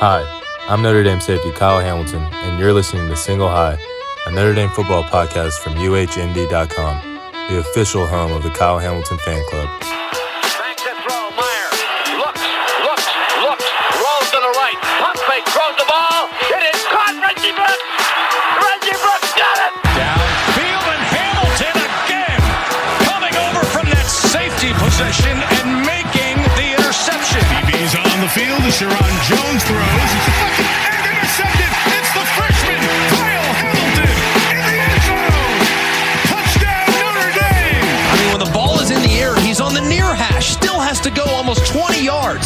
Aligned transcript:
Hi, 0.00 0.22
I'm 0.68 0.80
Notre 0.80 1.02
Dame 1.02 1.20
safety 1.20 1.50
Kyle 1.50 1.80
Hamilton, 1.80 2.22
and 2.22 2.56
you're 2.60 2.72
listening 2.72 3.08
to 3.08 3.16
Single 3.16 3.48
High, 3.48 3.76
a 4.26 4.30
Notre 4.30 4.54
Dame 4.54 4.68
football 4.68 5.02
podcast 5.02 5.54
from 5.58 5.74
UHND.com, 5.74 7.20
the 7.50 7.58
official 7.58 8.06
home 8.06 8.30
of 8.30 8.44
the 8.44 8.50
Kyle 8.50 8.78
Hamilton 8.78 9.18
Fan 9.18 9.44
Club. 9.48 10.07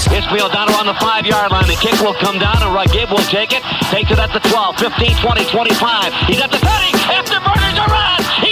20 0.04 0.16
yards. 0.16 0.26
Isfield 0.26 0.52
down 0.52 0.68
around 0.68 0.86
the 0.86 0.94
five 0.94 1.26
yard 1.26 1.50
line. 1.50 1.66
The 1.66 1.76
kick 1.76 2.00
will 2.00 2.14
come 2.14 2.38
down, 2.38 2.62
and 2.62 2.70
Raghib 2.74 3.10
will 3.10 3.24
take 3.30 3.52
it. 3.52 3.62
Takes 3.90 4.10
it 4.10 4.18
at 4.18 4.32
the 4.32 4.40
12, 4.48 4.76
15, 4.78 5.16
20, 5.16 5.44
25. 5.44 6.14
He's 6.26 6.40
at 6.40 6.50
the 6.50 6.58
30. 6.58 6.92
Afterburner's 7.12 7.78
around. 7.78 8.22
He's 8.40 8.51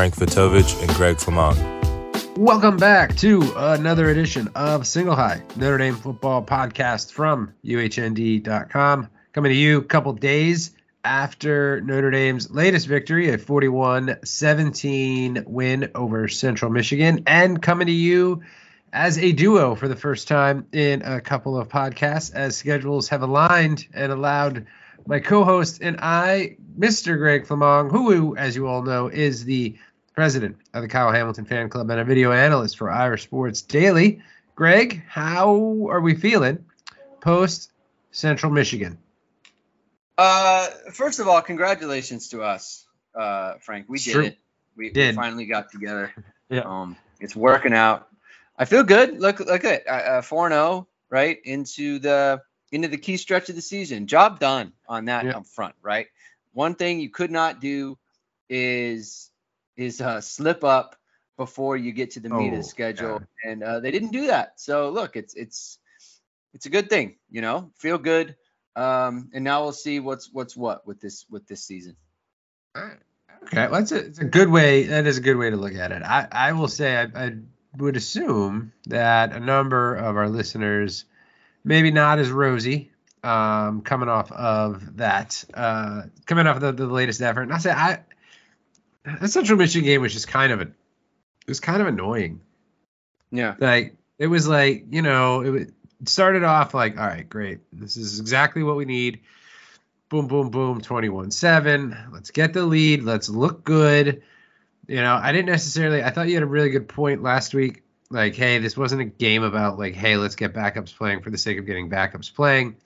Frank 0.00 0.16
Vitovich 0.16 0.80
and 0.80 0.88
Greg 0.94 1.18
Flammang. 1.18 2.38
Welcome 2.38 2.78
back 2.78 3.14
to 3.16 3.52
another 3.54 4.08
edition 4.08 4.48
of 4.54 4.86
Single 4.86 5.14
High, 5.14 5.42
Notre 5.56 5.76
Dame 5.76 5.94
football 5.94 6.42
podcast 6.42 7.12
from 7.12 7.52
UHND.com. 7.66 9.08
Coming 9.34 9.50
to 9.50 9.54
you 9.54 9.76
a 9.76 9.84
couple 9.84 10.14
days 10.14 10.74
after 11.04 11.82
Notre 11.82 12.10
Dame's 12.10 12.50
latest 12.50 12.86
victory, 12.86 13.28
a 13.28 13.36
41 13.36 14.20
17 14.24 15.44
win 15.46 15.90
over 15.94 16.28
Central 16.28 16.70
Michigan, 16.70 17.22
and 17.26 17.60
coming 17.60 17.88
to 17.88 17.92
you 17.92 18.40
as 18.94 19.18
a 19.18 19.32
duo 19.32 19.74
for 19.74 19.86
the 19.86 19.96
first 19.96 20.28
time 20.28 20.66
in 20.72 21.02
a 21.02 21.20
couple 21.20 21.58
of 21.58 21.68
podcasts 21.68 22.32
as 22.32 22.56
schedules 22.56 23.10
have 23.10 23.20
aligned 23.20 23.86
and 23.92 24.10
allowed 24.10 24.64
my 25.06 25.18
co-host 25.18 25.80
and 25.82 25.98
I, 26.00 26.56
Mr. 26.78 27.16
Greg 27.18 27.46
Flammang, 27.46 27.90
who, 27.90 28.36
as 28.36 28.56
you 28.56 28.66
all 28.66 28.82
know, 28.82 29.08
is 29.08 29.44
the 29.44 29.76
president 30.20 30.58
of 30.74 30.82
the 30.82 30.88
Kyle 30.88 31.10
Hamilton 31.10 31.46
Fan 31.46 31.70
Club 31.70 31.88
and 31.88 31.98
a 31.98 32.04
video 32.04 32.30
analyst 32.30 32.76
for 32.76 32.90
Irish 32.90 33.22
Sports 33.22 33.62
Daily. 33.62 34.20
Greg, 34.54 35.02
how 35.08 35.86
are 35.88 36.02
we 36.02 36.14
feeling 36.14 36.62
post 37.22 37.72
Central 38.10 38.52
Michigan? 38.52 38.98
Uh, 40.18 40.66
first 40.92 41.20
of 41.20 41.26
all, 41.26 41.40
congratulations 41.40 42.28
to 42.28 42.42
us, 42.42 42.84
uh, 43.14 43.54
Frank. 43.62 43.86
We 43.88 43.98
did 43.98 44.16
it. 44.16 44.38
We, 44.76 44.88
we 44.88 44.90
Did. 44.90 45.14
finally 45.14 45.46
got 45.46 45.72
together. 45.72 46.12
Yeah. 46.50 46.62
Um, 46.66 46.96
it's 47.20 47.34
working 47.36 47.72
out. 47.72 48.08
I 48.58 48.66
feel 48.66 48.82
good. 48.82 49.20
Look, 49.20 49.38
look 49.40 49.64
at 49.64 49.88
uh, 49.88 50.20
four 50.20 50.46
and 50.48 50.52
zero, 50.52 50.86
right 51.08 51.38
into 51.44 51.98
the 52.00 52.42
into 52.72 52.88
the 52.88 52.98
key 52.98 53.16
stretch 53.16 53.48
of 53.48 53.54
the 53.54 53.62
season. 53.62 54.06
Job 54.08 54.38
done 54.40 54.72
on 54.88 55.04
that 55.06 55.24
Yeah. 55.24 55.36
up 55.38 55.46
front, 55.46 55.76
right? 55.80 56.08
One 56.52 56.74
thing 56.74 56.98
you 57.00 57.08
could 57.08 57.30
not 57.30 57.60
do 57.60 57.96
is 58.50 59.29
is 59.80 60.00
uh, 60.00 60.20
slip 60.20 60.64
up 60.64 60.96
before 61.36 61.76
you 61.76 61.92
get 61.92 62.12
to 62.12 62.20
the 62.20 62.28
meat 62.28 62.48
of 62.48 62.54
Oh, 62.54 62.56
the 62.58 62.62
schedule, 62.62 63.18
God. 63.20 63.26
and 63.44 63.62
uh, 63.62 63.80
they 63.80 63.90
didn't 63.90 64.12
do 64.12 64.26
that. 64.26 64.60
So 64.60 64.90
look, 64.90 65.16
it's 65.16 65.34
it's 65.34 65.78
it's 66.54 66.66
a 66.66 66.70
good 66.70 66.88
thing, 66.90 67.16
you 67.30 67.40
know. 67.40 67.70
Feel 67.78 67.98
good. 67.98 68.36
Um, 68.76 69.30
and 69.32 69.42
now 69.44 69.62
we'll 69.62 69.72
see 69.72 70.00
what's 70.00 70.30
what's 70.32 70.56
what 70.56 70.86
with 70.86 71.00
this 71.00 71.26
with 71.30 71.46
this 71.46 71.64
season. 71.64 71.96
Okay, 72.76 73.66
well, 73.68 73.70
that's 73.72 73.92
a, 73.92 73.96
it's 73.96 74.18
a 74.18 74.24
good 74.24 74.48
way. 74.48 74.84
That 74.84 75.06
is 75.06 75.16
a 75.18 75.20
good 75.20 75.36
way 75.36 75.50
to 75.50 75.56
look 75.56 75.74
at 75.74 75.92
it. 75.92 76.02
I, 76.02 76.28
I 76.30 76.52
will 76.52 76.68
say 76.68 76.96
I, 76.96 77.04
I 77.26 77.32
would 77.78 77.96
assume 77.96 78.72
that 78.86 79.32
a 79.32 79.40
number 79.40 79.94
of 79.94 80.16
our 80.16 80.28
listeners, 80.28 81.04
maybe 81.64 81.90
not 81.90 82.18
as 82.18 82.30
rosy, 82.30 82.90
um, 83.24 83.80
coming 83.82 84.08
off 84.08 84.30
of 84.30 84.98
that, 84.98 85.42
uh, 85.54 86.02
coming 86.26 86.46
off 86.46 86.56
of 86.56 86.62
the, 86.62 86.72
the 86.72 86.86
latest 86.86 87.22
effort. 87.22 87.42
And 87.42 87.52
I 87.52 87.58
say 87.58 87.70
I, 87.70 88.00
the 89.20 89.28
Central 89.28 89.58
Michigan 89.58 89.86
game 89.86 90.02
was 90.02 90.12
just 90.12 90.28
kind 90.28 90.52
of 90.52 90.60
a, 90.60 90.64
it 90.64 91.48
was 91.48 91.60
kind 91.60 91.80
of 91.80 91.88
annoying. 91.88 92.40
Yeah. 93.30 93.54
Like 93.58 93.96
it 94.18 94.26
was 94.26 94.48
like 94.48 94.86
you 94.90 95.02
know 95.02 95.40
it, 95.42 95.50
was, 95.50 95.62
it 95.62 96.08
started 96.08 96.44
off 96.44 96.74
like 96.74 96.98
all 96.98 97.06
right, 97.06 97.28
great, 97.28 97.60
this 97.72 97.96
is 97.96 98.20
exactly 98.20 98.62
what 98.62 98.76
we 98.76 98.84
need 98.84 99.20
boom, 100.10 100.26
boom, 100.26 100.50
boom, 100.50 100.82
21 100.82 101.30
7. 101.30 101.96
Let's 102.12 102.30
get 102.30 102.52
the 102.52 102.66
lead. 102.66 103.02
Let's 103.02 103.30
look 103.30 103.64
good. 103.64 104.22
You 104.86 104.96
know, 104.96 105.14
I 105.14 105.32
didn't 105.32 105.46
necessarily, 105.46 106.02
I 106.02 106.10
thought 106.10 106.28
you 106.28 106.34
had 106.34 106.42
a 106.42 106.46
really 106.46 106.68
good 106.68 106.88
point 106.88 107.22
last 107.22 107.54
week. 107.54 107.84
Like, 108.10 108.34
hey, 108.34 108.58
this 108.58 108.76
wasn't 108.76 109.02
a 109.02 109.04
game 109.04 109.44
about, 109.44 109.78
like, 109.78 109.94
hey, 109.94 110.16
let's 110.16 110.34
get 110.34 110.52
backups 110.52 110.94
playing 110.94 111.22
for 111.22 111.30
the 111.30 111.38
sake 111.38 111.58
of 111.58 111.66
getting 111.66 111.88
backups 111.88 112.34
playing. 112.34 112.76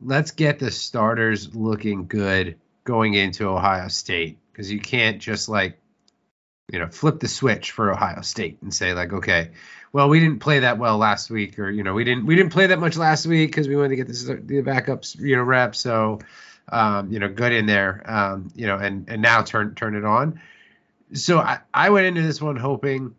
Let's 0.00 0.30
get 0.30 0.60
the 0.60 0.70
starters 0.70 1.52
looking 1.52 2.06
good 2.06 2.58
going 2.84 3.14
into 3.14 3.48
Ohio 3.48 3.88
State 3.88 4.38
because 4.52 4.70
you 4.70 4.80
can't 4.80 5.20
just, 5.20 5.48
like, 5.48 5.78
you 6.70 6.78
know, 6.78 6.88
flip 6.88 7.20
the 7.20 7.28
switch 7.28 7.72
for 7.72 7.92
Ohio 7.92 8.20
State 8.22 8.58
and 8.62 8.72
say, 8.72 8.94
like, 8.94 9.12
okay, 9.12 9.50
well, 9.92 10.08
we 10.08 10.20
didn't 10.20 10.38
play 10.38 10.60
that 10.60 10.78
well 10.78 10.96
last 10.96 11.30
week, 11.30 11.58
or 11.58 11.70
you 11.70 11.82
know, 11.82 11.92
we 11.92 12.04
didn't 12.04 12.24
we 12.24 12.34
didn't 12.34 12.52
play 12.52 12.66
that 12.68 12.78
much 12.78 12.96
last 12.96 13.26
week 13.26 13.50
because 13.50 13.68
we 13.68 13.76
wanted 13.76 13.90
to 13.90 13.96
get 13.96 14.08
this, 14.08 14.24
the 14.24 14.62
backups, 14.62 15.18
you 15.18 15.36
know, 15.36 15.42
reps. 15.42 15.80
So, 15.80 16.20
um, 16.70 17.12
you 17.12 17.18
know, 17.18 17.28
good 17.28 17.52
in 17.52 17.66
there, 17.66 18.02
um, 18.06 18.50
you 18.54 18.66
know, 18.66 18.78
and 18.78 19.08
and 19.08 19.20
now 19.20 19.42
turn 19.42 19.74
turn 19.74 19.94
it 19.94 20.04
on. 20.04 20.40
So 21.12 21.38
I, 21.38 21.60
I 21.74 21.90
went 21.90 22.06
into 22.06 22.22
this 22.22 22.40
one 22.40 22.56
hoping 22.56 23.14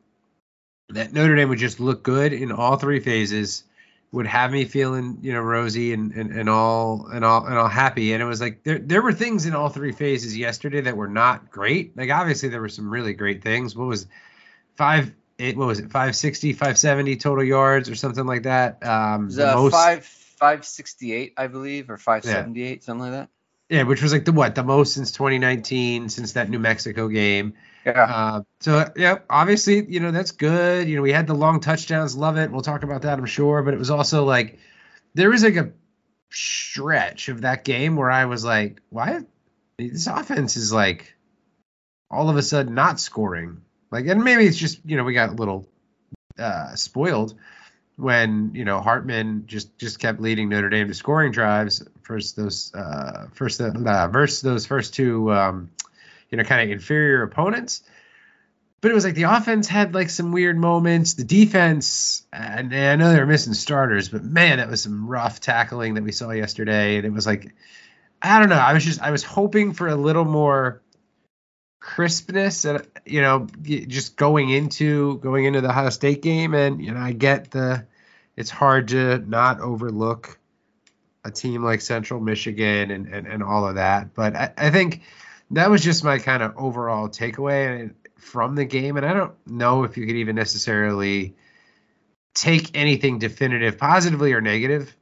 that 0.90 1.14
Notre 1.14 1.36
Dame 1.36 1.50
would 1.50 1.60
just 1.60 1.80
look 1.80 2.02
good 2.02 2.34
in 2.34 2.52
all 2.52 2.78
three 2.78 3.00
phases, 3.00 3.64
would 4.14 4.28
have 4.28 4.52
me 4.52 4.64
feeling, 4.66 5.18
you 5.22 5.34
know, 5.34 5.42
rosy 5.42 5.92
and 5.92 6.14
and, 6.14 6.32
and 6.32 6.48
all 6.50 7.08
and 7.12 7.26
all 7.26 7.46
and 7.46 7.58
all 7.58 7.68
happy. 7.68 8.14
And 8.14 8.22
it 8.22 8.26
was 8.26 8.40
like 8.40 8.64
there 8.64 8.80
there 8.80 9.02
were 9.02 9.12
things 9.12 9.46
in 9.46 9.54
all 9.56 9.68
three 9.70 9.92
phases 9.92 10.38
yesterday 10.38 10.82
that 10.82 10.96
were 10.96 11.08
not 11.10 11.52
great. 11.52 11.98
Like 11.98 12.10
obviously 12.12 12.50
there 12.50 12.62
were 12.62 12.70
some 12.70 12.90
really 12.90 13.14
great 13.14 13.42
things. 13.44 13.76
What 13.76 13.88
was 13.88 14.08
five 14.78 15.12
eight 15.40 15.58
what 15.58 15.68
was 15.68 15.80
it 15.80 15.86
560 15.92 16.54
570 16.54 17.16
total 17.18 17.44
yards 17.44 17.90
or 17.90 17.96
something 17.96 18.26
like 18.26 18.44
that 18.44 18.86
um 18.86 19.30
It 19.30 19.34
the 19.36 19.52
uh, 19.52 19.56
most- 19.56 19.72
five 19.74 20.06
five 20.06 20.64
sixty 20.66 21.12
eight, 21.14 21.34
I 21.38 21.48
believe, 21.48 21.90
or 21.90 21.98
five 21.98 22.24
seventy 22.24 22.64
eight, 22.64 22.84
something 22.84 23.02
like 23.02 23.12
that. 23.14 23.30
yeah 23.70 23.84
which 23.84 24.02
was 24.04 24.14
like 24.14 24.26
the 24.26 24.32
what 24.32 24.54
the 24.56 24.64
most 24.64 24.94
since 24.94 25.12
2019 25.12 26.10
since 26.10 26.34
that 26.34 26.50
new 26.50 26.60
mexico 26.60 27.08
game 27.08 27.54
Yeah. 27.86 28.04
uh, 28.04 28.42
so 28.62 28.92
yeah 28.96 29.20
obviously 29.30 29.86
you 29.92 30.00
know 30.00 30.12
that's 30.12 30.32
good. 30.32 30.88
You 30.88 30.96
know 30.96 31.02
we 31.02 31.12
had 31.12 31.28
the 31.28 31.34
long 31.34 31.60
touchdowns. 31.60 32.16
Love 32.16 32.38
it. 32.38 32.52
We'll 32.52 32.62
talk 32.62 32.84
about 32.84 33.02
that 33.04 33.20
i'm 33.20 33.26
sure. 33.26 33.62
But 33.62 33.74
it 33.74 33.78
was 33.80 33.90
also 33.90 34.24
like 34.26 34.60
there 35.14 35.30
was 35.30 35.44
like 35.44 35.56
a 35.58 35.72
stretch 36.32 37.30
of 37.30 37.42
that 37.42 37.64
game 37.64 37.96
where 37.96 38.10
i 38.10 38.26
was 38.26 38.44
like 38.44 38.82
why? 38.90 39.20
This 39.78 40.08
offense 40.08 40.58
is 40.58 40.72
like 40.74 41.14
all 42.10 42.30
of 42.30 42.38
a 42.38 42.42
sudden 42.44 42.74
not 42.74 43.00
scoring. 43.00 43.62
Like 43.92 44.08
and 44.08 44.24
maybe 44.24 44.46
it's 44.46 44.58
just 44.58 44.80
you 44.86 44.98
know 44.98 45.04
we 45.04 45.14
got 45.14 45.30
a 45.30 45.34
little 45.34 45.68
uh 46.40 46.76
spoiled 46.76 47.36
when 47.96 48.52
you 48.56 48.66
know 48.66 48.80
Hartman 48.82 49.44
just 49.48 49.78
just 49.78 50.00
kept 50.00 50.20
leading 50.22 50.50
Notre 50.50 50.70
Dame 50.70 50.88
to 50.88 50.94
scoring 50.94 51.32
drives. 51.32 51.84
First 52.02 52.36
those 52.36 52.74
uh 52.74 53.28
first 53.34 53.62
uh, 53.62 54.08
versus 54.08 54.42
those 54.42 54.66
first 54.66 54.94
two 54.94 55.32
um 55.34 55.70
you 56.34 56.38
know 56.38 56.44
kind 56.44 56.64
of 56.64 56.72
inferior 56.72 57.22
opponents. 57.22 57.84
But 58.82 58.90
it 58.90 58.96
was 58.96 59.06
like 59.06 59.14
the 59.14 59.24
offense 59.24 59.68
had 59.68 59.94
like 59.94 60.10
some 60.10 60.32
weird 60.32 60.58
moments. 60.58 61.14
The 61.14 61.24
defense 61.24 62.26
and, 62.34 62.76
I 62.76 62.96
know 62.96 63.14
they're 63.14 63.28
missing 63.28 63.54
starters 63.54 64.10
but 64.10 64.24
man 64.24 64.58
that 64.58 64.68
was 64.68 64.82
some 64.82 65.08
rough 65.08 65.40
tackling 65.40 65.94
that 65.94 66.04
we 66.04 66.12
saw 66.12 66.32
yesterday. 66.32 66.98
And 66.98 67.06
it 67.06 67.14
was 67.14 67.28
like 67.28 67.54
I 68.20 68.40
don't 68.40 68.50
know. 68.50 68.56
I 68.56 68.74
was 68.74 68.84
just 68.84 69.00
I 69.00 69.12
was 69.12 69.24
hoping 69.24 69.74
for 69.74 69.88
a 69.88 69.96
little 69.96 70.26
more 70.26 70.82
crispness 71.80 72.66
and 72.66 72.88
you 73.06 73.22
know 73.22 73.46
just 73.62 74.16
going 74.16 74.50
into 74.50 75.20
going 75.20 75.46
into 75.46 75.62
the 75.62 75.70
Ohio 75.70 75.92
State 75.92 76.24
game. 76.24 76.56
And 76.56 76.84
you 76.84 76.92
know 76.96 77.00
I 77.00 77.12
get 77.12 77.52
the 77.52 77.86
it's 78.36 78.50
hard 78.50 78.88
to 78.88 79.20
not 79.20 79.60
overlook 79.60 80.40
a 81.24 81.30
team 81.30 81.64
like 81.64 81.82
Central 81.82 82.20
Michigan 82.20 82.90
and 82.90 83.06
and, 83.06 83.28
and 83.28 83.44
all 83.44 83.68
of 83.68 83.76
that. 83.76 84.16
But 84.16 84.36
I, 84.36 84.54
I 84.58 84.70
think 84.72 85.04
that 85.54 85.70
was 85.70 85.84
just 85.84 86.04
my 86.04 86.20
kind 86.20 86.44
of 86.44 86.54
overall 86.58 87.10
takeaway 87.10 87.94
from 88.18 88.56
the 88.56 88.66
game, 88.66 88.98
and 88.98 89.06
I 89.06 89.14
don't 89.14 89.34
know 89.48 89.84
if 89.84 89.98
you 89.98 90.06
could 90.06 90.16
even 90.16 90.36
necessarily 90.36 91.36
take 92.34 92.76
anything 92.76 93.20
definitive, 93.20 93.78
positively 93.78 94.34
or 94.34 94.42
negative, 94.42 94.96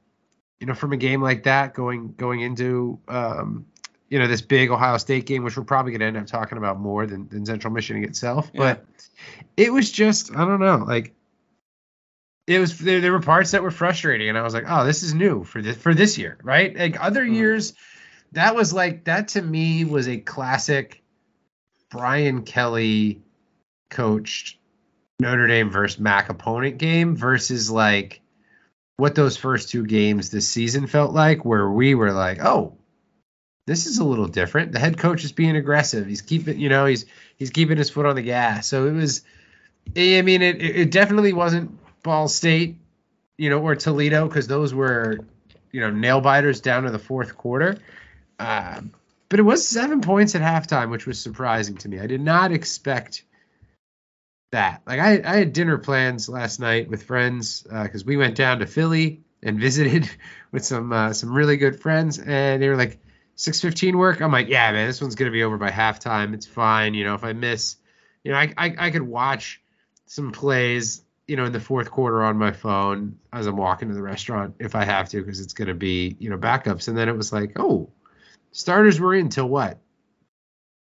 you 0.60 0.68
know, 0.68 0.74
from 0.74 0.94
a 0.94 0.98
game 0.98 1.22
like 1.22 1.44
that 1.44 1.74
going 1.74 2.14
going 2.14 2.42
into 2.42 3.00
um, 3.08 3.66
you 4.10 4.20
know 4.20 4.28
this 4.28 4.42
big 4.42 4.70
Ohio 4.72 4.98
State 4.98 5.26
game, 5.26 5.44
which 5.44 5.58
we're 5.58 5.64
probably 5.64 5.92
going 5.92 6.02
to 6.02 6.06
end 6.08 6.18
up 6.18 6.28
talking 6.28 6.58
about 6.58 6.80
more 6.80 7.06
than, 7.06 7.28
than 7.30 7.46
Central 7.46 7.74
Michigan 7.74 8.04
itself. 8.04 8.52
Yeah. 8.54 8.60
But 8.60 8.86
it 9.56 9.72
was 9.72 9.92
just 9.92 10.36
I 10.36 10.46
don't 10.46 10.60
know, 10.60 10.84
like 10.88 11.14
it 12.48 12.60
was 12.60 12.78
there, 12.80 13.00
there 13.00 13.12
were 13.12 13.22
parts 13.22 13.52
that 13.52 13.64
were 13.64 13.72
frustrating, 13.72 14.28
and 14.28 14.38
I 14.38 14.42
was 14.42 14.54
like, 14.54 14.66
oh, 14.68 14.86
this 14.86 15.04
is 15.04 15.14
new 15.14 15.44
for 15.44 15.62
this 15.62 15.78
for 15.78 15.94
this 15.94 16.18
year, 16.18 16.38
right? 16.44 16.76
Like 16.76 17.02
other 17.02 17.26
Mhm. 17.26 17.36
years, 17.36 17.74
that 18.34 18.56
was 18.56 18.74
like 18.74 19.06
that 19.06 19.30
to 19.30 19.42
me 19.42 19.86
was 19.86 20.08
a 20.08 20.18
classic 20.18 21.04
Brian 21.90 22.44
Kelly 22.44 23.22
coached 23.90 24.58
Notre 25.20 25.48
Dame 25.48 25.70
versus 25.70 26.00
MAC 26.00 26.30
opponent 26.30 26.78
game 26.78 27.16
versus 27.16 27.70
like 27.70 28.22
what 28.98 29.16
those 29.16 29.38
first 29.38 29.70
two 29.70 29.86
games 29.86 30.30
this 30.30 30.48
season 30.48 30.88
felt 30.88 31.12
like, 31.12 31.44
where 31.44 31.70
we 31.70 31.96
were 31.96 32.12
like, 32.12 32.40
oh, 32.44 32.78
this 33.68 33.86
is 33.86 34.00
a 34.00 34.04
little 34.04 34.28
different. 34.28 34.72
The 34.72 34.80
head 34.80 34.98
coach 34.98 35.24
is 35.24 35.32
being 35.32 35.56
aggressive. 35.56 36.08
He's 36.08 36.22
keeping, 36.22 36.60
you 36.60 36.70
know, 36.70 36.86
he's 36.86 37.06
he's 37.38 37.50
keeping 37.50 37.78
his 37.78 37.90
foot 37.90 38.06
on 38.06 38.16
the 38.16 38.22
gas. 38.22 38.68
So 38.68 38.88
it 38.88 38.94
was, 38.94 39.24
I 39.96 40.22
mean, 40.22 40.42
it 40.42 40.62
it 40.62 40.92
definitely 40.92 41.34
wasn't 41.34 41.78
Ball 42.04 42.28
State, 42.28 42.78
you 43.38 43.50
know, 43.50 43.60
or 43.60 43.76
Toledo 43.76 44.28
because 44.28 44.48
those 44.48 44.74
were, 44.74 45.20
you 45.72 45.82
know, 45.82 45.90
nail 45.90 46.22
biters 46.22 46.62
down 46.62 46.84
to 46.84 46.92
the 46.92 47.00
fourth 47.00 47.38
quarter. 47.38 47.78
Um, 48.42 48.92
but 49.30 49.40
it 49.40 49.44
was 49.44 49.68
seven 49.68 50.02
points 50.02 50.36
at 50.36 50.42
halftime, 50.42 50.90
which 50.90 51.06
was 51.06 51.20
surprising 51.20 51.78
to 51.78 51.90
me. 51.90 52.00
I 52.00 52.08
did 52.08 52.22
not 52.22 52.52
expect 52.52 53.24
that. 54.52 54.82
Like 54.86 55.00
I, 55.00 55.22
I 55.24 55.38
had 55.38 55.54
dinner 55.54 55.78
plans 55.78 56.28
last 56.28 56.60
night 56.60 56.90
with 56.90 57.04
friends 57.04 57.62
because 57.62 58.04
we 58.04 58.18
went 58.18 58.36
down 58.36 58.60
to 58.60 58.66
Philly 58.66 59.22
and 59.44 59.60
visited 59.60 60.10
with 60.52 60.66
some 60.66 60.92
uh, 60.92 61.14
some 61.14 61.34
really 61.34 61.58
good 61.58 61.80
friends, 61.80 62.20
and 62.20 62.62
they 62.62 62.68
were 62.68 62.76
like, 62.76 63.00
six 63.36 63.62
fifteen 63.62 63.98
work. 63.98 64.22
I'm 64.22 64.32
like, 64.32 64.50
yeah, 64.50 64.72
man, 64.72 64.88
this 64.88 65.02
one's 65.02 65.16
gonna 65.16 65.32
be 65.32 65.44
over 65.44 65.58
by 65.58 65.70
halftime. 65.70 66.34
It's 66.34 66.46
fine. 66.46 66.94
You 66.94 67.06
know, 67.06 67.16
if 67.16 67.24
I 67.24 67.34
miss, 67.34 67.78
you 68.24 68.32
know, 68.32 68.38
I 68.38 68.54
I, 68.58 68.76
I 68.78 68.92
could 68.92 69.04
watch 69.04 69.62
some 70.08 70.32
plays. 70.32 71.04
You 71.28 71.38
know, 71.38 71.46
in 71.46 71.54
the 71.54 71.62
fourth 71.62 71.90
quarter 71.90 72.24
on 72.24 72.38
my 72.38 72.52
phone 72.52 73.18
as 73.32 73.48
I'm 73.48 73.56
walking 73.56 73.88
to 73.88 73.94
the 73.94 74.02
restaurant 74.02 74.56
if 74.60 74.76
I 74.76 74.84
have 74.84 75.08
to, 75.10 75.22
because 75.22 75.40
it's 75.40 75.54
gonna 75.54 75.76
be 75.76 76.18
you 76.20 76.30
know 76.30 76.38
backups. 76.38 76.90
And 76.90 76.98
then 76.98 77.08
it 77.08 77.16
was 77.16 77.32
like, 77.32 77.54
oh, 77.58 77.90
starters 78.52 79.00
were 79.00 79.16
in 79.16 79.30
till 79.30 79.48
what? 79.48 79.80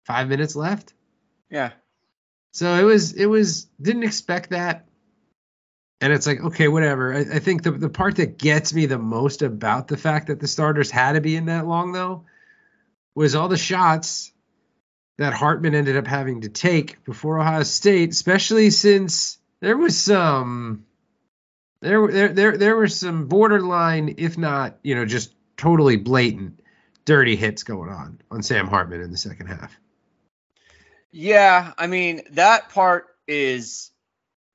Five 0.05 0.29
minutes 0.29 0.57
left. 0.57 0.95
Yeah. 1.51 1.73
So 2.53 2.75
it 2.75 2.83
was 2.83 3.13
it 3.13 3.27
was 3.27 3.67
didn't 3.81 4.05
expect 4.05 4.51
that. 4.51 4.87
And 6.01 6.13
it's 6.13 6.27
like, 6.27 6.41
okay, 6.41 6.67
whatever. 6.67 7.15
I, 7.15 7.19
I 7.19 7.39
think 7.41 7.63
the, 7.63 7.73
the 7.73 7.91
part 7.91 8.17
that 8.17 8.39
gets 8.39 8.73
me 8.73 8.87
the 8.87 8.99
most 8.99 9.43
about 9.43 9.87
the 9.87 9.99
fact 9.99 10.29
that 10.29 10.41
the 10.41 10.49
starters 10.49 10.91
had 10.91 11.13
to 11.13 11.21
be 11.21 11.37
in 11.37 11.47
that 11.47 11.67
long 11.67 11.93
though 11.93 12.25
was 13.15 13.35
all 13.35 13.49
the 13.49 13.57
shots 13.57 14.33
that 15.19 15.35
Hartman 15.35 15.75
ended 15.75 15.97
up 15.97 16.07
having 16.07 16.41
to 16.43 16.49
take 16.49 17.05
before 17.05 17.39
Ohio 17.39 17.63
State, 17.63 18.11
especially 18.11 18.71
since 18.71 19.39
there 19.61 19.77
was 19.77 19.99
some 19.99 20.87
there 21.83 22.09
there 22.09 22.29
there 22.29 22.57
there 22.57 22.77
were 22.77 22.89
some 22.89 23.27
borderline, 23.27 24.15
if 24.19 24.39
not, 24.39 24.79
you 24.83 24.95
know, 24.95 25.05
just 25.05 25.35
totally 25.57 25.97
blatant 25.97 26.60
dirty 27.05 27.37
hits 27.37 27.63
going 27.63 27.91
on 27.91 28.21
on 28.31 28.43
Sam 28.43 28.67
Hartman 28.67 29.01
in 29.01 29.11
the 29.11 29.19
second 29.19 29.47
half. 29.47 29.79
Yeah, 31.13 31.73
I 31.77 31.87
mean 31.87 32.23
that 32.33 32.71
part 32.71 33.07
is 33.27 33.91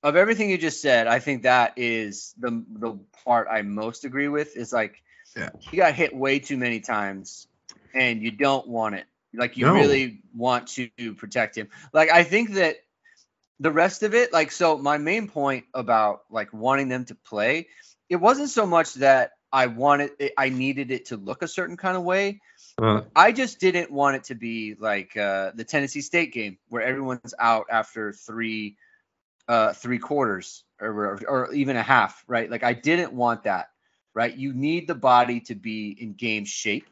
of 0.03 0.15
everything 0.15 0.49
you 0.49 0.57
just 0.57 0.81
said. 0.81 1.07
I 1.07 1.19
think 1.19 1.43
that 1.43 1.73
is 1.77 2.33
the 2.39 2.63
the 2.69 2.99
part 3.23 3.47
I 3.49 3.61
most 3.63 4.05
agree 4.05 4.27
with. 4.27 4.55
Is 4.55 4.71
like 4.71 5.01
Yeah. 5.35 5.49
he 5.59 5.77
got 5.77 5.95
hit 5.95 6.15
way 6.15 6.39
too 6.39 6.57
many 6.57 6.79
times, 6.79 7.47
and 7.93 8.21
you 8.21 8.31
don't 8.31 8.67
want 8.67 8.95
it. 8.95 9.05
Like 9.33 9.57
you 9.57 9.65
No. 9.65 9.73
really 9.73 10.21
want 10.33 10.67
to 10.69 10.89
protect 11.17 11.57
him. 11.57 11.69
Like 11.91 12.09
I 12.09 12.23
think 12.23 12.51
that 12.51 12.77
the 13.59 13.71
rest 13.71 14.03
of 14.03 14.13
it, 14.13 14.31
like 14.33 14.51
so, 14.51 14.77
my 14.77 14.97
main 14.97 15.27
point 15.27 15.65
about 15.73 16.23
like 16.29 16.53
wanting 16.53 16.89
them 16.89 17.05
to 17.05 17.15
play, 17.15 17.67
it 18.09 18.17
wasn't 18.17 18.49
so 18.49 18.65
much 18.65 18.93
that 18.95 19.31
I 19.51 19.67
wanted, 19.67 20.11
it, 20.19 20.33
I 20.37 20.49
needed 20.49 20.91
it 20.91 21.05
to 21.07 21.17
look 21.17 21.41
a 21.41 21.47
certain 21.47 21.77
kind 21.77 21.95
of 21.95 22.03
way. 22.03 22.41
Uh, 22.81 23.01
I 23.15 23.31
just 23.31 23.59
didn't 23.59 23.91
want 23.91 24.17
it 24.17 24.25
to 24.25 24.35
be 24.35 24.75
like 24.77 25.15
uh, 25.15 25.51
the 25.55 25.63
Tennessee 25.63 26.01
State 26.01 26.33
game 26.33 26.57
where 26.69 26.81
everyone's 26.81 27.33
out 27.39 27.67
after 27.71 28.11
three 28.11 28.77
uh, 29.47 29.73
three 29.73 29.99
quarters 29.99 30.63
or, 30.81 31.19
or 31.27 31.53
even 31.53 31.77
a 31.77 31.83
half, 31.83 32.23
right? 32.27 32.49
Like 32.49 32.63
I 32.63 32.73
didn't 32.73 33.13
want 33.13 33.43
that, 33.43 33.69
right? 34.13 34.35
You 34.35 34.53
need 34.53 34.87
the 34.87 34.95
body 34.95 35.39
to 35.41 35.55
be 35.55 35.95
in 35.99 36.13
game 36.13 36.45
shape, 36.45 36.87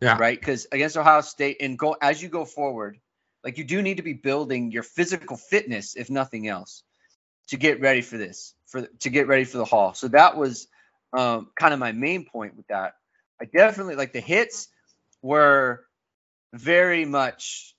Yeah. 0.00 0.18
right? 0.18 0.38
Because 0.38 0.66
against 0.72 0.96
Ohio 0.96 1.22
State 1.22 1.56
and 1.60 1.78
go 1.78 1.96
as 2.00 2.22
you 2.22 2.28
go 2.28 2.44
forward, 2.44 2.98
like 3.42 3.58
you 3.58 3.64
do 3.64 3.80
need 3.82 3.96
to 3.96 4.02
be 4.02 4.12
building 4.12 4.70
your 4.72 4.82
physical 4.82 5.36
fitness, 5.36 5.96
if 5.96 6.10
nothing 6.10 6.48
else, 6.48 6.82
to 7.48 7.56
get 7.56 7.80
ready 7.80 8.02
for 8.02 8.18
this, 8.18 8.54
for 8.66 8.82
to 8.82 9.10
get 9.10 9.26
ready 9.26 9.44
for 9.44 9.58
the 9.58 9.64
hall. 9.64 9.94
So 9.94 10.08
that 10.08 10.36
was 10.36 10.68
um, 11.12 11.50
kind 11.58 11.74
of 11.74 11.80
my 11.80 11.92
main 11.92 12.24
point 12.24 12.56
with 12.56 12.66
that. 12.68 12.94
I 13.40 13.44
definitely 13.44 13.96
like 13.96 14.12
the 14.12 14.20
hits 14.20 14.68
were 15.22 15.84
very 16.52 17.04
much 17.04 17.74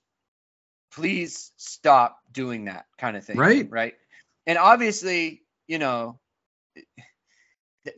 please 0.92 1.52
stop 1.56 2.18
doing 2.32 2.66
that 2.66 2.86
kind 2.98 3.16
of 3.16 3.24
thing 3.24 3.36
Right. 3.36 3.68
right 3.70 3.94
and 4.46 4.58
obviously 4.58 5.42
you 5.66 5.78
know 5.78 6.18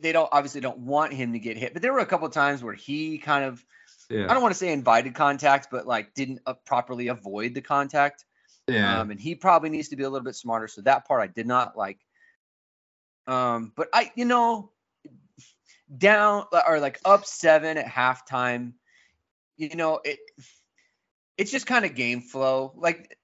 they 0.01 0.11
don't 0.11 0.29
obviously 0.31 0.61
don't 0.61 0.79
want 0.79 1.13
him 1.13 1.33
to 1.33 1.39
get 1.39 1.57
hit 1.57 1.73
but 1.73 1.81
there 1.81 1.93
were 1.93 1.99
a 1.99 2.05
couple 2.05 2.27
of 2.27 2.33
times 2.33 2.63
where 2.63 2.73
he 2.73 3.17
kind 3.17 3.45
of 3.45 3.63
yeah. 4.09 4.25
i 4.29 4.33
don't 4.33 4.41
want 4.41 4.53
to 4.53 4.57
say 4.57 4.71
invited 4.71 5.13
contact 5.13 5.67
but 5.71 5.85
like 5.85 6.13
didn't 6.13 6.39
uh, 6.45 6.53
properly 6.65 7.07
avoid 7.07 7.53
the 7.53 7.61
contact 7.61 8.25
yeah. 8.67 8.99
um, 8.99 9.11
and 9.11 9.19
he 9.19 9.35
probably 9.35 9.69
needs 9.69 9.89
to 9.89 9.95
be 9.95 10.03
a 10.03 10.09
little 10.09 10.25
bit 10.25 10.35
smarter. 10.35 10.67
So 10.67 10.81
that 10.81 11.07
part 11.07 11.21
I 11.21 11.27
did 11.27 11.47
not 11.47 11.77
like. 11.77 11.99
Um, 13.27 13.71
but 13.75 13.87
I, 13.93 14.11
you 14.15 14.25
know, 14.25 14.71
down 15.95 16.45
or 16.67 16.79
like 16.79 16.99
up 17.05 17.25
seven 17.25 17.77
at 17.77 17.85
halftime, 17.85 18.73
you 19.57 19.75
know, 19.75 19.99
it 20.03 20.19
it's 21.37 21.51
just 21.51 21.67
kind 21.67 21.85
of 21.85 21.95
game 21.95 22.21
flow. 22.21 22.73
Like 22.75 23.17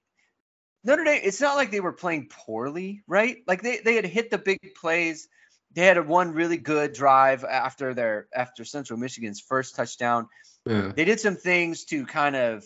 Notre 0.84 1.04
Dame, 1.04 1.20
it's 1.24 1.40
not 1.40 1.56
like 1.56 1.70
they 1.70 1.80
were 1.80 1.92
playing 1.92 2.28
poorly, 2.30 3.02
right? 3.06 3.38
Like 3.46 3.62
they 3.62 3.80
they 3.84 3.94
had 3.94 4.04
hit 4.06 4.30
the 4.30 4.38
big 4.38 4.74
plays. 4.80 5.28
They 5.74 5.84
had 5.84 5.98
a 5.98 6.02
one 6.02 6.32
really 6.32 6.56
good 6.56 6.92
drive 6.92 7.44
after 7.44 7.94
their 7.94 8.26
after 8.34 8.64
Central 8.64 8.98
Michigan's 8.98 9.40
first 9.40 9.76
touchdown 9.76 10.28
yeah. 10.68 10.92
they 10.94 11.04
did 11.04 11.20
some 11.20 11.36
things 11.36 11.84
to 11.86 12.06
kind 12.06 12.36
of, 12.36 12.64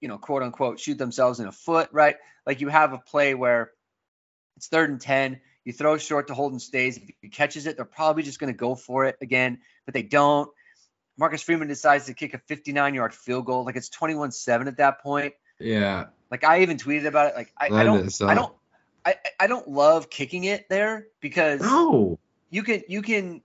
you 0.00 0.08
know, 0.08 0.18
quote 0.18 0.42
unquote, 0.42 0.78
shoot 0.80 0.98
themselves 0.98 1.40
in 1.40 1.46
the 1.46 1.52
foot, 1.52 1.88
right? 1.92 2.16
Like 2.46 2.60
you 2.60 2.68
have 2.68 2.92
a 2.92 2.98
play 2.98 3.34
where 3.34 3.70
it's 4.56 4.68
third 4.68 4.90
and 4.90 5.00
10, 5.00 5.40
you 5.64 5.72
throw 5.72 5.96
short 5.98 6.28
to 6.28 6.34
Holden 6.34 6.58
Staes. 6.58 6.96
If 6.96 7.10
he 7.20 7.28
catches 7.28 7.66
it, 7.66 7.76
they're 7.76 7.84
probably 7.84 8.22
just 8.22 8.38
going 8.38 8.52
to 8.52 8.56
go 8.56 8.74
for 8.74 9.04
it 9.06 9.16
again, 9.20 9.58
but 9.84 9.94
they 9.94 10.02
don't. 10.02 10.50
Marcus 11.18 11.42
Freeman 11.42 11.68
decides 11.68 12.06
to 12.06 12.14
kick 12.14 12.34
a 12.34 12.38
59 12.38 12.94
yard 12.94 13.14
field 13.14 13.44
goal. 13.46 13.64
Like 13.64 13.76
it's 13.76 13.88
21 13.90 14.32
7 14.32 14.66
at 14.68 14.78
that 14.78 15.02
point. 15.02 15.34
Yeah. 15.60 16.06
Like 16.30 16.44
I 16.44 16.62
even 16.62 16.78
tweeted 16.78 17.06
about 17.06 17.28
it. 17.28 17.36
Like 17.36 17.52
I, 17.56 17.66
I 17.66 17.84
don't, 17.84 18.22
I 18.22 18.32
uh, 18.32 18.34
don't, 18.34 18.52
I, 19.04 19.10
I- 19.10 19.16
I 19.40 19.46
don't 19.48 19.68
love 19.68 20.08
kicking 20.08 20.44
it 20.44 20.68
there 20.68 21.06
because 21.20 21.60
No. 21.60 22.18
you 22.50 22.62
can 22.62 22.82
you 22.88 23.02
can 23.02 23.42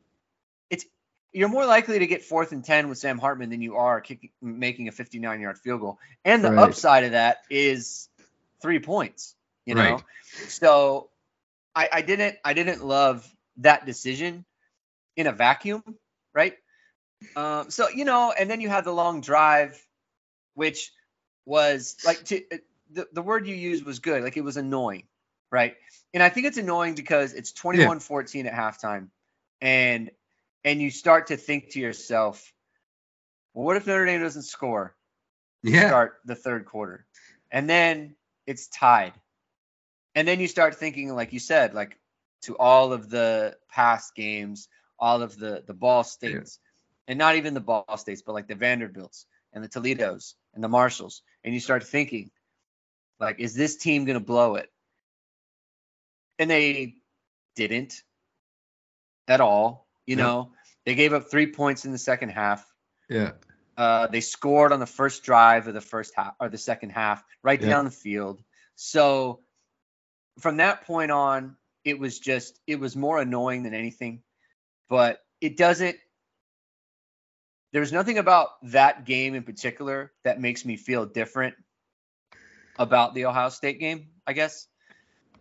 it's 0.70 0.86
you're 1.34 1.50
more 1.50 1.66
likely 1.66 2.00
to 2.00 2.08
get 2.08 2.24
fourth 2.24 2.52
and 2.52 2.64
10 2.64 2.88
with 2.90 2.98
Sam 3.00 3.18
Hartman 3.20 3.50
than 3.50 3.62
you 3.62 3.76
are 3.76 4.00
kicking, 4.02 4.30
making 4.42 4.88
a 4.88 4.92
59 4.92 5.42
yard 5.42 5.58
field 5.58 5.82
goal. 5.82 6.00
And 6.24 6.44
the 6.44 6.52
Right. 6.52 6.64
upside 6.70 7.04
of 7.04 7.12
that 7.12 7.40
is 7.50 8.08
three 8.62 8.80
points, 8.80 9.36
you 9.66 9.76
know? 9.76 9.94
Right. 9.96 10.04
So 10.48 11.10
I, 11.78 11.90
I 11.94 12.02
didn't 12.02 12.38
I 12.44 12.54
didn't 12.54 12.84
love 12.84 13.30
that 13.58 13.86
decision 13.86 14.46
in 15.16 15.28
a 15.28 15.32
vacuum, 15.32 15.84
right? 16.34 16.56
Um, 17.36 17.70
so 17.70 17.88
you 17.90 18.04
know, 18.04 18.34
and 18.38 18.50
then 18.50 18.62
you 18.62 18.70
have 18.70 18.84
the 18.84 18.92
long 18.94 19.22
drive, 19.22 19.80
which 20.56 20.92
was 21.46 21.98
like 22.04 22.26
to, 22.26 22.44
uh, 22.52 22.58
the, 22.92 23.08
the 23.14 23.22
word 23.22 23.46
you 23.48 23.56
used 23.56 23.86
was 23.86 24.00
good, 24.00 24.24
like 24.24 24.38
it 24.38 24.44
was 24.44 24.58
annoying, 24.58 25.04
right? 25.52 25.76
And 26.16 26.24
I 26.24 26.30
think 26.30 26.48
it's 26.48 26.58
annoying 26.58 26.96
because 26.96 27.34
it's 27.34 27.54
21-14 27.54 28.48
at 28.48 28.54
halftime 28.54 29.10
and 29.62 30.10
and 30.64 30.82
you 30.82 30.90
start 30.90 31.28
to 31.28 31.38
think 31.38 31.70
to 31.72 31.80
yourself, 31.80 32.52
well, 33.54 33.66
what 33.66 33.78
if 33.78 33.86
Notre 33.86 34.06
Dame 34.06 34.22
doesn't 34.22 34.44
score 34.44 34.96
to 35.64 35.70
Yeah. 35.72 35.88
start 35.88 36.20
the 36.26 36.36
third 36.36 36.66
quarter? 36.66 37.06
And 37.52 37.70
then 37.70 38.16
it's 38.48 38.68
tied. 38.68 39.14
And 40.18 40.28
then 40.28 40.40
you 40.40 40.48
start 40.48 40.74
thinking, 40.74 41.14
like 41.14 41.32
you 41.32 41.38
said, 41.40 41.76
like 41.76 42.00
to 42.42 42.58
all 42.58 42.92
of 42.92 43.08
the 43.08 43.56
past 43.70 44.16
games, 44.16 44.68
all 44.98 45.22
of 45.22 45.38
the 45.38 45.64
the 45.68 45.76
ball 45.76 46.04
states, 46.04 46.58
and 47.08 47.20
not 47.20 47.36
even 47.36 47.54
the 47.54 47.60
ball 47.60 47.98
states, 47.98 48.24
but 48.24 48.34
like 48.34 48.48
the 48.48 48.56
Vanderbilts 48.56 49.28
and 49.54 49.64
the 49.64 49.68
Toledos 49.68 50.34
and 50.56 50.64
the 50.64 50.68
Marshalls. 50.70 51.22
And 51.44 51.54
you 51.54 51.60
start 51.60 51.84
thinking, 51.84 52.32
Like, 53.20 53.40
is 53.40 53.54
this 53.54 53.76
team 53.78 54.06
going 54.06 54.18
to 54.20 54.26
blow 54.26 54.56
it? 54.56 54.72
And 56.40 56.50
they 56.50 56.96
didn't 57.56 58.02
at 59.28 59.40
all. 59.40 59.88
You 60.08 60.16
Yep. 60.16 60.26
know, 60.26 60.52
they 60.88 60.96
gave 60.96 61.14
up 61.14 61.30
three 61.30 61.52
points 61.52 61.86
in 61.86 61.92
the 61.92 62.00
second 62.00 62.30
half. 62.30 62.66
Yeah. 63.08 63.34
Uh, 63.78 64.08
they 64.08 64.22
scored 64.22 64.74
on 64.74 64.80
the 64.80 64.88
first 64.88 65.24
drive 65.24 65.68
of 65.68 65.76
the 65.76 65.82
first 65.82 66.16
half 66.16 66.34
or 66.40 66.50
the 66.50 66.58
second 66.58 66.90
half, 66.90 67.24
right 67.44 67.62
Yeah. 67.62 67.70
down 67.70 67.86
the 67.86 67.92
field. 67.92 68.44
So 68.76 69.44
from 70.40 70.58
that 70.58 70.86
point 70.86 71.12
on, 71.12 71.56
it 71.84 72.00
was 72.00 72.20
just 72.20 72.60
it 72.68 72.80
was 72.80 72.96
more 72.96 73.20
annoying 73.20 73.64
than 73.64 73.74
anything. 73.74 74.22
But 74.90 75.20
it 75.42 75.58
doesn't. 75.58 75.98
There's 77.74 77.92
nothing 77.92 78.18
about 78.18 78.50
that 78.64 79.06
game 79.06 79.36
in 79.36 79.44
particular 79.44 80.12
that 80.24 80.40
makes 80.40 80.64
me 80.64 80.78
feel 80.78 81.06
different 81.06 81.56
about 82.80 83.14
the 83.14 83.26
Ohio 83.26 83.50
State 83.50 83.80
game. 83.80 84.08
I 84.26 84.34
guess. 84.34 84.68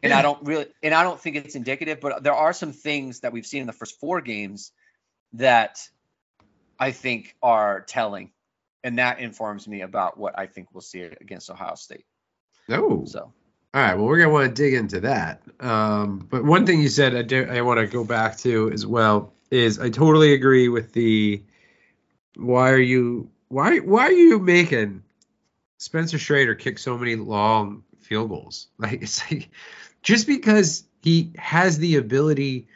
And 0.03 0.12
I 0.12 0.23
don't 0.23 0.45
really, 0.45 0.67
and 0.83 0.95
I 0.95 1.03
don't 1.03 1.21
think 1.21 1.37
it's 1.37 1.57
indicative, 1.57 2.00
but 2.00 2.23
there 2.23 2.35
are 2.35 2.53
some 2.53 2.73
things 2.73 3.21
that 3.21 3.33
we've 3.33 3.47
seen 3.47 3.62
in 3.62 3.67
the 3.67 3.73
first 3.73 3.99
four 3.99 4.21
games 4.21 4.71
that 5.33 5.79
I 6.79 6.93
think 6.93 7.35
are 7.43 7.81
telling, 7.81 8.31
and 8.85 8.99
that 8.99 9.19
informs 9.19 9.67
me 9.67 9.81
about 9.81 10.19
what 10.19 10.38
I 10.38 10.47
think 10.47 10.69
we'll 10.73 10.83
see 10.83 11.03
against 11.03 11.50
Ohio 11.50 11.75
State. 11.75 12.05
No. 12.69 13.05
So 13.07 13.33
All 13.76 13.83
right. 13.83 13.95
Well, 13.95 14.06
we're 14.06 14.16
gonna 14.16 14.33
want 14.33 14.56
to 14.56 14.62
dig 14.62 14.73
into 14.73 15.00
that. 15.00 15.42
Um, 15.61 16.26
but 16.30 16.42
one 16.42 16.64
thing 16.64 16.80
you 16.80 16.88
said, 16.88 17.14
I 17.14 17.21
do, 17.21 17.45
I 17.45 17.61
want 17.61 17.78
to 17.78 17.87
go 17.87 18.04
back 18.04 18.38
to 18.38 18.73
as 18.73 18.87
well 18.87 19.35
is 19.50 19.78
I 19.78 19.90
totally 19.90 20.33
agree 20.33 20.71
with 20.71 20.95
the. 20.95 21.42
Why 22.37 22.71
are 22.71 22.78
you 22.78 23.28
why 23.49 23.80
why 23.80 24.06
are 24.06 24.12
you 24.12 24.38
making 24.38 25.02
Spencer 25.76 26.18
Schrader 26.18 26.54
kick 26.54 26.78
so 26.78 26.97
many 26.97 27.16
long 27.16 27.85
field 27.99 28.30
goals? 28.30 28.68
Like 28.78 29.02
it's 29.02 29.30
like 29.30 29.50
just 30.02 30.26
because 30.26 30.85
he 31.02 31.33
has 31.37 31.76
the 31.76 31.97
ability 31.97 32.68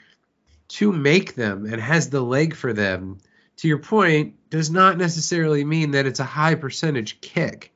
to 0.68 0.92
make 0.92 1.34
them 1.34 1.64
and 1.64 1.80
has 1.80 2.10
the 2.10 2.20
leg 2.20 2.54
for 2.54 2.74
them. 2.74 3.16
To 3.58 3.68
your 3.68 3.78
point, 3.78 4.34
does 4.50 4.70
not 4.70 4.98
necessarily 4.98 5.64
mean 5.64 5.92
that 5.92 6.04
it's 6.04 6.20
a 6.20 6.24
high 6.24 6.56
percentage 6.56 7.22
kick 7.22 7.72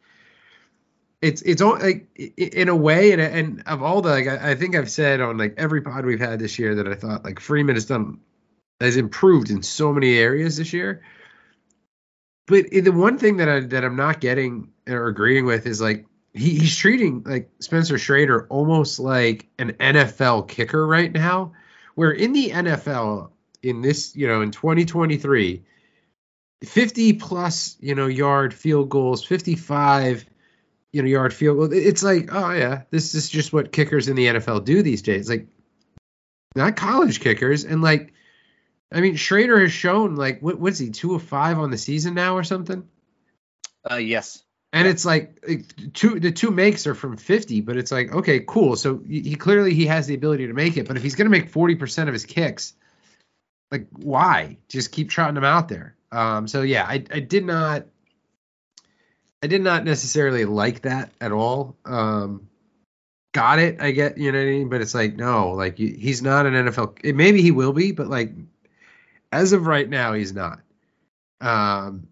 it's 1.24 1.40
it's 1.42 1.62
all 1.62 1.78
like 1.78 2.06
in 2.36 2.68
a 2.68 2.76
way 2.76 3.12
and 3.12 3.20
and 3.20 3.62
of 3.66 3.82
all 3.82 4.02
the 4.02 4.10
like 4.10 4.26
I, 4.26 4.50
I 4.50 4.54
think 4.54 4.76
I've 4.76 4.90
said 4.90 5.20
on 5.22 5.38
like 5.38 5.54
every 5.56 5.80
pod 5.80 6.04
we've 6.04 6.20
had 6.20 6.38
this 6.38 6.58
year 6.58 6.74
that 6.74 6.86
I 6.86 6.94
thought 6.94 7.24
like 7.24 7.40
Freeman 7.40 7.76
has 7.76 7.86
done 7.86 8.20
has 8.80 8.98
improved 8.98 9.50
in 9.50 9.62
so 9.62 9.92
many 9.92 10.18
areas 10.18 10.58
this 10.58 10.72
year. 10.72 11.02
But 12.46 12.66
the 12.70 12.90
one 12.90 13.16
thing 13.16 13.38
that 13.38 13.48
I 13.48 13.60
that 13.60 13.84
I'm 13.84 13.96
not 13.96 14.20
getting 14.20 14.72
or 14.86 15.06
agreeing 15.06 15.46
with 15.46 15.66
is 15.66 15.80
like 15.80 16.04
he, 16.34 16.58
he's 16.58 16.76
treating 16.76 17.22
like 17.24 17.50
Spencer 17.58 17.96
Schrader 17.96 18.46
almost 18.50 19.00
like 19.00 19.48
an 19.58 19.72
NFL 19.72 20.46
kicker 20.48 20.86
right 20.86 21.10
now, 21.10 21.54
where 21.94 22.10
in 22.10 22.34
the 22.34 22.50
NFL 22.50 23.30
in 23.62 23.80
this 23.80 24.14
you 24.14 24.26
know 24.26 24.42
in 24.42 24.50
2023 24.50 25.64
50 26.62 27.12
plus 27.14 27.78
you 27.80 27.94
know 27.94 28.08
yard 28.08 28.52
field 28.52 28.90
goals 28.90 29.24
55 29.24 30.26
you 30.94 31.02
know 31.02 31.08
yard 31.08 31.34
field. 31.34 31.58
Goal 31.58 31.72
it's 31.72 32.04
like 32.04 32.32
oh 32.32 32.52
yeah 32.52 32.82
this 32.90 33.14
is 33.14 33.28
just 33.28 33.52
what 33.52 33.72
kickers 33.72 34.06
in 34.06 34.14
the 34.14 34.26
NFL 34.26 34.64
do 34.64 34.80
these 34.80 35.02
days. 35.02 35.28
Like 35.28 35.48
not 36.54 36.76
college 36.76 37.18
kickers. 37.20 37.64
And 37.64 37.82
like 37.82 38.14
I 38.92 39.00
mean 39.00 39.16
Schrader 39.16 39.58
has 39.58 39.72
shown 39.72 40.14
like 40.14 40.40
what 40.40 40.60
what's 40.60 40.78
he 40.78 40.90
2 40.90 41.16
of 41.16 41.24
5 41.24 41.58
on 41.58 41.72
the 41.72 41.78
season 41.78 42.14
now 42.14 42.36
or 42.36 42.44
something? 42.44 42.88
Uh, 43.90 43.96
yes, 43.96 44.44
and 44.72 44.88
it's 44.88 45.04
like, 45.04 45.44
like 45.46 45.92
two 45.92 46.20
the 46.20 46.30
two 46.30 46.50
makes 46.50 46.86
are 46.86 46.94
from 46.94 47.16
50 47.16 47.60
but 47.60 47.76
it's 47.76 47.92
like 47.92 48.14
okay 48.14 48.40
cool. 48.40 48.76
So 48.76 49.02
he, 49.06 49.20
he 49.20 49.34
clearly 49.34 49.74
he 49.74 49.86
has 49.86 50.06
the 50.06 50.14
ability 50.14 50.46
to 50.46 50.54
make 50.54 50.76
it. 50.76 50.86
But 50.86 50.96
if 50.96 51.02
he's 51.02 51.16
going 51.16 51.26
to 51.26 51.30
make 51.30 51.52
40% 51.52 52.06
of 52.06 52.12
his 52.12 52.24
kicks 52.24 52.74
like 53.72 53.88
why? 53.90 54.58
Just 54.68 54.92
keep 54.92 55.10
trotting 55.10 55.36
him 55.36 55.44
out 55.44 55.68
there. 55.68 55.96
Um 56.12 56.46
so 56.46 56.62
yeah 56.62 56.86
I 56.88 57.04
I 57.10 57.18
did 57.18 57.44
not 57.44 57.86
I 59.44 59.46
did 59.46 59.60
not 59.60 59.84
necessarily 59.84 60.46
like 60.46 60.82
that 60.82 61.10
at 61.20 61.30
all 61.30 61.76
um 61.84 62.48
got 63.32 63.58
it 63.58 63.78
I 63.78 63.90
get 63.90 64.16
you 64.16 64.32
know 64.32 64.38
what 64.38 64.44
I 64.44 64.50
mean 64.50 64.68
but 64.70 64.80
it's 64.80 64.94
like 64.94 65.16
no 65.16 65.50
like 65.50 65.76
he's 65.76 66.22
not 66.22 66.46
an 66.46 66.54
NFL 66.54 67.14
maybe 67.14 67.42
he 67.42 67.50
will 67.50 67.74
be 67.74 67.92
but 67.92 68.06
like 68.06 68.32
as 69.30 69.52
of 69.52 69.66
right 69.66 69.86
now 69.86 70.14
he's 70.14 70.32
not 70.32 70.60
um 71.42 72.08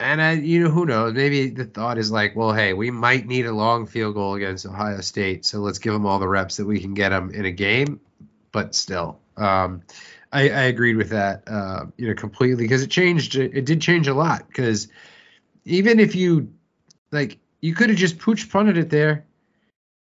and 0.00 0.20
I, 0.20 0.32
you 0.32 0.64
know, 0.64 0.68
who 0.68 0.84
knows? 0.84 1.14
Maybe 1.14 1.50
the 1.50 1.64
thought 1.64 1.96
is 1.96 2.10
like, 2.10 2.34
well, 2.34 2.52
hey, 2.52 2.72
we 2.72 2.90
might 2.90 3.24
need 3.24 3.46
a 3.46 3.52
long 3.52 3.86
field 3.86 4.14
goal 4.14 4.34
against 4.34 4.66
Ohio 4.66 5.00
State, 5.00 5.46
so 5.46 5.60
let's 5.60 5.78
give 5.78 5.92
them 5.92 6.06
all 6.06 6.18
the 6.18 6.26
reps 6.26 6.56
that 6.56 6.66
we 6.66 6.80
can 6.80 6.92
get 6.92 7.10
them 7.10 7.30
in 7.30 7.44
a 7.44 7.52
game. 7.52 8.00
But 8.50 8.74
still, 8.74 9.20
um, 9.36 9.82
I, 10.32 10.48
I 10.48 10.62
agreed 10.62 10.96
with 10.96 11.10
that, 11.10 11.44
uh, 11.46 11.84
you 11.96 12.08
know, 12.08 12.14
completely 12.14 12.64
because 12.64 12.82
it 12.82 12.90
changed. 12.90 13.36
It 13.36 13.64
did 13.64 13.80
change 13.80 14.08
a 14.08 14.14
lot 14.14 14.48
because 14.48 14.88
even 15.64 16.00
if 16.00 16.16
you 16.16 16.52
like, 17.12 17.38
you 17.60 17.74
could 17.74 17.90
have 17.90 17.98
just 17.98 18.18
pooch 18.18 18.50
punted 18.50 18.76
it 18.76 18.90
there, 18.90 19.24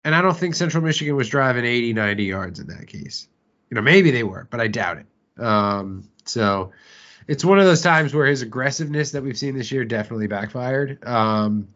and 0.04 0.16
I 0.16 0.22
don't 0.22 0.38
think 0.38 0.56
Central 0.56 0.84
Michigan 0.84 1.16
was 1.16 1.28
driving 1.28 1.66
80, 1.66 1.94
90 1.94 2.24
yards 2.24 2.60
in 2.60 2.68
that 2.68 2.88
case. 2.88 3.28
You 3.70 3.76
know, 3.76 3.82
maybe 3.82 4.12
they 4.12 4.24
were, 4.24 4.48
but 4.50 4.62
I 4.62 4.68
doubt 4.68 5.00
it. 5.00 5.44
Um, 5.44 6.10
so 6.26 6.72
it's 7.28 7.46
one 7.46 7.60
of 7.60 7.66
those 7.66 7.82
times 7.82 8.14
where 8.14 8.26
his 8.26 8.42
aggressiveness 8.42 9.12
that 9.12 9.24
we've 9.24 9.38
seen 9.38 9.58
this 9.58 9.72
year 9.72 9.86
definitely 9.86 10.28
backfired. 10.28 11.06
Um, 11.06 11.68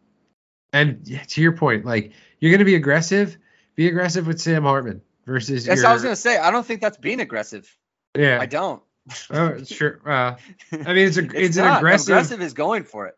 and 0.71 1.05
to 1.29 1.41
your 1.41 1.51
point, 1.51 1.85
like 1.85 2.13
you're 2.39 2.51
going 2.51 2.59
to 2.59 2.65
be 2.65 2.75
aggressive, 2.75 3.37
be 3.75 3.87
aggressive 3.87 4.25
with 4.25 4.41
Sam 4.41 4.63
Hartman 4.63 5.01
versus. 5.25 5.67
yes. 5.67 5.79
your, 5.79 5.87
I 5.87 5.93
was 5.93 6.03
gonna 6.03 6.15
say 6.15 6.37
I 6.37 6.51
don't 6.51 6.65
think 6.65 6.81
that's 6.81 6.97
being 6.97 7.19
aggressive. 7.19 7.71
Yeah. 8.17 8.39
I 8.39 8.45
don't. 8.45 8.81
Oh, 9.29 9.63
sure. 9.63 9.99
Uh, 10.05 10.35
I 10.71 10.93
mean, 10.93 11.07
it's 11.07 11.17
a, 11.17 11.23
it's, 11.25 11.33
It's, 11.33 11.57
an 11.57 11.67
aggressive. 11.67 12.09
Aggressive 12.09 12.41
is 12.41 12.53
going 12.53 12.83
for 12.83 13.07
it. 13.07 13.15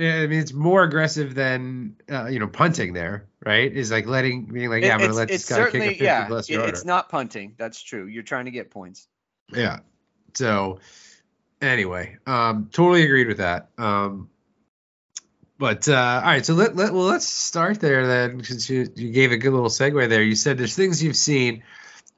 Yeah, 0.00 0.14
I 0.14 0.26
mean, 0.28 0.40
it's 0.40 0.54
more 0.54 0.82
aggressive 0.82 1.34
than 1.34 1.96
uh, 2.10 2.26
you 2.28 2.38
know 2.38 2.48
punting 2.48 2.94
there, 2.94 3.26
right? 3.44 3.70
Is 3.70 3.90
like 3.90 4.06
letting 4.06 4.46
being 4.46 4.70
like, 4.70 4.82
yeah, 4.82 4.94
I'm 4.94 5.02
it's, 5.02 5.14
let 5.14 5.28
this 5.28 5.46
guy 5.46 5.70
kick 5.70 5.82
a 5.82 5.88
50 5.88 6.04
yeah. 6.04 6.26
plus 6.26 6.48
yarder. 6.48 6.70
it's 6.70 6.86
not 6.86 7.10
punting. 7.10 7.54
That's 7.58 7.82
true. 7.82 8.06
You're 8.06 8.22
trying 8.22 8.46
to 8.46 8.50
get 8.50 8.70
points. 8.70 9.08
Yeah. 9.52 9.80
So 10.32 10.78
anyway, 11.60 12.16
um, 12.26 12.70
totally 12.72 13.02
agreed 13.02 13.28
with 13.28 13.38
that. 13.38 13.68
Um, 13.76 14.30
but 15.58 15.86
uh, 15.86 16.22
all 16.24 16.30
right, 16.30 16.46
so 16.46 16.54
let, 16.54 16.74
let 16.74 16.94
well 16.94 17.04
let's 17.04 17.26
start 17.26 17.78
there 17.80 18.06
then, 18.06 18.42
since 18.42 18.70
you, 18.70 18.90
you 18.96 19.10
gave 19.10 19.32
a 19.32 19.36
good 19.36 19.52
little 19.52 19.68
segue 19.68 20.08
there. 20.08 20.22
You 20.22 20.34
said 20.34 20.56
there's 20.56 20.74
things 20.74 21.02
you've 21.02 21.14
seen 21.14 21.62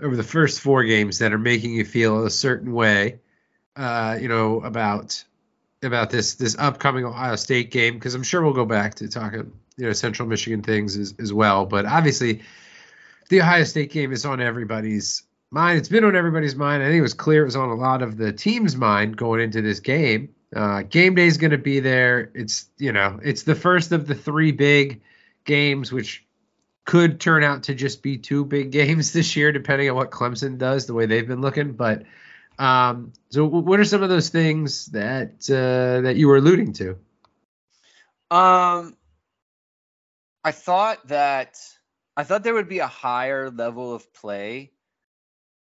over 0.00 0.14
the 0.14 0.22
first 0.22 0.60
four 0.60 0.84
games 0.84 1.18
that 1.18 1.32
are 1.32 1.38
making 1.38 1.72
you 1.72 1.84
feel 1.84 2.24
a 2.24 2.30
certain 2.30 2.72
way, 2.72 3.18
uh, 3.74 4.18
you 4.20 4.28
know, 4.28 4.60
about 4.60 5.24
about 5.82 6.10
this 6.10 6.34
this 6.34 6.56
upcoming 6.58 7.04
Ohio 7.04 7.36
State 7.36 7.70
game 7.70 7.94
because 7.94 8.14
I'm 8.14 8.22
sure 8.22 8.42
we'll 8.42 8.52
go 8.52 8.64
back 8.64 8.96
to 8.96 9.08
talking 9.08 9.52
you 9.76 9.86
know 9.86 9.92
Central 9.92 10.28
Michigan 10.28 10.62
things 10.62 10.96
as, 10.96 11.14
as 11.18 11.32
well. 11.32 11.66
But 11.66 11.86
obviously, 11.86 12.42
the 13.28 13.40
Ohio 13.40 13.64
State 13.64 13.90
game 13.90 14.12
is 14.12 14.24
on 14.24 14.40
everybody's 14.40 15.24
mind. 15.50 15.78
It's 15.78 15.88
been 15.88 16.04
on 16.04 16.16
everybody's 16.16 16.54
mind. 16.54 16.82
I 16.82 16.86
think 16.86 16.98
it 16.98 17.02
was 17.02 17.14
clear 17.14 17.42
it 17.42 17.46
was 17.46 17.56
on 17.56 17.68
a 17.68 17.74
lot 17.74 18.02
of 18.02 18.16
the 18.16 18.32
team's 18.32 18.76
mind 18.76 19.16
going 19.16 19.40
into 19.40 19.62
this 19.62 19.80
game. 19.80 20.34
Uh, 20.54 20.82
game 20.82 21.14
day 21.14 21.26
is 21.26 21.38
going 21.38 21.52
to 21.52 21.58
be 21.58 21.80
there. 21.80 22.30
It's 22.34 22.68
you 22.78 22.92
know 22.92 23.18
it's 23.22 23.42
the 23.42 23.54
first 23.54 23.92
of 23.92 24.06
the 24.06 24.14
three 24.14 24.52
big 24.52 25.02
games, 25.44 25.92
which 25.92 26.24
could 26.84 27.20
turn 27.20 27.44
out 27.44 27.64
to 27.64 27.74
just 27.74 28.02
be 28.02 28.18
two 28.18 28.44
big 28.44 28.70
games 28.72 29.12
this 29.12 29.36
year, 29.36 29.52
depending 29.52 29.88
on 29.90 29.96
what 29.96 30.10
Clemson 30.10 30.58
does, 30.58 30.86
the 30.86 30.94
way 30.94 31.06
they've 31.06 31.26
been 31.26 31.40
looking. 31.40 31.72
But 31.72 32.04
um, 32.59 33.12
so, 33.30 33.44
what 33.47 33.80
are 33.80 33.85
some 33.85 34.02
of 34.02 34.09
those 34.09 34.28
things 34.28 34.87
that 34.87 35.49
uh, 35.50 36.02
that 36.02 36.16
you 36.16 36.28
were 36.28 36.37
alluding 36.37 36.73
to? 36.75 36.99
Um, 38.30 38.97
I 40.44 40.52
thought 40.52 41.06
that 41.09 41.59
I 42.16 42.25
thought 42.25 42.42
there 42.44 42.54
would 42.54 42.68
be 42.68 42.80
a 42.80 42.87
higher 42.87 43.50
level 43.50 43.94
of 43.94 44.12
play 44.14 44.73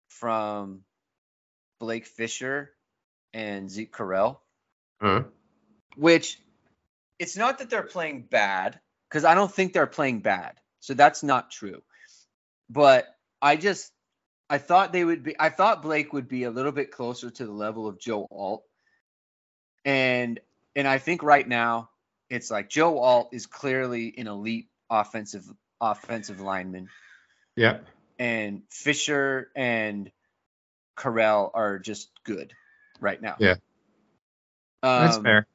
from 0.09 0.83
Blake 1.81 2.07
Fisher 2.07 2.71
and 3.33 3.71
Zeke 3.71 3.93
Correll, 3.93 4.38
Huh? 5.00 5.25
which 5.97 6.38
it's 7.19 7.37
not 7.37 7.59
that 7.59 7.71
they're 7.71 7.83
playing 7.83 8.23
bad 8.23 8.81
because 9.09 9.25
I 9.25 9.35
don't 9.35 9.53
think 9.53 9.73
they're 9.73 9.87
playing 9.87 10.21
bad. 10.21 10.61
So 10.81 10.95
that's 10.95 11.23
not 11.23 11.50
true. 11.50 11.83
But 12.71 13.07
I 13.41 13.57
just 13.57 13.93
I 14.51 14.59
thought 14.59 14.93
they 14.93 15.05
would 15.05 15.23
be 15.23 15.35
I 15.39 15.49
thought 15.49 15.83
Blake 15.83 16.13
would 16.13 16.29
be 16.29 16.45
a 16.45 16.51
little 16.51 16.73
bit 16.73 16.91
closer 16.91 17.31
to 17.31 17.47
the 17.47 17.53
level 17.53 17.87
of 17.89 17.99
Joe 17.99 18.27
Alt. 18.31 18.63
And 19.85 20.41
and 20.77 20.87
I 20.89 20.99
think 20.99 21.23
right 21.23 21.47
now 21.47 21.91
it's 22.31 22.51
like 22.51 22.69
Joe 22.69 22.99
Alt 22.99 23.31
is 23.33 23.47
clearly 23.47 24.15
an 24.19 24.27
elite 24.27 24.69
offensive 24.91 25.45
offensive 25.81 26.41
lineman 26.41 26.89
Yeah. 27.57 27.79
and 28.19 28.63
Fisher 28.71 29.51
and 29.57 30.11
Correll 30.97 31.51
are 31.53 31.79
just 31.79 32.11
good 32.25 32.53
right 33.01 33.21
now. 33.21 33.37
Yeah. 33.39 33.57
That's 34.83 35.17
Um, 35.17 35.23
fair. 35.25 35.47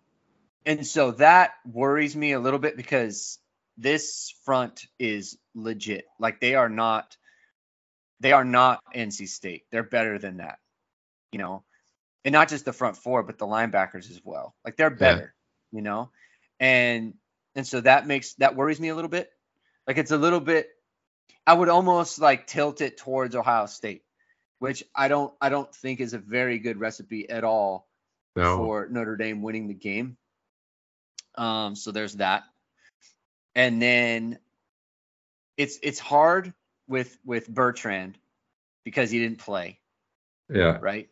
and 0.65 0.85
so 0.85 1.11
that 1.11 1.53
worries 1.65 2.15
me 2.15 2.33
a 2.33 2.39
little 2.39 2.59
bit 2.59 2.75
because 2.75 3.39
this 3.77 4.33
front 4.43 4.85
is 4.99 5.37
legit. 5.55 6.05
Like 6.19 6.39
they 6.41 6.55
are 6.55 6.69
not 6.69 7.15
they 8.19 8.31
are 8.31 8.45
not 8.45 8.81
NC 8.95 9.27
State. 9.27 9.63
They're 9.71 9.83
better 9.83 10.19
than 10.19 10.37
that. 10.37 10.59
You 11.31 11.39
know, 11.39 11.63
and 12.25 12.33
not 12.33 12.49
just 12.49 12.65
the 12.65 12.73
front 12.73 12.97
four, 12.97 13.23
but 13.23 13.37
the 13.37 13.45
linebackers 13.45 14.09
as 14.09 14.21
well. 14.23 14.55
Like 14.65 14.77
they're 14.77 14.89
better, 14.89 15.33
you 15.71 15.81
know? 15.81 16.09
And 16.59 17.13
and 17.55 17.65
so 17.67 17.81
that 17.81 18.07
makes 18.07 18.33
that 18.35 18.55
worries 18.55 18.79
me 18.79 18.89
a 18.89 18.95
little 18.95 19.09
bit. 19.09 19.31
Like 19.87 19.97
it's 19.97 20.11
a 20.11 20.17
little 20.17 20.39
bit 20.39 20.69
I 21.47 21.53
would 21.53 21.69
almost 21.69 22.19
like 22.19 22.47
tilt 22.47 22.81
it 22.81 22.97
towards 22.97 23.35
Ohio 23.35 23.65
State, 23.67 24.03
which 24.59 24.83
I 24.95 25.07
don't 25.07 25.33
I 25.41 25.49
don't 25.49 25.73
think 25.73 25.99
is 25.99 26.13
a 26.13 26.19
very 26.19 26.59
good 26.59 26.79
recipe 26.79 27.29
at 27.29 27.43
all 27.43 27.87
No. 28.35 28.57
for 28.57 28.87
Notre 28.89 29.15
Dame 29.17 29.41
winning 29.41 29.67
the 29.67 29.73
game. 29.73 30.17
Um, 31.35 31.75
so 31.75 31.91
there's 31.91 32.15
that. 32.15 32.43
And 33.55 33.81
then 33.81 34.39
it's 35.57 35.79
it's 35.81 35.99
hard 35.99 36.53
with 36.89 37.17
with 37.23 37.47
Bertrand 37.47 38.17
because 38.83 39.09
he 39.11 39.19
didn't 39.19 39.37
play, 39.39 39.79
Yeah. 40.49 40.77
right? 40.81 41.09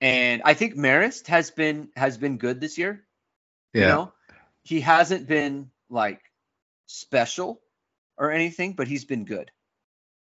And 0.00 0.42
I 0.44 0.54
think 0.54 0.74
Marist 0.74 1.28
has 1.28 1.50
been 1.52 1.90
has 1.94 2.18
been 2.18 2.38
good 2.38 2.60
this 2.60 2.78
year. 2.78 3.04
Yeah. 3.72 3.80
You 3.82 3.86
know, 3.88 4.12
he 4.64 4.80
hasn't 4.80 5.28
been 5.28 5.70
like 5.90 6.20
special 6.86 7.60
or 8.16 8.32
anything, 8.32 8.72
but 8.72 8.88
he's 8.88 9.04
been 9.04 9.24
good. 9.24 9.50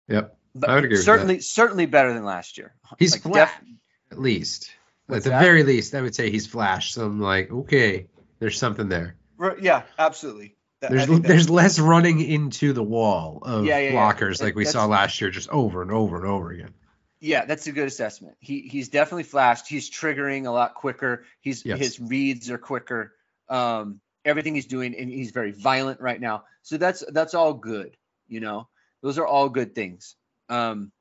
Yep. 0.09 0.37
But 0.55 0.71
I 0.71 0.75
would 0.77 0.85
agree 0.85 0.97
certainly 0.97 1.41
certainly 1.41 1.87
better 1.87 2.15
than 2.15 2.25
last 2.25 2.57
year. 2.57 2.75
He's 2.99 3.13
Like, 3.13 3.23
flat, 3.23 3.61
def- 3.61 3.73
at 4.13 4.21
least. 4.21 4.71
What's 5.07 5.19
at 5.19 5.25
the 5.25 5.31
that? 5.31 5.43
very 5.43 5.63
least, 5.65 5.95
I 5.95 6.01
would 6.03 6.15
say 6.15 6.31
he's 6.31 6.47
flashed. 6.47 6.95
So 6.95 7.05
I'm 7.07 7.21
like, 7.21 7.51
okay, 7.51 8.07
there's 8.39 8.59
something 8.59 8.89
there. 8.89 9.17
Right, 9.37 9.59
yeah, 9.61 9.83
absolutely. 9.99 10.57
That- 10.81 10.91
There's 10.93 11.07
that- 11.09 11.23
there's 11.25 11.51
less 11.51 11.79
running 11.79 12.21
into 12.21 12.73
the 12.73 12.83
wall 12.85 13.41
of 13.43 13.65
Yeah, 13.65 13.79
yeah, 13.79 13.91
yeah. 13.91 13.93
blockers 13.95 14.39
That- 14.39 14.45
like 14.45 14.55
we 14.55 14.65
saw 14.65 14.87
last 14.87 15.21
year, 15.21 15.31
just 15.31 15.49
over 15.51 15.83
and 15.83 15.91
over 15.91 16.17
and 16.17 16.25
over 16.27 16.51
again. 16.51 16.73
Yeah, 17.21 17.47
that's 17.47 17.67
a 17.67 17.73
good 17.73 17.89
assessment. 17.89 18.37
He 18.39 18.61
he's 18.61 18.89
definitely 18.89 19.25
flashed. 19.25 19.67
He's 19.67 19.91
triggering 19.91 20.47
a 20.47 20.51
lot 20.51 20.75
quicker. 20.77 21.25
He's 21.41 21.65
Yes. 21.65 21.79
his 21.81 22.01
reads 22.01 22.49
are 22.51 22.59
quicker. 22.59 23.13
Um, 23.49 24.01
everything 24.25 24.55
he's 24.55 24.67
doing, 24.67 24.95
and 24.95 25.11
he's 25.11 25.33
very 25.33 25.51
violent 25.51 26.01
right 26.01 26.21
now. 26.21 26.45
So 26.63 26.77
that's 26.77 27.03
that's 27.09 27.35
all 27.35 27.55
good. 27.55 27.97
You 28.29 28.39
know, 28.39 28.69
those 29.03 29.19
are 29.19 29.27
all 29.27 29.49
good 29.49 29.75
things. 29.75 30.15
Um, 30.49 30.93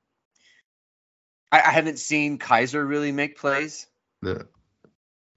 I, 1.51 1.59
I 1.61 1.69
haven't 1.71 1.99
seen 1.99 2.39
Kiser 2.39 2.83
really 2.83 3.11
make 3.11 3.37
plays. 3.37 3.85
The- 4.23 4.47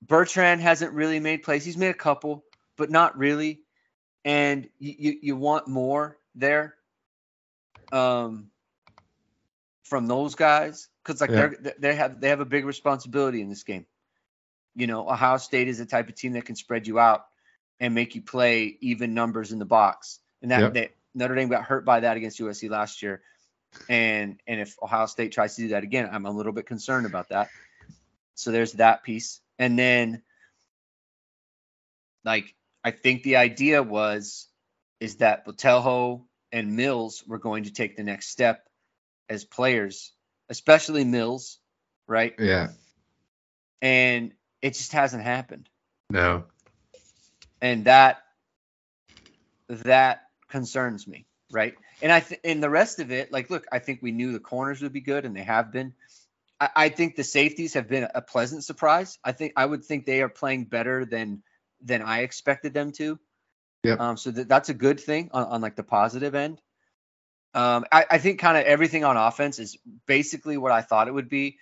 Bertrand 0.02 0.62
hasn't 0.62 0.94
really 0.94 1.20
made 1.20 1.42
plays. 1.42 1.62
He's 1.64 1.76
made 1.76 1.90
a 1.90 1.94
couple, 1.94 2.42
but 2.78 2.90
not 2.90 3.18
really. 3.18 3.60
And 4.24 4.68
you 4.78 4.94
you, 4.98 5.18
you 5.22 5.36
want 5.36 5.68
more 5.68 6.18
there. 6.34 6.74
Um, 7.92 8.50
from 9.90 10.06
those 10.06 10.36
guys 10.36 10.88
because 11.02 11.20
like 11.20 11.30
Yeah. 11.30 11.48
they're 11.60 11.74
they 11.78 11.94
have 11.96 12.20
they 12.20 12.28
have 12.28 12.38
a 12.38 12.44
big 12.44 12.64
responsibility 12.64 13.42
in 13.42 13.48
this 13.48 13.64
game. 13.64 13.86
You 14.76 14.86
know, 14.86 15.10
Ohio 15.10 15.36
State 15.38 15.66
is 15.66 15.78
the 15.78 15.84
type 15.84 16.08
of 16.08 16.14
team 16.14 16.34
that 16.34 16.44
can 16.44 16.54
spread 16.54 16.86
you 16.86 17.00
out 17.00 17.26
and 17.80 17.92
make 17.92 18.14
you 18.14 18.22
play 18.22 18.78
even 18.80 19.14
numbers 19.14 19.50
in 19.50 19.58
the 19.58 19.64
box. 19.64 20.20
And 20.42 20.52
that, 20.52 20.74
that 20.74 20.90
Notre 21.12 21.34
Dame 21.34 21.48
got 21.48 21.64
hurt 21.64 21.84
by 21.84 22.00
that 22.00 22.16
against 22.16 22.38
USC 22.38 22.70
last 22.70 23.02
year. 23.02 23.20
And 23.88 24.40
and 24.46 24.60
if 24.60 24.80
Ohio 24.80 25.06
State 25.06 25.32
tries 25.32 25.56
to 25.56 25.62
do 25.62 25.68
that 25.68 25.82
again, 25.82 26.08
I'm 26.12 26.24
a 26.24 26.30
little 26.30 26.52
bit 26.52 26.66
concerned 26.66 27.06
about 27.06 27.30
that. 27.30 27.50
So 28.36 28.52
there's 28.52 28.74
that 28.74 29.02
piece. 29.02 29.40
And 29.58 29.76
then 29.76 30.22
like 32.24 32.54
I 32.84 32.90
think 32.90 33.22
the 33.22 33.36
idea 33.36 33.82
was 33.82 34.48
is 35.00 35.16
that 35.16 35.46
Botelho 35.46 36.24
and 36.52 36.76
Mills 36.76 37.24
were 37.26 37.38
going 37.38 37.64
to 37.64 37.72
take 37.72 37.96
the 37.96 38.02
next 38.02 38.28
step 38.28 38.66
as 39.28 39.44
players, 39.44 40.12
especially 40.48 41.04
Mills, 41.04 41.58
right? 42.06 42.34
yeah. 42.38 42.68
And 43.80 44.32
it 44.60 44.74
just 44.74 44.92
hasn't 44.92 45.22
happened. 45.22 45.68
No. 46.10 46.44
And 47.62 47.84
that 47.86 48.18
that 49.68 50.22
concerns 50.48 51.06
me, 51.06 51.26
right? 51.50 51.74
And 52.02 52.10
I 52.10 52.20
th- 52.20 52.40
and 52.44 52.62
the 52.62 52.70
rest 52.70 52.98
of 52.98 53.10
it, 53.10 53.32
like, 53.32 53.48
look, 53.50 53.66
I 53.70 53.78
think 53.78 54.00
we 54.02 54.10
knew 54.10 54.32
the 54.32 54.40
corners 54.40 54.82
would 54.82 54.92
be 54.92 55.00
good, 55.00 55.24
and 55.24 55.36
they 55.36 55.44
have 55.44 55.72
been. 55.72 55.94
I, 56.58 56.68
I 56.76 56.88
think 56.88 57.16
the 57.16 57.24
safeties 57.24 57.74
have 57.74 57.88
been 57.88 58.08
a 58.14 58.20
pleasant 58.20 58.64
surprise. 58.64 59.18
I 59.24 59.32
think 59.32 59.52
I 59.56 59.64
would 59.64 59.84
think 59.84 60.04
they 60.04 60.22
are 60.22 60.28
playing 60.28 60.64
better 60.64 61.04
than 61.04 61.42
than 61.82 62.02
I 62.02 62.20
expected 62.20 62.74
them 62.74 62.92
to. 62.92 63.18
Yeah. 63.82 63.94
Um, 63.94 64.16
so 64.16 64.30
that, 64.30 64.48
that's 64.48 64.68
a 64.68 64.74
good 64.74 65.00
thing 65.00 65.30
on, 65.32 65.44
on 65.44 65.60
like 65.60 65.76
the 65.76 65.82
positive 65.82 66.34
end. 66.34 66.60
Um, 67.54 67.84
I, 67.90 68.06
I 68.10 68.18
think 68.18 68.38
kind 68.38 68.56
of 68.56 68.64
everything 68.64 69.04
on 69.04 69.16
offense 69.16 69.58
is 69.58 69.76
basically 70.06 70.56
what 70.56 70.72
I 70.72 70.82
thought 70.82 71.08
it 71.08 71.14
would 71.14 71.28
be. 71.28 71.58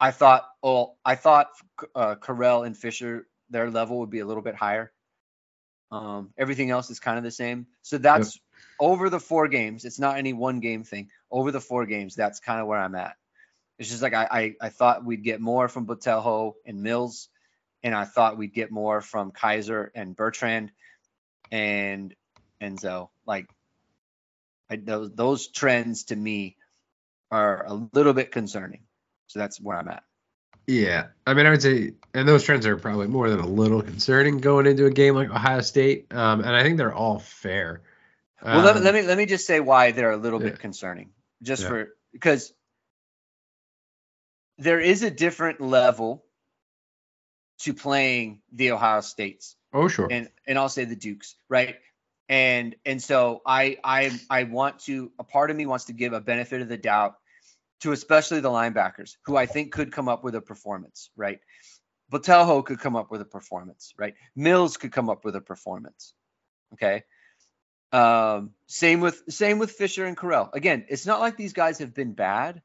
I 0.00 0.10
thought, 0.12 0.46
oh, 0.62 0.94
I 1.04 1.16
thought 1.16 1.48
uh, 1.94 2.14
Correll 2.14 2.64
and 2.64 2.76
Fisher, 2.76 3.26
their 3.50 3.70
level 3.70 3.98
would 4.00 4.10
be 4.10 4.20
a 4.20 4.26
little 4.26 4.42
bit 4.42 4.54
higher. 4.54 4.92
Um, 5.90 6.30
everything 6.38 6.70
else 6.70 6.90
is 6.90 7.00
kind 7.00 7.18
of 7.18 7.24
the 7.24 7.30
same. 7.30 7.66
So 7.82 7.98
that's 7.98 8.38
over 8.78 9.10
the 9.10 9.20
four 9.20 9.48
games. 9.48 9.84
It's 9.84 9.98
not 9.98 10.16
any 10.18 10.32
one 10.32 10.60
game 10.60 10.84
thing. 10.84 11.08
Over 11.30 11.50
the 11.50 11.60
four 11.60 11.86
games, 11.86 12.14
that's 12.14 12.40
kind 12.40 12.60
of 12.60 12.66
where 12.66 12.78
I'm 12.78 12.94
at. 12.94 13.16
It's 13.78 13.90
just 13.90 14.02
like 14.02 14.14
I, 14.14 14.28
I, 14.30 14.54
I 14.60 14.68
thought 14.70 15.04
we'd 15.04 15.22
get 15.22 15.40
more 15.40 15.68
from 15.68 15.86
Botelho 15.86 16.54
and 16.66 16.82
Mills, 16.82 17.28
and 17.82 17.94
I 17.94 18.04
thought 18.04 18.36
we'd 18.38 18.52
get 18.54 18.70
more 18.70 19.00
from 19.00 19.30
Kiser 19.32 19.90
and 19.94 20.16
Bertrand 20.16 20.72
and 21.50 22.14
Enzo. 22.60 23.08
Like 23.26 23.48
I, 24.70 24.76
those 24.76 25.10
those 25.14 25.48
trends 25.48 26.04
to 26.04 26.16
me 26.16 26.56
are 27.30 27.64
a 27.66 27.74
little 27.92 28.12
bit 28.14 28.32
concerning. 28.32 28.80
So 29.28 29.38
that's 29.38 29.60
where 29.60 29.76
I'm 29.76 29.88
at. 29.88 30.02
Yeah. 30.66 31.06
I 31.26 31.34
mean, 31.34 31.46
I 31.46 31.50
would 31.50 31.62
say, 31.62 31.92
and 32.14 32.28
those 32.28 32.44
trends 32.44 32.66
are 32.66 32.76
probably 32.76 33.06
more 33.06 33.30
than 33.30 33.40
a 33.40 33.46
little 33.46 33.80
concerning 33.82 34.38
going 34.38 34.66
into 34.66 34.86
a 34.86 34.90
game 34.90 35.14
like 35.14 35.30
Ohio 35.30 35.60
State. 35.62 36.12
Um, 36.12 36.40
and 36.40 36.54
I 36.54 36.62
think 36.62 36.76
they're 36.78 36.94
all 36.94 37.18
fair. 37.18 37.82
Well, 38.42 38.60
let, 38.62 38.74
me- 38.74 38.78
Um, 38.80 38.84
let 38.84 38.94
me 38.94 39.02
let 39.02 39.18
me 39.18 39.26
just 39.26 39.46
say 39.46 39.60
why 39.60 39.92
they're 39.92 40.10
a 40.12 40.16
little 40.16 40.42
yeah. 40.42 40.50
bit 40.50 40.58
concerning, 40.60 41.10
just 41.42 41.62
Yeah. 41.62 41.68
for 41.68 41.88
because 42.12 42.52
there 44.58 44.80
is 44.80 45.02
a 45.02 45.10
different 45.10 45.60
level 45.60 46.24
to 47.60 47.74
playing 47.74 48.40
the 48.52 48.72
Ohio 48.72 49.00
States, 49.00 49.56
Oh, 49.72 49.88
sure. 49.88 50.08
and 50.10 50.28
and 50.46 50.58
I'll 50.58 50.68
say 50.68 50.84
the 50.84 50.96
Dukes, 50.96 51.34
right? 51.48 51.76
And 52.28 52.76
and 52.84 53.02
so 53.02 53.42
I 53.46 53.78
I 53.82 54.18
I 54.30 54.44
want 54.44 54.80
to 54.80 55.10
a 55.18 55.24
part 55.24 55.50
of 55.50 55.56
me 55.56 55.66
wants 55.66 55.86
to 55.86 55.92
give 55.92 56.12
a 56.12 56.20
benefit 56.20 56.62
of 56.62 56.68
the 56.68 56.76
doubt 56.76 57.14
to 57.80 57.92
especially 57.92 58.40
the 58.40 58.50
linebackers 58.50 59.16
who 59.24 59.36
I 59.36 59.46
think 59.46 59.72
could 59.72 59.92
come 59.92 60.08
up 60.08 60.24
with 60.24 60.34
a 60.34 60.40
performance, 60.40 61.10
right? 61.16 61.40
Botelho 62.12 62.64
could 62.64 62.80
come 62.80 62.96
up 62.96 63.10
with 63.10 63.20
a 63.20 63.24
performance, 63.26 63.92
right? 63.98 64.14
Mills 64.34 64.76
could 64.76 64.92
come 64.92 65.10
up 65.10 65.24
with 65.24 65.36
a 65.36 65.40
performance. 65.40 66.14
Okay. 66.74 67.04
Um, 67.92 68.50
same 68.66 69.00
with 69.00 69.22
same 69.30 69.58
with 69.58 69.70
Fisher 69.72 70.04
and 70.04 70.16
Correll. 70.16 70.50
Again, 70.52 70.84
it's 70.88 71.06
not 71.06 71.20
like 71.20 71.36
these 71.36 71.52
guys 71.54 71.78
have 71.78 71.94
been 71.94 72.12
bad. 72.12 72.60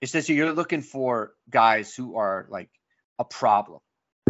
It's 0.00 0.12
just 0.12 0.28
you're 0.28 0.52
looking 0.52 0.82
for 0.82 1.32
guys 1.48 1.94
who 1.94 2.16
are 2.16 2.46
like 2.48 2.70
a 3.18 3.24
problem. 3.24 3.80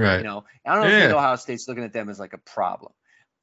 Right. 0.02 0.18
You 0.18 0.24
know, 0.24 0.44
I 0.64 0.74
don't 0.74 0.84
know 0.84 0.90
Yeah. 0.90 1.00
think 1.00 1.14
Ohio 1.14 1.36
State's 1.36 1.68
looking 1.68 1.84
at 1.84 1.92
them 1.92 2.08
as 2.08 2.18
like 2.18 2.32
a 2.32 2.38
problem. 2.38 2.92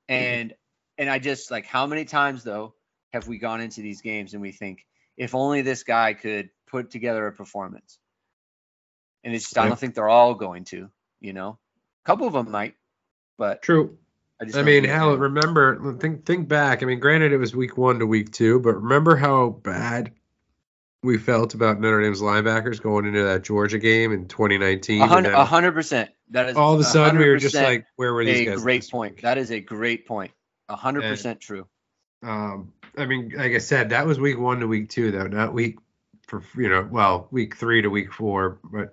Mm-hmm. 0.10 0.24
And 0.24 0.54
and 0.98 1.10
I 1.10 1.20
just 1.20 1.52
like 1.52 1.66
how 1.66 1.88
many 1.88 2.06
times 2.06 2.44
though 2.44 2.74
have 3.14 3.28
we 3.28 3.38
gone 3.38 3.62
into 3.62 3.82
these 3.82 4.02
games 4.02 4.34
and 4.34 4.42
we 4.42 4.52
think 4.52 4.86
if 5.16 5.34
only 5.34 5.62
this 5.62 5.84
guy 5.84 6.14
could 6.14 6.50
put 6.68 6.92
together 6.92 7.26
a 7.28 7.32
performance. 7.32 7.98
And 9.24 9.34
it's 9.34 9.46
just 9.46 9.58
I 9.58 9.68
don't 9.68 9.80
think 9.80 9.96
they're 9.96 10.08
all 10.08 10.36
going 10.36 10.66
to, 10.66 10.90
you 11.20 11.34
know. 11.34 11.58
A 12.06 12.06
couple 12.06 12.28
of 12.28 12.34
them 12.34 12.52
might, 12.52 12.76
but 13.38 13.62
True. 13.62 13.98
I 14.40 14.46
just 14.46 14.58
I 14.58 14.62
mean, 14.62 14.84
hell, 14.84 15.18
remember, 15.18 15.98
think 16.00 16.26
think 16.26 16.48
back. 16.48 16.84
I 16.84 16.86
mean, 16.86 17.00
granted, 17.00 17.34
it 17.34 17.38
was 17.38 17.56
week 17.56 17.76
one 17.76 18.00
to 18.00 18.06
week 18.06 18.32
two, 18.32 18.60
but 18.60 18.76
remember 18.76 19.16
how 19.16 19.50
bad 19.50 20.12
we 21.08 21.18
felt 21.18 21.54
about 21.54 21.80
Notre 21.80 22.02
Dame's 22.02 22.22
linebackers 22.22 22.82
going 22.82 23.06
into 23.06 23.24
that 23.24 23.42
Georgia 23.44 23.80
game 23.80 24.12
in 24.12 24.28
2019. 24.28 25.02
A 25.02 25.46
hundred 25.46 25.72
percent. 25.74 26.10
That 26.32 26.50
is 26.50 26.58
all 26.58 26.74
of 26.74 26.82
a 26.82 26.84
sudden, 26.84 27.18
we 27.18 27.30
were 27.30 27.38
just 27.38 27.56
like, 27.56 27.86
where 27.96 28.14
were 28.14 28.26
these 28.26 28.42
a 28.42 28.46
guys? 28.52 28.62
great 28.62 28.90
point. 28.92 29.16
week? 29.16 29.22
That 29.22 29.38
is 29.38 29.50
a 29.50 29.62
great 29.62 30.06
point. 30.06 30.32
A 30.68 30.76
hundred 30.76 31.06
And- 31.06 31.14
percent 31.14 31.40
true. 31.40 31.66
Um, 32.24 32.74
I 32.98 33.06
mean, 33.06 33.32
like 33.38 33.54
I 33.54 33.60
said, 33.60 33.90
that 33.92 34.06
was 34.06 34.20
week 34.20 34.38
one 34.38 34.60
to 34.60 34.68
week 34.68 34.90
two, 34.90 35.12
though, 35.12 35.28
not 35.28 35.54
week 35.54 35.78
for 36.28 36.44
you 36.58 36.68
know, 36.68 36.86
well, 36.92 37.28
week 37.32 37.56
three 37.56 37.82
to 37.82 37.90
week 37.90 38.12
four, 38.12 38.60
but 38.66 38.90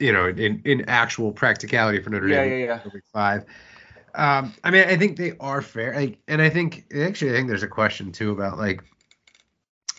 you 0.00 0.12
know, 0.12 0.26
in 0.26 0.60
in 0.64 0.88
actual 0.88 1.30
practicality 1.30 2.02
for 2.02 2.10
Notre 2.10 2.26
Yeah, 2.26 2.42
Dame, 2.44 2.50
yeah, 2.60 2.80
yeah. 2.84 2.90
week 2.92 3.04
five. 3.12 3.44
Um, 4.14 4.52
I 4.64 4.70
mean, 4.72 4.88
I 4.88 4.96
think 4.96 5.16
they 5.16 5.34
are 5.38 5.62
fair, 5.62 5.94
like, 5.94 6.18
and 6.26 6.42
I 6.42 6.50
think 6.50 6.84
actually, 6.94 7.30
I 7.30 7.34
think 7.34 7.48
there's 7.48 7.62
a 7.62 7.68
question 7.68 8.10
too 8.12 8.32
about 8.32 8.58
like 8.58 8.82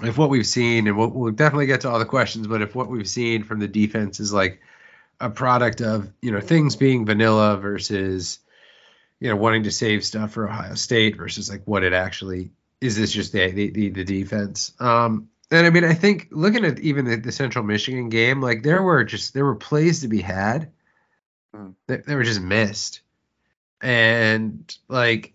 if 0.03 0.17
what 0.17 0.29
we've 0.29 0.47
seen, 0.47 0.87
and 0.87 0.97
we'll, 0.97 1.09
we'll 1.09 1.31
definitely 1.31 1.67
get 1.67 1.81
to 1.81 1.89
all 1.89 1.99
the 1.99 2.05
questions, 2.05 2.47
but 2.47 2.61
if 2.61 2.75
what 2.75 2.89
we've 2.89 3.07
seen 3.07 3.43
from 3.43 3.59
the 3.59 3.67
defense 3.67 4.19
is 4.19 4.33
like 4.33 4.61
a 5.19 5.29
product 5.29 5.81
of 5.81 6.11
you 6.21 6.31
know 6.31 6.41
things 6.41 6.75
being 6.75 7.05
vanilla 7.05 7.57
versus 7.57 8.39
you 9.23 9.29
know, 9.29 9.37
wanting 9.37 9.63
to 9.63 9.71
save 9.71 10.03
stuff 10.03 10.31
for 10.31 10.49
Ohio 10.49 10.75
State 10.75 11.15
versus 11.15 11.49
like 11.49 11.61
what 11.63 11.85
it 11.85 11.93
actually 11.93 12.51
is. 12.81 12.97
This 12.97 13.13
just 13.13 13.31
the 13.31 13.49
the 13.51 13.89
the, 13.89 14.03
defense. 14.03 14.73
Um, 14.81 15.29
and 15.49 15.65
I 15.65 15.69
mean, 15.69 15.85
I 15.85 15.93
think 15.93 16.27
looking 16.31 16.65
at 16.65 16.77
even 16.79 17.05
the, 17.05 17.15
the 17.15 17.31
Central 17.31 17.63
Michigan 17.63 18.09
game, 18.09 18.41
like 18.41 18.63
there 18.63 18.83
were 18.83 19.05
just 19.05 19.33
there 19.33 19.45
were 19.45 19.55
plays 19.55 20.01
to 20.01 20.09
be 20.09 20.19
had. 20.19 20.73
Mm. 21.55 21.75
Were 22.05 22.23
just 22.23 22.41
missed, 22.41 22.99
and 23.79 24.77
like 24.89 25.31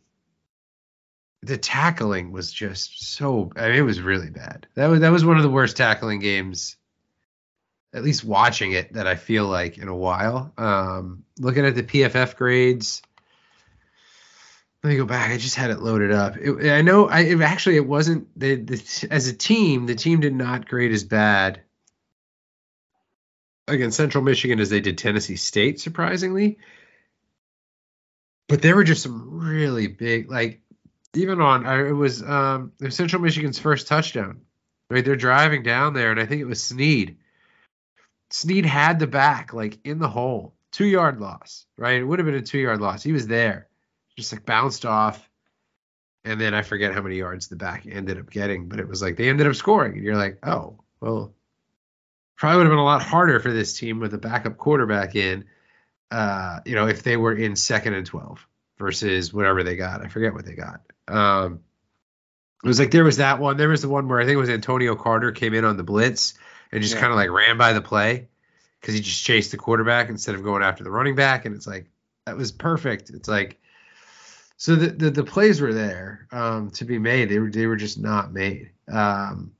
the 1.43 1.59
tackling 1.59 2.33
was 2.33 2.53
just 2.53 3.15
so. 3.15 3.53
I 3.57 3.69
mean, 3.69 3.77
it 3.77 3.83
was 3.83 4.01
really 4.01 4.31
bad. 4.31 4.67
That 4.75 4.89
was 4.89 5.01
that 5.01 5.11
was 5.11 5.25
one 5.25 5.37
of 5.37 5.43
the 5.43 5.51
worst 5.51 5.77
tackling 5.77 6.21
games 6.21 6.77
at 7.95 8.05
least 8.05 8.25
watching 8.25 8.73
it 8.73 8.93
that 8.93 9.07
I 9.07 9.17
feel 9.17 9.47
like 9.47 9.79
in 9.79 9.89
a 9.89 9.97
while. 9.97 10.53
Um, 10.59 11.25
looking 11.39 11.65
at 11.65 11.75
the 11.75 11.83
PFF 11.83 12.37
grades, 12.37 13.03
let 14.83 14.91
me 14.91 14.97
go 14.97 15.07
back. 15.07 15.31
I 15.31 15.39
just 15.39 15.57
had 15.57 15.71
it 15.71 15.81
loaded 15.81 16.13
up. 16.13 16.37
It, 16.37 16.71
I 16.71 16.83
know. 16.83 17.09
I 17.09 17.21
it, 17.21 17.41
actually 17.41 17.77
it 17.77 17.87
wasn't 17.87 18.29
the, 18.39 18.57
the 18.57 19.09
as 19.11 19.27
a 19.27 19.33
team. 19.33 19.87
The 19.87 19.95
team 19.95 20.21
did 20.21 20.35
not 20.35 20.69
grade 20.69 20.93
as 20.93 21.05
bad 21.05 21.63
against 23.67 23.97
Central 23.97 24.23
Michigan 24.23 24.61
as 24.61 24.71
they 24.71 24.81
did 24.81 24.99
Tennessee 24.99 25.37
State, 25.37 25.81
surprisingly. 25.81 26.59
But 28.49 28.63
there 28.63 28.77
were 28.77 28.85
just 28.85 29.03
some 29.03 29.41
really 29.41 29.89
big, 29.89 30.31
like 30.31 30.61
even 31.15 31.41
on 31.41 31.67
it 31.67 31.93
was 31.93 32.23
um 32.23 32.73
Central 32.91 33.23
Michigan's 33.23 33.59
first 33.59 33.87
touchdown. 33.87 34.43
Right, 34.91 35.05
they're 35.05 35.17
driving 35.17 35.63
down 35.63 35.93
there, 35.93 36.11
and 36.11 36.19
I 36.19 36.25
think 36.25 36.41
it 36.41 36.47
was 36.47 36.63
Sneed. 36.63 37.19
Sneed 38.31 38.65
had 38.65 38.99
the 38.99 39.07
back 39.07 39.53
like 39.53 39.79
in 39.85 39.99
the 39.99 40.09
hole, 40.09 40.55
two 40.73 40.87
yard 40.87 41.21
loss. 41.21 41.67
Right, 41.77 42.01
it 42.01 42.05
would 42.05 42.19
have 42.19 42.27
been 42.27 42.35
a 42.35 42.43
two 42.43 42.59
yard 42.59 42.81
loss. 42.81 43.03
He 43.03 43.13
was 43.13 43.27
there, 43.27 43.69
just 44.17 44.33
like 44.33 44.47
bounced 44.47 44.87
off, 44.87 45.29
and 46.25 46.41
then 46.41 46.55
I 46.55 46.63
forget 46.63 46.95
how 46.95 47.03
many 47.03 47.17
yards 47.17 47.49
the 47.49 47.57
back 47.57 47.87
ended 47.87 48.19
up 48.19 48.31
getting, 48.31 48.69
but 48.69 48.81
it 48.81 48.89
was 48.89 49.03
like 49.03 49.17
they 49.17 49.29
ended 49.29 49.47
up 49.47 49.55
scoring, 49.55 49.93
and 49.95 50.03
you're 50.03 50.17
like, 50.17 50.39
oh 50.43 50.81
well, 51.01 51.35
probably 52.37 52.59
would 52.59 52.67
have 52.67 52.73
been 52.73 52.79
a 52.79 52.85
lot 52.85 53.03
harder 53.03 53.41
for 53.41 53.53
this 53.53 53.79
team 53.79 54.01
with 54.01 54.15
a 54.15 54.19
backup 54.19 54.57
quarterback 54.57 55.17
in. 55.17 55.45
Uh, 56.11 56.61
you 56.65 56.75
know, 56.75 56.89
if 56.89 57.03
they 57.03 57.19
were 57.19 57.35
in 57.35 57.55
second 57.57 57.93
and 57.93 58.07
twelve 58.07 58.47
versus 58.79 59.35
whatever 59.35 59.63
they 59.63 59.77
got. 59.77 60.05
I 60.05 60.09
forget 60.09 60.33
what 60.33 60.47
they 60.47 60.55
got. 60.55 60.81
Um, 61.09 61.61
it 62.65 62.67
was 62.67 62.79
like 62.79 62.91
there 62.91 63.05
was 63.05 63.19
that 63.19 63.39
one. 63.39 63.57
There 63.57 63.69
was 63.69 63.83
the 63.83 63.89
one 63.89 64.09
where 64.09 64.21
I 64.21 64.25
think 64.25 64.35
it 64.35 64.39
was 64.41 64.51
Antonio 64.51 64.95
Carter 64.97 65.31
came 65.33 65.55
in 65.55 65.65
on 65.65 65.77
the 65.77 65.85
blitz 65.85 66.35
and 66.73 66.83
just 66.83 66.95
Yeah. 66.95 67.01
kind 67.01 67.13
of 67.13 67.17
like 67.17 67.31
ran 67.31 67.57
by 67.57 67.73
the 67.73 67.81
play 67.81 68.29
because 68.81 68.95
he 68.95 69.01
just 69.01 69.25
chased 69.25 69.51
the 69.53 69.57
quarterback 69.57 70.09
instead 70.09 70.35
of 70.35 70.43
going 70.43 70.63
after 70.63 70.83
the 70.85 70.91
running 70.91 71.15
back. 71.15 71.45
And 71.45 71.55
it's 71.55 71.67
like 71.67 71.89
that 72.27 72.37
was 72.37 72.51
perfect. 72.53 73.11
It's 73.11 73.29
like 73.29 73.59
so 74.57 74.75
the 74.75 74.89
the, 74.89 75.11
the 75.11 75.25
plays 75.25 75.61
were 75.61 75.73
there 75.73 76.27
um, 76.33 76.71
to 76.73 76.85
be 76.85 76.99
made. 76.99 77.29
They 77.29 77.39
were 77.39 77.51
they 77.51 77.67
were 77.67 77.77
just 77.77 77.99
not 77.99 78.33
made. 78.33 78.71
Um, 78.91 79.53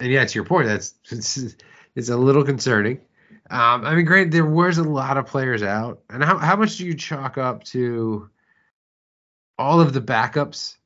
and 0.00 0.10
yeah, 0.10 0.24
to 0.24 0.34
your 0.34 0.44
point, 0.44 0.66
that's 0.66 0.94
it's, 1.10 1.54
it's 1.94 2.08
a 2.08 2.16
little 2.16 2.44
concerning. 2.44 3.00
Um, 3.48 3.84
I 3.84 3.94
mean, 3.94 4.04
great. 4.06 4.30
There 4.32 4.46
was 4.46 4.78
a 4.78 4.82
lot 4.82 5.18
of 5.18 5.26
players 5.26 5.62
out, 5.62 6.00
and 6.10 6.22
how 6.22 6.36
how 6.38 6.56
much 6.56 6.78
do 6.78 6.84
you 6.86 6.94
chalk 6.94 7.38
up 7.38 7.62
to 7.64 8.28
all 9.58 9.80
of 9.80 9.92
the 9.92 10.00
backups 10.00 10.76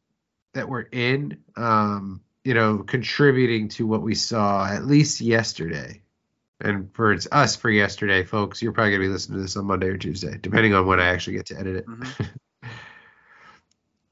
that 0.55 0.69
were 0.69 0.89
in? 0.91 1.39
Um, 1.57 2.21
you 2.45 2.55
know, 2.55 2.79
contributing 2.79 3.69
to 3.71 3.87
what 3.87 4.03
we 4.03 4.15
saw 4.15 4.67
at 4.67 4.85
least 4.87 5.21
yesterday. 5.21 6.03
And 6.61 6.93
for 6.95 7.13
it's 7.13 7.27
us 7.33 7.57
for 7.57 7.71
yesterday, 7.71 8.23
folks, 8.23 8.63
you're 8.63 8.73
probably 8.73 8.93
gonna 8.93 9.05
be 9.05 9.09
listening 9.09 9.39
to 9.39 9.43
this 9.43 9.57
on 9.57 9.65
Monday 9.67 9.89
or 9.89 9.97
Tuesday, 9.97 10.39
depending 10.41 10.75
on 10.75 10.87
when 10.87 11.01
I 11.01 11.07
actually 11.07 11.37
get 11.37 11.47
to 11.47 11.59
edit 11.59 11.77
it. 11.77 11.87
Mhm. 11.87 12.29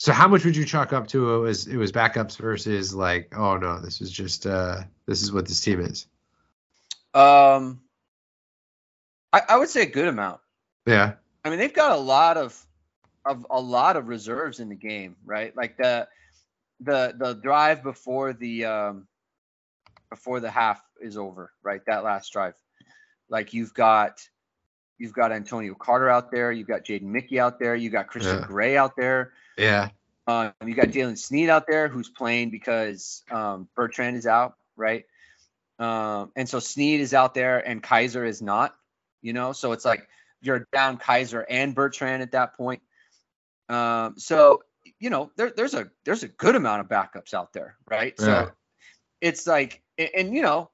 So 0.02 0.12
how 0.12 0.26
much 0.26 0.44
would 0.44 0.56
you 0.56 0.64
chalk 0.64 0.92
up 0.92 1.06
to 1.08 1.32
it 1.36 1.38
was 1.38 1.68
it 1.68 1.76
was 1.76 1.92
backups 1.92 2.36
versus 2.36 2.92
like, 2.92 3.32
oh 3.38 3.56
no, 3.56 3.78
this 3.78 4.00
is 4.00 4.10
just 4.10 4.48
uh 4.48 4.80
this 5.06 5.22
is 5.22 5.32
what 5.32 5.46
this 5.46 5.60
team 5.60 5.78
is. 5.78 6.08
Um, 7.14 7.80
I, 9.32 9.42
I 9.50 9.56
would 9.58 9.68
say 9.68 9.82
a 9.82 9.86
good 9.86 10.08
amount. 10.08 10.40
Yeah. 10.86 11.12
I 11.44 11.50
mean, 11.50 11.60
they've 11.60 11.72
got 11.72 11.92
a 11.92 12.00
lot 12.00 12.36
of 12.36 12.66
of 13.24 13.46
a 13.48 13.60
lot 13.60 13.96
of 13.96 14.08
reserves 14.08 14.58
in 14.58 14.68
the 14.68 14.74
game, 14.74 15.14
right? 15.24 15.56
Like 15.56 15.76
the 15.76 16.08
the 16.82 17.14
the 17.16 17.34
drive 17.34 17.82
before 17.82 18.32
the 18.32 18.64
um 18.64 19.06
before 20.10 20.40
the 20.40 20.50
half 20.50 20.82
is 21.00 21.16
over, 21.16 21.52
right? 21.62 21.80
That 21.86 22.04
last 22.04 22.32
drive. 22.32 22.54
Like 23.28 23.54
you've 23.54 23.72
got 23.74 24.20
you've 24.98 25.12
got 25.12 25.32
Antonio 25.32 25.74
Carter 25.74 26.08
out 26.08 26.30
there, 26.30 26.52
you've 26.52 26.68
got 26.68 26.84
Jaden 26.84 27.02
Mickey 27.02 27.40
out 27.40 27.58
there, 27.58 27.74
you've 27.74 27.92
got 27.92 28.08
Christian 28.08 28.40
Yeah. 28.40 28.46
Gray 28.46 28.76
out 28.76 28.94
there, 28.96 29.32
Yeah. 29.56 29.88
um, 30.26 30.52
you 30.64 30.74
got 30.74 30.88
Jaylen 30.88 31.18
Sneed 31.18 31.48
out 31.48 31.66
there 31.66 31.88
who's 31.88 32.08
playing 32.08 32.50
because 32.50 33.24
um, 33.30 33.68
Bertrand 33.74 34.16
is 34.16 34.26
out, 34.26 34.56
right? 34.76 35.04
Um, 35.78 36.30
and 36.36 36.48
so 36.48 36.60
Sneed 36.60 37.00
is 37.00 37.14
out 37.14 37.34
there 37.34 37.58
and 37.66 37.82
Kiser 37.82 38.24
is 38.24 38.40
not, 38.42 38.76
you 39.22 39.32
know. 39.32 39.52
So 39.52 39.72
it's 39.72 39.84
like 39.84 40.08
you're 40.40 40.68
down 40.72 40.98
Kiser 40.98 41.44
and 41.48 41.74
Bertrand 41.74 42.22
at 42.22 42.32
that 42.32 42.56
point. 42.56 42.82
Um, 43.68 44.14
so 44.18 44.62
you 45.02 45.10
know 45.10 45.30
there, 45.36 45.50
there's 45.54 45.74
a 45.74 45.90
there's 46.04 46.22
a 46.22 46.28
good 46.28 46.54
amount 46.54 46.80
of 46.80 46.88
backups 46.88 47.34
out 47.34 47.52
there, 47.52 47.76
right? 47.90 48.14
Yeah. 48.18 48.24
So 48.24 48.52
it's 49.20 49.46
like 49.46 49.82
and, 49.98 50.10
and 50.16 50.34
you 50.34 50.42
know 50.42 50.70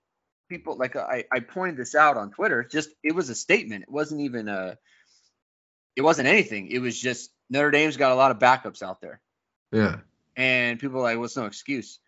people 0.50 0.76
like 0.76 0.96
I, 0.96 1.24
I 1.32 1.40
pointed 1.40 1.76
this 1.78 1.94
out 1.94 2.16
on 2.18 2.30
Twitter. 2.30 2.62
Just 2.62 2.90
it 3.02 3.14
was 3.14 3.30
a 3.30 3.34
statement. 3.34 3.84
It 3.84 3.90
wasn't 3.90 4.20
even 4.20 4.48
a. 4.48 4.76
It 5.96 6.02
wasn't 6.02 6.28
anything. 6.28 6.68
It 6.70 6.78
was 6.80 6.98
just 6.98 7.30
Notre 7.50 7.70
Dame's 7.70 7.96
got 7.96 8.12
a 8.12 8.14
lot 8.14 8.30
of 8.30 8.38
backups 8.38 8.82
out 8.82 9.00
there 9.00 9.20
Yeah. 9.72 9.96
and 10.36 10.78
people 10.78 11.00
are 11.00 11.02
like, 11.02 11.18
"What's 11.18 11.36
no 11.36 11.46
excuse?" 11.46 11.98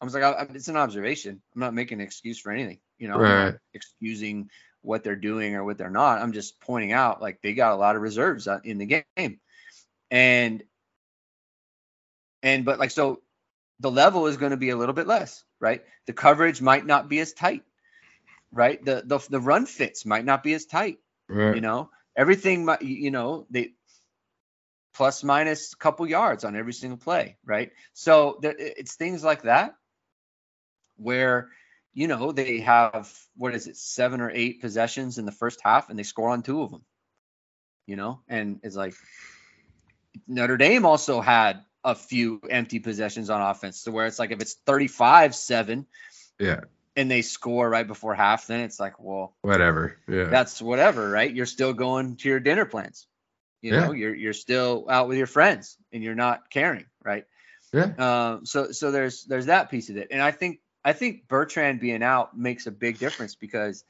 I 0.00 0.04
was 0.04 0.12
like, 0.12 0.24
I, 0.24 0.30
I- 0.32 0.48
"It's 0.54 0.68
an 0.68 0.76
observation. 0.76 1.40
I'm 1.54 1.60
not 1.60 1.72
making 1.72 2.00
an 2.00 2.04
excuse 2.06 2.38
for 2.38 2.50
anything. 2.52 2.80
You 2.98 3.08
know, 3.08 3.18
Right. 3.18 3.54
excusing 3.72 4.50
what 4.82 5.02
they're 5.04 5.16
doing 5.16 5.54
or 5.54 5.64
what 5.64 5.78
they're 5.78 5.88
not. 5.88 6.20
I'm 6.20 6.32
just 6.32 6.60
pointing 6.60 6.92
out 6.92 7.22
like 7.22 7.40
they 7.40 7.54
got 7.54 7.72
a 7.72 7.76
lot 7.76 7.96
of 7.96 8.02
reserves 8.02 8.46
uh, 8.46 8.58
in 8.64 8.76
the 8.78 9.02
game, 9.16 9.40
and 10.10 10.62
and 12.44 12.64
but 12.64 12.78
like 12.78 12.92
so, 12.92 13.22
the 13.80 13.90
level 13.90 14.28
is 14.28 14.36
going 14.36 14.52
to 14.52 14.56
be 14.56 14.70
a 14.70 14.76
little 14.76 14.94
bit 14.94 15.08
less, 15.08 15.44
right? 15.60 15.82
The 16.06 16.12
coverage 16.12 16.62
might 16.62 16.86
not 16.86 17.08
be 17.08 17.18
as 17.18 17.32
tight, 17.32 17.64
right? 18.52 18.84
The 18.84 19.02
the 19.04 19.18
the 19.30 19.40
run 19.40 19.66
fits 19.66 20.06
might 20.06 20.24
not 20.24 20.44
be 20.44 20.54
as 20.54 20.66
tight 20.66 20.98
Right. 21.28 21.56
you 21.56 21.62
know 21.62 21.90
everything 22.16 22.66
might 22.66 22.82
you 22.82 23.10
know 23.10 23.46
they 23.50 23.72
plus 24.94 25.24
minus 25.24 25.72
a 25.72 25.76
couple 25.76 26.06
yards 26.06 26.44
on 26.44 26.54
every 26.54 26.74
single 26.74 26.98
play 26.98 27.38
right 27.46 27.72
so 27.94 28.38
there, 28.42 28.54
it's 28.58 28.96
things 28.96 29.24
like 29.24 29.42
that 29.42 29.74
where 30.96 31.48
you 31.94 32.08
know 32.08 32.32
they 32.32 32.60
have 32.60 33.12
what 33.36 33.54
is 33.54 33.66
it 33.66 33.76
seven 33.76 34.20
or 34.20 34.30
eight 34.30 34.60
possessions 34.60 35.18
in 35.18 35.24
the 35.24 35.32
first 35.32 35.60
half 35.62 35.90
and 35.90 35.98
they 35.98 36.02
score 36.04 36.30
on 36.30 36.42
two 36.42 36.62
of 36.62 36.70
them 36.70 36.82
you 37.86 37.96
know 37.96 38.20
and 38.28 38.60
it's 38.62 38.76
like 38.76 38.94
notre 40.28 40.58
dame 40.58 40.84
also 40.84 41.20
had 41.22 41.64
a 41.84 41.94
few 41.94 42.40
empty 42.50 42.78
possessions 42.80 43.28
on 43.30 43.40
offense 43.42 43.84
to 43.84 43.92
where 43.92 44.06
it's 44.06 44.18
like 44.18 44.30
if 44.30 44.40
it's 44.40 44.54
35 44.66 45.34
7 45.34 45.86
Yeah. 46.38 46.60
and 46.96 47.10
they 47.10 47.22
score 47.22 47.68
right 47.68 47.86
before 47.86 48.14
half 48.14 48.46
then 48.46 48.60
it's 48.60 48.80
like 48.80 48.98
well 48.98 49.34
Whatever. 49.42 49.96
Yeah. 50.08 50.24
that's 50.24 50.62
whatever, 50.62 51.10
right? 51.10 51.32
You're 51.32 51.46
still 51.46 51.72
going 51.74 52.16
to 52.16 52.28
your 52.28 52.40
dinner 52.40 52.64
plans. 52.64 53.06
You 53.60 53.70
know, 53.72 53.92
you're 53.92 54.14
you're 54.14 54.34
still 54.34 54.86
out 54.90 55.08
with 55.08 55.16
your 55.16 55.26
friends 55.26 55.78
and 55.92 56.02
you're 56.02 56.14
not 56.14 56.50
caring, 56.50 56.84
right? 57.02 57.24
yeah. 57.72 57.92
Um, 57.98 58.44
so 58.46 58.72
so 58.72 58.90
there's 58.90 59.24
there's 59.24 59.46
that 59.46 59.70
piece 59.70 59.88
of 59.88 59.96
it, 59.96 60.08
and 60.10 60.20
I 60.20 60.32
think 60.32 60.60
I 60.84 60.92
think 60.92 61.26
Bertrand 61.28 61.80
being 61.80 62.02
out 62.02 62.36
makes 62.36 62.66
a 62.66 62.70
big 62.70 62.98
difference 62.98 63.34
because 63.36 63.82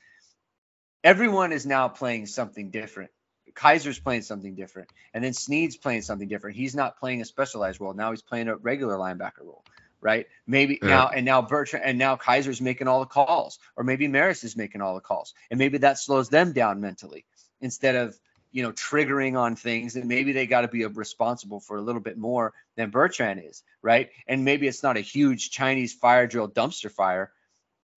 everyone 1.03 1.53
is 1.53 1.67
now 1.67 1.89
playing 1.89 2.27
something 2.27 2.71
different. 2.71 3.11
Kiser's 3.55 3.99
playing 3.99 4.23
something 4.23 4.55
different, 4.55 4.89
and 5.13 5.23
then 5.23 5.33
Sneed's 5.33 5.77
playing 5.77 6.03
something 6.03 6.29
different. 6.29 6.57
He's 6.57 6.75
not 6.75 6.99
playing 6.99 7.21
a 7.21 7.25
specialized 7.25 7.81
role 7.81 7.95
now; 7.95 8.11
he's 8.11 8.23
playing 8.23 8.49
a 8.49 8.57
regular 8.57 8.97
linebacker 8.97 9.43
role, 9.43 9.65
right? 10.01 10.27
Maybe 10.47 10.79
Yeah. 10.83 10.89
now 10.89 11.09
and 11.09 11.25
now 11.25 11.43
Bertrand 11.43 11.85
and 11.85 11.99
now 11.99 12.17
Kiser's 12.17 12.61
making 12.61 12.89
all 12.89 13.01
the 13.01 13.07
calls, 13.07 13.59
or 13.77 13.85
maybe 13.85 14.09
Marist 14.09 14.45
is 14.45 14.57
making 14.57 14.81
all 14.81 14.95
the 14.95 15.01
calls, 15.01 15.35
and 15.51 15.59
maybe 15.59 15.79
that 15.79 15.99
slows 15.99 16.29
them 16.29 16.53
down 16.53 16.81
mentally 16.81 17.25
instead 17.61 17.95
of 17.95 18.19
you 18.51 18.63
know 18.63 18.73
triggering 18.73 19.39
on 19.39 19.57
things 19.57 19.97
and 19.97 20.07
maybe 20.07 20.33
they 20.33 20.47
got 20.47 20.61
to 20.63 20.69
be 20.69 20.85
responsible 20.87 21.61
for 21.61 21.77
a 21.77 21.83
little 21.83 22.01
bit 22.01 22.17
more 22.17 22.53
than 22.77 22.91
Bertrand 22.91 23.41
is, 23.45 23.63
right? 23.83 24.11
And 24.27 24.45
maybe 24.45 24.67
it's 24.69 24.83
not 24.83 24.97
a 24.97 25.01
huge 25.01 25.51
Chinese 25.51 25.93
fire 25.93 26.27
drill 26.27 26.49
dumpster 26.49 26.91
fire, 26.91 27.33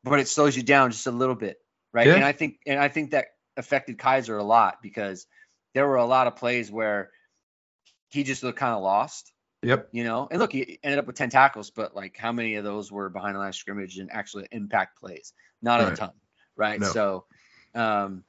but 0.04 0.20
it 0.20 0.28
slows 0.28 0.56
you 0.56 0.64
down 0.64 0.92
just 0.92 1.08
a 1.08 1.12
little 1.12 1.36
bit, 1.36 1.58
right? 1.94 2.08
Yeah. 2.08 2.16
And 2.16 2.24
I 2.26 2.32
think 2.32 2.60
and 2.66 2.80
I 2.80 2.88
think 2.88 3.12
that 3.12 3.26
affected 3.56 3.98
Kiser 3.98 4.38
a 4.38 4.44
lot 4.44 4.82
because 4.82 5.26
there 5.78 5.88
were 5.88 5.98
a 5.98 6.06
lot 6.08 6.26
of 6.26 6.36
plays 6.38 6.72
where 6.72 7.12
he 8.10 8.24
just 8.24 8.42
looked 8.42 8.58
kind 8.58 8.74
of 8.74 8.82
lost, 8.82 9.32
Yep. 9.62 9.90
you 9.92 10.04
know. 10.04 10.28
And 10.32 10.40
look, 10.40 10.52
he 10.52 10.80
ended 10.84 10.98
up 10.98 11.06
with 11.06 11.16
10 11.18 11.30
tackles, 11.30 11.70
but 11.70 11.96
like 11.96 12.18
how 12.18 12.32
many 12.32 12.56
of 12.56 12.64
those 12.64 12.92
were 12.92 13.10
behind 13.10 13.36
the 13.36 13.40
line 13.40 13.50
of 13.50 13.56
scrimmage 13.56 14.00
and 14.00 14.12
actually 14.12 14.48
impact 14.52 15.00
plays? 15.00 15.34
Not 15.62 15.82
a 15.82 15.96
ton, 15.96 16.14
right? 16.56 16.80
No. 16.80 16.88
So 16.88 17.26
um 17.76 18.24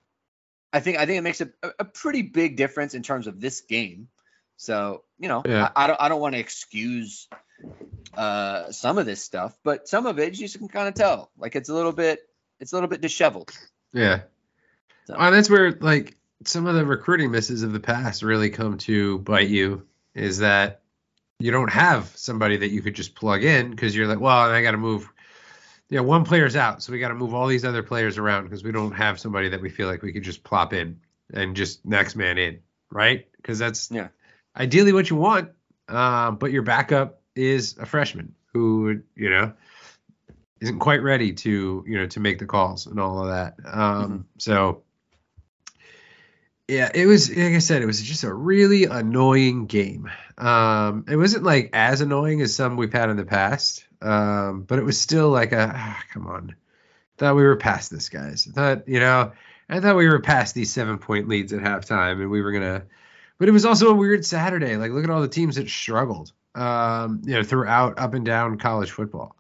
I 0.75 0.81
think 0.81 0.99
I 0.99 1.07
think 1.07 1.17
it 1.21 1.23
makes 1.23 1.41
a, 1.41 1.49
a- 1.79 1.85
pretty 1.87 2.21
big 2.21 2.57
difference 2.59 2.93
in 2.93 3.03
terms 3.03 3.27
of 3.27 3.41
this 3.41 3.63
game. 3.63 4.09
So 4.59 5.05
you 5.19 5.29
know, 5.29 5.43
Yeah. 5.47 5.71
I, 5.75 5.85
I 5.85 5.87
don't 5.87 6.01
I 6.03 6.09
don't 6.11 6.21
want 6.21 6.35
to 6.35 6.39
excuse 6.41 7.29
uh 8.15 8.71
some 8.73 8.99
of 8.99 9.07
this 9.07 9.23
stuff, 9.23 9.57
but 9.65 9.89
some 9.89 10.05
of 10.05 10.19
it 10.19 10.33
you 10.35 10.41
just 10.47 10.59
can 10.59 10.69
kind 10.69 10.89
of 10.89 10.93
tell. 10.95 11.31
Like 11.39 11.57
it's 11.57 11.71
a 11.71 11.75
little 11.75 11.93
bit 11.93 12.21
it's 12.61 12.73
a 12.73 12.77
little 12.77 12.91
bit 12.91 13.01
disheveled. 13.01 13.51
Yeah. 13.95 14.21
So- 15.07 15.15
And 15.15 15.35
that's 15.35 15.49
where 15.49 15.73
like 15.73 16.15
some 16.45 16.67
of 16.67 16.75
the 16.75 16.85
recruiting 16.85 17.31
misses 17.31 17.63
of 17.63 17.73
the 17.73 17.81
past 17.81 18.23
really 18.23 18.51
come 18.51 18.79
to 18.79 19.19
bite 19.21 19.49
you 19.49 19.87
is 20.15 20.39
that 20.39 20.83
you 21.39 21.51
don't 21.51 21.71
have 21.71 22.07
somebody 22.17 22.57
that 22.57 22.71
you 22.71 22.83
could 22.83 22.95
just 22.95 23.15
plug 23.15 23.45
in 23.45 23.71
because 23.71 23.95
you're 23.95 24.07
like, 24.07 24.21
well, 24.21 24.51
I 24.51 24.63
got 24.63 24.73
to 24.73 24.77
move. 24.77 25.09
Yeah, 25.91 26.01
one 26.01 26.25
player's 26.25 26.55
out, 26.55 26.83
so 26.83 26.93
we 26.93 26.99
got 26.99 27.09
to 27.09 27.15
move 27.15 27.33
all 27.33 27.47
these 27.47 27.65
other 27.65 27.83
players 27.83 28.19
around 28.19 28.45
because 28.45 28.63
we 28.63 28.73
don't 28.73 28.93
have 28.93 29.19
somebody 29.19 29.49
that 29.49 29.61
we 29.61 29.71
feel 29.71 29.89
like 29.89 30.03
we 30.03 30.13
could 30.13 30.23
just 30.23 30.45
plop 30.45 30.75
in 30.75 31.01
and 31.33 31.57
just 31.57 31.85
next 31.87 32.15
man 32.15 32.37
in, 32.37 32.61
right? 32.91 33.27
Because 33.37 33.59
that's 33.59 33.91
Yeah. 33.91 34.09
ideally 34.57 34.93
what 34.93 35.09
you 35.09 35.17
want. 35.17 35.51
Um, 35.89 36.37
but 36.37 36.53
your 36.53 36.63
backup 36.63 37.23
is 37.35 37.79
a 37.79 37.87
freshman 37.87 38.35
who, 38.53 39.01
you 39.15 39.31
know, 39.31 39.53
isn't 40.61 40.79
quite 40.79 41.03
ready 41.03 41.33
to, 41.33 41.85
you 41.87 41.97
know, 41.97 42.07
to 42.07 42.21
make 42.21 42.39
the 42.39 42.47
calls 42.47 42.87
and 42.87 43.01
all 43.01 43.23
of 43.23 43.29
that. 43.29 43.55
Um, 43.65 44.27
So, 44.37 44.83
yeah, 46.69 46.91
it 46.95 47.07
was 47.07 47.31
like 47.31 47.55
I 47.55 47.59
said, 47.59 47.83
it 47.83 47.87
was 47.87 48.03
just 48.03 48.25
a 48.25 48.33
really 48.33 48.85
annoying 48.85 49.67
game. 49.67 50.11
Um, 50.37 51.05
it 51.09 51.17
wasn't 51.17 51.45
like 51.45 51.71
as 51.73 52.01
annoying 52.03 52.43
as 52.43 52.55
some 52.55 52.77
we've 52.77 52.93
had 52.93 53.09
in 53.11 53.17
the 53.17 53.25
past, 53.25 53.87
um, 54.03 54.63
but 54.63 54.79
it 54.79 54.85
was 54.85 55.01
still 55.01 55.31
like 55.31 55.53
a 55.53 55.73
ah, 55.75 56.03
come 56.13 56.27
on. 56.27 56.55
Thought 57.17 57.37
we 57.37 57.43
were 57.43 57.57
past 57.57 57.91
this, 57.91 58.09
guys. 58.11 58.47
I 58.49 58.53
thought 58.53 58.89
you 58.89 59.01
know, 59.01 59.33
I 59.69 59.81
thought 59.81 59.97
we 59.97 60.09
were 60.09 60.21
past 60.21 60.55
these 60.55 60.73
seven 60.73 60.99
point 60.99 61.27
leads 61.27 61.53
at 61.53 61.61
halftime, 61.61 62.21
and 62.21 62.31
we 62.31 62.43
were 62.43 62.53
gonna. 62.53 62.85
But 63.39 63.49
it 63.49 63.53
was 63.53 63.65
also 63.65 63.89
a 63.91 63.95
weird 63.95 64.27
Saturday. 64.27 64.77
Like, 64.77 64.91
look 64.91 65.05
at 65.05 65.11
all 65.11 65.23
the 65.23 65.29
teams 65.29 65.57
that 65.57 65.69
struggled, 65.69 66.33
um, 66.55 67.23
you 67.25 67.35
know, 67.35 67.43
throughout 67.43 67.99
up 67.99 68.13
and 68.15 68.27
down 68.27 68.59
college 68.59 68.91
football. 68.91 69.37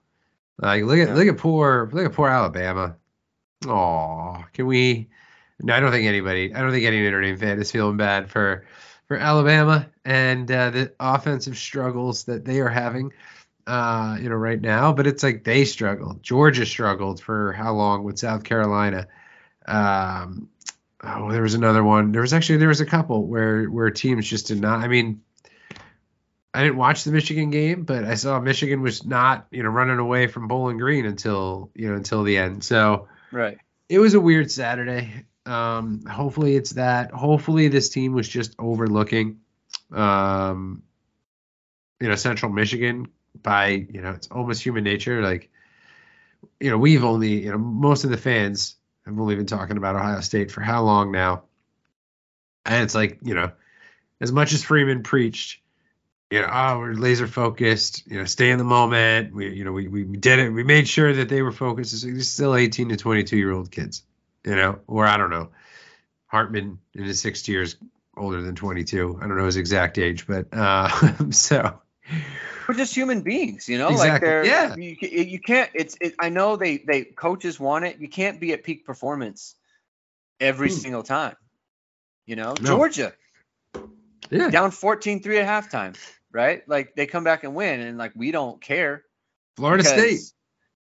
Like, 0.58 0.84
look 0.84 0.98
at 0.98 1.08
Yeah. 1.08 1.14
look 1.14 1.28
at 1.28 1.36
poor 1.36 1.90
look 1.92 2.06
at 2.06 2.12
poor 2.12 2.28
Alabama. 2.28 2.96
Oh, 3.66 4.44
can 4.54 4.66
we? 4.66 5.08
No, 5.60 5.74
I 5.74 5.80
don't 5.80 5.90
think 5.90 6.06
anybody. 6.06 6.54
I 6.54 6.60
don't 6.60 6.70
think 6.70 6.84
any 6.84 7.02
Notre 7.02 7.20
Dame 7.20 7.36
fan 7.36 7.60
is 7.60 7.70
feeling 7.72 7.96
bad 7.96 8.30
for 8.30 8.64
for 9.06 9.16
Alabama 9.16 9.88
and 10.04 10.50
uh, 10.50 10.70
the 10.70 10.92
offensive 11.00 11.56
struggles 11.56 12.24
that 12.24 12.44
they 12.44 12.60
are 12.60 12.68
having, 12.68 13.12
uh, 13.66 14.18
you 14.20 14.28
know, 14.28 14.36
right 14.36 14.60
now. 14.60 14.92
But 14.92 15.06
it's 15.06 15.22
like 15.22 15.44
they 15.44 15.64
struggled. 15.64 16.22
Georgia 16.22 16.66
struggled 16.66 17.20
for 17.20 17.52
how 17.52 17.72
long 17.74 18.04
with 18.04 18.18
South 18.18 18.44
Carolina. 18.44 19.08
Um, 19.66 20.48
oh, 21.02 21.32
there 21.32 21.42
was 21.42 21.54
another 21.54 21.82
one. 21.82 22.12
There 22.12 22.22
was 22.22 22.32
actually 22.32 22.58
there 22.58 22.68
was 22.68 22.80
a 22.80 22.86
couple 22.86 23.26
where 23.26 23.64
where 23.64 23.90
teams 23.90 24.26
just 24.28 24.46
did 24.48 24.60
not. 24.60 24.80
I 24.80 24.88
mean, 24.88 25.22
I 26.54 26.62
didn't 26.62 26.76
watch 26.78 27.04
the 27.04 27.12
Michigan 27.12 27.50
game, 27.50 27.84
but 27.84 28.04
I 28.04 28.14
saw 28.14 28.40
Michigan 28.40 28.80
was 28.82 29.04
not 29.04 29.46
you 29.50 29.62
know 29.62 29.70
running 29.70 29.98
away 29.98 30.26
from 30.26 30.48
Bowling 30.48 30.78
Green 30.78 31.06
until 31.06 31.70
you 31.74 31.88
know 31.88 31.96
until 31.96 32.22
the 32.22 32.38
end. 32.38 32.64
So 32.64 33.08
Right. 33.32 33.58
it 33.88 33.98
was 33.98 34.14
a 34.14 34.20
weird 34.20 34.50
Saturday. 34.50 35.24
Um, 35.48 36.04
hopefully 36.04 36.56
it's 36.56 36.72
that. 36.72 37.10
Hopefully 37.10 37.68
this 37.68 37.88
team 37.88 38.12
was 38.12 38.28
just 38.28 38.54
overlooking, 38.58 39.40
um, 39.90 40.82
you 42.00 42.08
know, 42.08 42.16
Central 42.16 42.52
Michigan 42.52 43.08
by 43.42 43.68
you 43.68 44.02
know 44.02 44.10
it's 44.10 44.28
almost 44.28 44.62
human 44.62 44.84
nature. 44.84 45.22
Like, 45.22 45.50
you 46.60 46.70
know, 46.70 46.76
we've 46.76 47.02
only 47.02 47.44
you 47.44 47.50
know 47.50 47.58
most 47.58 48.04
of 48.04 48.10
the 48.10 48.18
fans 48.18 48.76
have 49.06 49.18
only 49.18 49.36
been 49.36 49.46
talking 49.46 49.78
about 49.78 49.96
Ohio 49.96 50.20
State 50.20 50.50
for 50.50 50.60
how 50.60 50.82
long 50.82 51.12
now, 51.12 51.44
and 52.66 52.84
it's 52.84 52.94
like 52.94 53.18
you 53.22 53.34
know, 53.34 53.50
as 54.20 54.30
much 54.30 54.52
as 54.52 54.62
Freeman 54.62 55.02
preached. 55.02 55.60
You 56.30 56.42
know, 56.42 56.50
oh, 56.52 56.78
we're 56.78 56.92
laser 56.92 57.26
focused. 57.26 58.06
You 58.06 58.18
know, 58.18 58.26
stay 58.26 58.50
in 58.50 58.58
the 58.58 58.64
moment. 58.64 59.34
We, 59.34 59.48
you 59.48 59.64
know, 59.64 59.72
we, 59.72 59.88
we 59.88 60.04
did 60.04 60.40
it. 60.40 60.50
We 60.50 60.62
made 60.62 60.86
sure 60.86 61.10
that 61.10 61.30
they 61.30 61.40
were 61.40 61.52
focused. 61.52 62.04
It's 62.04 62.28
still 62.28 62.54
18 62.54 62.90
to 62.90 62.98
22 62.98 63.38
year 63.38 63.50
old 63.50 63.70
kids 63.70 64.02
you 64.44 64.56
know, 64.56 64.80
or 64.86 65.06
I 65.06 65.16
don't 65.16 65.30
know. 65.30 65.50
Hartman 66.26 66.78
in 66.94 67.04
his 67.04 67.20
sixth 67.20 67.48
years 67.48 67.76
older 68.16 68.42
than 68.42 68.54
22. 68.54 69.18
I 69.22 69.26
don't 69.26 69.36
know 69.38 69.46
his 69.46 69.56
exact 69.56 69.98
age, 69.98 70.26
but 70.26 70.46
uh, 70.52 70.88
so 71.30 71.80
We're 72.68 72.74
just 72.74 72.94
human 72.94 73.22
beings, 73.22 73.68
you 73.68 73.78
know. 73.78 73.88
Like 73.88 74.20
Exactly, 74.20 74.28
they're 74.28 74.44
yeah. 74.44 74.76
You, 74.76 74.96
you 75.00 75.40
can't. 75.40 75.70
It's. 75.74 75.96
It, 76.00 76.14
I 76.18 76.28
know 76.28 76.56
they 76.56 76.78
they 76.78 77.04
coaches 77.04 77.58
want 77.58 77.86
it. 77.86 77.98
You 77.98 78.08
can't 78.08 78.40
be 78.40 78.52
at 78.52 78.62
peak 78.62 78.84
performance 78.84 79.54
every 80.40 80.68
Hmm. 80.68 80.74
single 80.76 81.02
time. 81.02 81.36
You 82.26 82.36
know, 82.36 82.54
No. 82.60 82.76
Georgia 82.76 83.14
yeah, 84.30 84.50
down 84.50 84.70
14-3 84.70 85.42
at 85.42 85.70
halftime, 85.70 85.96
right? 86.30 86.68
Like 86.68 86.94
they 86.94 87.06
come 87.06 87.24
back 87.24 87.44
and 87.44 87.54
win, 87.54 87.80
and 87.80 87.96
like 87.96 88.12
we 88.14 88.30
don't 88.32 88.60
care. 88.60 89.04
Florida 89.56 89.82
State. 89.82 90.20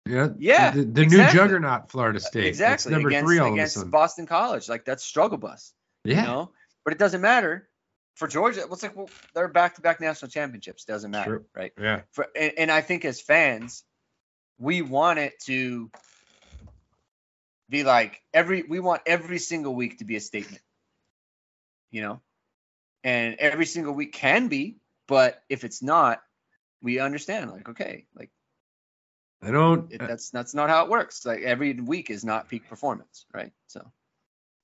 Yeah, 0.07 0.29
Yeah, 0.39 0.71
the, 0.71 0.85
the 0.85 1.07
new 1.07 1.31
juggernaut, 1.31 1.91
Florida 1.91 2.21
State. 2.21 2.47
It's 2.47 2.59
Exactly 2.59 2.93
number 2.93 3.09
against 3.09 3.27
three 3.27 3.39
all 3.39 3.49
of 3.49 3.55
against 3.55 3.75
sudden. 3.75 3.91
Boston 3.91 4.27
College, 4.27 4.69
like 4.69 4.85
that's 4.85 5.05
struggle 5.05 5.39
bus. 5.39 5.73
Yeah, 6.05 6.21
You 6.21 6.27
know, 6.27 6.51
but 6.85 6.93
it 6.93 6.99
doesn't 6.99 7.21
matter 7.21 7.69
for 8.15 8.29
Georgia. 8.29 8.63
What's 8.69 8.83
like 8.83 8.97
well, 8.97 9.11
they're 9.35 9.49
back 9.49 9.75
to 9.77 9.81
back 9.81 10.01
national 10.01 10.31
championships. 10.31 10.85
Doesn't 10.85 11.11
matter, 11.11 11.39
True. 11.39 11.45
right? 11.55 11.73
yeah, 11.81 12.03
for 12.13 12.27
and, 12.35 12.53
and 12.59 12.71
I 12.71 12.81
think 12.81 13.05
as 13.05 13.21
fans, 13.21 13.85
we 14.59 14.83
want 14.83 15.19
it 15.19 15.35
to 15.47 15.91
be 17.69 17.85
like 17.85 18.23
every 18.33 18.63
we 18.63 18.81
want 18.81 19.03
every 19.07 19.39
single 19.39 19.75
week 19.75 19.99
to 19.99 20.05
be 20.05 20.17
a 20.17 20.21
statement. 20.21 20.63
You 21.91 22.03
know? 22.03 22.21
And 23.05 23.37
every 23.39 23.67
single 23.67 23.95
week 23.95 24.13
can 24.13 24.49
be, 24.49 24.79
but 25.07 25.41
if 25.49 25.63
it's 25.63 25.81
not, 25.81 26.21
we 26.83 26.99
understand 26.99 27.51
like 27.51 27.69
okay, 27.69 28.07
like 28.15 28.31
I 29.43 29.51
don't. 29.51 29.93
it, 29.93 30.01
uh, 30.01 30.07
that's 30.07 30.31
that's 30.31 30.55
not 30.55 30.71
how 30.71 30.85
it 30.85 30.91
works. 30.91 31.25
Like 31.25 31.43
every 31.43 31.75
week 31.75 32.11
is 32.11 32.25
not 32.25 32.49
peak 32.49 32.69
performance, 32.69 33.27
right? 33.33 33.53
So 33.67 33.93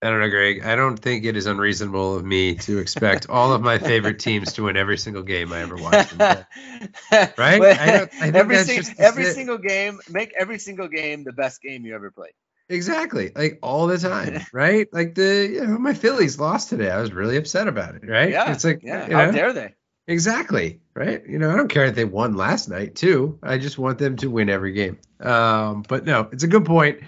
I 0.02 0.10
don't 0.10 0.18
know, 0.18 0.30
Greg. 0.30 0.64
I 0.64 0.74
don't 0.74 0.96
think 0.96 1.24
it 1.24 1.36
is 1.36 1.46
unreasonable 1.46 2.16
of 2.16 2.24
me 2.24 2.56
to 2.56 2.78
expect 2.78 3.30
all 3.30 3.52
of 3.52 3.62
my 3.62 3.78
favorite 3.78 4.18
teams 4.18 4.54
to 4.54 4.64
win 4.64 4.76
every 4.76 4.98
single 4.98 5.22
game 5.22 5.52
I 5.52 5.60
ever 5.60 5.76
watch. 5.76 6.12
right? 6.18 7.62
I 7.62 8.02
I 8.02 8.06
think 8.08 8.34
every 8.34 8.56
that's 8.56 8.66
sing- 8.66 8.78
just 8.78 8.98
every 8.98 9.26
single 9.26 9.58
game, 9.58 10.00
make 10.10 10.32
every 10.36 10.58
single 10.58 10.88
game 10.88 11.22
the 11.22 11.32
best 11.32 11.62
game 11.62 11.86
you 11.86 11.94
ever 11.94 12.10
played. 12.10 12.32
Exactly, 12.68 13.30
like 13.36 13.60
all 13.62 13.86
the 13.86 13.98
time, 13.98 14.40
right? 14.52 14.88
Like 14.92 15.14
the 15.14 15.48
you 15.52 15.66
know 15.66 15.78
my 15.78 15.94
Phillies 15.94 16.40
lost 16.40 16.70
today. 16.70 16.90
I 16.90 17.00
was 17.00 17.12
really 17.12 17.36
upset 17.36 17.68
about 17.68 17.94
it, 17.94 18.02
right? 18.08 18.30
Yeah, 18.30 18.52
it's 18.52 18.64
like 18.64 18.82
yeah. 18.82 19.08
you 19.08 19.14
How 19.14 19.30
dare 19.30 19.52
they? 19.52 19.74
Exactly. 20.06 20.80
Right. 20.94 21.22
You 21.26 21.38
know, 21.38 21.50
I 21.50 21.56
don't 21.56 21.68
care 21.68 21.84
if 21.86 21.94
they 21.94 22.04
won 22.04 22.34
last 22.34 22.68
night 22.68 22.94
too. 22.94 23.38
I 23.42 23.58
just 23.58 23.78
want 23.78 23.98
them 23.98 24.16
to 24.18 24.28
win 24.30 24.50
every 24.50 24.72
game. 24.72 24.98
Um, 25.20 25.82
but 25.88 26.04
no, 26.04 26.28
it's 26.32 26.42
a 26.42 26.48
good 26.48 26.64
point. 26.64 27.00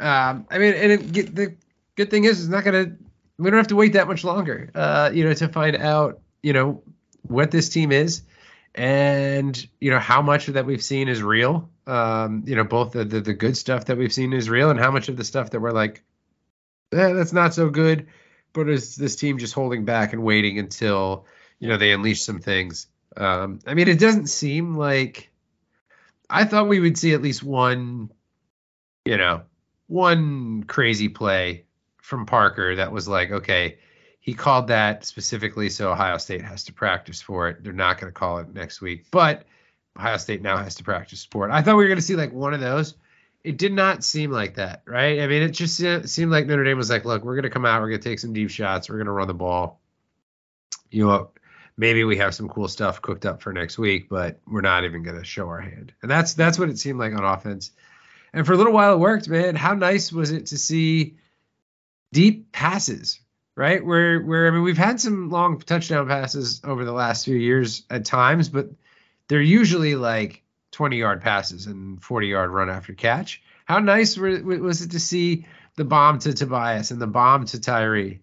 Um, 0.00 0.46
I 0.50 0.58
mean, 0.58 0.74
and 0.74 0.92
it, 0.92 1.34
the 1.34 1.54
good 1.94 2.10
thing 2.10 2.24
is, 2.24 2.40
it's 2.40 2.48
not 2.48 2.64
gonna. 2.64 2.96
We 3.38 3.50
don't 3.50 3.58
have 3.58 3.68
to 3.68 3.76
wait 3.76 3.94
that 3.94 4.08
much 4.08 4.24
longer. 4.24 4.70
Uh, 4.74 5.10
you 5.14 5.24
know, 5.24 5.32
to 5.34 5.48
find 5.48 5.76
out, 5.76 6.20
you 6.42 6.52
know, 6.52 6.82
what 7.22 7.50
this 7.50 7.68
team 7.68 7.92
is, 7.92 8.22
and 8.74 9.66
you 9.80 9.90
know 9.90 10.00
how 10.00 10.20
much 10.20 10.48
of 10.48 10.54
that 10.54 10.66
we've 10.66 10.82
seen 10.82 11.08
is 11.08 11.22
real. 11.22 11.70
Um, 11.86 12.42
you 12.46 12.56
know, 12.56 12.64
both 12.64 12.92
the, 12.92 13.04
the 13.04 13.20
the 13.20 13.34
good 13.34 13.56
stuff 13.56 13.86
that 13.86 13.96
we've 13.96 14.12
seen 14.12 14.32
is 14.32 14.50
real, 14.50 14.70
and 14.70 14.78
how 14.80 14.90
much 14.90 15.08
of 15.08 15.16
the 15.16 15.24
stuff 15.24 15.50
that 15.50 15.60
we're 15.60 15.70
like, 15.70 16.02
eh, 16.92 17.12
that's 17.12 17.32
not 17.32 17.54
so 17.54 17.70
good. 17.70 18.08
But 18.52 18.68
is 18.68 18.96
this 18.96 19.16
team 19.16 19.38
just 19.38 19.54
holding 19.54 19.84
back 19.84 20.12
and 20.12 20.22
waiting 20.22 20.58
until 20.58 21.26
you 21.58 21.68
know 21.68 21.76
they 21.76 21.92
unleash 21.92 22.22
some 22.22 22.40
things? 22.40 22.86
Um, 23.16 23.60
I 23.66 23.74
mean, 23.74 23.88
it 23.88 23.98
doesn't 23.98 24.26
seem 24.26 24.76
like 24.76 25.30
I 26.28 26.44
thought 26.44 26.68
we 26.68 26.80
would 26.80 26.98
see 26.98 27.12
at 27.12 27.22
least 27.22 27.42
one, 27.42 28.10
you 29.04 29.16
know, 29.16 29.42
one 29.86 30.64
crazy 30.64 31.08
play 31.08 31.64
from 31.98 32.26
Parker 32.26 32.76
that 32.76 32.92
was 32.92 33.06
like, 33.06 33.30
okay, 33.30 33.78
he 34.20 34.34
called 34.34 34.68
that 34.68 35.04
specifically 35.04 35.68
so 35.68 35.92
Ohio 35.92 36.18
State 36.18 36.42
has 36.42 36.64
to 36.64 36.72
practice 36.72 37.20
for 37.20 37.48
it. 37.48 37.62
They're 37.62 37.72
not 37.72 38.00
going 38.00 38.12
to 38.12 38.18
call 38.18 38.38
it 38.38 38.52
next 38.54 38.80
week, 38.80 39.06
but 39.10 39.44
Ohio 39.96 40.16
State 40.16 40.42
now 40.42 40.56
has 40.56 40.76
to 40.76 40.84
practice 40.84 41.26
for 41.30 41.48
it. 41.48 41.52
I 41.52 41.62
thought 41.62 41.76
we 41.76 41.84
were 41.84 41.88
going 41.88 41.98
to 41.98 42.02
see 42.02 42.16
like 42.16 42.32
one 42.32 42.54
of 42.54 42.60
those. 42.60 42.94
It 43.44 43.58
did 43.58 43.74
not 43.74 44.02
seem 44.02 44.30
like 44.30 44.54
that, 44.54 44.82
right? 44.86 45.20
I 45.20 45.26
mean, 45.26 45.42
it 45.42 45.50
just 45.50 45.76
se- 45.76 46.06
seemed 46.06 46.32
like 46.32 46.46
Notre 46.46 46.64
Dame 46.64 46.78
was 46.78 46.88
like, 46.88 47.04
look, 47.04 47.22
we're 47.22 47.34
going 47.34 47.42
to 47.42 47.50
come 47.50 47.66
out, 47.66 47.82
we're 47.82 47.90
going 47.90 48.00
to 48.00 48.08
take 48.08 48.18
some 48.18 48.32
deep 48.32 48.48
shots, 48.48 48.88
we're 48.88 48.96
going 48.96 49.06
to 49.06 49.12
run 49.12 49.28
the 49.28 49.34
ball. 49.34 49.80
You 50.90 51.06
know, 51.06 51.30
maybe 51.76 52.04
we 52.04 52.18
have 52.18 52.34
some 52.34 52.48
cool 52.48 52.68
stuff 52.68 53.02
cooked 53.02 53.26
up 53.26 53.42
for 53.42 53.52
next 53.52 53.78
week, 53.78 54.08
but 54.08 54.40
we're 54.46 54.60
not 54.60 54.84
even 54.84 55.02
going 55.02 55.18
to 55.18 55.24
show 55.24 55.48
our 55.48 55.60
hand. 55.60 55.92
And 56.02 56.10
that's 56.10 56.34
that's 56.34 56.58
what 56.58 56.68
it 56.68 56.78
seemed 56.78 56.98
like 56.98 57.14
on 57.14 57.24
offense. 57.24 57.72
And 58.32 58.46
for 58.46 58.52
a 58.52 58.56
little 58.56 58.72
while 58.72 58.94
it 58.94 58.98
worked, 58.98 59.28
man. 59.28 59.54
How 59.54 59.74
nice 59.74 60.12
was 60.12 60.30
it 60.32 60.46
to 60.46 60.58
see 60.58 61.16
deep 62.12 62.52
passes, 62.52 63.20
right? 63.56 63.84
Where 63.84 64.20
where 64.20 64.48
I 64.48 64.50
mean 64.50 64.62
we've 64.62 64.78
had 64.78 65.00
some 65.00 65.30
long 65.30 65.60
touchdown 65.60 66.08
passes 66.08 66.60
over 66.64 66.84
the 66.84 66.92
last 66.92 67.24
few 67.24 67.36
years 67.36 67.84
at 67.90 68.04
times, 68.04 68.48
but 68.48 68.70
they're 69.28 69.40
usually 69.40 69.94
like 69.94 70.42
20 70.72 70.96
yard 70.96 71.22
passes 71.22 71.66
and 71.66 72.02
40 72.02 72.26
yard 72.26 72.50
run 72.50 72.70
after 72.70 72.92
catch. 72.92 73.42
How 73.64 73.78
nice 73.78 74.18
were, 74.18 74.42
was 74.42 74.82
it 74.82 74.90
to 74.90 75.00
see 75.00 75.46
the 75.76 75.84
bomb 75.84 76.18
to 76.20 76.34
Tobias 76.34 76.90
and 76.90 77.00
the 77.00 77.06
bomb 77.06 77.46
to 77.46 77.60
Tyree? 77.60 78.20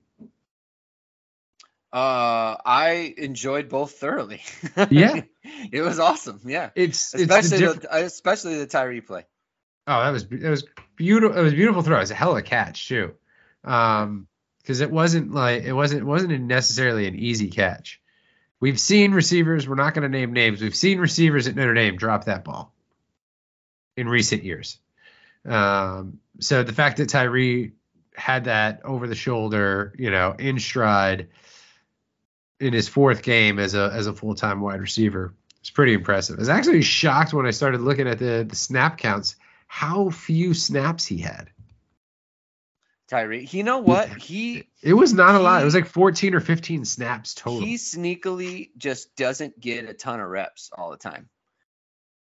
Uh, 1.93 2.55
I 2.65 3.13
enjoyed 3.17 3.67
both 3.69 3.91
thoroughly. 3.93 4.41
Yeah. 4.89 5.21
it 5.71 5.81
was 5.81 5.99
awesome. 5.99 6.39
Yeah, 6.45 6.69
It's 6.75 7.13
it's 7.13 7.23
especially 7.23 7.57
the 7.65 7.73
the, 7.73 7.79
diff- 7.81 7.91
especially 7.91 8.57
the 8.59 8.65
Tyree 8.67 9.01
play. 9.01 9.25
oh 9.87 9.99
that 10.01 10.11
was 10.11 10.23
it 10.23 10.49
was 10.49 10.65
beautiful 10.95 11.37
it 11.37 11.41
was 11.41 11.51
a 11.53 11.55
beautiful 11.55 11.81
throw. 11.81 11.97
It 11.97 12.01
was 12.01 12.11
a 12.11 12.15
hell 12.15 12.31
of 12.31 12.37
a 12.37 12.41
catch 12.41 12.87
too, 12.87 13.13
um 13.65 14.27
because 14.61 14.79
it 14.79 14.89
wasn't 14.91 15.33
like 15.33 15.63
it 15.63 15.73
wasn't 15.73 16.01
it 16.01 16.05
wasn't 16.05 16.39
necessarily 16.43 17.07
an 17.07 17.15
easy 17.15 17.49
catch. 17.49 17.99
We've 18.61 18.79
seen 18.79 19.11
receivers. 19.11 19.67
We're 19.67 19.75
not 19.75 19.95
going 19.95 20.03
to 20.03 20.17
name 20.17 20.33
names. 20.33 20.61
We've 20.61 20.75
seen 20.75 20.99
receivers 20.99 21.47
at 21.47 21.55
Notre 21.55 21.73
Dame 21.73 21.97
drop 21.97 22.25
that 22.25 22.43
ball 22.43 22.73
in 23.97 24.07
recent 24.07 24.43
years. 24.43 24.77
Um, 25.45 26.19
so 26.39 26.61
the 26.61 26.71
fact 26.71 26.97
that 26.97 27.09
Tyree 27.09 27.71
had 28.15 28.43
that 28.43 28.81
over 28.85 29.07
the 29.07 29.15
shoulder, 29.15 29.95
you 29.97 30.11
know, 30.11 30.35
in 30.37 30.59
stride 30.59 31.29
in 32.61 32.73
his 32.73 32.87
fourth 32.87 33.23
game 33.23 33.59
as 33.59 33.73
a 33.73 33.91
as 33.93 34.07
a 34.07 34.13
full 34.13 34.35
time 34.35 34.61
wide 34.61 34.79
receiver, 34.79 35.33
it's 35.59 35.71
pretty 35.71 35.93
impressive. 35.93 36.37
I 36.37 36.41
was 36.41 36.49
actually 36.49 36.83
shocked 36.83 37.33
when 37.33 37.45
I 37.45 37.51
started 37.51 37.81
looking 37.81 38.07
at 38.07 38.19
the 38.19 38.45
the 38.47 38.55
snap 38.55 38.97
counts 38.97 39.35
how 39.67 40.09
few 40.09 40.53
snaps 40.53 41.05
he 41.05 41.17
had. 41.17 41.49
Tyree, 43.09 43.47
you 43.51 43.63
know 43.63 43.79
what? 43.79 44.09
He 44.09 44.69
It 44.81 44.93
was 44.93 45.13
not 45.13 45.35
a 45.35 45.39
lot. 45.39 45.61
It 45.61 45.65
was 45.65 45.75
like 45.75 45.87
14 45.87 46.33
or 46.33 46.39
15 46.39 46.85
snaps 46.85 47.33
total. 47.33 47.59
he 47.59 47.75
sneakily 47.75 48.69
just 48.77 49.15
doesn't 49.17 49.59
get 49.59 49.89
a 49.89 49.93
ton 49.93 50.21
of 50.21 50.29
reps 50.29 50.69
all 50.77 50.91
the 50.91 50.97
time. 50.97 51.29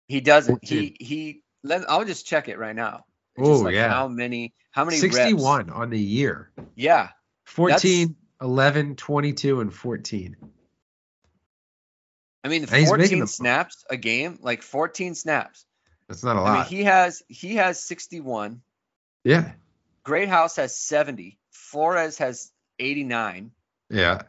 He 0.07 0.21
doesn't. 0.21 0.65
He 0.65 0.97
he. 1.01 1.43
Let, 1.65 1.91
I'll 1.91 2.05
just 2.05 2.27
check 2.27 2.49
it 2.49 2.59
right 2.59 2.77
now. 2.77 3.05
Oh, 3.37 3.59
like 3.59 3.75
yeah. 3.75 3.89
How 3.89 4.09
many? 4.09 4.55
How 4.71 4.85
many? 4.85 5.01
reps. 5.01 5.17
61 5.17 5.71
on 5.71 5.91
the 5.91 5.99
year. 5.99 6.51
Yeah. 6.77 7.09
14, 7.47 8.15
11, 8.41 8.97
22, 8.97 9.61
and 9.61 9.73
14. 9.75 10.37
I 12.45 12.49
mean, 12.49 12.67
And 12.71 12.87
14 12.87 13.27
snaps 13.27 13.85
a 13.91 13.97
game, 13.97 14.39
like 14.41 14.63
14 14.63 15.15
snaps. 15.15 15.67
That's 16.09 16.25
not 16.25 16.37
a 16.37 16.41
I 16.41 16.45
mean, 16.45 16.55
lot. 16.61 16.67
he 16.69 16.85
has 16.85 17.23
he 17.29 17.57
has 17.57 17.83
61. 17.83 18.63
yeah. 19.25 19.53
Greathouse 20.05 20.57
has 20.57 20.75
70. 20.75 21.39
Flores 21.51 22.17
has 22.19 22.51
89. 22.79 23.51
Yeah. 23.91 24.23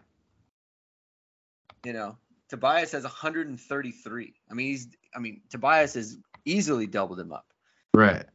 You 1.85 1.93
know, 1.93 2.17
Tobias 2.49 2.91
has 2.91 3.03
133. 3.03 4.33
I 4.49 4.53
mean, 4.53 4.67
he's. 4.67 4.87
I 5.15 5.19
mean, 5.19 5.41
Tobias 5.49 5.93
has 5.93 6.17
easily 6.43 6.85
doubled 6.87 7.17
him 7.19 7.31
up. 7.31 7.45
Right. 7.93 8.25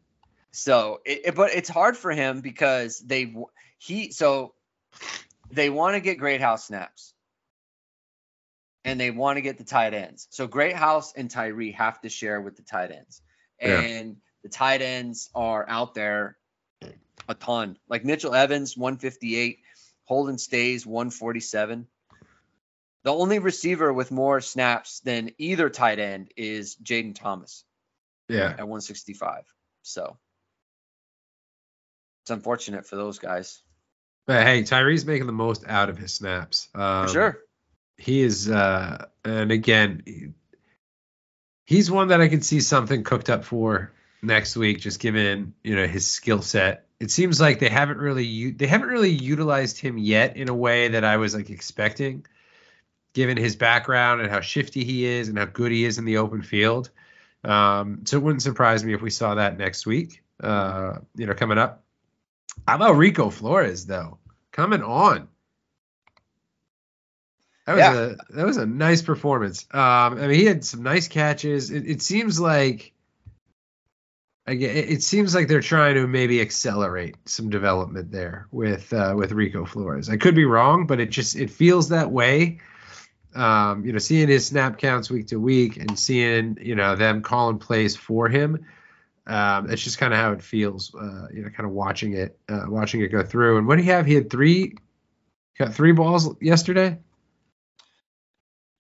So, 0.52 1.00
it, 1.04 1.22
it- 1.26 1.34
but 1.34 1.52
it's 1.52 1.68
hard 1.68 1.96
for 1.98 2.12
him 2.12 2.40
because 2.40 2.98
they 3.00 3.34
he 3.76 4.10
so 4.12 4.54
they 5.50 5.70
want 5.70 5.94
to 5.94 6.00
get 6.00 6.18
Greathouse 6.18 6.64
snaps, 6.66 7.14
and 8.85 9.00
they 9.00 9.11
want 9.11 9.37
to 9.37 9.40
get 9.42 9.59
the 9.59 9.64
tight 9.64 9.94
ends. 9.94 10.26
So 10.30 10.46
Greathouse 10.46 11.12
and 11.14 11.30
Tyree 11.30 11.72
have 11.72 12.00
to 12.02 12.09
share 12.09 12.40
with 12.40 12.57
the 12.57 12.62
tight 12.62 12.90
ends, 12.90 13.22
Yeah. 13.61 13.80
and 13.80 14.16
the 14.42 14.48
tight 14.48 14.83
ends 14.83 15.30
are 15.35 15.64
out 15.68 15.94
there 15.94 16.37
a 17.28 17.35
ton. 17.35 17.78
Like 17.88 18.04
Mitchell 18.04 18.35
Evans, 18.35 18.76
158, 18.76 19.61
Holden 20.04 20.37
Staes, 20.37 20.85
147. 20.85 21.87
The 23.04 23.12
only 23.14 23.38
receiver 23.38 23.92
with 23.92 24.11
more 24.11 24.40
snaps 24.40 25.00
than 25.00 25.30
either 25.38 25.70
tight 25.70 25.98
end 25.98 26.33
is 26.37 26.76
Jayden 26.76 27.14
Thomas 27.14 27.64
Yeah. 28.28 28.50
at 28.50 28.66
165. 28.68 29.44
So 29.83 30.18
it's 32.22 32.30
unfortunate 32.30 32.87
for 32.87 32.96
those 32.96 33.18
guys. 33.18 33.62
But 34.26 34.46
hey, 34.46 34.62
Tyree's 34.62 35.04
making 35.04 35.26
the 35.26 35.32
most 35.32 35.64
out 35.66 35.90
of 35.90 35.98
his 35.98 36.14
snaps. 36.14 36.68
Um, 36.74 37.06
For 37.06 37.12
sure. 37.12 37.38
He 37.98 38.22
is, 38.22 38.48
uh, 38.50 39.06
and 39.24 39.52
again, 39.52 40.02
he- 40.06 40.28
he's 41.66 41.90
one 41.90 42.08
that 42.08 42.20
I 42.20 42.28
could 42.28 42.44
see 42.44 42.60
something 42.60 43.04
cooked 43.04 43.30
up 43.30 43.44
for 43.44 43.92
next 44.22 44.56
week, 44.56 44.80
just 44.80 44.98
given 45.00 45.54
you 45.62 45.76
know 45.76 45.87
his 45.87 46.10
skill 46.10 46.42
set. 46.42 46.87
It 47.00 47.10
seems 47.10 47.40
like 47.40 47.58
they 47.58 47.68
haven't 47.68 47.98
really 47.98 48.50
they 48.50 48.66
haven't 48.66 48.88
really 48.88 49.10
utilized 49.10 49.78
him 49.78 49.98
yet 49.98 50.37
in 50.37 50.48
a 50.48 50.54
way 50.54 50.88
that 50.88 51.04
I 51.04 51.18
was 51.18 51.34
like 51.34 51.50
expecting, 51.50 52.24
given 53.12 53.37
his 53.37 53.56
background 53.56 54.22
and 54.22 54.30
how 54.30 54.40
shifty 54.40 54.84
he 54.84 55.04
is 55.04 55.28
and 55.28 55.38
how 55.38 55.44
good 55.44 55.70
he 55.70 55.84
is 55.84 55.98
in 55.98 56.04
the 56.06 56.16
open 56.16 56.42
field. 56.42 56.90
Um, 57.44 58.06
so 58.06 58.16
it 58.16 58.22
wouldn't 58.22 58.42
surprise 58.42 58.82
me 58.82 58.94
if 58.94 59.02
we 59.02 59.10
saw 59.10 59.34
that 59.34 59.58
next 59.58 59.87
week. 59.87 60.22
Uh, 60.42 60.98
you 61.14 61.26
know, 61.26 61.34
coming 61.34 61.58
up. 61.58 61.84
How 62.67 62.77
about 62.77 62.97
Rico 62.97 63.31
Flores 63.31 63.87
though? 63.87 64.19
Coming 64.53 64.83
on. 64.83 65.29
That 67.67 67.73
was 67.75 67.81
Yeah. 67.81 67.95
a 67.95 68.17
that 68.37 68.47
was 68.47 68.57
a 68.57 68.67
nice 68.67 69.03
performance. 69.03 69.67
Um, 69.73 69.81
I 69.81 70.27
mean, 70.27 70.38
he 70.38 70.45
had 70.45 70.64
some 70.64 70.83
nice 70.83 71.09
catches. 71.09 71.71
It, 71.71 71.87
it 71.88 72.03
seems 72.03 72.38
like, 72.38 72.93
again, 74.47 74.77
it, 74.77 74.90
it 74.90 75.03
seems 75.03 75.35
like 75.35 75.49
they're 75.49 75.61
trying 75.62 75.95
to 75.95 76.07
maybe 76.07 76.40
accelerate 76.43 77.17
some 77.25 77.49
development 77.51 78.11
there 78.12 78.49
with 78.51 78.93
uh, 78.93 79.14
with 79.17 79.33
Rico 79.33 79.64
Flores. 79.64 80.11
I 80.11 80.19
could 80.19 80.35
be 80.35 80.45
wrong, 80.45 80.87
but 80.87 81.01
it 81.01 81.11
just 81.11 81.37
it 81.37 81.51
feels 81.51 81.88
that 81.88 82.11
way. 82.11 82.61
Um, 83.35 83.85
you 83.85 83.93
know, 83.93 83.99
seeing 83.99 84.29
his 84.29 84.47
snap 84.47 84.79
counts 84.79 85.11
week 85.11 85.29
to 85.29 85.40
week 85.40 85.77
and 85.79 85.99
seeing 85.99 86.59
you 86.61 86.75
know 86.77 86.97
them 86.97 87.23
calling 87.23 87.59
plays 87.59 87.97
for 87.97 88.29
him. 88.29 88.67
Um, 89.26 89.66
that's 89.66 89.82
just 89.82 89.98
kind 89.98 90.12
of 90.12 90.18
how 90.18 90.32
it 90.32 90.42
feels. 90.42 90.94
Uh, 90.94 91.28
you 91.32 91.42
know, 91.42 91.48
kind 91.48 91.66
of 91.66 91.72
watching 91.72 92.14
it, 92.14 92.38
uh, 92.48 92.64
watching 92.68 93.00
it 93.00 93.08
go 93.08 93.22
through. 93.22 93.58
And 93.58 93.66
what 93.66 93.76
do 93.76 93.82
he 93.82 93.88
have? 93.88 94.06
He 94.06 94.14
had 94.14 94.30
three, 94.30 94.76
got 95.58 95.74
three 95.74 95.92
balls 95.92 96.34
yesterday. 96.40 96.98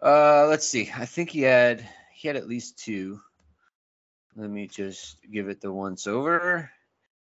Uh, 0.02 0.46
let's 0.48 0.68
see. 0.68 0.90
I 0.94 1.06
think 1.06 1.30
he 1.30 1.42
had 1.42 1.86
he 2.12 2.28
had 2.28 2.36
at 2.36 2.48
least 2.48 2.78
two. 2.78 3.20
Let 4.36 4.50
me 4.50 4.66
just 4.66 5.16
give 5.30 5.48
it 5.48 5.60
the 5.60 5.72
once 5.72 6.06
over. 6.06 6.70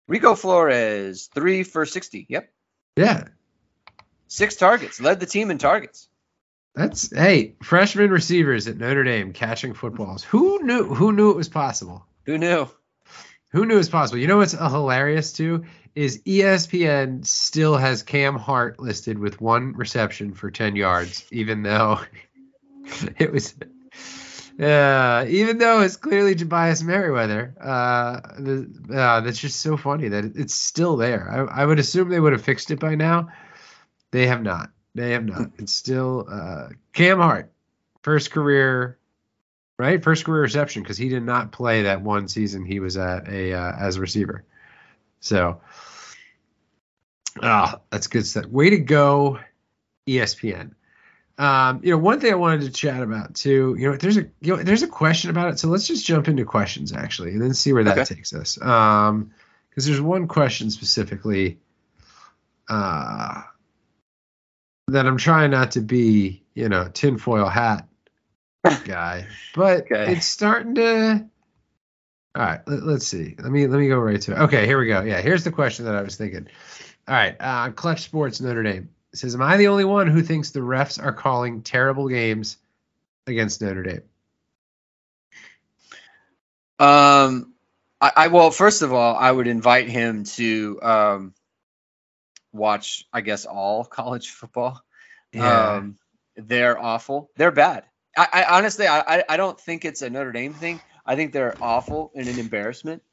Rico 0.08 0.36
Flores, 0.36 1.29
three 1.34 1.63
for 1.63 1.86
60. 1.86 2.25
Yep. 2.29 2.51
Yeah, 2.95 3.25
Six 4.29 4.55
targets. 4.55 5.01
Led 5.01 5.19
the 5.19 5.25
team 5.25 5.49
in 5.49 5.58
targets. 5.58 6.08
That's 6.75 7.10
hey, 7.13 7.55
freshman 7.63 8.12
receivers 8.12 8.67
at 8.67 8.77
Notre 8.77 9.03
Dame 9.03 9.34
catching 9.34 9.73
footballs. 9.73 10.23
Who 10.23 10.62
knew? 10.63 10.93
Who 10.93 11.12
knew 11.12 11.32
it 11.32 11.36
was 11.36 11.49
possible? 11.49 12.05
Who 12.25 12.38
knew? 12.38 12.69
Who 13.50 13.66
knew 13.66 13.76
it 13.76 13.78
was 13.78 13.90
possible? 13.90 14.20
You 14.20 14.28
know 14.28 14.38
what's 14.38 14.54
uh, 14.54 14.70
hilarious 14.70 15.34
too 15.34 15.66
is 15.96 16.22
ESPN 16.24 17.26
still 17.26 17.76
has 17.78 18.04
Cam 18.04 18.36
Hart 18.36 18.80
listed 18.80 19.18
with 19.18 19.42
one 19.42 19.74
reception 19.74 20.34
for 20.34 20.52
ten 20.52 20.76
yards, 20.76 21.26
even 21.32 21.64
though 21.64 22.00
it 23.18 23.32
was. 23.32 23.56
Uh, 24.60 25.26
even 25.30 25.58
though 25.58 25.82
it's 25.82 25.96
clearly 25.96 26.36
Tobias 26.36 26.84
Merriweather, 26.84 27.56
uh, 27.62 28.20
the, 28.38 28.70
uh, 28.94 29.22
that's 29.22 29.40
just 29.40 29.62
so 29.62 29.78
funny 29.78 30.10
that 30.10 30.26
it's 30.36 30.54
still 30.54 30.98
there. 30.98 31.50
I, 31.50 31.62
I 31.62 31.66
would 31.66 31.80
assume 31.80 32.10
they 32.10 32.20
would 32.20 32.34
have 32.34 32.44
fixed 32.44 32.70
it 32.70 32.78
by 32.78 32.96
now. 32.96 33.30
They 34.12 34.28
have 34.28 34.44
not. 34.44 34.72
They 34.96 35.12
have 35.12 35.26
not. 35.26 35.52
It's 35.60 35.74
still 35.74 36.28
uh, 36.30 36.70
Cam 36.92 37.20
Hart, 37.20 37.54
first 38.02 38.32
career, 38.32 38.99
right? 39.80 40.04
First 40.04 40.26
career 40.26 40.42
reception 40.42 40.84
because 40.84 40.98
he 40.98 41.10
did 41.10 41.24
not 41.24 41.52
play 41.52 41.84
that 41.84 42.02
one 42.02 42.28
season 42.28 42.65
he 42.65 42.80
was 42.80 42.98
at 42.98 43.28
a 43.30 43.54
uh, 43.54 43.72
as 43.80 43.96
a 43.96 44.02
receiver. 44.02 44.44
So, 45.22 45.62
ah, 47.42 47.80
that's 47.89 48.08
good 48.08 48.28
stuff. 48.28 48.46
Way 48.46 48.70
to 48.72 48.78
go, 48.78 49.39
ESPN. 50.08 50.74
Um, 51.38 51.80
you 51.82 51.92
know, 51.92 51.98
one 51.98 52.20
thing 52.20 52.32
I 52.34 52.36
wanted 52.36 52.62
to 52.62 52.70
chat 52.70 53.02
about 53.02 53.34
too. 53.34 53.76
You 53.80 53.92
know, 53.92 53.98
there's 53.98 54.18
a 54.18 54.30
you 54.42 54.58
know, 54.58 54.62
there's 54.62 54.84
a 54.84 54.88
question 54.88 55.30
about 55.30 55.50
it. 55.54 55.60
So 55.60 55.70
let's 55.70 55.88
just 55.88 56.06
jump 56.06 56.28
into 56.28 56.44
questions 56.44 56.92
actually, 56.92 57.32
and 57.32 57.42
then 57.42 57.54
see 57.54 57.72
where 57.74 57.86
that 57.86 58.00
Okay. 58.00 58.15
takes 58.15 58.34
us. 58.34 58.62
Um, 58.62 59.32
because 59.70 59.86
there's 59.86 60.02
one 60.02 60.28
question 60.28 60.70
specifically. 60.70 61.58
Uh, 62.68 63.44
that 64.89 65.06
I'm 65.08 65.18
trying 65.18 65.52
not 65.52 65.72
to 65.72 65.82
be, 65.82 66.44
you 66.56 66.68
know, 66.68 66.89
tinfoil 66.92 67.48
hat 67.48 67.88
guy, 68.84 69.28
but 69.53 69.91
Okay. 69.91 70.05
it's 70.05 70.28
starting 70.28 70.76
to. 70.76 71.26
All 72.36 72.43
right, 72.43 72.62
let, 72.68 72.84
us 72.97 73.07
see. 73.07 73.36
Let 73.39 73.51
me 73.51 73.68
let 73.68 73.80
me 73.80 73.89
go 73.89 73.99
right 73.99 74.22
to 74.22 74.34
it. 74.34 74.39
Okay, 74.45 74.66
here 74.66 74.80
we 74.80 74.88
go. 74.88 75.01
Yeah, 75.03 75.22
here's 75.22 75.43
the 75.43 75.51
question 75.51 75.86
that 75.86 75.95
I 75.95 76.01
was 76.03 76.16
thinking. 76.18 76.47
All 77.07 77.16
right, 77.16 77.36
uh, 77.39 77.72
Clutch 77.72 78.01
Sports 78.03 78.41
Notre 78.41 78.64
Dame 78.64 78.89
It 79.14 79.20
says, 79.20 79.36
"Am 79.36 79.41
I 79.41 79.57
the 79.57 79.68
only 79.70 79.86
one 79.86 80.07
who 80.07 80.22
thinks 80.24 80.51
the 80.51 80.62
refs 80.62 81.03
are 81.03 81.14
calling 81.14 81.64
terrible 81.64 82.10
games 82.10 82.57
against 83.28 83.62
Notre 83.62 83.84
Dame?" 83.84 84.03
Um, 86.80 87.53
I, 88.01 88.12
I 88.16 88.28
well, 88.30 88.51
first 88.51 88.84
of 88.84 88.93
all, 88.93 89.16
I 89.16 89.32
would 89.32 89.47
invite 89.47 89.89
him 89.89 90.26
to 90.36 90.80
um 90.82 91.34
watch, 92.53 93.05
I 93.14 93.22
guess, 93.22 93.45
all 93.45 93.86
college 93.86 94.30
football. 94.32 94.82
Um, 95.38 95.97
they're 96.38 96.80
awful. 96.80 97.32
They're 97.38 97.51
bad. 97.51 97.86
I, 98.18 98.28
I 98.34 98.57
honestly, 98.57 98.88
I, 98.88 99.24
I, 99.28 99.38
don't 99.38 99.60
think 99.60 99.86
it's 99.86 100.01
a 100.01 100.10
Notre 100.10 100.32
Dame 100.32 100.53
thing. 100.53 100.82
I 101.05 101.16
think 101.16 101.32
they're 101.32 101.55
awful 101.62 102.12
and 102.16 102.28
an 102.28 102.39
embarrassment. 102.39 103.03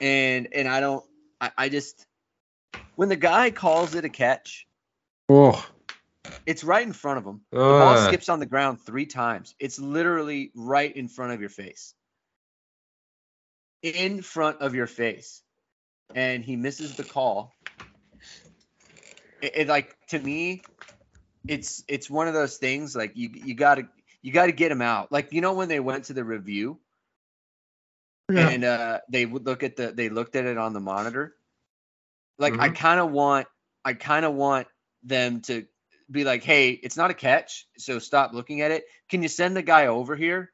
And 0.00 0.48
and 0.52 0.68
I 0.68 0.80
don't. 0.80 1.04
I, 1.40 1.50
I 1.56 1.68
just 1.68 2.06
when 2.96 3.08
the 3.08 3.16
guy 3.16 3.50
calls 3.50 3.94
it 3.94 4.04
a 4.04 4.08
catch, 4.08 4.66
oh, 5.28 5.64
It's 6.44 6.64
right 6.64 6.84
in 6.84 6.92
front 6.92 7.18
of 7.18 7.24
him. 7.24 7.42
The 7.50 7.58
ball 7.58 7.96
skips 8.08 8.28
on 8.28 8.40
the 8.40 8.46
ground 8.46 8.80
three 8.80 9.06
times. 9.06 9.54
It's 9.58 9.78
literally 9.78 10.50
right 10.54 10.94
in 10.94 11.08
front 11.08 11.32
of 11.32 11.40
your 11.40 11.50
face. 11.50 11.94
In 13.82 14.22
front 14.22 14.60
of 14.60 14.74
your 14.74 14.86
face. 14.86 15.42
And 16.14 16.44
he 16.44 16.56
misses 16.56 16.96
the 16.96 17.04
call. 17.04 17.52
It, 19.42 19.52
it, 19.54 19.68
like 19.68 19.96
to 20.08 20.18
me, 20.18 20.62
it's 21.46 21.84
it's 21.86 22.08
one 22.08 22.28
of 22.28 22.34
those 22.34 22.56
things 22.56 22.96
like 22.96 23.12
you 23.16 23.30
you 23.34 23.54
gotta 23.54 23.88
you 24.26 24.32
gotta 24.32 24.50
get 24.52 24.70
them 24.70 24.82
out. 24.82 25.12
Like 25.12 25.32
you 25.32 25.40
know 25.40 25.52
when 25.54 25.68
they 25.68 25.78
went 25.78 26.06
to 26.06 26.12
the 26.12 26.24
review 26.24 26.80
Yeah. 28.30 28.50
and 28.50 28.64
uh 28.64 29.00
they 29.08 29.24
would 29.24 29.46
look 29.46 29.62
at 29.62 29.76
the 29.76 29.92
they 29.92 30.08
looked 30.08 30.34
at 30.34 30.46
it 30.46 30.58
on 30.58 30.72
the 30.72 30.80
monitor. 30.80 31.36
Like 32.38 32.56
I 32.58 32.68
Mhm. 32.68 32.74
kind 32.74 32.98
of 32.98 33.12
want 33.12 33.46
I 33.84 33.94
kind 33.94 34.24
of 34.26 34.34
want 34.34 34.66
them 35.04 35.42
to 35.42 35.66
be 36.10 36.24
like, 36.24 36.42
"Hey, 36.42 36.70
it's 36.70 36.96
not 36.96 37.12
a 37.12 37.14
catch, 37.14 37.68
so 37.78 38.00
stop 38.00 38.32
looking 38.32 38.62
at 38.62 38.72
it. 38.72 38.84
Can 39.08 39.22
you 39.22 39.28
send 39.28 39.56
the 39.56 39.62
guy 39.62 39.86
over 39.86 40.16
here 40.16 40.52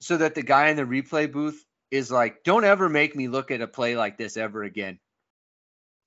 so 0.00 0.16
that 0.18 0.34
the 0.34 0.42
guy 0.42 0.68
in 0.70 0.76
the 0.76 0.82
replay 0.84 1.30
booth 1.30 1.64
is 1.92 2.10
like, 2.10 2.42
"Don't 2.44 2.64
ever 2.64 2.88
make 2.88 3.14
me 3.14 3.28
look 3.28 3.52
at 3.52 3.60
a 3.60 3.68
play 3.68 3.96
like 3.96 4.18
this 4.18 4.36
ever 4.36 4.64
again." 4.64 4.98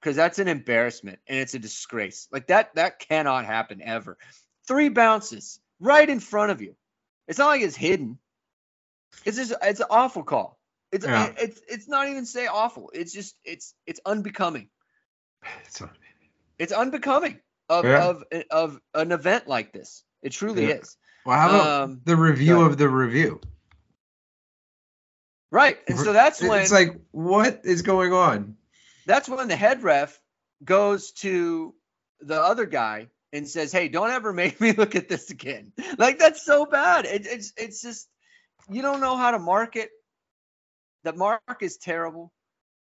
Cuz 0.01 0.15
that's 0.15 0.39
an 0.39 0.47
embarrassment 0.47 1.19
and 1.27 1.39
it's 1.39 1.53
a 1.55 1.59
disgrace. 1.59 2.27
Like 2.31 2.47
that 2.47 2.75
that 2.75 2.99
cannot 2.99 3.45
happen 3.45 3.81
ever. 3.81 4.17
Three 4.67 4.89
bounces 4.89 5.59
right 5.79 6.09
in 6.09 6.19
front 6.19 6.51
of 6.51 6.61
you. 6.61 6.75
It's 7.27 7.39
not 7.39 7.47
like 7.47 7.61
it's 7.61 7.75
hidden. 7.75 8.17
It's 9.25 9.37
just 9.37 9.53
it's 9.61 9.79
an 9.79 9.87
awful 9.89 10.23
call. 10.23 10.59
It's 10.91 11.05
Yeah. 11.05 11.33
it's 11.37 11.59
it's 11.67 11.87
not 11.87 12.07
even 12.09 12.25
say 12.25 12.47
awful. 12.47 12.91
It's 12.93 13.11
just 13.13 13.35
it's 13.43 13.73
it's 13.85 13.99
unbecoming. 14.05 14.69
It's 15.65 15.81
not- 15.81 15.95
It's 16.57 16.71
unbecoming 16.71 17.39
of 17.69 17.85
Yeah. 17.85 18.05
of 18.09 18.23
of 18.51 18.79
an 18.93 19.11
event 19.11 19.47
like 19.47 19.73
this. 19.73 20.03
It 20.21 20.31
truly 20.31 20.67
Yeah. 20.67 20.75
is. 20.75 20.97
Well, 21.25 21.37
how 21.37 21.49
about 21.49 21.81
Um, 21.83 22.01
the 22.05 22.15
review 22.15 22.61
of 22.61 22.77
the 22.77 22.87
review? 22.89 23.41
Right. 25.51 25.77
And 25.87 25.97
so 25.97 26.13
that's 26.13 26.41
when 26.41 26.61
it's 26.61 26.71
like, 26.71 26.99
what 27.11 27.61
is 27.63 27.81
going 27.81 28.13
on? 28.13 28.57
that's 29.07 29.29
when 29.29 29.47
the 29.47 29.55
head 29.55 29.83
ref 29.83 30.19
goes 30.63 31.11
to 31.11 31.75
the 32.21 32.41
other 32.41 32.65
guy 32.65 33.07
and 33.35 33.47
says, 33.47 33.71
"Hey, 33.71 33.87
don't 33.87 34.11
ever 34.11 34.33
make 34.33 34.59
me 34.61 34.71
look 34.71 34.95
at 34.95 35.09
this 35.09 35.29
again." 35.29 35.71
Like 35.97 36.19
that's 36.19 36.43
so 36.43 36.65
bad. 36.65 37.05
It, 37.05 37.25
it's 37.25 37.53
it's 37.57 37.81
just 37.81 38.07
you 38.69 38.81
don't 38.81 39.01
know 39.01 39.15
how 39.15 39.31
to 39.31 39.39
market. 39.39 39.89
The 41.03 41.13
mark 41.13 41.61
is 41.61 41.77
terrible. 41.77 42.31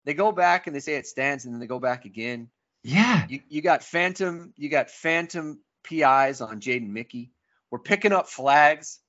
They 0.05 0.14
go 0.14 0.30
back 0.30 0.66
and 0.66 0.76
they 0.76 0.80
say 0.80 0.95
it 0.95 1.07
stands, 1.07 1.45
and 1.45 1.55
then 1.55 1.61
they 1.61 1.66
go 1.66 1.80
back 1.80 2.05
again. 2.05 2.49
Yeah. 2.84 3.26
You 3.28 3.41
you 3.49 3.62
got 3.62 3.82
phantom 3.82 4.53
you 4.57 4.68
got 4.68 4.91
phantom 4.91 5.61
PIs 5.82 6.41
on 6.41 6.61
Jaden 6.61 6.91
Mickey. 6.91 7.32
We're 7.70 7.80
picking 7.80 8.12
up 8.12 8.28
flags 8.28 9.01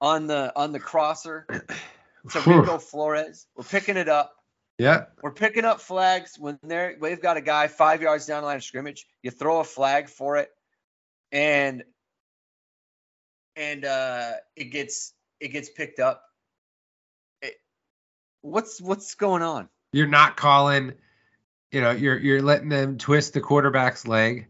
on 0.00 0.26
the 0.28 0.52
on 0.54 0.72
the 0.72 0.80
crosser 0.80 1.46
to 2.30 2.40
Rico 2.40 2.78
Flores. 2.78 3.46
We're 3.56 3.64
picking 3.64 3.96
it 3.96 4.08
up. 4.08 4.32
Yeah. 4.78 5.04
We're 5.22 5.32
picking 5.32 5.64
up 5.64 5.80
flags 5.80 6.36
when 6.38 6.58
they're 6.62 6.96
they've 7.00 7.20
got 7.20 7.36
a 7.36 7.40
guy 7.40 7.68
five 7.68 8.02
yards 8.02 8.26
down 8.26 8.42
the 8.42 8.46
line 8.46 8.56
of 8.56 8.64
scrimmage. 8.64 9.06
You 9.22 9.30
throw 9.30 9.60
a 9.60 9.64
flag 9.64 10.08
for 10.08 10.36
it, 10.38 10.50
and 11.30 11.84
and 13.54 13.84
uh, 13.84 14.32
it 14.56 14.64
gets 14.72 15.12
it 15.40 15.48
gets 15.48 15.68
picked 15.68 16.00
up. 16.00 16.22
It, 17.42 17.54
what's 18.40 18.80
what's 18.80 19.14
going 19.14 19.42
on? 19.42 19.68
You're 19.92 20.06
not 20.06 20.36
calling, 20.36 20.94
you 21.70 21.80
know, 21.80 21.90
you're 21.90 22.18
you're 22.18 22.42
letting 22.42 22.70
them 22.70 22.98
twist 22.98 23.34
the 23.34 23.40
quarterback's 23.40 24.06
leg. 24.06 24.48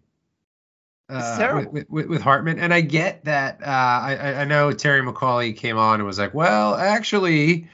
Uh. 1.09 1.64
With, 1.70 1.91
with, 1.91 2.07
with 2.07 2.23
Hartman, 2.23 2.59
and 2.59 2.73
I 2.73 2.81
get 2.81 3.25
that. 3.25 3.61
Uh, 3.61 3.66
I 3.66 4.16
I- 4.18 4.41
I 4.43 4.45
know 4.45 4.73
Terry 4.73 5.03
McAulay 5.03 5.55
came 5.55 5.77
on 5.77 5.97
and 5.97 6.05
was 6.07 6.18
like, 6.18 6.33
well, 6.33 6.75
actually, 6.75 7.68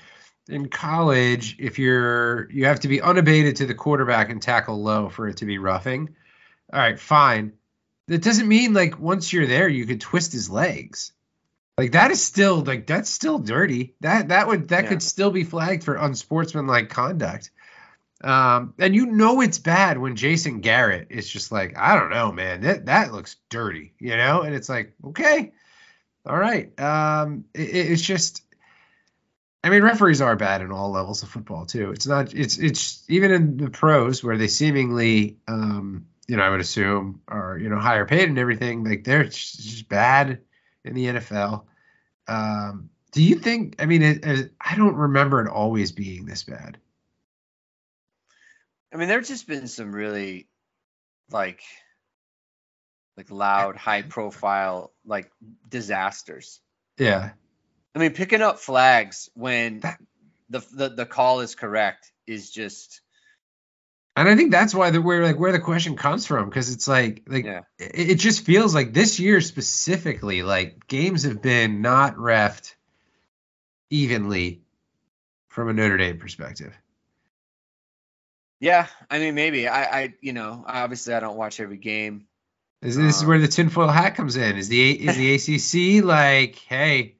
in 0.48 0.68
college, 0.68 1.56
if 1.58 1.78
you're 1.78 2.50
you 2.50 2.66
have 2.66 2.80
to 2.80 2.88
be 2.88 3.00
unabated 3.00 3.56
to 3.56 3.66
the 3.66 3.74
quarterback 3.74 4.30
and 4.30 4.40
tackle 4.40 4.82
low 4.82 5.08
for 5.08 5.28
it 5.28 5.38
to 5.38 5.46
be 5.46 5.58
roughing. 5.58 6.14
All 6.72 6.78
right, 6.78 6.98
fine. 6.98 7.52
That 8.08 8.22
doesn't 8.22 8.48
mean 8.48 8.72
like 8.72 8.98
once 8.98 9.32
you're 9.32 9.46
there, 9.46 9.68
you 9.68 9.86
could 9.86 10.00
twist 10.00 10.32
his 10.32 10.48
legs. 10.48 11.12
Like 11.76 11.92
that 11.92 12.10
is 12.10 12.24
still 12.24 12.62
like 12.62 12.86
that's 12.86 13.10
still 13.10 13.38
dirty. 13.38 13.94
That 14.00 14.28
that 14.28 14.48
would 14.48 14.68
that 14.68 14.84
Yeah. 14.84 14.88
could 14.90 15.02
still 15.02 15.30
be 15.30 15.44
flagged 15.44 15.84
for 15.84 15.94
unsportsmanlike 15.94 16.88
conduct. 16.88 17.50
Um, 18.24 18.74
and 18.80 18.96
you 18.96 19.06
know 19.06 19.40
it's 19.42 19.58
bad 19.58 19.96
when 19.96 20.16
Jason 20.16 20.60
Garrett 20.60 21.06
is 21.10 21.28
just 21.28 21.52
like, 21.52 21.78
I 21.78 21.94
don't 21.94 22.10
know, 22.10 22.32
man, 22.32 22.62
that 22.62 22.86
that 22.86 23.12
looks 23.12 23.36
dirty, 23.48 23.94
you 24.00 24.16
know? 24.16 24.42
And 24.42 24.56
it's 24.56 24.68
like, 24.68 24.94
okay, 25.04 25.52
all 26.26 26.36
right. 26.36 26.78
Um, 26.80 27.44
it, 27.54 27.60
it's 27.60 28.02
just, 28.02 28.42
I 29.64 29.70
mean, 29.70 29.82
referees 29.82 30.20
are 30.20 30.36
bad 30.36 30.60
in 30.60 30.70
all 30.70 30.90
levels 30.90 31.22
of 31.22 31.30
football 31.30 31.66
too. 31.66 31.90
It's 31.90 32.06
not, 32.06 32.32
it's 32.32 32.58
it's 32.58 33.04
even 33.08 33.32
in 33.32 33.56
the 33.56 33.70
pros 33.70 34.22
where 34.22 34.38
they 34.38 34.46
seemingly, 34.46 35.38
um, 35.48 36.06
you 36.28 36.36
know, 36.36 36.42
I 36.42 36.50
would 36.50 36.60
assume 36.60 37.22
are 37.26 37.58
you 37.58 37.68
know 37.68 37.78
higher 37.78 38.06
paid 38.06 38.28
and 38.28 38.38
everything. 38.38 38.84
Like 38.84 39.04
they're 39.04 39.24
just 39.24 39.88
bad 39.88 40.40
in 40.84 40.94
the 40.94 41.06
NFL. 41.06 41.64
Um, 42.28 42.90
do 43.12 43.22
you 43.22 43.36
think? 43.36 43.76
I 43.80 43.86
mean, 43.86 44.02
it, 44.02 44.24
it, 44.24 44.52
I 44.60 44.76
don't 44.76 44.94
remember 44.94 45.40
it 45.40 45.50
always 45.50 45.92
being 45.92 46.24
this 46.24 46.44
bad. 46.44 46.78
I 48.92 48.96
mean, 48.96 49.08
there's 49.08 49.28
just 49.28 49.46
been 49.46 49.66
some 49.66 49.92
really 49.92 50.48
like 51.30 51.62
like 53.16 53.30
loud, 53.30 53.76
high 53.76 54.02
profile 54.08 54.92
like 55.04 55.30
disasters. 55.68 56.60
Yeah. 56.98 57.30
I 57.98 58.00
mean, 58.02 58.12
picking 58.12 58.42
up 58.42 58.60
flags 58.60 59.28
when 59.34 59.80
the, 60.48 60.64
the 60.72 60.88
the 60.90 61.06
call 61.06 61.40
is 61.40 61.56
correct 61.56 62.12
is 62.28 62.48
just 62.48 63.00
And 64.14 64.28
I 64.28 64.36
think 64.36 64.52
that's 64.52 64.72
why 64.72 64.90
the 64.90 65.02
where 65.02 65.24
like 65.24 65.36
where 65.38 65.50
the 65.50 65.58
question 65.58 65.96
comes 65.96 66.24
from 66.24 66.48
because 66.48 66.72
it's 66.72 66.86
like 66.86 67.24
like 67.26 67.44
Yeah. 67.44 67.62
it, 67.76 68.10
it 68.10 68.14
just 68.16 68.44
feels 68.44 68.72
like 68.72 68.92
this 68.92 69.18
year 69.18 69.40
specifically 69.40 70.42
like 70.44 70.86
games 70.86 71.24
have 71.24 71.42
been 71.42 71.82
not 71.82 72.14
refed 72.14 72.74
evenly 73.90 74.62
from 75.48 75.68
a 75.68 75.72
Notre 75.72 75.96
Dame 75.96 76.18
perspective. 76.18 76.72
yeah. 78.60 78.86
I 79.10 79.18
mean, 79.18 79.34
maybe 79.34 79.66
I 79.68 80.02
I 80.02 80.14
you 80.20 80.32
know 80.32 80.64
obviously 80.66 81.14
I 81.14 81.20
don't 81.20 81.36
watch 81.36 81.58
every 81.60 81.78
game. 81.78 82.26
Is 82.80 82.96
this 82.96 83.18
is 83.18 83.24
where 83.24 83.40
the 83.40 83.48
tinfoil 83.48 83.88
hat 83.88 84.14
comes 84.14 84.36
in? 84.36 84.56
Is 84.56 84.68
the 84.68 85.08
is 85.08 85.16
the 85.16 85.34
ACC 85.34 86.04
like 86.04 86.56
hey, 86.56 87.16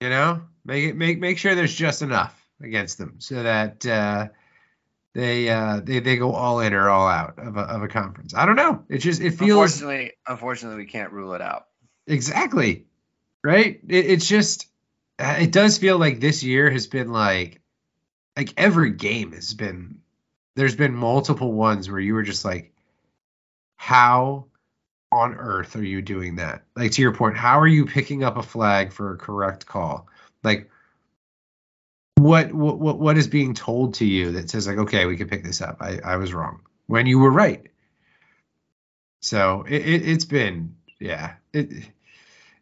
you 0.00 0.10
know, 0.10 0.42
make 0.64 0.84
it 0.84 0.96
make 0.96 1.18
make 1.18 1.38
sure 1.38 1.54
there's 1.54 1.74
just 1.74 2.02
enough 2.02 2.38
against 2.60 2.98
them 2.98 3.16
so 3.18 3.42
that 3.42 3.84
uh, 3.86 4.28
they 5.14 5.48
uh, 5.48 5.80
they 5.82 6.00
they 6.00 6.16
go 6.16 6.32
all 6.32 6.60
in 6.60 6.74
or 6.74 6.88
all 6.88 7.08
out 7.08 7.38
of 7.38 7.56
a 7.56 7.60
of 7.60 7.82
a 7.82 7.88
conference. 7.88 8.34
I 8.34 8.46
don't 8.46 8.56
know. 8.56 8.84
It 8.88 8.98
just 8.98 9.20
it 9.20 9.32
feels 9.32 9.72
Unfortunately, 9.80 10.12
unfortunately, 10.26 10.78
we 10.78 10.86
can't 10.86 11.12
rule 11.12 11.34
it 11.34 11.40
out. 11.40 11.66
Exactly. 12.06 12.86
Right? 13.42 13.80
It, 13.88 14.06
it's 14.06 14.26
just 14.26 14.66
uh, 15.18 15.36
it 15.40 15.52
does 15.52 15.78
feel 15.78 15.98
like 15.98 16.20
this 16.20 16.42
year 16.42 16.70
has 16.70 16.86
been 16.86 17.12
like 17.12 17.60
like 18.36 18.52
every 18.56 18.90
game 18.90 19.32
has 19.32 19.54
been 19.54 20.00
there's 20.56 20.76
been 20.76 20.94
multiple 20.94 21.52
ones 21.52 21.90
where 21.90 22.00
you 22.00 22.14
were 22.14 22.22
just 22.22 22.44
like 22.44 22.72
how 23.76 24.46
on 25.14 25.34
earth 25.34 25.76
are 25.76 25.84
you 25.84 26.02
doing 26.02 26.36
that? 26.36 26.64
Like 26.76 26.92
to 26.92 27.02
your 27.02 27.14
point, 27.14 27.36
how 27.36 27.60
are 27.60 27.66
you 27.66 27.86
picking 27.86 28.24
up 28.24 28.36
a 28.36 28.42
flag 28.42 28.92
for 28.92 29.12
a 29.12 29.16
correct 29.16 29.66
call? 29.66 30.08
Like 30.42 30.70
what 32.16 32.52
what 32.52 32.98
what, 32.98 33.16
is 33.16 33.28
being 33.28 33.54
told 33.54 33.94
to 33.94 34.04
you 34.04 34.32
that 34.32 34.50
says 34.50 34.66
like 34.66 34.78
okay, 34.78 35.06
we 35.06 35.16
can 35.16 35.28
pick 35.28 35.44
this 35.44 35.60
up. 35.60 35.78
I 35.80 36.00
I 36.04 36.16
was 36.16 36.34
wrong 36.34 36.60
when 36.86 37.06
you 37.06 37.18
were 37.18 37.30
right. 37.30 37.68
So 39.20 39.64
it, 39.68 39.86
it 39.86 40.08
it's 40.08 40.24
been 40.24 40.76
yeah 41.00 41.34
it 41.52 41.88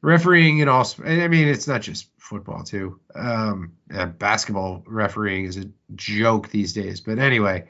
refereeing 0.00 0.58
in 0.58 0.68
all 0.68 0.86
I 1.04 1.28
mean 1.28 1.48
it's 1.48 1.66
not 1.66 1.80
just 1.80 2.08
football 2.18 2.64
too. 2.64 2.98
Um, 3.14 3.72
basketball 4.18 4.82
refereeing 4.86 5.44
is 5.44 5.58
a 5.58 5.70
joke 5.94 6.48
these 6.48 6.72
days. 6.72 7.00
But 7.00 7.18
anyway, 7.18 7.66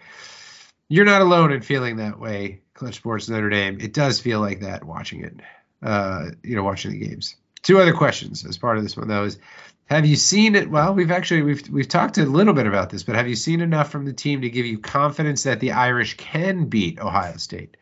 you're 0.89 1.05
not 1.05 1.23
alone 1.23 1.53
in 1.53 1.63
feeling 1.63 1.97
that 1.97 2.19
way. 2.19 2.62
Clutch 2.83 2.97
Sports 2.97 3.29
Notre 3.29 3.49
Dame. 3.49 3.79
It 3.81 3.93
does 3.93 4.21
feel 4.21 4.41
like 4.41 4.61
that 4.61 4.83
watching 4.83 5.23
it. 5.23 5.37
Uh, 5.81 6.31
you 6.43 6.57
know, 6.57 6.65
watching 6.65 6.91
the 6.93 7.07
games. 7.07 7.37
Two 7.63 7.79
other 7.79 7.93
questions 7.93 8.45
as 8.45 8.59
part 8.59 8.77
of 8.77 8.83
this 8.83 8.97
one 8.97 9.09
though 9.09 9.25
is 9.25 9.39
have 9.87 10.05
you 10.05 10.17
seen 10.17 10.57
it? 10.57 10.69
Well, 10.71 10.95
we've 10.95 11.11
actually 11.11 11.43
we've 11.43 11.69
we've 11.69 11.89
talked 11.89 12.19
a 12.19 12.25
little 12.25 12.55
bit 12.55 12.67
about 12.67 12.91
this, 12.91 13.05
but 13.05 13.15
have 13.15 13.29
you 13.29 13.37
seen 13.37 13.61
enough 13.61 13.91
from 13.91 14.05
the 14.05 14.13
team 14.13 14.43
to 14.43 14.51
give 14.51 14.67
you 14.67 14.79
confidence 14.79 15.45
that 15.45 15.61
the 15.61 15.73
Irish 15.73 16.17
can 16.17 16.67
beat 16.67 16.99
Ohio 17.01 17.37
State? 17.37 17.77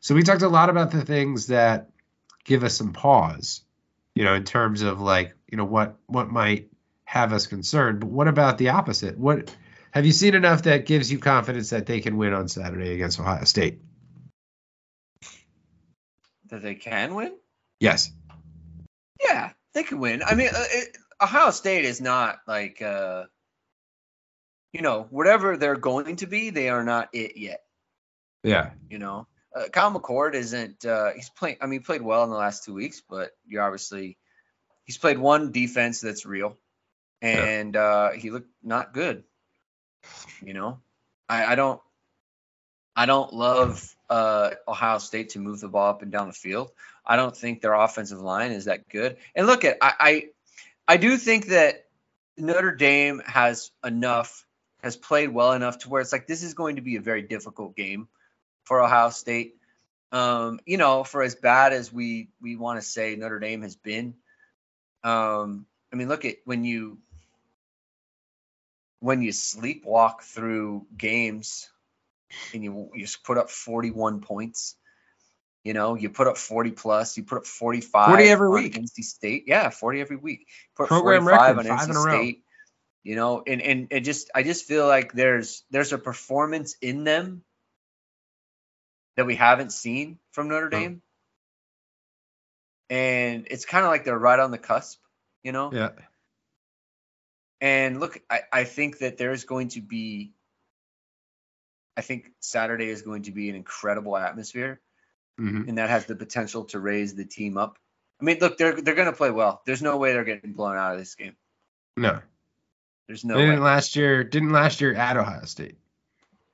So 0.00 0.14
we 0.14 0.22
talked 0.22 0.42
a 0.42 0.48
lot 0.48 0.70
about 0.70 0.90
the 0.90 1.04
things 1.04 1.48
that 1.48 1.90
give 2.44 2.64
us 2.64 2.74
some 2.74 2.92
pause, 2.92 3.62
you 4.14 4.24
know, 4.24 4.34
in 4.34 4.44
terms 4.44 4.82
of 4.82 5.00
like, 5.00 5.34
you 5.50 5.58
know, 5.58 5.64
what 5.64 5.96
what 6.06 6.28
might 6.28 6.70
have 7.04 7.32
us 7.32 7.46
concerned. 7.46 8.00
But 8.00 8.10
what 8.10 8.26
about 8.26 8.58
the 8.58 8.70
opposite? 8.70 9.16
What 9.18 9.54
have 9.92 10.06
you 10.06 10.12
seen 10.12 10.34
enough 10.34 10.62
that 10.62 10.86
gives 10.86 11.10
you 11.10 11.18
confidence 11.18 11.70
that 11.70 11.86
they 11.86 12.00
can 12.00 12.16
win 12.16 12.32
on 12.32 12.48
Saturday 12.48 12.94
against 12.94 13.20
Ohio 13.20 13.44
State? 13.44 13.80
That 16.50 16.62
they 16.62 16.74
can 16.74 17.14
win. 17.14 17.32
Yes. 17.80 18.12
Yeah, 19.22 19.50
they 19.74 19.82
can 19.82 19.98
win. 19.98 20.22
I 20.22 20.34
mean, 20.34 20.48
uh, 20.48 20.64
it, 20.70 20.96
Ohio 21.20 21.50
State 21.50 21.84
is 21.84 22.00
not 22.00 22.38
like, 22.46 22.80
uh, 22.82 23.24
you 24.72 24.82
know, 24.82 25.06
whatever 25.10 25.56
they're 25.56 25.76
going 25.76 26.16
to 26.16 26.26
be, 26.26 26.50
they 26.50 26.68
are 26.68 26.84
not 26.84 27.08
it 27.12 27.36
yet. 27.36 27.60
Yeah. 28.42 28.70
You 28.88 28.98
know, 28.98 29.26
uh, 29.54 29.68
Kyle 29.68 29.92
McCord 29.92 30.34
isn't. 30.34 30.84
Uh, 30.84 31.10
he's 31.14 31.30
playing. 31.30 31.56
I 31.60 31.66
mean, 31.66 31.80
he 31.80 31.84
played 31.84 32.02
well 32.02 32.24
in 32.24 32.30
the 32.30 32.36
last 32.36 32.64
two 32.64 32.74
weeks, 32.74 33.02
but 33.08 33.30
you're 33.46 33.62
obviously 33.62 34.16
he's 34.84 34.98
played 34.98 35.18
one 35.18 35.52
defense 35.52 36.00
that's 36.00 36.24
real, 36.24 36.56
and 37.20 37.76
uh, 37.76 38.12
he 38.12 38.30
looked 38.30 38.50
not 38.62 38.94
good. 38.94 39.24
You 40.42 40.54
know, 40.54 40.80
I, 41.28 41.44
I 41.44 41.54
don't. 41.56 41.80
I 42.96 43.06
don't 43.06 43.32
love 43.32 43.94
uh, 44.10 44.50
Ohio 44.66 44.98
State 44.98 45.30
to 45.30 45.38
move 45.38 45.60
the 45.60 45.68
ball 45.68 45.88
up 45.88 46.02
and 46.02 46.10
down 46.10 46.26
the 46.26 46.34
field. 46.34 46.72
I 47.06 47.16
don't 47.16 47.36
think 47.36 47.62
their 47.62 47.74
offensive 47.74 48.20
line 48.20 48.50
is 48.52 48.66
that 48.66 48.88
good. 48.88 49.16
And 49.34 49.46
look 49.46 49.64
at 49.64 49.78
I, 49.80 49.92
I 50.00 50.28
I 50.88 50.96
do 50.96 51.16
think 51.16 51.46
that 51.46 51.86
Notre 52.36 52.74
Dame 52.74 53.22
has 53.24 53.70
enough, 53.84 54.44
has 54.82 54.96
played 54.96 55.28
well 55.28 55.52
enough 55.52 55.78
to 55.78 55.88
where 55.88 56.00
it's 56.00 56.12
like 56.12 56.26
this 56.26 56.42
is 56.42 56.54
going 56.54 56.76
to 56.76 56.82
be 56.82 56.96
a 56.96 57.00
very 57.00 57.22
difficult 57.22 57.76
game 57.76 58.08
for 58.64 58.82
Ohio 58.82 59.10
State. 59.10 59.54
Um, 60.12 60.58
you 60.66 60.76
know, 60.76 61.04
for 61.04 61.22
as 61.22 61.36
bad 61.36 61.72
as 61.72 61.92
we 61.92 62.28
we 62.42 62.56
want 62.56 62.80
to 62.80 62.86
say 62.86 63.14
Notre 63.14 63.38
Dame 63.38 63.62
has 63.62 63.76
been, 63.76 64.14
um, 65.04 65.66
I 65.92 65.96
mean, 65.96 66.08
look 66.08 66.24
at 66.24 66.36
when 66.44 66.64
you 66.64 66.98
when 68.98 69.22
you 69.22 69.30
sleepwalk 69.30 70.22
through 70.22 70.86
games 70.96 71.70
and 72.52 72.64
you 72.64 72.90
you 72.94 73.00
just 73.02 73.24
put 73.24 73.38
up 73.38 73.50
41 73.50 74.20
points. 74.20 74.76
You 75.64 75.74
know, 75.74 75.94
you 75.94 76.08
put 76.08 76.26
up 76.26 76.38
40 76.38 76.70
plus, 76.70 77.16
you 77.18 77.24
put 77.24 77.38
up 77.38 77.46
45 77.46 78.08
40 78.08 78.24
every 78.24 78.48
week. 78.48 78.74
NC 78.74 79.04
State. 79.04 79.44
Yeah, 79.46 79.68
40 79.68 80.00
every 80.00 80.16
week. 80.16 80.46
Put 80.74 80.88
Program 80.88 81.24
45 81.24 81.56
record, 81.56 81.70
on 81.70 81.78
five 81.78 81.86
NC 81.86 81.90
in 81.90 81.96
a 81.96 82.00
row. 82.00 82.18
State. 82.18 82.42
You 83.02 83.16
know, 83.16 83.42
and 83.46 83.60
and 83.62 83.88
it 83.90 84.00
just 84.00 84.30
I 84.34 84.42
just 84.42 84.66
feel 84.66 84.86
like 84.86 85.12
there's 85.12 85.62
there's 85.70 85.92
a 85.92 85.98
performance 85.98 86.76
in 86.80 87.04
them 87.04 87.42
that 89.16 89.26
we 89.26 89.36
haven't 89.36 89.70
seen 89.72 90.18
from 90.32 90.48
Notre 90.48 90.66
Oh. 90.66 90.70
Dame. 90.70 91.02
And 92.88 93.46
it's 93.50 93.66
kind 93.66 93.84
of 93.84 93.90
like 93.90 94.04
they're 94.04 94.18
right 94.18 94.40
on 94.40 94.50
the 94.50 94.58
cusp, 94.58 94.98
you 95.42 95.52
know? 95.52 95.70
Yeah. 95.72 95.90
And 97.60 98.00
look, 98.00 98.20
I, 98.28 98.40
I 98.50 98.64
think 98.64 98.98
that 98.98 99.18
there's 99.18 99.44
going 99.44 99.68
to 99.68 99.82
be, 99.82 100.32
I 101.96 102.02
think 102.02 102.30
Saturday 102.40 102.88
is 102.88 103.02
going 103.02 103.22
to 103.24 103.32
be 103.32 103.48
an 103.48 103.56
incredible 103.56 104.16
atmosphere, 104.16 104.80
hmm 105.38 105.68
and 105.68 105.78
that 105.78 105.90
has 105.90 106.06
the 106.06 106.16
potential 106.16 106.64
to 106.66 106.80
raise 106.80 107.14
the 107.14 107.24
team 107.24 107.56
up. 107.56 107.78
I 108.20 108.24
mean, 108.24 108.38
look, 108.40 108.58
they're 108.58 108.80
they're 108.80 108.94
going 108.94 109.10
to 109.10 109.16
play 109.16 109.30
well. 109.30 109.62
There's 109.66 109.82
no 109.82 109.96
way 109.96 110.12
they're 110.12 110.24
getting 110.24 110.52
blown 110.52 110.76
out 110.76 110.92
of 110.92 110.98
this 110.98 111.14
game. 111.14 111.36
No. 111.96 112.20
There's 113.06 113.24
no 113.24 113.36
they 113.36 113.46
didn't 113.46 113.62
last 113.62 113.96
year. 113.96 114.22
Didn't 114.22 114.52
last 114.52 114.80
year 114.80 114.94
at 114.94 115.16
Ohio 115.16 115.44
State. 115.44 115.78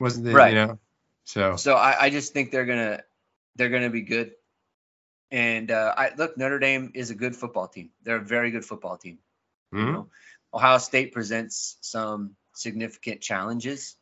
Wasn't 0.01 0.25
the 0.25 0.33
Right. 0.33 0.55
you 0.55 0.67
know? 0.67 0.79
So 1.25 1.57
So 1.57 1.75
I, 1.75 2.05
I 2.05 2.11
just 2.11 2.33
think 2.33 2.51
they're 2.51 2.67
gonna 2.67 3.03
they're 3.57 3.69
gonna 3.69 3.91
be 3.91 4.03
good. 4.03 4.33
And 5.31 5.71
uh, 5.71 5.93
I 5.97 6.13
look, 6.17 6.39
Notre 6.39 6.59
Dame 6.59 6.93
is 6.95 7.11
a 7.11 7.15
good 7.15 7.35
football 7.35 7.69
team. 7.69 7.91
They're 8.05 8.17
a 8.17 8.25
very 8.25 8.53
good 8.53 8.65
football 8.65 8.97
team. 8.97 9.19
You 9.73 9.79
mhm. 9.79 9.93
know, 9.93 10.09
Ohio 10.55 10.79
State 10.79 11.13
presents 11.13 11.77
some 11.81 12.37
significant 12.55 13.21
challenges, 13.21 13.97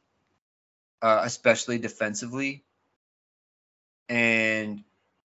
uh, 1.05 1.21
especially 1.23 1.77
defensively. 1.79 2.65
And 4.09 4.83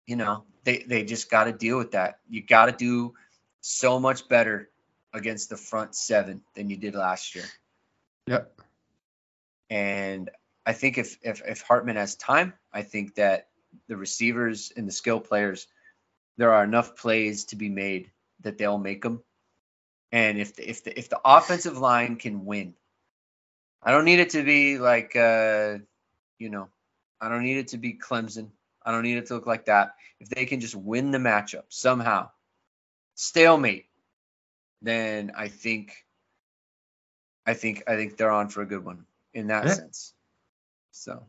you 0.07 0.15
know, 0.15 0.43
they 0.63 0.80
they 0.80 1.03
just 1.03 1.30
got 1.30 1.43
to 1.43 1.53
deal 1.53 1.78
with 1.78 1.91
that. 1.91 2.17
You 2.28 2.41
got 2.41 2.65
to 2.65 2.71
do 2.71 3.13
so 3.61 3.99
much 3.99 4.28
better 4.28 4.69
against 5.13 5.49
the 5.49 5.57
front 5.57 5.93
seven 5.93 6.41
than 6.55 6.69
you 6.69 6.78
did 6.78 6.95
last 6.95 7.36
year. 7.36 7.45
Yep. 8.25 8.59
And 9.69 10.32
I 10.65 10.73
think 10.73 10.97
if 10.97 11.19
if 11.21 11.43
if 11.45 11.61
Hartman 11.61 11.95
has 11.95 12.15
time, 12.15 12.53
I 12.73 12.82
think 12.82 13.15
that 13.15 13.49
the 13.88 13.97
receivers 13.97 14.73
and 14.75 14.88
the 14.88 14.91
skill 14.91 15.19
players, 15.19 15.67
there 16.38 16.53
are 16.53 16.63
enough 16.63 16.95
plays 16.95 17.45
to 17.45 17.55
be 17.55 17.69
made 17.69 18.09
that 18.41 18.57
they'll 18.57 18.80
make 18.80 19.03
them. 19.03 19.21
And 20.11 20.39
if 20.39 20.55
the, 20.55 20.67
if 20.67 20.84
the 20.84 20.97
if 20.97 21.09
the 21.09 21.19
offensive 21.23 21.78
line 21.78 22.15
can 22.15 22.45
win, 22.45 22.73
I 23.82 23.91
don't 23.91 24.05
need 24.05 24.19
it 24.19 24.32
to 24.32 24.43
be 24.43 24.78
like 24.80 25.15
uh, 25.15 25.78
you 26.39 26.49
know, 26.49 26.69
I 27.21 27.30
don't 27.30 27.43
need 27.43 27.57
it 27.57 27.69
to 27.69 27.78
be 27.78 27.93
Clemson. 27.93 28.49
I 28.84 28.91
don't 28.91 29.03
need 29.03 29.17
it 29.17 29.28
to 29.28 29.36
look 29.36 29.47
like 29.47 29.65
that. 29.65 29.95
If 30.19 30.30
they 30.30 30.45
can 30.45 30.59
just 30.59 30.75
win 30.75 31.11
the 31.11 31.17
matchup 31.17 31.63
somehow, 31.69 32.30
stalemate, 33.15 33.86
then 34.82 35.32
I 35.36 35.47
think 35.49 36.05
I 37.45 37.53
think 37.53 37.84
I 37.88 37.95
think 37.95 38.17
they're 38.17 38.32
on 38.32 38.49
for 38.49 38.61
a 38.61 38.67
good 38.67 38.84
one 38.84 39.05
in 39.34 39.47
that 39.47 39.65
Yeah. 39.65 39.73
sense. 39.73 40.13
So 40.91 41.23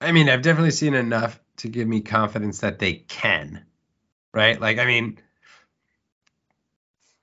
I 0.00 0.12
mean, 0.12 0.28
I've 0.28 0.42
definitely 0.42 0.70
seen 0.70 0.94
enough 0.94 1.40
to 1.58 1.68
give 1.68 1.86
me 1.86 2.00
confidence 2.00 2.60
that 2.60 2.78
they 2.78 2.94
can. 2.94 3.66
Right? 4.32 4.60
Like, 4.60 4.78
I 4.78 4.86
mean, 4.86 5.18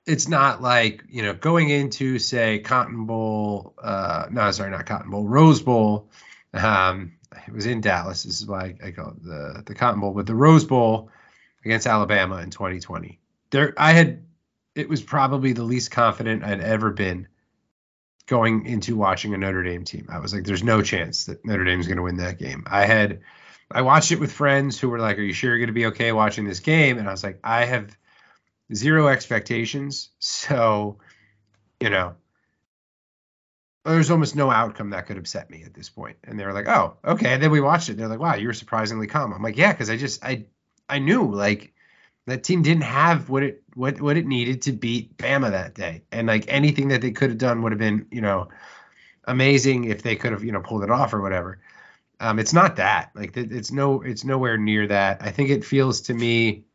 it's 0.07 0.29
not 0.29 0.61
like, 0.61 1.03
you 1.09 1.21
know, 1.21 1.33
going 1.33 1.69
into, 1.69 2.17
say, 2.17 2.59
Cotton 2.59 3.05
Bowl, 3.05 3.73
uh, 3.81 4.27
no, 4.31 4.49
sorry, 4.51 4.71
not 4.71 4.85
Cotton 4.85 5.11
Bowl, 5.11 5.27
Rose 5.27 5.61
Bowl. 5.61 6.09
Um, 6.53 7.13
it 7.45 7.53
was 7.53 7.65
in 7.65 7.81
Dallas. 7.81 8.23
This 8.23 8.39
is 8.39 8.47
why 8.47 8.75
I 8.83 8.91
call 8.91 9.09
it 9.09 9.23
the, 9.23 9.63
the 9.65 9.75
Cotton 9.75 9.99
Bowl, 9.99 10.13
but 10.13 10.25
the 10.25 10.33
Rose 10.33 10.63
Bowl 10.63 11.11
against 11.65 11.85
Alabama 11.85 12.37
in 12.37 12.51
2020. 12.51 13.19
There, 13.49 13.73
I 13.77 13.91
had, 13.91 14.23
it 14.75 14.87
was 14.87 15.01
probably 15.01 15.51
the 15.51 15.63
least 15.63 15.91
confident 15.91 16.43
I'd 16.43 16.61
ever 16.61 16.89
been 16.91 17.27
going 18.27 18.65
into 18.65 18.95
watching 18.95 19.33
a 19.33 19.37
Notre 19.37 19.63
Dame 19.63 19.83
team. 19.83 20.07
I 20.09 20.19
was 20.19 20.33
like, 20.33 20.45
there's 20.45 20.63
no 20.63 20.81
chance 20.81 21.25
that 21.25 21.45
Notre 21.45 21.65
Dame's 21.65 21.87
going 21.87 21.97
to 21.97 22.03
win 22.03 22.17
that 22.17 22.39
game. 22.39 22.63
I 22.65 22.85
had, 22.85 23.21
I 23.69 23.81
watched 23.81 24.13
it 24.13 24.21
with 24.21 24.31
friends 24.31 24.79
who 24.79 24.89
were 24.89 24.99
like, 24.99 25.17
are 25.17 25.21
you 25.21 25.33
sure 25.33 25.49
you're 25.49 25.59
going 25.59 25.67
to 25.67 25.73
be 25.73 25.87
okay 25.87 26.13
watching 26.13 26.45
this 26.45 26.61
game? 26.61 26.97
And 26.97 27.09
I 27.09 27.11
was 27.11 27.23
like, 27.23 27.39
I 27.43 27.65
have 27.65 27.97
zero 28.73 29.07
expectations. 29.07 30.09
So, 30.19 30.97
you 31.79 31.89
know, 31.89 32.15
there's 33.85 34.11
almost 34.11 34.35
no 34.35 34.51
outcome 34.51 34.89
that 34.89 35.05
could 35.05 35.17
upset 35.17 35.49
me 35.49 35.63
at 35.63 35.73
this 35.73 35.89
point. 35.89 36.17
And 36.23 36.39
they 36.39 36.45
were 36.45 36.53
like, 36.53 36.67
oh, 36.67 36.97
okay. 37.05 37.33
And 37.33 37.41
then 37.41 37.51
we 37.51 37.61
watched 37.61 37.89
it. 37.89 37.97
They're 37.97 38.07
like, 38.07 38.19
wow, 38.19 38.35
you 38.35 38.47
were 38.47 38.53
surprisingly 38.53 39.07
calm. 39.07 39.33
I'm 39.33 39.41
like, 39.41 39.57
yeah, 39.57 39.71
because 39.71 39.89
I 39.89 39.97
just, 39.97 40.23
I, 40.23 40.45
I 40.89 40.99
knew 40.99 41.33
like 41.33 41.73
that 42.27 42.43
team 42.43 42.61
didn't 42.61 42.83
have 42.83 43.29
what 43.29 43.41
it 43.43 43.63
what 43.73 43.99
what 44.01 44.17
it 44.17 44.27
needed 44.27 44.61
to 44.63 44.73
beat 44.73 45.17
Bama 45.17 45.51
that 45.51 45.73
day, 45.73 46.03
and 46.11 46.27
like 46.27 46.45
anything 46.47 46.89
that 46.89 47.01
they 47.01 47.11
could 47.11 47.29
have 47.29 47.37
done 47.37 47.63
would 47.63 47.71
have 47.71 47.79
been 47.79 48.05
you 48.11 48.21
know 48.21 48.49
amazing 49.25 49.85
if 49.85 50.03
they 50.03 50.15
could 50.15 50.33
have 50.33 50.43
you 50.43 50.51
know 50.51 50.61
pulled 50.61 50.83
it 50.83 50.91
off 50.91 51.13
or 51.13 51.21
whatever. 51.21 51.59
Um, 52.19 52.39
it's 52.39 52.53
not 52.53 52.75
that 52.77 53.11
like 53.15 53.35
it's 53.35 53.71
no 53.71 54.01
it's 54.01 54.23
nowhere 54.23 54.57
near 54.57 54.87
that. 54.87 55.21
I 55.21 55.31
think 55.31 55.49
it 55.49 55.65
feels 55.65 56.01
to 56.01 56.13
me 56.13 56.65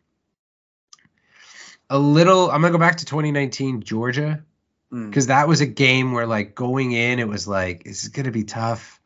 a 1.92 1.98
little. 1.98 2.50
I'm 2.50 2.62
gonna 2.62 2.72
go 2.72 2.78
back 2.78 2.96
to 2.96 3.04
2019 3.04 3.82
Georgia 3.82 4.42
mm, 4.90 5.10
because 5.10 5.26
that 5.26 5.46
was 5.46 5.60
a 5.60 5.66
game 5.66 6.12
where 6.12 6.26
like 6.26 6.54
going 6.54 6.92
in 6.92 7.18
it 7.18 7.28
was 7.28 7.46
like 7.46 7.84
this 7.84 8.02
is 8.02 8.08
gonna 8.08 8.30
be 8.30 8.44
tough. 8.44 8.98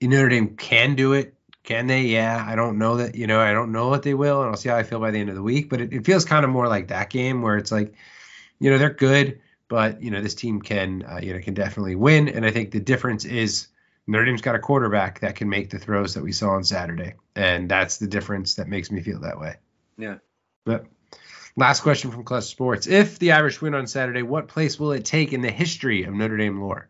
You 0.00 0.08
know, 0.08 0.16
Notre 0.16 0.30
Dame 0.30 0.56
can 0.56 0.94
do 0.94 1.12
it. 1.12 1.34
Can 1.62 1.86
they? 1.86 2.04
Yeah, 2.04 2.42
I 2.46 2.56
don't 2.56 2.78
know 2.78 2.96
that. 2.96 3.14
You 3.14 3.26
know, 3.26 3.38
I 3.38 3.52
don't 3.52 3.70
know 3.70 3.88
what 3.88 4.02
they 4.02 4.14
will, 4.14 4.40
and 4.40 4.50
I'll 4.50 4.56
see 4.56 4.70
how 4.70 4.76
I 4.76 4.82
feel 4.82 4.98
by 4.98 5.10
the 5.10 5.18
end 5.18 5.28
of 5.28 5.34
the 5.34 5.42
week. 5.42 5.68
But 5.68 5.82
it, 5.82 5.92
it 5.92 6.06
feels 6.06 6.24
kind 6.24 6.44
of 6.44 6.50
more 6.50 6.68
like 6.68 6.88
that 6.88 7.10
game 7.10 7.42
where 7.42 7.58
it's 7.58 7.70
like, 7.70 7.94
you 8.58 8.70
know, 8.70 8.78
they're 8.78 8.90
good, 8.90 9.40
but 9.68 10.02
you 10.02 10.10
know, 10.10 10.22
this 10.22 10.34
team 10.34 10.62
can, 10.62 11.04
uh, 11.04 11.20
you 11.22 11.34
know, 11.34 11.40
can 11.40 11.52
definitely 11.52 11.96
win. 11.96 12.28
And 12.28 12.46
I 12.46 12.50
think 12.50 12.70
the 12.70 12.80
difference 12.80 13.26
is 13.26 13.68
Notre 14.06 14.24
Dame's 14.24 14.40
got 14.40 14.54
a 14.54 14.58
quarterback 14.58 15.20
that 15.20 15.36
can 15.36 15.50
make 15.50 15.68
the 15.68 15.78
throws 15.78 16.14
that 16.14 16.22
we 16.22 16.32
saw 16.32 16.50
on 16.50 16.64
Saturday, 16.64 17.14
and 17.36 17.68
that's 17.68 17.98
the 17.98 18.06
difference 18.06 18.54
that 18.54 18.68
makes 18.68 18.90
me 18.90 19.02
feel 19.02 19.20
that 19.20 19.38
way. 19.38 19.56
yeah. 19.98 20.16
But 20.64 20.86
last 21.56 21.80
question 21.82 22.10
from 22.10 22.24
Clutch 22.24 22.44
Sports: 22.44 22.86
If 22.86 23.18
the 23.18 23.32
Irish 23.32 23.60
win 23.60 23.74
on 23.74 23.86
Saturday, 23.86 24.22
what 24.22 24.48
place 24.48 24.78
will 24.78 24.92
it 24.92 25.04
take 25.04 25.32
in 25.32 25.40
the 25.42 25.50
history 25.50 26.04
of 26.04 26.14
Notre 26.14 26.36
Dame 26.36 26.60
lore? 26.60 26.88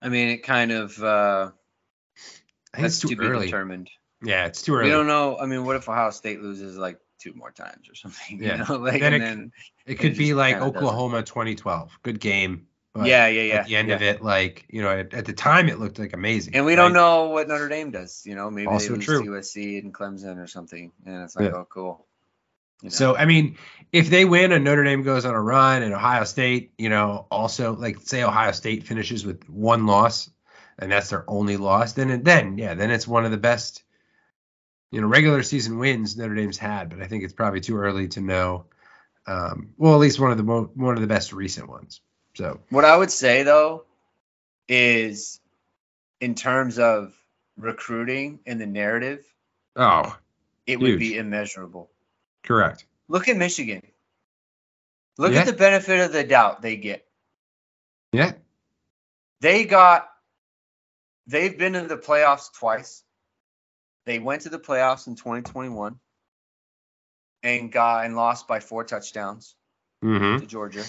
I 0.00 0.08
mean, 0.08 0.28
it 0.28 0.38
kind 0.44 0.70
of 0.70 1.02
uh, 1.02 1.50
that's 2.72 3.00
too 3.00 3.08
to 3.08 3.16
be 3.16 3.26
early. 3.26 3.46
determined. 3.46 3.90
Yeah, 4.22 4.46
it's 4.46 4.62
too 4.62 4.74
early. 4.74 4.84
We 4.84 4.90
don't 4.90 5.06
know. 5.06 5.38
I 5.38 5.46
mean, 5.46 5.64
what 5.64 5.76
if 5.76 5.88
Ohio 5.88 6.10
State 6.10 6.40
loses 6.40 6.76
like 6.76 7.00
two 7.20 7.32
more 7.34 7.50
times 7.50 7.88
or 7.90 7.94
something? 7.94 8.40
Yeah. 8.40 8.58
You 8.58 8.64
know, 8.68 8.76
like 8.82 9.00
Then 9.00 9.14
and 9.14 9.22
it- 9.22 9.26
then 9.26 9.52
It 9.86 9.94
could 9.96 10.12
it 10.12 10.18
be 10.18 10.34
like 10.34 10.54
kinda 10.54 10.66
doesn't. 10.70 10.76
Oklahoma 10.86 11.22
2012. 11.22 11.98
Good 12.02 12.20
game. 12.20 12.67
But 12.98 13.06
yeah, 13.06 13.28
yeah, 13.28 13.42
yeah. 13.42 13.54
At 13.60 13.66
the 13.66 13.76
end 13.76 13.88
yeah. 13.88 13.94
of 13.94 14.02
it, 14.02 14.22
like 14.22 14.66
you 14.68 14.82
know, 14.82 14.90
at, 14.90 15.14
at 15.14 15.24
the 15.24 15.32
time 15.32 15.68
it 15.68 15.78
looked 15.78 15.98
like 15.98 16.12
amazing. 16.12 16.54
And 16.54 16.66
we 16.66 16.74
don't 16.74 16.92
know 16.92 17.28
what 17.28 17.48
Notre 17.48 17.68
Dame 17.68 17.90
does. 17.90 18.22
You 18.26 18.34
know, 18.34 18.50
maybe 18.50 18.66
Also 18.66 18.88
they 18.88 18.94
lose 18.96 19.04
true. 19.04 19.24
USC 19.24 19.78
and 19.82 19.94
Clemson 19.94 20.38
or 20.38 20.46
something, 20.46 20.90
and 21.06 21.22
it's 21.22 21.36
like, 21.36 21.50
Yeah. 21.50 21.58
oh, 21.58 21.66
cool. 21.70 22.06
You 22.82 22.86
know? 22.86 22.90
So 22.90 23.16
I 23.16 23.24
mean, 23.24 23.56
if 23.92 24.10
they 24.10 24.24
win 24.24 24.52
and 24.52 24.64
Notre 24.64 24.84
Dame 24.84 25.02
goes 25.02 25.24
on 25.24 25.34
a 25.34 25.40
run 25.40 25.82
and 25.82 25.94
Ohio 25.94 26.24
State, 26.24 26.72
you 26.78 26.88
know, 26.88 27.26
also 27.30 27.74
like 27.74 27.98
say 28.00 28.22
Ohio 28.22 28.52
State 28.52 28.84
finishes 28.84 29.24
with 29.24 29.48
one 29.48 29.86
loss, 29.86 30.30
and 30.78 30.90
that's 30.90 31.10
their 31.10 31.24
only 31.28 31.56
loss, 31.56 31.92
then 31.92 32.22
then 32.22 32.58
yeah, 32.58 32.74
then 32.74 32.90
it's 32.90 33.06
one 33.06 33.24
of 33.24 33.30
the 33.30 33.36
best, 33.36 33.82
you 34.90 35.00
know, 35.00 35.06
regular 35.06 35.42
season 35.42 35.78
wins 35.78 36.16
Notre 36.16 36.34
Dame's 36.34 36.58
had. 36.58 36.90
But 36.90 37.00
I 37.00 37.06
think 37.06 37.24
it's 37.24 37.32
probably 37.32 37.60
too 37.60 37.76
early 37.76 38.08
to 38.08 38.20
know. 38.20 38.66
Um, 39.26 39.74
well, 39.76 39.92
at 39.94 40.00
least 40.00 40.18
one 40.18 40.30
of 40.30 40.38
the 40.38 40.42
mo- 40.42 40.70
one 40.74 40.94
of 40.94 41.00
the 41.00 41.06
best 41.06 41.32
recent 41.32 41.68
ones. 41.68 42.00
So 42.38 42.60
What 42.70 42.84
I 42.84 42.96
would 42.96 43.10
say 43.10 43.42
though 43.42 43.84
is 44.68 45.40
in 46.20 46.36
terms 46.36 46.78
of 46.78 47.12
recruiting 47.56 48.38
and 48.46 48.60
the 48.60 48.66
narrative, 48.66 49.24
oh, 49.74 50.16
it 50.64 50.78
would 50.78 51.00
be 51.00 51.16
immeasurable. 51.16 51.90
correct. 52.44 52.86
Look 53.08 53.26
at 53.28 53.36
Michigan. 53.36 53.82
Look 55.16 55.32
Yeah. 55.32 55.40
at 55.40 55.46
the 55.46 55.52
benefit 55.52 55.98
of 55.98 56.12
the 56.12 56.22
doubt 56.22 56.62
they 56.62 56.76
get. 56.76 57.08
Yeah, 58.12 58.34
They 59.40 59.64
got 59.64 60.08
they've 61.26 61.58
been 61.58 61.74
in 61.74 61.88
the 61.88 61.98
playoffs 61.98 62.52
twice. 62.52 63.02
They 64.06 64.20
went 64.20 64.42
to 64.42 64.48
the 64.48 64.60
playoffs 64.60 65.08
in 65.08 65.16
2021 65.16 65.98
and 67.42 67.72
got 67.72 68.04
and 68.04 68.14
lost 68.14 68.46
by 68.46 68.60
four 68.60 68.84
touchdowns 68.84 69.56
mm-hmm. 70.04 70.38
to 70.38 70.46
Georgia. 70.46 70.84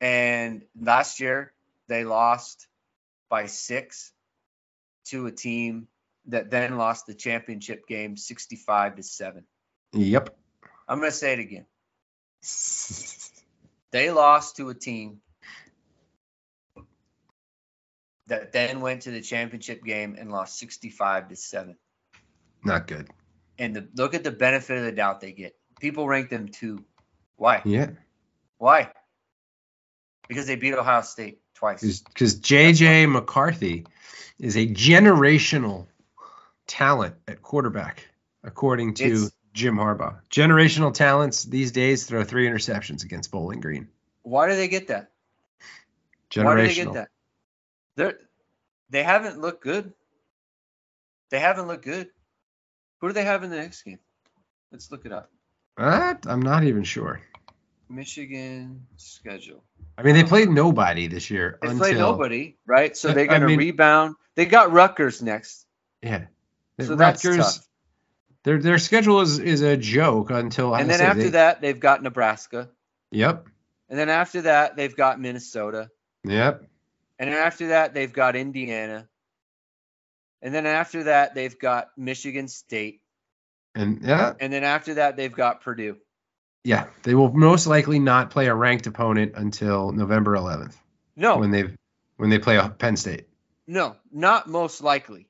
And 0.00 0.62
last 0.78 1.20
year 1.20 1.52
they 1.88 2.04
lost 2.04 2.66
by 3.28 3.46
six 3.46 4.12
to 5.06 5.26
a 5.26 5.32
team 5.32 5.88
that 6.26 6.50
then 6.50 6.76
lost 6.76 7.06
the 7.06 7.14
championship 7.14 7.86
game 7.86 8.16
65 8.16 8.96
to 8.96 9.02
7. 9.02 9.44
Yep. 9.92 10.36
I'm 10.88 10.98
going 10.98 11.10
to 11.10 11.16
say 11.16 11.32
it 11.32 11.38
again. 11.38 11.66
They 13.92 14.10
lost 14.10 14.56
to 14.56 14.68
a 14.68 14.74
team 14.74 15.20
that 18.26 18.52
then 18.52 18.80
went 18.80 19.02
to 19.02 19.10
the 19.10 19.20
championship 19.20 19.84
game 19.84 20.16
and 20.18 20.30
lost 20.30 20.58
65 20.58 21.28
to 21.28 21.36
7. 21.36 21.76
Not 22.64 22.86
good. 22.86 23.08
And 23.58 23.76
the, 23.76 23.88
look 23.94 24.14
at 24.14 24.24
the 24.24 24.32
benefit 24.32 24.78
of 24.78 24.84
the 24.84 24.92
doubt 24.92 25.20
they 25.20 25.32
get. 25.32 25.56
People 25.80 26.06
rank 26.08 26.30
them 26.30 26.48
two. 26.48 26.84
Why? 27.36 27.62
Yeah, 27.64 27.90
Why? 28.58 28.90
Because 30.28 30.46
they 30.46 30.56
beat 30.56 30.74
Ohio 30.74 31.02
State 31.02 31.40
twice. 31.54 32.02
because 32.02 32.36
JJ 32.40 33.10
McCarthy 33.10 33.86
is 34.38 34.56
a 34.56 34.66
generational 34.66 35.86
talent 36.66 37.14
at 37.28 37.42
quarterback, 37.42 38.08
according 38.44 38.94
to 38.94 39.04
It's- 39.04 39.32
Jim 39.52 39.76
Harbaugh. 39.76 40.20
Generational 40.28 40.92
talents 40.92 41.44
these 41.44 41.72
days 41.72 42.04
throw 42.04 42.22
three 42.24 42.46
interceptions 42.46 43.04
against 43.04 43.30
Bowling 43.30 43.60
Green. 43.60 43.88
Why 44.22 44.48
do 44.48 44.54
they 44.54 44.68
get 44.68 44.88
that? 44.88 45.12
Generational. 46.30 46.44
Why 46.44 46.56
do 46.56 46.66
they 46.66 46.74
get 46.74 46.92
that? 46.92 47.08
They're 47.96 48.18
they 48.90 49.02
haven't 49.02 49.40
looked 49.40 49.62
good. 49.62 49.94
They 51.30 51.40
haven't 51.40 51.68
looked 51.68 51.84
good. 51.84 52.10
Who 53.00 53.08
do 53.08 53.14
they 53.14 53.24
have 53.24 53.42
in 53.44 53.50
the 53.50 53.56
next 53.56 53.82
game? 53.82 53.98
Let's 54.70 54.90
look 54.90 55.06
it 55.06 55.12
up. 55.12 55.30
What? 55.76 56.26
I'm 56.26 56.42
not 56.42 56.64
even 56.64 56.84
sure. 56.84 57.20
Michigan 57.88 58.86
schedule. 58.96 59.62
I 59.98 60.02
mean, 60.02 60.14
they 60.14 60.24
played 60.24 60.48
nobody 60.48 61.06
this 61.06 61.30
year. 61.30 61.58
They 61.62 61.68
until, 61.68 61.80
played 61.80 61.96
nobody, 61.96 62.56
right? 62.66 62.96
So 62.96 63.12
they're 63.12 63.24
I 63.24 63.38
gonna 63.38 63.46
rebound. 63.46 64.16
They 64.34 64.46
got 64.46 64.72
Rutgers 64.72 65.22
next. 65.22 65.66
Yeah. 66.02 66.26
So 66.80 66.96
that's 66.96 67.22
tough. 67.22 67.66
Their 68.44 68.58
their 68.58 68.78
schedule 68.78 69.20
is 69.20 69.38
is 69.38 69.62
a 69.62 69.76
joke 69.76 70.30
until 70.30 70.74
And 70.74 70.88
then 70.90 71.00
after 71.00 71.24
they- 71.24 71.30
that, 71.30 71.60
they've 71.60 71.80
got 71.80 72.02
Nebraska. 72.02 72.70
Yep. 73.10 73.46
And 73.88 73.98
then 73.98 74.08
after 74.08 74.42
that, 74.42 74.76
they've 74.76 74.94
got 74.94 75.20
Minnesota. 75.20 75.90
Yep. 76.24 76.64
And 77.18 77.32
then 77.32 77.38
after 77.38 77.68
that, 77.68 77.94
they've 77.94 78.12
got 78.12 78.36
Indiana. 78.36 79.08
And 80.42 80.54
then 80.54 80.66
after 80.66 81.04
that, 81.04 81.34
they've 81.34 81.58
got 81.58 81.88
Michigan 81.96 82.48
State. 82.48 83.00
And 83.74 84.02
yeah, 84.02 84.34
And 84.38 84.52
then 84.52 84.64
after 84.64 84.94
that, 84.94 85.16
they've 85.16 85.32
got 85.32 85.62
Purdue. 85.62 85.96
Yeah, 86.66 86.86
they 87.04 87.14
will 87.14 87.32
most 87.32 87.68
likely 87.68 88.00
not 88.00 88.30
play 88.30 88.46
a 88.48 88.54
ranked 88.54 88.88
opponent 88.88 89.32
until 89.36 89.92
November 89.92 90.34
11th 90.36 90.74
No, 91.14 91.38
when 91.38 91.52
they 91.52 91.64
when 92.16 92.28
they 92.28 92.40
play 92.40 92.60
Penn 92.78 92.96
State. 92.96 93.28
no, 93.68 93.94
not 94.12 94.48
most 94.48 94.82
likely. 94.82 95.28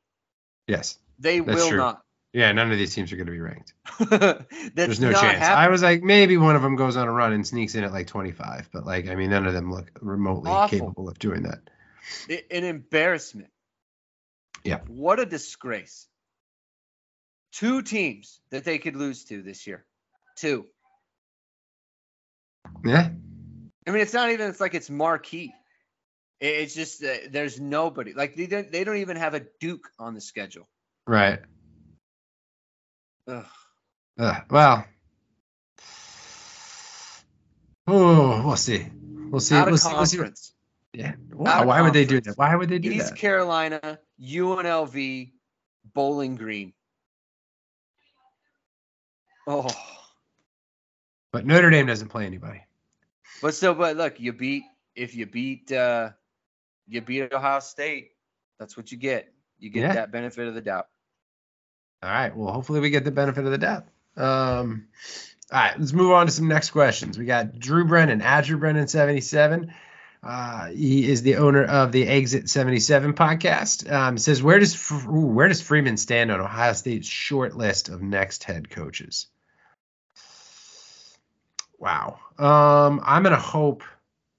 Yes. 0.67 0.99
They 1.19 1.41
That's 1.41 1.61
will 1.61 1.69
true. 1.69 1.79
not. 1.79 2.03
Yeah, 2.33 2.53
none 2.53 2.73
of 2.73 2.79
these 2.79 2.95
teams 2.95 3.13
are 3.13 3.17
going 3.17 3.27
to 3.27 3.33
be 3.33 3.41
ranked. 3.41 3.73
That's 4.11 4.75
There's 4.75 5.01
no 5.01 5.13
chance. 5.13 5.43
I 5.45 5.69
was 5.69 5.83
like, 5.83 6.03
maybe 6.03 6.37
one 6.37 6.57
of 6.57 6.63
them 6.63 6.77
goes 6.77 6.97
on 6.97 7.07
a 7.09 7.13
run 7.13 7.33
and 7.33 7.47
sneaks 7.47 7.75
in 7.75 7.85
at 7.85 7.93
like 7.93 8.07
25, 8.07 8.69
but 8.73 8.85
like, 8.87 9.09
I 9.09 9.15
mean, 9.15 9.31
none 9.31 9.47
of 9.47 9.53
them 9.55 9.71
look 9.73 9.91
remotely 10.01 10.51
Awful. 10.51 10.79
capable 10.79 11.09
of 11.09 11.19
doing 11.19 11.43
that. 11.45 11.61
An 12.51 12.65
embarrassment. 12.65 13.51
Yeah. 14.65 14.81
What 14.89 15.19
a 15.21 15.27
disgrace. 15.27 16.07
Two 17.53 17.83
teams 17.83 18.41
that 18.51 18.65
they 18.65 18.79
could 18.79 18.97
lose 18.97 19.25
to 19.25 19.43
this 19.43 19.67
year. 19.67 19.85
Two. 20.37 20.67
Yeah. 22.85 23.11
I 23.87 23.91
mean, 23.91 24.03
it's 24.03 24.13
not 24.13 24.31
even. 24.31 24.49
It's 24.49 24.61
like 24.61 24.75
it's 24.75 24.91
marquee. 24.91 25.55
It's 26.41 26.75
just 26.75 27.03
uh, 27.03 27.15
there's 27.31 27.61
nobody. 27.61 28.13
Like 28.13 28.37
they 28.37 28.47
don't. 28.47 28.71
They 28.71 28.85
don't 28.85 28.99
even 28.99 29.17
have 29.17 29.35
a 29.35 29.43
Duke 29.61 29.89
on 29.99 30.15
the 30.15 30.21
schedule. 30.21 30.69
Right. 31.07 31.41
Ugh. 33.29 33.45
Uh, 34.19 34.41
well. 34.51 34.85
Oh, 37.87 38.43
we'll 38.45 38.57
see. 38.57 38.87
We'll 39.31 39.41
see. 39.41 39.55
Out 39.55 39.69
We'll 39.69 39.79
see. 39.79 39.95
We'll 39.95 40.07
see. 40.07 40.53
Yeah. 40.93 41.15
Wow, 41.31 41.67
why 41.67 41.83
would 41.83 41.93
they 41.93 42.07
do 42.07 42.21
that? 42.23 42.39
Why 42.39 42.57
would 42.57 42.69
they 42.71 42.79
do 42.79 42.91
East 42.91 43.09
that? 43.09 43.13
East 43.13 43.21
Carolina, 43.21 43.99
UNLV, 44.21 45.33
Bowling 45.93 46.37
Green. 46.37 46.73
Oh, 49.47 49.69
But 51.33 51.47
Notre 51.47 51.71
Dame 51.71 51.87
doesn't 51.87 52.09
play 52.09 52.27
anybody. 52.27 52.63
but 53.43 53.55
so 53.55 53.75
but 53.75 53.97
look, 53.97 54.21
you 54.21 54.33
beat 54.33 54.65
if 54.95 55.15
you 55.15 55.27
beat 55.27 55.71
uh 55.73 56.11
you 56.89 57.01
beat 57.01 57.33
Ohio 57.33 57.61
State, 57.61 58.13
that's 58.59 58.77
what 58.77 58.91
you 58.93 58.99
get. 58.99 59.33
You 59.59 59.71
get 59.71 59.81
Yeah. 59.83 59.93
that 59.95 60.13
benefit 60.13 60.49
of 60.49 60.55
the 60.55 60.61
doubt. 60.61 60.87
All 62.03 62.11
right. 62.11 62.35
Well, 62.37 62.53
hopefully 62.53 62.81
we 62.81 62.91
get 62.91 63.05
the 63.05 63.11
benefit 63.11 63.45
of 63.45 63.51
the 63.51 63.59
doubt. 63.59 63.87
Um, 64.17 64.87
all 65.53 65.59
right. 65.61 65.79
Let's 65.79 65.93
move 65.93 66.13
on 66.13 66.27
to 66.27 66.33
some 66.33 66.49
next 66.49 66.71
questions. 66.71 67.19
We 67.19 67.25
got 67.25 67.59
Drew 67.59 67.85
Brennan, 67.87 68.21
Azure 68.23 68.57
Brennan 68.59 68.87
77. 68.89 69.73
Uh, 70.23 70.67
he 70.69 71.09
is 71.09 71.23
the 71.23 71.37
owner 71.37 71.65
of 71.65 71.93
the 71.93 72.07
Exit 72.07 72.49
77 72.51 73.13
podcast. 73.15 73.91
Um, 73.91 74.19
says 74.19 74.43
where 74.43 74.59
does 74.59 74.91
ooh, 74.93 75.27
where 75.27 75.49
does 75.49 75.61
Freeman 75.63 75.97
stand 75.97 76.31
on 76.31 76.41
Ohio 76.41 76.73
State's 76.73 77.07
short 77.09 77.57
list 77.57 77.89
of 77.89 78.03
next 78.03 78.45
head 78.45 78.71
coaches? 78.71 79.27
Wow. 81.79 82.19
Um, 82.39 83.01
I'm 83.05 83.23
gonna 83.23 83.37
hope 83.37 83.83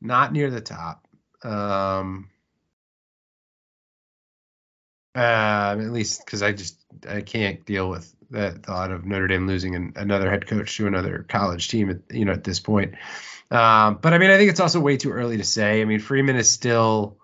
not 0.01 0.33
near 0.33 0.49
the 0.49 0.61
top. 0.61 1.07
Um, 1.43 2.29
uh, 5.15 5.75
at 5.79 5.91
least 5.91 6.25
because 6.25 6.41
I 6.43 6.51
just 6.51 6.77
I 7.07 7.21
can't 7.21 7.65
deal 7.65 7.89
with 7.89 8.13
that 8.31 8.63
thought 8.63 8.91
of 8.91 9.05
Notre 9.05 9.27
Dame 9.27 9.47
losing 9.47 9.75
an, 9.75 9.93
another 9.95 10.29
head 10.29 10.47
coach 10.47 10.75
to 10.77 10.87
another 10.87 11.25
college 11.27 11.69
team 11.69 11.89
at 11.89 12.15
you 12.15 12.25
know 12.25 12.33
at 12.33 12.43
this 12.43 12.59
point. 12.59 12.95
Um, 13.49 13.99
but 14.01 14.13
I 14.13 14.17
mean, 14.17 14.29
I 14.29 14.37
think 14.37 14.49
it's 14.49 14.59
also 14.59 14.79
way 14.79 14.97
too 14.97 15.11
early 15.11 15.37
to 15.37 15.43
say. 15.43 15.81
I 15.81 15.85
mean, 15.85 15.99
Freeman 15.99 16.35
is 16.35 16.51
still 16.51 17.17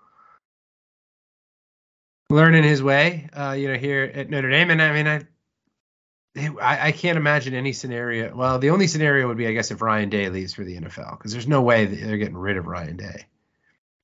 learning 2.30 2.64
his 2.64 2.82
way, 2.82 3.28
uh, 3.32 3.52
you 3.52 3.68
know, 3.68 3.78
here 3.78 4.10
at 4.12 4.30
Notre 4.30 4.50
Dame, 4.50 4.70
and 4.70 4.82
I 4.82 4.92
mean, 4.92 5.06
I. 5.06 5.22
I, 6.36 6.88
I 6.88 6.92
can't 6.92 7.16
imagine 7.16 7.54
any 7.54 7.72
scenario. 7.72 8.34
Well, 8.34 8.58
the 8.58 8.70
only 8.70 8.88
scenario 8.88 9.28
would 9.28 9.36
be, 9.36 9.46
I 9.46 9.52
guess, 9.52 9.70
if 9.70 9.80
Ryan 9.80 10.08
Day 10.08 10.28
leaves 10.28 10.54
for 10.54 10.64
the 10.64 10.76
NFL, 10.76 11.18
because 11.18 11.32
there's 11.32 11.46
no 11.46 11.62
way 11.62 11.86
that 11.86 11.96
they're 11.96 12.16
getting 12.16 12.36
rid 12.36 12.56
of 12.56 12.66
Ryan 12.66 12.96
Day, 12.96 13.26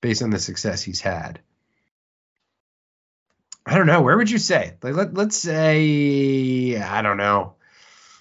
based 0.01 0.23
on 0.23 0.31
the 0.31 0.39
success 0.39 0.83
he's 0.83 1.01
had. 1.01 1.41
I 3.67 3.77
don't 3.77 3.87
know. 3.87 4.03
Where 4.03 4.17
would 4.17 4.31
you 4.31 4.39
say? 4.39 4.75
Like, 4.83 4.95
let, 4.95 5.15
let's 5.15 5.37
say, 5.37 6.81
I 6.81 7.03
don't 7.03 7.17
know. 7.17 7.55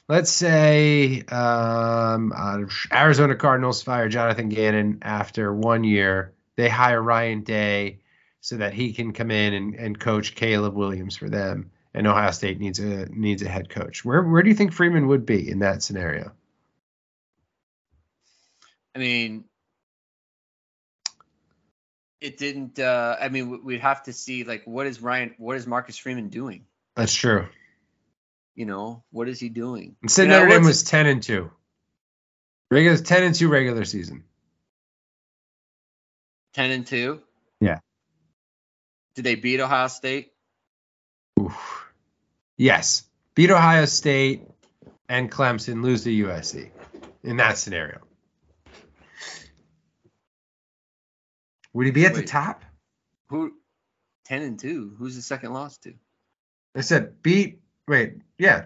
Let's 0.08 0.32
say 0.32 1.22
um, 1.26 2.34
uh, 2.36 2.62
Arizona 2.92 3.36
Cardinals 3.36 3.84
fire 3.84 4.10
Jonathan 4.10 4.50
Gannon 4.50 5.00
after 5.04 5.54
one 5.54 5.84
year. 5.84 6.34
They 6.56 6.68
hire 6.68 7.02
Ryan 7.02 7.44
Day 7.44 8.00
so 8.42 8.58
that 8.58 8.74
he 8.74 8.94
can 8.94 9.14
come 9.14 9.30
in 9.30 9.54
and, 9.54 9.76
and 9.76 10.00
coach 10.00 10.34
Caleb 10.34 10.74
Williams 10.74 11.16
for 11.16 11.30
them. 11.30 11.70
And 11.94 12.06
Ohio 12.06 12.32
State 12.32 12.60
needs 12.60 12.80
a 12.80 13.08
needs 13.08 13.42
a 13.42 13.50
head 13.50 13.70
coach. 13.70 14.06
Where 14.06 14.22
where 14.24 14.44
do 14.44 14.50
you 14.50 14.56
think 14.56 14.74
Freeman 14.74 15.08
would 15.08 15.26
be 15.26 15.50
in 15.50 15.60
that 15.60 15.82
scenario? 15.82 16.32
I 18.96 19.00
mean, 19.00 19.46
it 22.22 22.38
didn't. 22.38 22.80
Uh, 22.80 23.16
I 23.20 23.30
mean, 23.30 23.50
we- 23.50 23.60
we'd 23.60 23.82
have 23.82 24.04
to 24.04 24.14
see 24.14 24.44
like 24.44 24.64
what 24.66 24.86
is 24.88 25.02
Ryan, 25.02 25.34
what 25.38 25.56
is 25.58 25.66
Marcus 25.66 25.98
Freeman 25.98 26.30
doing? 26.30 26.66
That's 26.96 27.14
true. 27.14 27.48
You 28.56 28.66
know, 28.66 29.04
what 29.12 29.30
is 29.30 29.40
he 29.40 29.50
doing? 29.50 29.96
Instead, 30.04 30.24
You 30.24 30.28
know, 30.30 30.36
Notre 30.40 30.50
Dame 30.50 30.62
what's- 30.64 30.68
was 30.68 30.84
ten 30.84 31.06
and 31.08 31.24
two. 31.24 31.50
Regular 32.70 32.98
ten 32.98 33.24
and 33.24 33.34
two 33.34 33.48
regular 33.50 33.84
season. 33.86 34.26
ten 36.54 36.72
and 36.72 36.86
two. 36.86 37.22
Yeah. 37.62 37.80
Did 39.16 39.24
they 39.24 39.36
beat 39.36 39.60
Ohio 39.60 39.88
State? 39.88 40.34
Oof. 41.40 41.92
Yes. 42.58 43.04
Beat 43.36 43.52
Ohio 43.52 43.86
State 43.86 44.44
and 45.08 45.32
Clemson, 45.32 45.82
lose 45.84 46.04
to 46.04 46.10
USC 46.10 46.70
in 47.24 47.38
that 47.38 47.58
scenario. 47.58 48.00
Would 51.74 51.86
he 51.86 51.92
be 51.92 52.06
at 52.06 52.16
the 52.16 52.24
top? 52.24 52.64
Who? 53.30 53.54
Ten 54.26 54.42
and 54.42 54.60
two. 54.60 54.96
Who's 54.98 55.16
the 55.16 55.22
second 55.22 55.54
loss 55.54 55.78
to? 55.80 55.94
I 56.76 56.82
said 56.82 57.22
beat. 57.22 57.62
Wait, 57.88 58.18
yeah. 58.38 58.66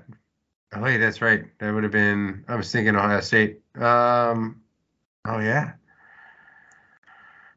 Oh 0.73 0.81
wait, 0.81 0.97
that's 0.97 1.21
right. 1.21 1.45
That 1.59 1.73
would 1.73 1.83
have 1.83 1.91
been. 1.91 2.43
I 2.47 2.55
was 2.55 2.71
thinking 2.71 2.95
Ohio 2.95 3.19
State. 3.21 3.61
Um. 3.75 4.61
Oh 5.25 5.39
yeah. 5.39 5.73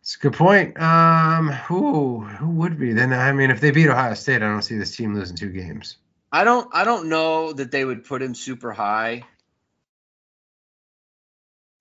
It's 0.07 0.15
a 0.15 0.21
good 0.21 0.35
point. 0.35 0.81
Um. 0.81 1.49
Who 1.49 2.21
who 2.21 2.51
would 2.51 2.79
be 2.79 2.93
then? 2.93 3.13
I 3.13 3.33
mean, 3.33 3.51
if 3.51 3.61
they 3.61 3.73
beat 3.73 3.89
Ohio 3.89 4.15
State, 4.15 4.37
I 4.41 4.47
don't 4.47 4.63
see 4.63 4.79
this 4.79 4.95
team 4.95 5.17
losing 5.17 5.35
two 5.35 5.51
games. 5.51 5.97
I 6.31 6.45
don't. 6.45 6.69
I 6.73 6.85
don't 6.85 7.09
know 7.09 7.53
that 7.53 7.73
they 7.73 7.85
would 7.85 8.05
put 8.05 8.23
him 8.23 8.37
super 8.37 8.71
high, 8.73 9.25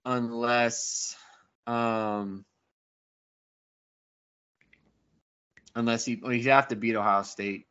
unless, 0.03 1.15
um, 1.67 2.45
unless 5.75 6.05
he 6.05 6.15
well, 6.19 6.31
he'd 6.31 6.45
have 6.45 6.69
to 6.69 6.75
beat 6.75 6.95
Ohio 6.95 7.21
State. 7.21 7.67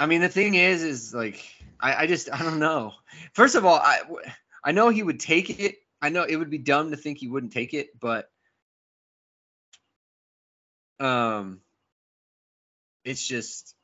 I 0.00 0.06
mean, 0.06 0.20
the 0.20 0.28
thing 0.28 0.56
is, 0.56 0.82
is 0.82 1.14
like 1.14 1.48
I, 1.78 1.94
I 1.94 2.06
just 2.08 2.28
I 2.32 2.42
don't 2.42 2.58
know. 2.58 2.92
First 3.34 3.54
of 3.54 3.64
all, 3.64 3.76
I 3.76 4.00
I 4.64 4.72
know 4.72 4.88
he 4.88 5.04
would 5.04 5.20
take 5.20 5.60
it. 5.60 5.76
I 6.02 6.08
know 6.08 6.24
it 6.24 6.36
would 6.36 6.50
be 6.50 6.58
dumb 6.58 6.90
to 6.90 6.96
think 6.96 7.18
he 7.18 7.28
wouldn't 7.28 7.52
take 7.52 7.74
it, 7.74 7.88
but 7.98 8.30
um, 10.98 11.60
it's 13.04 13.26
just 13.26 13.74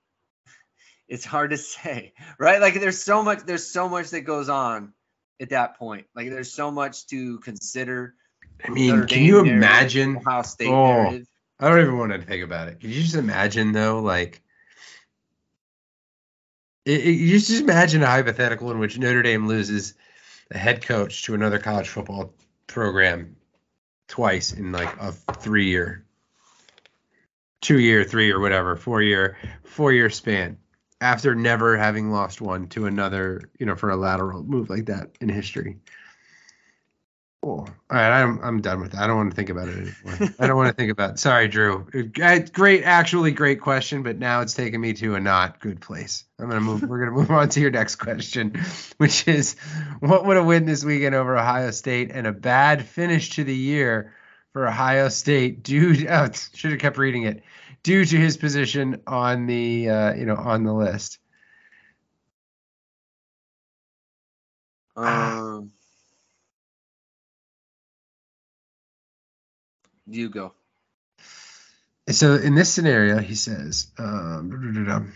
it's 1.08 1.24
hard 1.24 1.50
to 1.50 1.56
say, 1.58 2.12
right? 2.38 2.60
Like 2.60 2.74
there's 2.80 3.02
so 3.02 3.22
much 3.22 3.40
there's 3.46 3.66
so 3.66 3.88
much 3.88 4.10
that 4.10 4.22
goes 4.22 4.48
on 4.48 4.92
at 5.40 5.50
that 5.50 5.78
point. 5.78 6.06
Like 6.14 6.30
there's 6.30 6.52
so 6.52 6.70
much 6.70 7.06
to 7.08 7.38
consider. 7.40 8.14
I 8.64 8.70
mean, 8.70 8.94
Notre 8.96 9.06
can 9.06 9.22
you 9.22 9.44
Dame 9.44 9.54
imagine? 9.54 10.20
how 10.26 10.42
State 10.42 10.68
Oh. 10.68 10.84
narrative? 10.84 11.26
I 11.58 11.68
don't 11.70 11.80
even 11.80 11.98
want 11.98 12.12
to 12.12 12.20
think 12.22 12.44
about 12.44 12.68
it. 12.68 12.80
Can 12.80 12.90
you 12.90 13.00
just 13.02 13.14
imagine 13.14 13.72
though, 13.72 14.00
like, 14.00 14.42
it, 16.84 17.00
it- 17.00 17.12
you 17.12 17.38
just 17.38 17.62
imagine 17.62 18.02
a 18.02 18.06
hypothetical 18.06 18.70
in 18.70 18.78
which 18.78 18.98
Notre 18.98 19.22
Dame 19.22 19.46
loses 19.46 19.94
a 20.50 20.58
head 20.58 20.82
coach 20.82 21.24
to 21.24 21.34
another 21.34 21.58
college 21.58 21.88
football 21.88 22.34
program 22.66 23.36
twice 24.08 24.52
in 24.52 24.72
like 24.72 24.94
a 25.00 25.12
three 25.12 25.66
year, 25.66 26.04
two 27.60 27.78
year, 27.78 28.04
three 28.04 28.30
or 28.30 28.40
whatever, 28.40 28.76
four 28.76 29.02
year, 29.02 29.36
four 29.64 29.92
year 29.92 30.10
span 30.10 30.58
after 31.00 31.34
never 31.34 31.76
having 31.76 32.10
lost 32.10 32.40
one 32.40 32.68
to 32.68 32.86
another, 32.86 33.50
you 33.58 33.66
know, 33.66 33.76
for 33.76 33.90
a 33.90 33.96
lateral 33.96 34.42
move 34.42 34.70
like 34.70 34.86
that 34.86 35.10
in 35.20 35.28
history. 35.28 35.78
Oh, 37.42 37.48
all 37.50 37.66
right, 37.90 38.22
I'm 38.22 38.40
I'm 38.42 38.60
done 38.60 38.80
with 38.80 38.92
that. 38.92 39.02
I 39.02 39.06
don't 39.06 39.16
want 39.16 39.30
to 39.30 39.36
think 39.36 39.50
about 39.50 39.68
it 39.68 39.76
anymore. 39.76 40.34
I 40.40 40.48
don't 40.48 40.56
want 40.56 40.68
to 40.68 40.74
think 40.74 40.90
about. 40.90 41.10
It. 41.10 41.18
Sorry, 41.20 41.46
Drew. 41.46 41.86
Uh, 42.20 42.40
Great, 42.52 42.82
actually 42.82 43.30
great 43.30 43.60
question, 43.60 44.02
but 44.02 44.18
now 44.18 44.40
it's 44.40 44.54
taking 44.54 44.80
me 44.80 44.94
to 44.94 45.14
a 45.14 45.20
not 45.20 45.60
good 45.60 45.80
place. 45.80 46.24
I'm 46.40 46.48
gonna 46.48 46.60
move. 46.60 46.82
We're 46.82 46.98
gonna 46.98 47.12
move 47.12 47.30
on 47.30 47.48
to 47.50 47.60
your 47.60 47.70
next 47.70 47.96
question, 47.96 48.60
which 48.96 49.28
is, 49.28 49.54
what 50.00 50.26
would 50.26 50.36
a 50.36 50.42
win 50.42 50.66
this 50.66 50.84
weekend 50.84 51.14
over 51.14 51.38
Ohio 51.38 51.70
State 51.70 52.10
and 52.12 52.26
a 52.26 52.32
bad 52.32 52.84
finish 52.84 53.30
to 53.36 53.44
the 53.44 53.54
year 53.54 54.12
for 54.52 54.66
Ohio 54.66 55.08
State 55.08 55.62
due? 55.62 56.06
Oh, 56.08 56.28
should 56.54 56.72
have 56.72 56.80
kept 56.80 56.98
reading 56.98 57.24
it. 57.24 57.44
Due 57.84 58.04
to 58.04 58.16
his 58.16 58.36
position 58.36 59.02
on 59.06 59.46
the, 59.46 59.88
uh, 59.88 60.14
you 60.14 60.26
know, 60.26 60.34
on 60.34 60.64
the 60.64 60.72
list. 60.72 61.18
Um, 64.96 65.70
you 70.06 70.28
go. 70.28 70.52
So 72.08 72.34
in 72.36 72.54
this 72.54 72.72
scenario, 72.72 73.18
he 73.18 73.34
says, 73.34 73.88
um, 73.98 75.12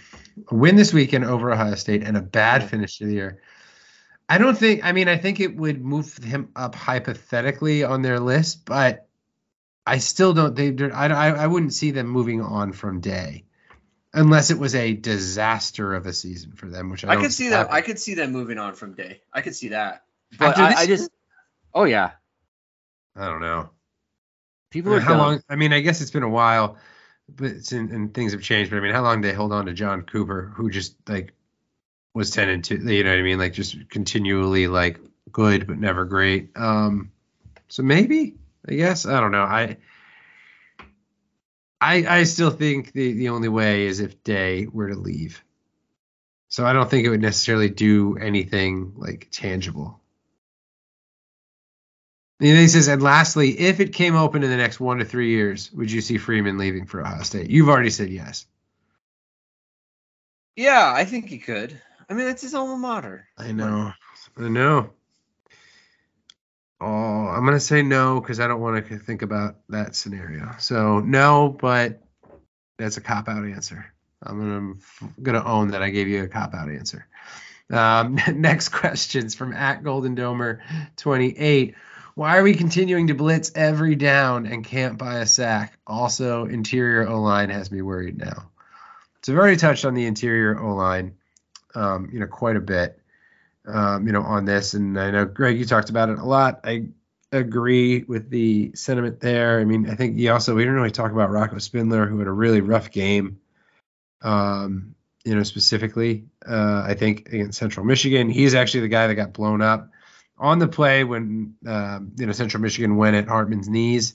a 0.49 0.55
win 0.55 0.75
this 0.75 0.93
weekend 0.93 1.25
over 1.25 1.53
Ohio 1.53 1.77
State 1.77 2.03
and 2.03 2.17
a 2.17 2.23
bad 2.23 2.69
finish 2.69 2.99
to 2.99 3.07
the 3.07 3.13
year. 3.13 3.41
I 4.29 4.39
don't 4.39 4.57
think. 4.57 4.85
I 4.85 4.93
mean, 4.93 5.09
I 5.09 5.17
think 5.17 5.41
it 5.41 5.57
would 5.57 5.85
move 5.85 6.17
him 6.17 6.51
up 6.55 6.75
hypothetically 6.75 7.85
on 7.85 8.03
their 8.03 8.21
list, 8.21 8.65
but 8.65 9.09
I 9.87 9.99
still 9.99 10.33
don't. 10.33 10.55
They, 10.55 10.91
I, 10.91 11.07
I, 11.09 11.29
I 11.31 11.47
wouldn't 11.47 11.75
see 11.75 11.91
them 11.91 12.07
moving 12.07 12.41
on 12.41 12.73
from 12.73 13.01
Day, 13.01 13.45
unless 14.13 14.51
it 14.51 14.59
was 14.59 14.77
a 14.77 14.95
disaster 14.95 15.95
of 15.95 16.07
a 16.07 16.13
season 16.13 16.53
for 16.53 16.67
them. 16.67 16.91
Which 16.91 17.05
I, 17.05 17.15
I 17.15 17.17
could 17.17 17.33
see 17.33 17.47
happen. 17.47 17.73
I 17.73 17.81
could 17.81 17.99
see 17.99 18.15
them 18.15 18.31
moving 18.31 18.59
on 18.59 18.75
from 18.75 18.95
Day. 18.95 19.21
I 19.33 19.41
could 19.43 19.57
see 19.57 19.69
that. 19.69 20.05
But 20.39 20.59
I, 20.59 20.75
I 20.75 20.87
just. 20.87 21.11
Oh 21.75 21.85
yeah. 21.85 22.13
I 23.17 23.27
don't 23.27 23.41
know. 23.41 23.71
People 24.71 24.95
are 24.95 25.01
how 25.01 25.11
dumb. 25.11 25.19
long? 25.19 25.43
I 25.49 25.57
mean, 25.57 25.73
I 25.73 25.81
guess 25.81 26.01
it's 26.01 26.13
been 26.13 26.23
a 26.23 26.29
while, 26.29 26.77
but 27.29 27.73
in, 27.73 27.91
and 27.93 28.15
things 28.15 28.33
have 28.33 28.43
changed. 28.43 28.71
But 28.71 28.79
I 28.79 28.81
mean, 28.81 28.93
how 28.93 29.03
long 29.03 29.21
they 29.21 29.33
hold 29.33 29.53
on 29.53 29.67
to 29.67 29.73
John 29.73 30.03
Cooper, 30.03 30.53
who 30.55 30.71
just 30.71 30.97
like 31.09 31.33
was 32.15 32.31
ten 32.31 32.49
and 32.49 32.63
two? 32.63 32.77
You 32.77 33.05
know 33.05 33.11
what 33.11 33.19
I 33.19 33.23
mean? 33.23 33.39
Like 33.39 33.53
just 33.53 33.91
continually 33.91 34.69
like 34.69 35.01
good 35.33 35.67
but 35.67 35.79
never 35.79 36.05
great. 36.05 36.57
Um, 36.57 37.11
so 37.69 37.83
maybe 37.83 38.37
I 38.69 38.75
guess 38.75 39.07
I 39.07 39.21
don't 39.21 39.33
know. 39.33 39.43
I 39.43 39.77
I 41.81 42.07
I 42.07 42.23
still 42.25 42.51
think 42.51 42.93
the 42.93 43.13
the 43.13 43.31
only 43.31 43.49
way 43.49 43.87
is 43.87 44.01
if 44.01 44.23
Day 44.23 44.67
were 44.67 44.89
to 44.89 44.97
leave. 44.97 45.43
So 46.49 46.67
I 46.67 46.73
don't 46.73 46.91
think 46.91 47.07
it 47.07 47.11
would 47.11 47.23
necessarily 47.23 47.71
do 47.71 48.17
anything 48.17 48.95
like 48.97 49.29
tangible. 49.31 50.01
And 52.41 52.59
he 52.59 52.69
says, 52.69 52.89
and 52.89 53.03
lastly, 53.03 53.51
if 53.51 53.81
it 53.81 53.93
came 53.93 54.17
open 54.17 54.43
in 54.43 54.49
the 54.49 54.57
next 54.57 54.81
one 54.81 54.99
to 54.99 55.05
three 55.05 55.31
years, 55.31 55.71
would 55.73 55.93
you 55.93 56.01
see 56.01 56.17
Freeman 56.17 56.57
leaving 56.57 56.87
for 56.87 57.03
Ohio 57.03 57.23
State? 57.23 57.51
You've 57.51 57.69
already 57.69 57.91
said 57.91 58.09
yes. 58.09 58.47
Yeah, 60.57 60.91
I 60.95 61.05
think 61.05 61.29
he 61.29 61.39
could. 61.39 61.79
I 62.09 62.15
mean, 62.15 62.29
it's 62.29 62.43
his 62.43 62.55
alma 62.55 62.79
mater. 62.79 63.29
I 63.37 63.53
know. 63.53 63.93
I 64.39 64.49
know. 64.49 64.91
Oh, 66.81 66.87
I'm 66.87 67.45
gonna 67.45 67.61
say 67.61 67.83
no 67.83 68.21
because 68.21 68.41
I 68.41 68.49
don't 68.49 68.61
want 68.61 68.89
to 68.89 68.99
think 68.99 69.21
about 69.21 69.57
that 69.69 69.95
scenario. 69.95 70.55
So 70.59 71.01
no, 71.01 71.51
but 71.51 72.03
that's 72.79 72.97
a 72.97 73.03
cop 73.03 73.29
out 73.29 73.45
answer. 73.45 73.93
I'm 74.23 74.39
gonna 74.39 74.75
gonna 75.23 75.45
own 75.45 75.69
that 75.69 75.83
I 75.83 75.91
gave 75.91 76.09
you 76.09 76.25
a 76.25 76.29
cop 76.29 76.55
out 76.55 76.71
answer. 76.71 77.07
Um, 77.71 78.19
next 78.35 78.71
questions 78.71 79.35
from 79.35 79.53
at 79.53 79.85
Golden 79.85 80.17
Domer 80.17 80.61
28. 80.97 81.75
Why 82.21 82.37
are 82.37 82.43
we 82.43 82.53
continuing 82.53 83.07
to 83.07 83.15
blitz 83.15 83.51
every 83.55 83.95
down 83.95 84.45
and 84.45 84.63
can't 84.63 84.99
buy 84.99 85.21
a 85.21 85.27
sack? 85.27 85.79
Also, 85.87 86.45
interior 86.45 87.09
O 87.09 87.19
line 87.23 87.49
has 87.49 87.73
me 87.73 87.81
worried 87.81 88.19
now. 88.19 88.51
So, 89.23 89.33
we've 89.33 89.39
already 89.39 89.57
touched 89.57 89.87
on 89.87 89.95
the 89.95 90.05
interior 90.05 90.61
O 90.61 90.75
line, 90.75 91.15
um, 91.75 92.11
you 92.13 92.21
know, 92.21 92.27
quite 92.27 92.57
a 92.57 92.61
bit, 92.61 93.01
um, 93.67 94.07
you 94.07 94.13
know, 94.13 94.21
on 94.21 94.45
this. 94.45 94.75
And 94.75 95.01
I 95.01 95.11
know, 95.11 95.25
Greg, 95.25 95.59
you 95.59 95.65
talked 95.65 95.89
about 95.89 96.11
it 96.11 96.19
a 96.19 96.23
lot. 96.23 96.61
I 96.63 96.89
agree 97.33 98.03
with 98.03 98.29
the 98.29 98.73
sentiment 98.75 99.21
there. 99.21 99.59
I 99.59 99.65
mean, 99.65 99.89
I 99.89 99.95
think 99.95 100.19
you 100.19 100.31
also, 100.31 100.55
we 100.55 100.61
didn't 100.61 100.77
really 100.77 100.91
talk 100.91 101.13
about 101.13 101.31
Rocco 101.31 101.57
Spindler, 101.57 102.05
who 102.05 102.19
had 102.19 102.29
a 102.29 102.33
really 102.33 102.61
rough 102.61 102.91
game, 102.91 103.41
um, 104.21 104.95
you 105.25 105.35
know, 105.35 105.43
specifically, 105.43 106.27
uh, 106.47 106.83
I 106.87 106.93
think 106.93 107.29
against 107.33 107.59
Central 107.59 107.87
Michigan. 107.87 108.29
He's 108.29 108.55
actually 108.55 108.81
the 108.81 108.89
guy 108.89 109.07
that 109.07 109.15
got 109.15 109.33
blown 109.33 109.63
up 109.63 109.89
on 110.41 110.59
the 110.59 110.67
play 110.67 111.05
when 111.05 111.55
um, 111.67 112.13
you 112.17 112.27
know 112.27 112.33
Central 112.33 112.63
Michigan 112.63 112.97
went 112.97 113.15
at 113.15 113.29
Hartman's 113.29 113.69
knees 113.69 114.15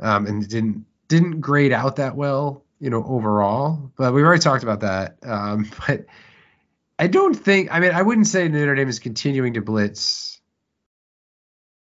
um, 0.00 0.26
and 0.26 0.48
didn't 0.48 0.86
didn't 1.08 1.40
grade 1.40 1.72
out 1.72 1.96
that 1.96 2.16
well, 2.16 2.64
you 2.80 2.90
know, 2.90 3.04
overall. 3.04 3.92
But 3.96 4.14
we've 4.14 4.24
already 4.24 4.40
talked 4.40 4.62
about 4.62 4.80
that. 4.80 5.18
Um, 5.22 5.70
but 5.86 6.06
I 6.98 7.06
don't 7.06 7.34
think. 7.34 7.72
I 7.72 7.80
mean, 7.80 7.92
I 7.92 8.02
wouldn't 8.02 8.26
say 8.26 8.48
Notre 8.48 8.74
Dame 8.74 8.88
is 8.88 8.98
continuing 8.98 9.54
to 9.54 9.60
blitz 9.60 10.40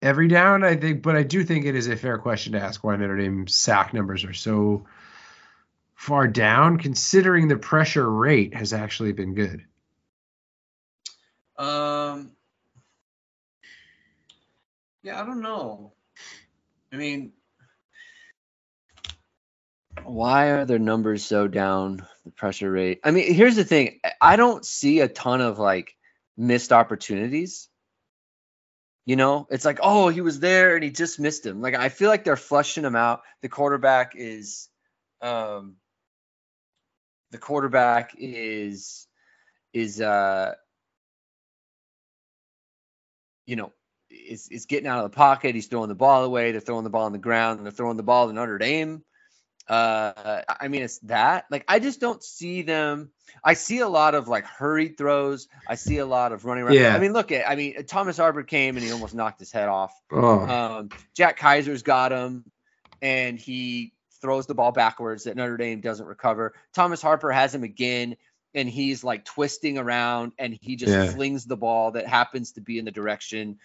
every 0.02 0.28
down. 0.28 0.64
I 0.64 0.76
think, 0.76 1.02
but 1.02 1.16
I 1.16 1.24
do 1.24 1.44
think 1.44 1.66
it 1.66 1.76
is 1.76 1.88
a 1.88 1.96
fair 1.96 2.18
question 2.18 2.54
to 2.54 2.60
ask 2.60 2.84
why 2.84 2.96
Notre 2.98 3.18
Dame's 3.18 3.56
sack 3.56 3.94
numbers 3.94 4.26
are 4.26 4.34
so 4.34 4.86
far 5.96 6.28
down, 6.28 6.78
considering 6.78 7.48
the 7.48 7.56
pressure 7.56 8.10
rate 8.10 8.54
has 8.54 8.74
actually 8.74 9.14
been 9.14 9.34
good. 9.34 9.64
Um. 11.58 12.33
Yeah, 15.04 15.22
I 15.22 15.26
don't 15.26 15.42
know. 15.42 15.94
I 16.94 16.98
mean, 16.98 17.34
why 20.04 20.52
are 20.52 20.66
their 20.66 20.80
numbers 20.80 21.26
so 21.26 21.48
down? 21.48 22.06
The 22.26 22.32
pressure 22.32 22.72
rate. 22.72 23.02
I 23.04 23.12
mean, 23.12 23.34
here's 23.34 23.58
the 23.58 23.66
thing. 23.66 24.00
I 24.22 24.38
don't 24.38 24.66
see 24.66 25.02
a 25.02 25.08
ton 25.10 25.42
of 25.42 25.60
like 25.60 25.96
missed 26.38 26.72
opportunities. 26.72 27.70
You 29.06 29.18
know, 29.18 29.48
it's 29.52 29.66
like, 29.66 29.80
oh, 29.84 30.08
he 30.10 30.22
was 30.22 30.40
there 30.40 30.76
and 30.76 30.84
he 30.84 30.90
just 30.92 31.20
missed 31.20 31.46
him. 31.46 31.62
Like 31.62 31.76
I 31.76 31.90
feel 31.90 32.10
like 32.10 32.24
they're 32.24 32.38
flushing 32.38 32.86
him 32.86 32.96
out. 32.96 33.24
The 33.42 33.50
quarterback 33.50 34.14
is 34.16 34.70
Um, 35.22 35.78
the 37.32 37.38
quarterback 37.40 38.16
is 38.18 39.08
is 39.74 40.00
uh 40.02 40.54
you 43.46 43.56
know 43.56 43.72
is 44.24 44.48
is 44.50 44.66
getting 44.66 44.88
out 44.88 45.04
of 45.04 45.12
the 45.12 45.16
pocket. 45.16 45.56
He's 45.56 45.68
throwing 45.68 45.90
the 45.90 45.96
ball 45.96 46.24
away. 46.24 46.52
They're 46.52 46.62
throwing 46.62 46.84
the 46.84 46.90
ball 46.90 47.06
on 47.06 47.12
the 47.12 47.18
ground. 47.18 47.60
And 47.60 47.66
they're 47.66 47.72
throwing 47.72 47.98
the 47.98 48.04
ball 48.04 48.28
to 48.28 48.34
Notre 48.34 48.58
Dame. 48.58 49.04
Uh, 49.68 50.42
I 50.60 50.68
mean, 50.68 50.84
it's 50.84 51.00
that. 51.00 51.46
Like, 51.50 51.64
I 51.70 51.80
just 51.80 52.02
don't 52.02 52.22
see 52.22 52.64
them. 52.64 53.12
I 53.44 53.54
see 53.54 53.80
a 53.80 53.88
lot 53.88 54.14
of 54.14 54.28
like 54.28 54.46
hurried 54.46 54.98
throws. 54.98 55.48
I 55.68 55.76
see 55.76 56.00
a 56.00 56.06
lot 56.06 56.34
of 56.34 56.44
running 56.46 56.66
around. 56.66 56.76
Yeah. 56.76 56.94
I 56.94 57.00
mean, 57.00 57.14
look 57.14 57.32
at. 57.32 57.50
I 57.50 57.56
mean, 57.56 57.86
Thomas 57.86 58.18
Harper 58.18 58.44
came 58.44 58.76
and 58.76 58.86
he 58.86 58.92
almost 58.92 59.16
knocked 59.16 59.40
his 59.40 59.52
head 59.52 59.70
off. 59.70 59.94
Oh, 60.12 60.40
Um, 60.40 60.90
Jack 61.16 61.40
Kiser's 61.40 61.84
got 61.84 62.12
him, 62.12 62.44
and 63.02 63.40
he 63.40 63.94
throws 64.22 64.48
the 64.48 64.56
ball 64.56 64.72
backwards 64.72 65.24
that 65.26 65.36
Notre 65.38 65.58
Dame 65.58 65.82
doesn't 65.82 66.06
recover. 66.06 66.54
Thomas 66.74 67.02
Harper 67.02 67.32
has 67.32 67.56
him 67.56 67.64
again, 67.64 68.18
and 68.54 68.70
he's 68.70 69.04
like 69.04 69.26
twisting 69.26 69.78
around, 69.78 70.34
and 70.38 70.58
he 70.62 70.76
just 70.76 70.92
Yeah. 70.92 71.12
flings 71.12 71.46
the 71.46 71.58
ball 71.58 71.92
that 71.92 72.06
happens 72.08 72.54
to 72.54 72.62
be 72.62 72.78
in 72.80 72.86
the 72.86 72.92
direction 72.92 73.60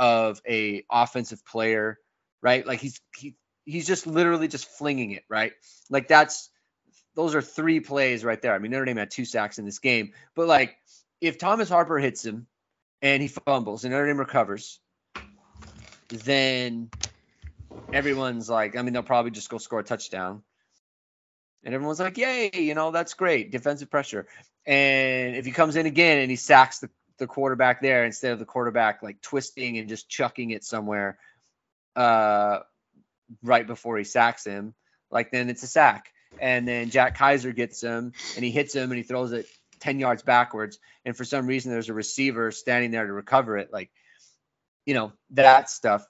of 0.00 0.40
a 0.48 0.84
offensive 0.90 1.44
player, 1.46 1.98
right? 2.42 2.66
Like 2.66 2.80
he's 2.80 3.00
he 3.16 3.36
he's 3.66 3.86
just 3.86 4.08
literally 4.08 4.48
just 4.48 4.66
flinging 4.66 5.12
it, 5.12 5.24
right? 5.28 5.52
Like 5.90 6.08
that's 6.08 6.50
those 7.14 7.34
are 7.36 7.42
three 7.42 7.80
plays 7.80 8.24
right 8.24 8.40
there. 8.40 8.54
I 8.54 8.58
mean, 8.58 8.72
Notre 8.72 8.86
Dame 8.86 8.96
had 8.96 9.10
two 9.10 9.26
sacks 9.26 9.58
in 9.58 9.66
this 9.66 9.78
game, 9.78 10.14
but 10.34 10.48
like 10.48 10.76
if 11.20 11.38
Thomas 11.38 11.68
Harper 11.68 11.98
hits 11.98 12.24
him 12.24 12.46
and 13.02 13.22
he 13.22 13.28
fumbles 13.28 13.84
and 13.84 13.92
Notre 13.92 14.06
Dame 14.08 14.18
recovers, 14.18 14.80
then 16.10 16.90
everyone's 17.92 18.48
like, 18.48 18.76
I 18.76 18.82
mean, 18.82 18.94
they'll 18.94 19.02
probably 19.02 19.32
just 19.32 19.50
go 19.50 19.58
score 19.58 19.80
a 19.80 19.84
touchdown. 19.84 20.42
And 21.62 21.74
everyone's 21.74 22.00
like, 22.00 22.16
yay, 22.16 22.50
you 22.54 22.74
know, 22.74 22.90
that's 22.90 23.12
great. 23.12 23.50
Defensive 23.52 23.90
pressure. 23.90 24.26
And 24.64 25.36
if 25.36 25.44
he 25.44 25.52
comes 25.52 25.76
in 25.76 25.84
again 25.84 26.18
and 26.18 26.30
he 26.30 26.36
sacks 26.36 26.78
the, 26.78 26.88
the 27.20 27.28
quarterback 27.28 27.80
there 27.80 28.04
instead 28.04 28.32
of 28.32 28.40
the 28.40 28.44
quarterback 28.44 29.02
like 29.02 29.20
twisting 29.22 29.78
and 29.78 29.88
just 29.88 30.08
chucking 30.08 30.50
it 30.50 30.64
somewhere 30.64 31.18
uh, 31.94 32.58
right 33.42 33.66
before 33.66 33.96
he 33.96 34.04
sacks 34.04 34.44
him, 34.44 34.74
like 35.10 35.30
then 35.30 35.48
it's 35.48 35.62
a 35.62 35.68
sack. 35.68 36.12
And 36.40 36.66
then 36.66 36.90
Jack 36.90 37.16
Kiser 37.16 37.52
gets 37.52 37.80
him 37.80 38.12
and 38.34 38.44
he 38.44 38.50
hits 38.50 38.74
him 38.74 38.90
and 38.90 38.98
he 38.98 39.02
throws 39.02 39.32
it 39.32 39.46
10 39.80 40.00
yards 40.00 40.22
backwards. 40.22 40.78
And 41.04 41.16
for 41.16 41.24
some 41.24 41.46
reason, 41.46 41.72
there's 41.72 41.88
a 41.88 41.94
receiver 41.94 42.50
standing 42.50 42.90
there 42.90 43.06
to 43.06 43.12
recover 43.12 43.56
it. 43.58 43.72
Like, 43.72 43.90
you 44.86 44.94
know, 44.94 45.12
that 45.30 45.70
stuff. 45.70 46.06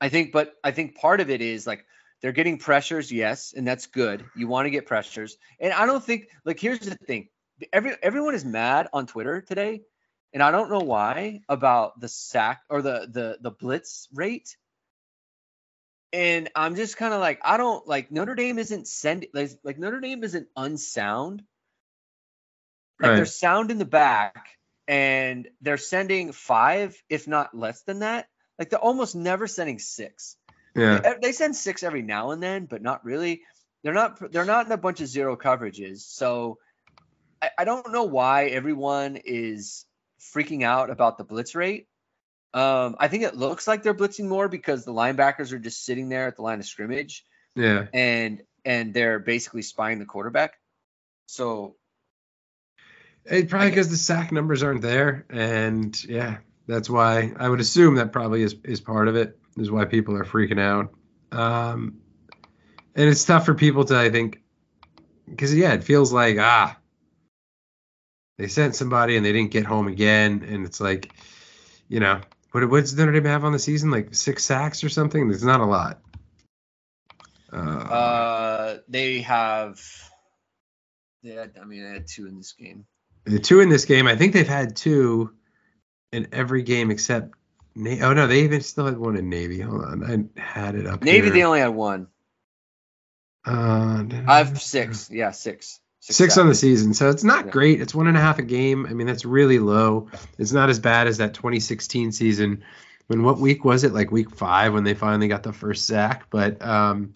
I 0.00 0.08
think, 0.08 0.32
but 0.32 0.54
I 0.62 0.70
think 0.72 0.96
part 0.96 1.20
of 1.20 1.30
it 1.30 1.40
is 1.40 1.66
like 1.66 1.86
they're 2.24 2.32
getting 2.32 2.56
pressures, 2.56 3.12
yes, 3.12 3.52
and 3.54 3.66
that's 3.66 3.86
good. 3.86 4.24
You 4.34 4.48
want 4.48 4.66
to 4.66 4.70
get 4.70 4.86
pressures. 4.86 5.36
And 5.60 5.72
I 5.72 5.86
don't 5.86 6.02
think 6.02 6.28
like 6.46 6.58
here's 6.58 6.78
the 6.80 6.94
thing. 6.94 7.28
Every 7.70 7.94
everyone 8.02 8.34
is 8.34 8.46
mad 8.46 8.88
on 8.92 9.06
Twitter 9.06 9.42
today, 9.42 9.82
and 10.34 10.42
I 10.42 10.50
don't 10.50 10.70
know 10.70 10.80
why 10.80 11.40
about 11.48 11.98
the 12.00 12.08
sack 12.08 12.60
or 12.68 12.82
the 12.82 13.08
the 13.10 13.38
the 13.40 13.50
blitz 13.52 14.08
rate. 14.12 14.56
And 16.12 16.48
I'm 16.54 16.76
just 16.76 16.96
kind 16.96 17.12
of 17.12 17.20
like, 17.20 17.40
I 17.42 17.56
don't 17.56 17.88
like 17.88 18.12
Notre 18.12 18.34
Dame 18.36 18.58
isn't 18.60 18.86
sending 18.86 19.30
like, 19.34 19.50
like 19.64 19.78
Notre 19.78 20.00
Dame 20.00 20.22
isn't 20.22 20.48
unsound. 20.56 21.42
Like 23.00 23.10
they're 23.16 23.26
sound 23.26 23.70
in 23.72 23.78
the 23.78 23.84
back 23.84 24.48
and 24.86 25.48
they're 25.60 25.76
sending 25.76 26.30
five, 26.32 27.00
if 27.08 27.26
not 27.26 27.56
less 27.56 27.82
than 27.82 28.00
that. 28.00 28.28
Like 28.58 28.70
they're 28.70 28.78
almost 28.78 29.16
never 29.16 29.48
sending 29.48 29.80
six. 29.80 30.36
yeah. 30.76 31.00
Eh, 31.02 31.14
They 31.20 31.32
send 31.32 31.56
six 31.56 31.82
every 31.82 32.02
now 32.02 32.30
and 32.30 32.40
then, 32.42 32.66
but 32.66 32.82
not 32.82 33.04
really. 33.04 33.42
They're 33.82 33.94
not. 33.94 34.32
They're 34.32 34.44
not 34.44 34.66
in 34.66 34.72
a 34.72 34.76
bunch 34.76 35.00
of 35.00 35.08
zero 35.08 35.36
coverages. 35.36 35.98
So 35.98 36.58
I, 37.42 37.50
I 37.58 37.64
don't 37.64 37.92
know 37.92 38.04
why 38.04 38.46
everyone 38.46 39.16
is 39.24 39.84
freaking 40.32 40.62
out 40.62 40.90
about 40.90 41.18
the 41.18 41.24
blitz 41.24 41.54
rate. 41.54 41.88
Um, 42.52 42.94
I 43.00 43.08
think 43.08 43.24
it 43.24 43.36
looks 43.36 43.66
like 43.66 43.82
they're 43.82 43.94
blitzing 43.94 44.28
more 44.28 44.48
because 44.48 44.84
the 44.84 44.92
linebackers 44.92 45.52
are 45.52 45.58
just 45.58 45.84
sitting 45.84 46.08
there 46.08 46.28
at 46.28 46.36
the 46.36 46.42
line 46.42 46.60
of 46.60 46.66
scrimmage 46.66 47.24
Yeah. 47.56 47.86
and 47.92 48.42
and 48.64 48.94
they're 48.94 49.18
basically 49.18 49.62
spying 49.62 49.98
the 49.98 50.04
quarterback. 50.06 50.54
So 51.26 51.76
It 53.24 53.48
probably 53.48 53.70
because 53.70 53.90
the 53.90 53.96
sack 53.96 54.30
numbers 54.32 54.62
aren't 54.62 54.82
there, 54.82 55.26
and 55.30 56.02
yeah, 56.04 56.38
that's 56.66 56.88
why 56.88 57.32
I 57.36 57.48
would 57.48 57.60
assume 57.60 57.96
that 57.96 58.12
probably 58.12 58.42
is 58.42 58.54
is 58.64 58.80
part 58.80 59.08
of 59.08 59.16
it. 59.16 59.38
Is 59.56 59.70
why 59.70 59.84
people 59.84 60.16
are 60.16 60.24
freaking 60.24 60.60
out. 60.60 60.94
Um, 61.32 61.98
and 62.94 63.08
it's 63.08 63.24
tough 63.24 63.46
for 63.46 63.54
people 63.54 63.84
to, 63.86 63.96
I 63.96 64.10
think, 64.10 64.40
because 65.28 65.54
yeah, 65.54 65.72
it 65.74 65.84
feels 65.84 66.12
like 66.12 66.36
ah, 66.38 66.76
they 68.38 68.48
sent 68.48 68.74
somebody 68.74 69.16
and 69.16 69.24
they 69.24 69.32
didn't 69.32 69.50
get 69.50 69.64
home 69.64 69.88
again, 69.88 70.44
and 70.48 70.66
it's 70.66 70.80
like, 70.80 71.12
you 71.88 72.00
know, 72.00 72.20
what 72.52 72.68
what's 72.68 72.92
Notre 72.94 73.12
Dame 73.12 73.24
have 73.24 73.44
on 73.44 73.52
the 73.52 73.58
season? 73.58 73.90
Like 73.90 74.14
six 74.14 74.44
sacks 74.44 74.84
or 74.84 74.88
something? 74.88 75.28
There's 75.28 75.44
not 75.44 75.60
a 75.60 75.66
lot. 75.66 76.00
Uh, 77.52 77.56
uh, 77.56 78.78
they 78.88 79.20
have. 79.20 79.80
They 81.22 81.30
had, 81.30 81.52
I 81.60 81.64
mean, 81.64 81.82
they 81.82 81.90
had 81.90 82.06
two 82.06 82.26
in 82.26 82.36
this 82.36 82.52
game. 82.52 82.84
The 83.24 83.38
two 83.38 83.60
in 83.60 83.70
this 83.70 83.86
game, 83.86 84.06
I 84.06 84.16
think 84.16 84.34
they've 84.34 84.46
had 84.46 84.76
two 84.76 85.32
in 86.12 86.28
every 86.32 86.62
game 86.62 86.90
except. 86.90 87.34
Na- 87.74 88.06
oh 88.08 88.12
no, 88.12 88.26
they 88.26 88.42
even 88.42 88.60
still 88.60 88.86
had 88.86 88.98
one 88.98 89.16
in 89.16 89.28
Navy. 89.28 89.60
Hold 89.60 89.84
on, 89.84 90.04
I 90.36 90.40
had 90.40 90.74
it 90.74 90.86
up. 90.86 91.02
Navy, 91.02 91.26
here. 91.26 91.32
they 91.32 91.44
only 91.44 91.60
had 91.60 91.68
one. 91.68 92.08
Uh, 93.46 94.04
I 94.26 94.38
have 94.38 94.60
six. 94.60 95.10
Yeah, 95.10 95.32
six. 95.32 95.80
Six 96.12 96.36
on 96.36 96.48
the 96.48 96.54
season, 96.54 96.92
so 96.92 97.08
it's 97.08 97.24
not 97.24 97.46
Yeah. 97.46 97.50
great. 97.52 97.80
It's 97.80 97.94
one 97.94 98.08
and 98.08 98.16
a 98.16 98.20
half 98.20 98.38
a 98.38 98.42
game. 98.42 98.84
I 98.86 98.92
mean, 98.92 99.06
that's 99.06 99.24
really 99.24 99.58
low. 99.58 100.08
It's 100.38 100.52
not 100.52 100.68
as 100.68 100.78
bad 100.78 101.06
as 101.06 101.16
that 101.18 101.32
2016 101.32 102.12
season. 102.12 102.62
When 103.06 103.22
what 103.22 103.38
week 103.38 103.64
was 103.64 103.84
it? 103.84 103.94
Like 103.94 104.10
week 104.10 104.30
five 104.30 104.74
when 104.74 104.84
they 104.84 104.94
finally 104.94 105.28
got 105.28 105.42
the 105.42 105.52
first 105.52 105.86
sack. 105.86 106.26
But 106.30 106.62
um, 106.64 107.14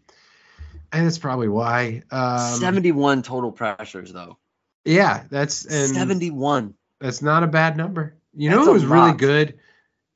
and 0.93 1.05
that's 1.07 1.19
probably 1.19 1.49
why. 1.49 2.03
Um, 2.11 2.59
71 2.59 3.23
total 3.23 3.53
pressures 3.53 4.13
though. 4.13 4.39
Yeah, 4.85 5.25
that's 5.31 5.67
and 5.67 5.95
71. 5.95 6.75
That's 7.01 7.21
not 7.21 7.43
a 7.43 7.47
bad 7.47 7.77
number. 7.77 8.17
You 8.35 8.51
know 8.51 8.57
That's 8.57 8.67
who 8.67 8.71
a 8.71 8.75
was 8.75 8.87
really 8.87 9.13
good? 9.13 9.59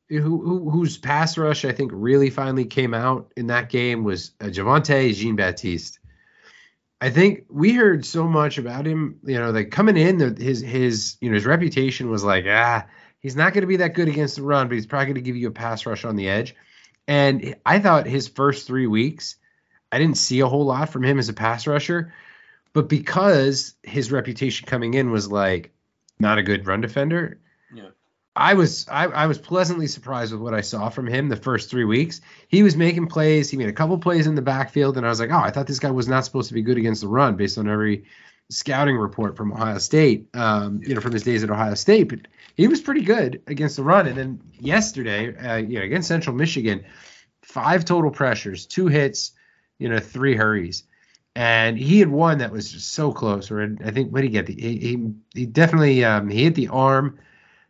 Who, 0.09 0.19
who 0.21 0.71
whose 0.71 0.99
pass 0.99 1.37
rush 1.39 1.65
I 1.65 1.73
think 1.73 1.91
really 1.95 2.31
finally 2.31 2.65
came 2.67 2.93
out 2.95 3.33
in 3.37 3.47
that 3.49 3.71
game 3.71 4.05
was 4.05 4.33
uh, 4.41 4.47
Javontae 4.47 5.15
Jean 5.15 5.37
Baptiste. 5.37 5.99
I 7.03 7.11
think 7.11 7.47
we 7.51 7.73
heard 7.73 8.07
so 8.07 8.29
much 8.29 8.59
about 8.59 8.87
him. 8.87 9.19
You 9.25 9.41
know, 9.41 9.51
like 9.51 9.73
coming 9.73 9.97
in, 9.97 10.37
his 10.37 10.61
his 10.61 11.17
you 11.21 11.31
know 11.31 11.35
his 11.35 11.45
reputation 11.45 12.09
was 12.11 12.23
like 12.23 12.45
ah 12.49 12.87
he's 13.19 13.35
not 13.35 13.53
going 13.55 13.63
to 13.63 13.67
be 13.67 13.79
that 13.79 13.95
good 13.95 14.07
against 14.07 14.37
the 14.37 14.43
run, 14.43 14.69
but 14.69 14.75
he's 14.75 14.87
probably 14.87 15.07
going 15.07 15.17
to 15.17 15.21
give 15.21 15.37
you 15.37 15.49
a 15.49 15.53
pass 15.53 15.85
rush 15.85 16.05
on 16.05 16.15
the 16.15 16.29
edge. 16.29 16.55
And 17.09 17.57
I 17.67 17.81
thought 17.81 18.07
his 18.07 18.29
first 18.29 18.69
three 18.69 18.87
weeks, 18.87 19.35
I 19.91 19.99
didn't 19.99 20.17
see 20.17 20.39
a 20.41 20.47
whole 20.47 20.65
lot 20.65 20.91
from 20.91 21.03
him 21.03 21.19
as 21.19 21.29
a 21.29 21.33
pass 21.33 21.67
rusher, 21.67 22.15
but 22.73 22.89
because 22.89 23.75
his 23.83 24.13
reputation 24.13 24.69
coming 24.69 24.95
in 24.95 25.11
was 25.11 25.31
like 25.31 25.73
not 26.21 26.39
a 26.39 26.43
good 26.45 26.69
run 26.69 26.83
defender. 26.83 27.41
Yeah. 27.75 27.91
I 28.35 28.55
was 28.55 28.89
I, 28.89 29.05
I 29.07 29.27
was 29.27 29.39
pleasantly 29.39 29.87
surprised 29.87 30.33
with 30.33 30.41
what 30.41 30.55
I 30.55 30.63
saw 30.63 30.89
from 30.89 31.07
him 31.07 31.29
the 31.29 31.37
first 31.37 31.69
three 31.69 31.85
weeks. 31.85 32.21
He 32.49 32.63
was 32.63 32.77
making 32.77 33.09
plays. 33.09 33.51
He 33.51 33.57
made 33.59 33.69
a 33.69 33.75
couple 33.75 33.99
plays 33.99 34.27
in 34.27 34.35
the 34.35 34.43
backfield, 34.43 34.97
and 34.97 35.05
I 35.05 35.11
was 35.11 35.21
like, 35.21 35.31
oh, 35.31 35.39
I 35.39 35.51
thought 35.51 35.67
this 35.67 35.79
guy 35.79 35.91
was 35.91 36.09
not 36.09 36.25
supposed 36.25 36.49
to 36.49 36.55
be 36.55 36.63
good 36.63 36.79
against 36.79 37.03
the 37.03 37.09
run 37.09 37.37
based 37.37 37.59
on 37.59 37.69
every 37.69 38.05
scouting 38.49 38.97
report 38.97 39.37
from 39.37 39.53
Ohio 39.53 39.79
State. 39.79 40.29
Um, 40.35 40.81
you 40.83 40.95
know, 40.95 41.01
from 41.01 41.13
his 41.13 41.25
days 41.25 41.45
at 41.45 41.51
Ohio 41.51 41.75
State, 41.75 42.05
but 42.05 42.21
he 42.57 42.69
was 42.69 42.81
pretty 42.81 43.03
good 43.03 43.43
against 43.47 43.77
the 43.77 43.83
run. 43.83 44.07
And 44.07 44.17
then 44.17 44.41
yesterday, 44.59 45.37
uh, 45.37 45.57
you 45.57 45.79
know, 45.79 45.85
against 45.85 46.09
Central 46.09 46.35
Michigan, 46.35 46.85
five 47.43 47.85
total 47.85 48.11
pressures, 48.11 48.65
two 48.67 48.87
hits, 48.87 49.33
you 49.79 49.91
know, 49.91 49.99
three 49.99 50.37
hurries. 50.37 50.85
And 51.35 51.79
he 51.79 51.99
had 51.99 52.09
one 52.09 52.39
that 52.39 52.53
was 52.53 52.73
just 52.73 52.93
so 52.93 53.13
close. 53.13 53.51
Or 53.51 53.77
I 53.85 53.91
think 53.91 54.13
what 54.13 54.21
did 54.21 54.29
he 54.29 54.33
get? 54.33 54.47
The, 54.47 54.55
he, 54.55 55.13
he 55.35 55.47
definitely 55.47 56.05
um, 56.05 56.29
he 56.29 56.45
hit 56.45 56.55
the 56.55 56.69
arm, 56.69 57.19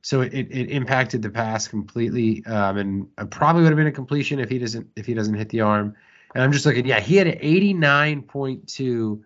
so 0.03 0.21
it, 0.21 0.33
it, 0.33 0.71
impacted 0.71 1.23
the 1.23 1.31
pass 1.31 1.69
completely. 1.69 2.45
Um, 2.45 2.77
and 2.77 3.09
it 3.19 3.31
probably 3.31 3.63
would 3.63 3.71
have 3.71 3.77
been 3.77 3.87
a 3.87 3.93
completion 3.93 4.41
if 4.41 4.51
he 4.51 4.59
doesn't 4.59 4.89
if 4.97 5.07
he 5.07 5.15
doesn't 5.15 5.35
hit 5.35 5.49
the 5.49 5.63
arm. 5.63 5.95
And 6.35 6.43
I'm 6.43 6.53
just 6.53 6.67
looking. 6.67 6.87
Yeah, 6.87 7.01
he 7.01 7.17
had 7.17 7.29
an 7.29 7.39
89.2 7.39 9.23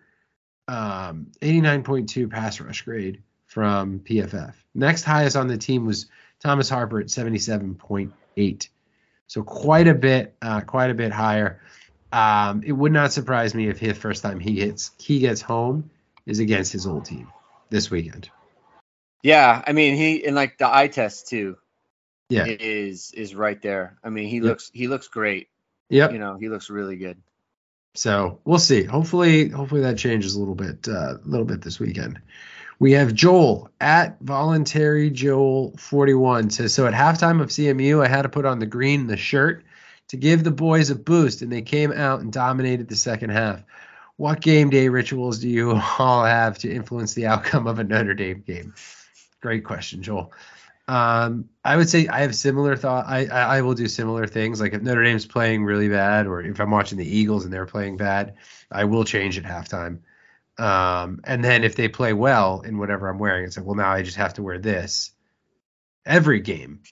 um 0.69 1.29
89.2 1.41 2.31
pass 2.31 2.61
rush 2.61 2.83
grade 2.83 3.23
from 3.47 4.01
PFF. 4.01 4.55
Next 4.75 5.05
highest 5.05 5.37
on 5.37 5.49
the 5.49 5.57
team 5.57 5.87
was 5.87 6.07
Thomas 6.41 6.69
Harper 6.69 7.01
at 7.01 7.07
77.8. 7.07 8.69
So 9.29 9.43
quite 9.43 9.89
a 9.89 9.95
bit, 9.95 10.35
uh, 10.43 10.61
quite 10.61 10.91
a 10.91 10.95
bit 10.95 11.13
higher. 11.13 11.61
Um, 12.13 12.63
it 12.65 12.73
would 12.73 12.93
not 12.93 13.13
surprise 13.13 13.55
me 13.55 13.69
if 13.69 13.79
his 13.79 13.97
first 13.97 14.23
time 14.23 14.41
he 14.41 14.61
hits 14.61 14.91
he 14.99 15.21
gets 15.21 15.41
home 15.41 15.91
is 16.27 16.39
against 16.39 16.73
his 16.73 16.87
old 16.87 17.07
team 17.07 17.33
this 17.71 17.91
weekend. 17.91 18.31
Yeah, 19.27 19.61
I 19.67 19.73
mean 19.73 19.97
he 19.97 20.25
and 20.25 20.37
like 20.37 20.57
the 20.57 20.73
eye 20.73 20.87
test 20.87 21.27
too 21.29 21.57
Yeah. 22.29 22.45
is 22.47 23.11
is 23.11 23.35
right 23.35 23.61
there. 23.61 23.99
I 24.05 24.09
mean 24.09 24.29
he 24.29 24.37
Yep. 24.37 24.45
looks 24.45 24.71
he 24.73 24.87
looks 24.87 25.09
great. 25.09 25.49
Yep. 25.91 26.13
You 26.13 26.19
know, 26.21 26.37
he 26.37 26.49
looks 26.49 26.71
really 26.71 26.97
good. 26.97 27.21
So 27.97 28.39
we'll 28.45 28.61
see. 28.61 28.85
Hopefully, 28.85 29.49
hopefully 29.49 29.81
that 29.81 29.99
changes 29.99 30.37
a 30.37 30.39
little 30.39 30.55
bit, 30.55 30.87
uh, 30.87 31.15
a 31.17 31.21
little 31.25 31.45
bit 31.47 31.61
this 31.63 31.81
weekend. 31.81 32.21
We 32.79 32.93
have 32.93 33.15
Joel 33.15 33.69
at 33.81 34.17
voluntary 34.21 35.11
Joel 35.11 35.75
41 35.77 36.51
says 36.51 36.73
so 36.73 36.87
at 36.87 36.95
halftime 36.95 37.41
of 37.41 37.49
CMU 37.49 38.05
I 38.05 38.09
had 38.09 38.23
to 38.23 38.29
put 38.29 38.45
on 38.45 38.61
the 38.61 38.67
green 38.67 39.09
the 39.09 39.17
shirt 39.17 39.65
to 40.09 40.17
give 40.17 40.45
the 40.45 40.53
boys 40.53 40.91
a 40.91 40.95
boost 40.95 41.43
and 41.43 41.51
they 41.51 41.63
came 41.63 41.91
out 41.91 42.21
and 42.21 42.33
dominated 42.33 42.87
the 42.87 42.95
second 42.95 43.31
half. 43.31 43.65
What 44.19 44.41
game 44.41 44.71
day 44.71 44.89
rituals 44.89 45.41
do 45.41 45.49
you 45.49 45.73
all 45.99 46.25
have 46.25 46.59
to 46.59 46.71
influence 46.73 47.15
the 47.15 47.27
outcome 47.27 47.67
of 47.67 47.81
a 47.81 47.85
Notre 47.85 48.15
Dame 48.15 48.45
game? 48.47 48.73
Great 49.41 49.65
question, 49.65 50.03
Joel. 50.03 50.33
Um, 50.89 51.49
I 51.65 51.77
would 51.77 51.89
say 51.89 52.07
I 52.07 52.21
have 52.21 52.35
similar 52.35 52.77
thought. 52.77 53.07
I, 53.07 53.27
I 53.27 53.57
I 53.57 53.61
will 53.63 53.75
do 53.75 53.89
similar 53.89 54.27
things. 54.27 54.61
Like 54.61 54.73
if 54.73 54.83
Notre 54.83 55.03
Dame's 55.03 55.27
playing 55.27 55.65
really 55.65 55.89
bad, 55.89 56.27
or 56.27 56.41
if 56.41 56.61
I'm 56.61 56.71
watching 56.71 56.97
the 56.99 57.05
Eagles 57.19 57.45
and 57.45 57.53
they're 57.53 57.67
playing 57.67 57.97
bad, 57.97 58.37
I 58.71 58.85
will 58.85 59.05
change 59.05 59.37
at 59.37 59.45
halftime. 59.45 60.01
Um, 60.59 61.21
and 61.25 61.45
then 61.45 61.65
if 61.65 61.75
they 61.75 61.89
play 61.89 62.13
well 62.13 62.61
in 62.61 62.79
whatever 62.79 63.09
I'm 63.09 63.19
wearing, 63.19 63.45
it's 63.45 63.57
like, 63.57 63.67
well, 63.67 63.75
now 63.75 63.91
I 63.91 64.03
just 64.03 64.17
have 64.17 64.35
to 64.35 64.43
wear 64.43 64.59
this 64.59 65.11
every 66.07 66.41
game 66.41 66.83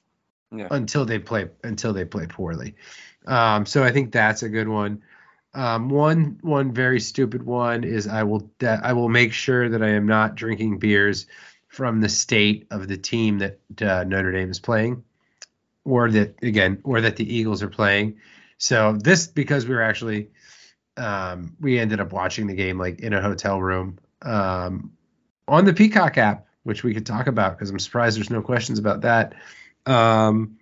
Yeah. 0.50 0.68
until 0.70 1.04
they 1.04 1.18
play 1.20 1.50
until 1.62 1.92
they 1.92 2.04
play 2.04 2.26
poorly. 2.26 2.74
Um, 3.26 3.64
so 3.64 3.82
I 3.84 3.92
think 3.92 4.12
that's 4.12 4.42
a 4.42 4.48
good 4.48 4.68
one. 4.68 5.02
Um, 5.54 5.88
one 5.88 6.38
one 6.42 6.72
very 6.72 6.98
stupid 6.98 7.44
one 7.44 7.84
is 7.84 8.08
I 8.08 8.24
will 8.24 8.50
de- 8.58 8.80
I 8.82 8.92
will 8.92 9.08
make 9.08 9.32
sure 9.32 9.68
that 9.68 9.84
I 9.84 9.90
am 9.90 10.06
not 10.06 10.34
drinking 10.34 10.80
beers 10.80 11.26
from 11.74 12.00
the 12.00 12.08
state 12.08 12.68
of 12.70 12.86
the 12.86 12.96
team 12.96 13.40
that 13.40 13.58
uh, 13.82 14.04
Notre 14.04 14.30
Dame 14.30 14.48
is 14.48 14.60
playing, 14.60 15.02
or 15.84 16.08
that 16.08 16.36
again, 16.40 16.80
or 16.84 17.00
that 17.00 17.16
the 17.16 17.34
Eagles 17.34 17.64
are 17.64 17.68
playing. 17.68 18.18
So 18.58 18.92
this 18.92 19.26
because 19.26 19.66
we 19.66 19.74
were 19.74 19.82
actually 19.82 20.30
um, 20.96 21.56
we 21.60 21.80
ended 21.80 21.98
up 21.98 22.12
watching 22.12 22.46
the 22.46 22.54
game 22.54 22.78
like 22.78 23.00
in 23.00 23.12
a 23.12 23.20
hotel 23.20 23.60
room 23.60 23.98
um, 24.22 24.92
on 25.48 25.64
the 25.64 25.74
Peacock 25.74 26.16
app, 26.16 26.46
which 26.62 26.84
we 26.84 26.94
could 26.94 27.06
talk 27.06 27.26
about 27.26 27.58
because 27.58 27.70
I'm 27.70 27.80
surprised 27.80 28.16
there's 28.16 28.30
no 28.30 28.40
questions 28.40 28.78
about 28.78 29.00
that. 29.00 29.34
Um, 29.84 30.58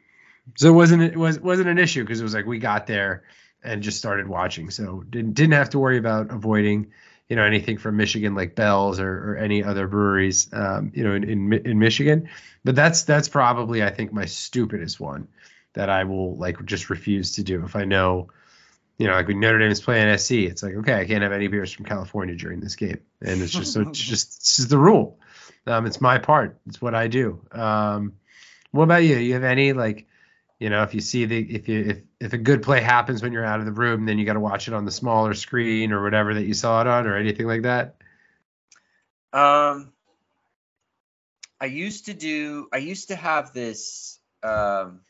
so 0.57 0.69
it 0.69 0.75
wasn't 0.75 1.03
it 1.03 1.19
was 1.19 1.39
wasn't 1.39 1.69
an 1.69 1.77
issue 1.77 2.03
because 2.05 2.21
it 2.21 2.25
was 2.25 2.35
like 2.35 2.47
we 2.47 2.59
got 2.59 2.87
there 2.87 3.25
and 3.63 3.83
just 3.83 3.99
started 3.99 4.29
watching, 4.29 4.71
so 4.71 5.05
didn't 5.11 5.35
didn't 5.35 5.53
have 5.53 5.69
to 5.71 5.79
worry 5.79 5.99
about 5.99 6.31
avoiding 6.31 6.91
you 7.33 7.37
know 7.37 7.45
anything 7.45 7.79
from 7.79 7.97
Michigan 7.97 8.35
like 8.35 8.55
Bell's 8.55 9.01
or, 9.01 9.31
or 9.33 9.37
any 9.39 9.65
other 9.65 9.89
breweries 9.89 10.53
um, 10.53 10.93
you 10.95 11.03
know 11.03 11.15
in, 11.15 11.25
in 11.25 11.53
in 11.65 11.79
Michigan. 11.79 12.29
But 12.63 12.75
that's 12.75 13.05
that's 13.05 13.31
probably 13.31 13.83
I 13.83 13.89
think 13.89 14.13
my 14.13 14.27
stupidest 14.27 15.01
one 15.01 15.29
that 15.73 15.89
I 15.89 16.05
will 16.05 16.37
like 16.37 16.63
just 16.67 16.91
refuse 16.91 17.33
to 17.37 17.43
do 17.43 17.65
if 17.65 17.75
I 17.75 17.87
know 17.87 18.29
you 18.99 19.07
know, 19.07 19.15
like 19.15 19.29
when 19.29 19.41
Notre 19.41 19.59
Dame 19.59 19.71
is 19.71 19.81
playing 19.81 20.15
SC, 20.19 20.33
it's 20.33 20.63
like, 20.63 20.75
okay, 20.75 21.01
I 21.01 21.07
can't 21.07 21.23
have 21.23 21.33
any 21.33 21.49
beers 21.49 21.73
from 21.73 21.87
California 21.87 22.37
during 22.37 22.61
this 22.61 22.77
game, 22.77 23.01
and 23.23 23.41
it's 23.41 23.51
just 23.51 23.73
so 23.73 23.81
it's 23.81 23.99
just 24.13 24.41
this 24.41 24.59
is 24.59 24.69
the 24.69 24.77
rule. 24.77 25.19
Um, 25.67 25.87
it's 25.87 26.03
my 26.03 26.19
part. 26.19 26.61
It's 26.67 26.83
what 26.83 26.95
I 26.95 27.09
do. 27.09 27.41
Um, 27.51 28.13
what 28.73 28.85
about 28.85 29.05
you? 29.05 29.17
You 29.17 29.33
have 29.33 29.45
any 29.45 29.73
like, 29.73 30.07
you 30.63 30.71
know, 30.71 30.85
if 30.85 30.95
you 30.95 31.01
see 31.01 31.25
the 31.25 31.39
if 31.39 31.69
you 31.69 31.81
if 31.81 31.99
if 32.21 32.33
a 32.35 32.39
good 32.39 32.63
play 32.63 32.81
happens 32.81 33.21
when 33.21 33.33
you're 33.33 33.45
out 33.45 33.59
of 33.59 33.67
the 33.67 33.73
room, 33.73 34.07
then 34.07 34.17
you 34.17 34.25
got 34.25 34.35
to 34.35 34.41
watch 34.41 34.69
it 34.69 34.75
on 34.75 34.85
the 34.85 34.93
smaller 34.93 35.35
screen 35.35 35.91
or 35.91 36.05
whatever 36.05 36.35
that 36.35 36.45
you 36.45 36.55
saw 36.55 36.81
it 36.81 36.87
on, 36.87 37.05
or 37.09 37.17
anything 37.17 37.49
like 37.49 37.63
that. 37.63 37.97
Um, 39.33 39.93
I 41.61 41.65
used 41.65 42.07
to 42.07 42.15
do. 42.15 42.69
I 42.73 42.77
used 42.77 43.09
to 43.09 43.17
have 43.17 43.53
this. 43.53 44.21
Um, 44.45 45.01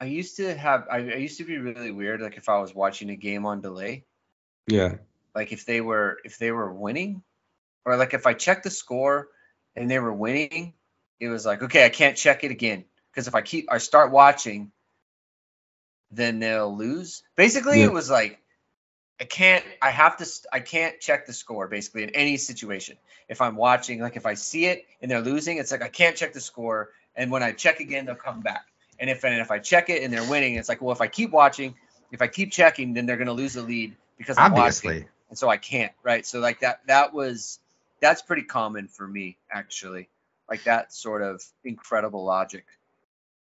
I 0.00 0.06
used 0.06 0.38
to 0.38 0.52
have. 0.56 0.88
I, 0.90 0.96
I 0.96 1.16
used 1.18 1.38
to 1.38 1.44
be 1.44 1.58
really 1.58 1.92
weird. 1.92 2.20
Like 2.20 2.36
if 2.36 2.48
I 2.48 2.58
was 2.58 2.74
watching 2.74 3.10
a 3.10 3.16
game 3.16 3.46
on 3.46 3.60
delay, 3.60 4.06
Yeah. 4.66 4.96
like 5.36 5.52
if 5.52 5.66
they 5.66 5.80
were 5.80 6.18
if 6.24 6.38
they 6.38 6.50
were 6.50 6.72
winning, 6.72 7.22
or 7.84 7.96
like 7.96 8.12
if 8.12 8.26
I 8.26 8.34
checked 8.34 8.64
the 8.64 8.70
score 8.70 9.28
and 9.76 9.88
they 9.88 10.00
were 10.00 10.12
winning, 10.12 10.72
it 11.20 11.28
was 11.28 11.46
like 11.46 11.62
okay, 11.62 11.84
I 11.84 11.88
can't 11.88 12.16
check 12.16 12.44
it 12.44 12.50
again 12.50 12.84
because 13.12 13.28
if 13.28 13.34
I 13.34 13.42
keep 13.42 13.70
I 13.70 13.78
start 13.78 14.10
watching, 14.10 14.70
then 16.10 16.38
they'll 16.38 16.74
lose. 16.76 17.22
Basically, 17.36 17.80
Yeah. 17.80 17.86
it 17.86 17.92
was 17.92 18.10
like 18.10 18.40
I 19.18 19.24
can't. 19.24 19.64
I 19.80 19.90
have 19.90 20.18
to. 20.18 20.26
I 20.52 20.60
can't 20.60 21.00
check 21.00 21.26
the 21.26 21.32
score 21.32 21.68
basically 21.68 22.02
in 22.02 22.10
any 22.10 22.36
situation. 22.36 22.98
If 23.28 23.40
I'm 23.40 23.56
watching, 23.56 24.00
like 24.00 24.16
if 24.16 24.26
I 24.26 24.34
see 24.34 24.66
it 24.66 24.84
and 25.00 25.10
they're 25.10 25.22
losing, 25.22 25.56
it's 25.56 25.72
like 25.72 25.82
I 25.82 25.88
can't 25.88 26.16
check 26.16 26.34
the 26.34 26.40
score. 26.40 26.90
And 27.14 27.30
when 27.30 27.42
I 27.42 27.52
check 27.52 27.80
again, 27.80 28.04
they'll 28.04 28.14
come 28.14 28.40
back. 28.42 28.66
And 29.00 29.08
if 29.08 29.24
and 29.24 29.40
if 29.40 29.50
I 29.50 29.58
check 29.58 29.88
it 29.88 30.02
and 30.02 30.12
they're 30.12 30.28
winning, 30.28 30.56
it's 30.56 30.68
like 30.68 30.82
well, 30.82 30.92
if 30.92 31.00
I 31.00 31.06
keep 31.06 31.30
watching, 31.30 31.74
if 32.12 32.20
I 32.20 32.26
keep 32.28 32.52
checking, 32.52 32.92
then 32.92 33.06
they're 33.06 33.16
going 33.16 33.26
to 33.28 33.32
lose 33.32 33.54
the 33.54 33.62
lead 33.62 33.96
because 34.18 34.36
I'm 34.36 34.52
watching 34.52 34.90
Obviously. 34.90 35.08
and 35.30 35.38
so 35.38 35.48
I 35.48 35.56
can't, 35.56 35.92
right? 36.02 36.26
So 36.26 36.40
like 36.40 36.60
that 36.60 36.80
that 36.86 37.14
was 37.14 37.58
that's 38.00 38.20
pretty 38.20 38.42
common 38.42 38.86
for 38.86 39.08
me 39.08 39.38
actually. 39.50 40.10
Like 40.48 40.64
that 40.64 40.92
sort 40.92 41.22
of 41.22 41.42
incredible 41.64 42.24
logic. 42.24 42.64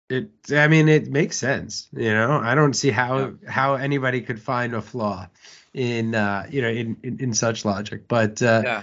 It. 0.08 0.30
I 0.52 0.68
mean, 0.68 0.88
it 0.88 1.08
makes 1.10 1.36
sense. 1.36 1.88
You 1.92 2.12
know, 2.14 2.40
I 2.42 2.54
don't 2.54 2.74
see 2.74 2.90
how 2.90 3.34
how 3.46 3.74
anybody 3.74 4.22
could 4.22 4.40
find 4.40 4.74
a 4.74 4.80
flaw 4.80 5.28
in 5.74 6.14
uh 6.14 6.46
you 6.48 6.62
know 6.62 6.68
in 6.68 6.96
in, 7.02 7.20
in 7.20 7.34
such 7.34 7.64
logic, 7.64 8.08
but. 8.08 8.40
uh 8.42 8.62
Yeah. 8.64 8.82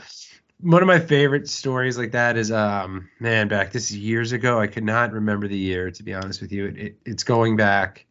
one 0.59 0.81
of 0.81 0.87
my 0.87 0.99
favorite 0.99 1.49
stories 1.49 1.97
like 1.97 2.11
that 2.11 2.37
is 2.37 2.49
um 2.51 3.09
man 3.19 3.49
back 3.49 3.71
this 3.73 3.91
is 3.91 3.97
years 3.97 4.31
ago 4.31 4.59
i 4.61 4.67
could 4.67 4.83
not 4.83 5.11
remember 5.11 5.45
the 5.47 5.57
year 5.57 5.91
to 5.91 6.03
be 6.03 6.13
honest 6.13 6.39
with 6.41 6.53
you 6.53 6.67
it, 6.67 6.77
it, 6.77 6.97
it's 7.05 7.23
going 7.23 7.57
back 7.57 8.05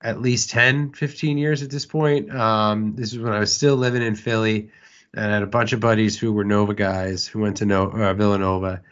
at 0.00 0.20
least 0.20 0.50
10 0.50 0.90
15 0.92 1.38
years 1.38 1.62
at 1.62 1.70
this 1.70 1.86
point 1.86 2.34
um 2.34 2.94
this 2.96 3.12
is 3.12 3.18
when 3.20 3.32
i 3.32 3.38
was 3.38 3.52
still 3.52 3.76
living 3.76 4.02
in 4.02 4.16
philly 4.16 4.70
and 5.14 5.30
I 5.30 5.34
had 5.34 5.42
a 5.42 5.46
bunch 5.46 5.72
of 5.72 5.80
buddies 5.80 6.18
who 6.18 6.32
were 6.32 6.44
nova 6.44 6.74
guys 6.74 7.26
who 7.26 7.40
went 7.40 7.58
to 7.58 7.74
uh, 7.74 8.14
villanova 8.14 8.82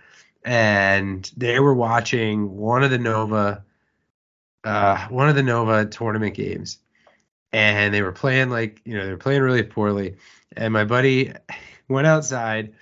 and 0.44 1.30
they 1.36 1.60
were 1.60 1.74
watching 1.74 2.56
one 2.56 2.82
of 2.82 2.90
the 2.90 2.98
nova 2.98 3.64
uh 4.64 5.06
one 5.08 5.28
of 5.28 5.34
the 5.34 5.42
nova 5.42 5.86
tournament 5.86 6.34
games 6.34 6.78
and 7.52 7.94
they 7.94 8.02
were 8.02 8.12
playing 8.12 8.50
like 8.50 8.80
you 8.84 8.96
know 8.96 9.04
they 9.04 9.12
were 9.12 9.18
playing 9.18 9.42
really 9.42 9.62
poorly 9.62 10.16
and 10.56 10.72
my 10.72 10.84
buddy 10.84 11.32
went 11.88 12.06
outside. 12.06 12.74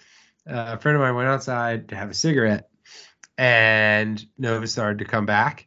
Uh, 0.48 0.74
a 0.74 0.78
friend 0.78 0.96
of 0.96 1.02
mine 1.02 1.14
went 1.14 1.28
outside 1.28 1.88
to 1.88 1.96
have 1.96 2.10
a 2.10 2.14
cigarette, 2.14 2.68
and 3.38 4.24
Nova 4.38 4.66
started 4.66 4.98
to 4.98 5.04
come 5.04 5.26
back. 5.26 5.66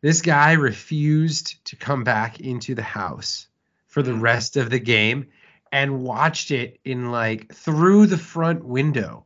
This 0.00 0.20
guy 0.20 0.52
refused 0.52 1.64
to 1.66 1.76
come 1.76 2.04
back 2.04 2.40
into 2.40 2.74
the 2.74 2.82
house 2.82 3.46
for 3.86 4.02
the 4.02 4.14
rest 4.14 4.56
of 4.56 4.68
the 4.68 4.80
game 4.80 5.28
and 5.72 6.02
watched 6.04 6.50
it 6.50 6.78
in 6.84 7.10
like 7.10 7.52
through 7.52 8.06
the 8.06 8.18
front 8.18 8.64
window 8.64 9.24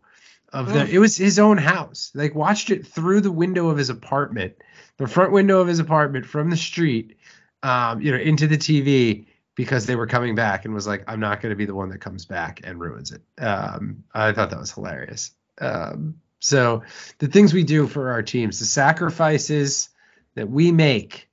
of 0.53 0.73
the 0.73 0.89
it 0.89 0.99
was 0.99 1.17
his 1.17 1.39
own 1.39 1.59
house 1.59 2.13
like 2.15 2.35
watched 2.35 2.71
it 2.71 2.87
through 2.87 3.21
the 3.21 3.33
window 3.33 3.69
of 3.69 3.77
his 3.77 3.91
apartment 3.91 4.55
the 4.97 5.09
front 5.09 5.33
window 5.33 5.61
of 5.61 5.67
his 5.67 5.81
apartment 5.81 6.25
from 6.25 6.49
the 6.49 6.57
street 6.57 7.17
um 7.65 8.01
you 8.01 8.13
know 8.13 8.19
into 8.19 8.47
the 8.47 8.57
tv 8.57 9.27
because 9.57 9.87
they 9.87 9.97
were 9.97 10.07
coming 10.07 10.37
back 10.37 10.65
and 10.65 10.75
was 10.75 10.87
like, 10.87 11.03
I'm 11.09 11.19
not 11.19 11.41
going 11.41 11.51
to 11.51 11.57
be 11.57 11.65
the 11.65 11.75
one 11.75 11.89
that 11.89 11.99
comes 11.99 12.27
back 12.27 12.61
and 12.63 12.79
ruins 12.79 13.11
it. 13.11 13.23
Um, 13.43 14.05
I 14.15 14.33
thought 14.33 14.51
that 14.51 14.61
was 14.61 14.71
hilarious. 14.71 15.33
Um, 15.61 16.21
so 16.39 16.83
the 17.19 17.27
things 17.27 17.53
we 17.53 17.65
do 17.65 17.89
for 17.89 18.11
our 18.13 18.23
teams, 18.23 18.61
the 18.61 18.67
sacrifices 18.67 19.89
that 20.35 20.49
we 20.49 20.71
make, 20.71 21.29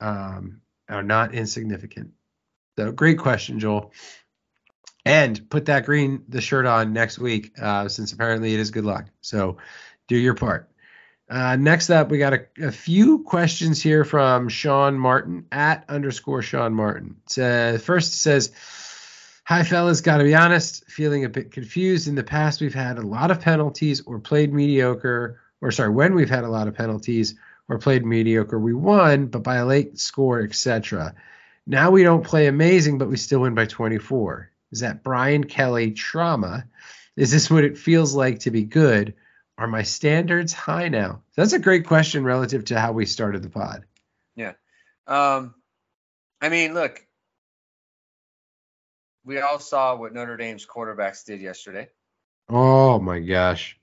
um, 0.00 0.60
are 0.88 1.04
not 1.04 1.34
insignificant. 1.34 2.10
So 2.76 2.90
great 2.90 3.18
question, 3.18 3.60
Joel. 3.60 3.92
And 5.04 5.50
put 5.50 5.66
that 5.66 5.84
green 5.84 6.24
the 6.28 6.40
shirt 6.40 6.64
on 6.64 6.92
next 6.92 7.18
week, 7.18 7.52
uh, 7.60 7.88
since 7.88 8.12
apparently 8.12 8.54
it 8.54 8.60
is 8.60 8.70
good 8.70 8.84
luck. 8.84 9.06
So 9.20 9.56
do 10.06 10.16
your 10.16 10.34
part. 10.34 10.68
Uh, 11.28 11.56
next 11.56 11.90
up, 11.90 12.10
we 12.10 12.18
got 12.18 12.34
a, 12.34 12.46
a 12.60 12.70
few 12.70 13.20
questions 13.20 13.82
here 13.82 14.04
from 14.04 14.48
Sean 14.48 14.98
Martin 14.98 15.46
at 15.50 15.84
underscore 15.88 16.42
Sean 16.42 16.74
Martin. 16.74 17.16
Says, 17.26 17.82
first 17.82 18.20
says, 18.20 18.52
Hi, 19.44 19.64
fellas. 19.64 20.02
Got 20.02 20.18
to 20.18 20.24
be 20.24 20.36
honest, 20.36 20.84
feeling 20.88 21.24
a 21.24 21.28
bit 21.28 21.50
confused. 21.50 22.06
In 22.06 22.14
the 22.14 22.22
past, 22.22 22.60
we've 22.60 22.72
had 22.72 22.98
a 22.98 23.06
lot 23.06 23.32
of 23.32 23.40
penalties 23.40 24.00
or 24.02 24.20
played 24.20 24.52
mediocre, 24.52 25.40
or 25.60 25.72
sorry, 25.72 25.90
when 25.90 26.14
we've 26.14 26.30
had 26.30 26.44
a 26.44 26.48
lot 26.48 26.68
of 26.68 26.74
penalties 26.74 27.34
or 27.68 27.78
played 27.78 28.06
mediocre, 28.06 28.58
we 28.58 28.72
won, 28.72 29.26
but 29.26 29.42
by 29.42 29.56
a 29.56 29.66
late 29.66 29.98
score, 29.98 30.40
etc. 30.42 31.14
Now 31.66 31.90
we 31.90 32.04
don't 32.04 32.24
play 32.24 32.46
amazing, 32.46 32.98
but 32.98 33.08
we 33.08 33.16
still 33.16 33.40
win 33.40 33.54
by 33.54 33.66
24. 33.66 34.51
Is 34.72 34.80
that 34.80 35.02
Brian 35.02 35.44
Kelly 35.44 35.92
trauma? 35.92 36.66
Is 37.16 37.30
this 37.30 37.50
what 37.50 37.64
it 37.64 37.78
feels 37.78 38.14
like 38.14 38.40
to 38.40 38.50
be 38.50 38.64
good? 38.64 39.14
Are 39.58 39.66
my 39.66 39.82
standards 39.82 40.52
high 40.52 40.88
now? 40.88 41.22
That's 41.36 41.52
a 41.52 41.58
great 41.58 41.86
question 41.86 42.24
relative 42.24 42.64
to 42.66 42.80
how 42.80 42.92
we 42.92 43.04
started 43.06 43.42
the 43.42 43.50
pod. 43.50 43.84
Yeah. 44.34 44.54
Um, 45.06 45.54
I 46.40 46.48
mean, 46.48 46.74
look, 46.74 47.06
we 49.24 49.40
all 49.40 49.58
saw 49.58 49.94
what 49.94 50.14
Notre 50.14 50.36
Dame's 50.36 50.66
quarterbacks 50.66 51.24
did 51.24 51.40
yesterday. 51.40 51.88
Oh 52.48 52.98
my 52.98 53.20
gosh. 53.20 53.78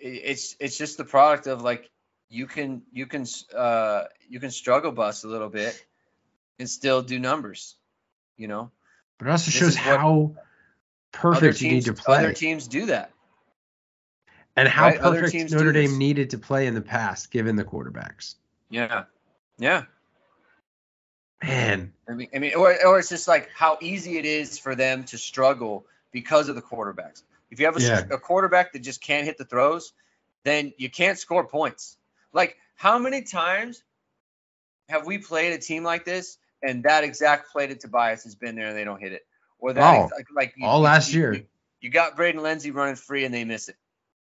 It's 0.00 0.56
it's 0.58 0.78
just 0.78 0.96
the 0.96 1.04
product 1.04 1.46
of 1.46 1.62
like 1.62 1.90
you 2.28 2.46
can 2.46 2.82
you 2.92 3.06
can 3.06 3.26
uh 3.54 4.04
you 4.28 4.40
can 4.40 4.50
struggle 4.50 4.90
bus 4.90 5.24
a 5.24 5.28
little 5.28 5.50
bit 5.50 5.84
and 6.58 6.68
still 6.68 7.02
do 7.02 7.18
numbers. 7.18 7.76
You 8.36 8.48
know, 8.48 8.70
But 9.18 9.28
it 9.28 9.30
also 9.30 9.46
This 9.50 9.54
shows 9.54 9.74
how 9.76 10.34
perfect 11.12 11.60
you 11.60 11.70
need 11.70 11.84
to 11.84 11.92
play. 11.94 12.18
other 12.18 12.32
teams 12.32 12.66
do 12.68 12.86
that. 12.86 13.12
and 14.56 14.68
how 14.68 14.86
right? 14.88 15.00
Perfect 15.00 15.32
teams 15.32 15.52
Notre 15.52 15.72
Dame 15.72 15.96
needed 15.98 16.30
to 16.30 16.38
play 16.38 16.66
in 16.66 16.74
the 16.74 16.80
past, 16.82 17.30
given 17.30 17.56
the 17.56 17.64
quarterbacks. 17.64 18.34
Yeah, 18.70 19.04
yeah. 19.58 19.84
Man, 21.42 21.92
I 22.08 22.12
mean, 22.12 22.28
I 22.34 22.38
mean, 22.38 22.54
or, 22.54 22.74
or 22.86 22.98
it's 23.00 23.08
just 23.08 23.26
like 23.26 23.50
how 23.54 23.76
easy 23.80 24.16
it 24.18 24.24
is 24.24 24.58
for 24.58 24.74
them 24.76 25.04
to 25.04 25.18
struggle 25.18 25.86
because 26.12 26.48
of 26.48 26.54
the 26.54 26.62
quarterbacks. 26.62 27.22
If 27.50 27.58
you 27.58 27.66
have 27.66 27.76
a, 27.76 27.80
Yeah. 27.80 28.02
a 28.12 28.18
quarterback 28.18 28.72
that 28.72 28.78
just 28.80 29.00
can't 29.00 29.24
hit 29.24 29.38
the 29.38 29.44
throws, 29.44 29.92
then 30.44 30.72
you 30.78 30.88
can't 30.88 31.18
score 31.18 31.44
points. 31.44 31.96
Like, 32.32 32.56
how 32.76 32.98
many 32.98 33.22
times 33.22 33.82
have 34.88 35.04
we 35.04 35.18
played 35.18 35.52
a 35.52 35.58
team 35.58 35.82
like 35.82 36.04
this 36.04 36.38
and 36.62 36.84
that 36.84 37.04
exact 37.04 37.50
play 37.52 37.66
to 37.66 37.74
Tobias 37.74 38.24
has 38.24 38.34
been 38.34 38.54
there 38.56 38.68
and 38.68 38.76
they 38.76 38.84
don't 38.84 39.00
hit 39.00 39.12
it? 39.12 39.22
Or 39.58 39.72
that, 39.72 39.82
Oh, 39.82 40.08
like, 40.34 40.54
you- 40.56 40.66
all 40.66 40.78
you- 40.78 40.84
last 40.84 41.12
you- 41.12 41.20
year. 41.20 41.44
You, 41.80 41.90
got 41.90 42.14
Braden 42.16 42.40
Lenzy 42.40 42.70
running 42.70 42.94
free 42.94 43.24
and 43.24 43.34
they 43.34 43.44
miss 43.44 43.68
it, 43.68 43.76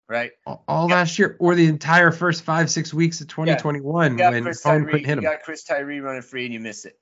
right? 0.08 0.32
all, 0.46 0.64
all 0.68 0.88
last 0.88 1.18
year, 1.18 1.36
or 1.40 1.56
the 1.56 1.66
entire 1.68 2.12
first 2.12 2.44
five, 2.44 2.70
six 2.70 2.94
weeks 2.94 3.22
of 3.22 3.28
2021 3.28 4.12
You 4.14 4.18
got 4.20 4.34
when 4.34 4.44
Chris 4.44 4.62
Tyree, 4.62 4.86
couldn't 4.86 5.06
hit 5.06 5.16
you 5.18 5.22
got 5.24 5.42
Chris 5.44 5.64
Tyree 5.64 6.00
running 6.00 6.22
free 6.22 6.46
and 6.46 6.54
you 6.54 6.60
miss 6.60 6.86
it. 6.86 7.00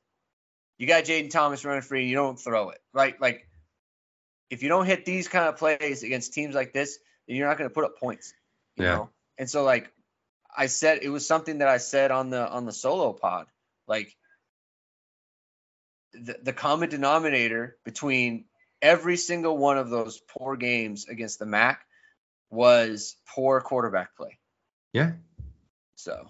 You 0.78 0.88
got 0.88 1.04
Jayden 1.04 1.30
Thomas 1.30 1.66
running 1.66 1.82
free 1.82 2.02
and 2.02 2.10
you 2.10 2.16
don't 2.16 2.40
throw 2.40 2.70
it. 2.70 2.80
Right? 2.94 3.20
Like 3.20 3.50
if 4.50 4.64
you 4.64 4.70
don't 4.70 4.86
hit 4.86 5.04
these 5.06 5.28
kind 5.28 5.48
of 5.50 5.58
plays 5.58 6.04
against 6.04 6.34
teams 6.34 6.56
like 6.56 6.72
this, 6.72 6.98
then 7.28 7.36
you're 7.36 7.48
not 7.48 7.58
going 7.58 7.70
to 7.70 7.74
put 7.74 7.84
up 7.84 7.98
points. 7.98 8.34
You 8.78 8.86
Yeah. 8.86 8.96
know? 8.96 9.10
And 9.38 9.50
so 9.50 9.64
like 9.64 9.92
I 10.56 10.68
said 10.68 11.00
it 11.02 11.10
was 11.10 11.28
something 11.28 11.58
that 11.58 11.68
I 11.68 11.78
said 11.78 12.12
on 12.12 12.30
the 12.30 12.48
on 12.48 12.66
the 12.66 12.72
solo 12.72 13.12
pod. 13.14 13.48
Like 13.88 14.16
the, 16.24 16.40
the 16.44 16.54
common 16.54 16.90
denominator 16.90 17.78
between 17.84 18.46
every 18.82 19.18
single 19.18 19.58
one 19.58 19.78
of 19.78 19.90
those 19.90 20.20
poor 20.20 20.56
games 20.56 21.08
against 21.08 21.40
the 21.40 21.46
MAC 21.46 21.86
was 22.50 23.16
poor 23.28 23.62
quarterback 23.62 24.16
play. 24.16 24.38
Yeah. 24.94 25.14
So 25.96 26.28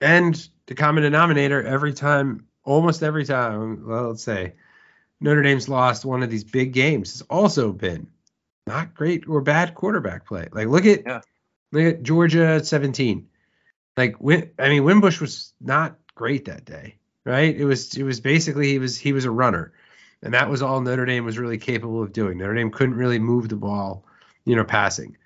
And 0.00 0.48
the 0.66 0.74
common 0.74 1.02
denominator 1.02 1.62
every 1.62 1.92
time, 1.92 2.46
almost 2.64 3.02
every 3.02 3.24
time, 3.24 3.86
well, 3.86 4.08
let's 4.08 4.22
say 4.22 4.54
Notre 5.20 5.42
Dame's 5.42 5.68
lost 5.68 6.04
one 6.04 6.22
of 6.22 6.30
these 6.30 6.44
big 6.44 6.72
games 6.72 7.12
has 7.12 7.22
also 7.22 7.72
been 7.72 8.08
not 8.66 8.94
great 8.94 9.28
or 9.28 9.40
bad 9.40 9.74
quarterback 9.74 10.26
play. 10.26 10.48
Like 10.52 10.68
look 10.68 10.86
at 10.86 11.02
Yeah. 11.04 11.20
look 11.72 11.84
at 11.94 12.02
Georgia 12.02 12.46
at 12.46 12.66
17. 12.66 13.28
Like 13.96 14.16
I 14.20 14.68
mean 14.68 14.84
Winbush 14.84 15.20
was 15.20 15.52
not 15.60 15.98
great 16.14 16.46
that 16.46 16.64
day, 16.64 16.96
right? 17.24 17.54
It 17.54 17.64
was 17.64 17.94
it 17.96 18.02
was 18.02 18.20
basically 18.20 18.68
he 18.68 18.78
was 18.78 18.96
he 18.96 19.12
was 19.12 19.24
a 19.24 19.30
runner. 19.30 19.72
And 20.22 20.34
that 20.34 20.50
was 20.50 20.60
all 20.60 20.80
Notre 20.80 21.06
Dame 21.06 21.24
was 21.24 21.38
really 21.38 21.56
capable 21.56 22.02
of 22.02 22.12
doing. 22.12 22.38
Notre 22.38 22.54
Dame 22.54 22.70
couldn't 22.70 22.96
really 22.96 23.18
move 23.18 23.48
the 23.48 23.56
ball, 23.56 24.04
you 24.44 24.54
know, 24.54 24.64
passing. 24.64 25.16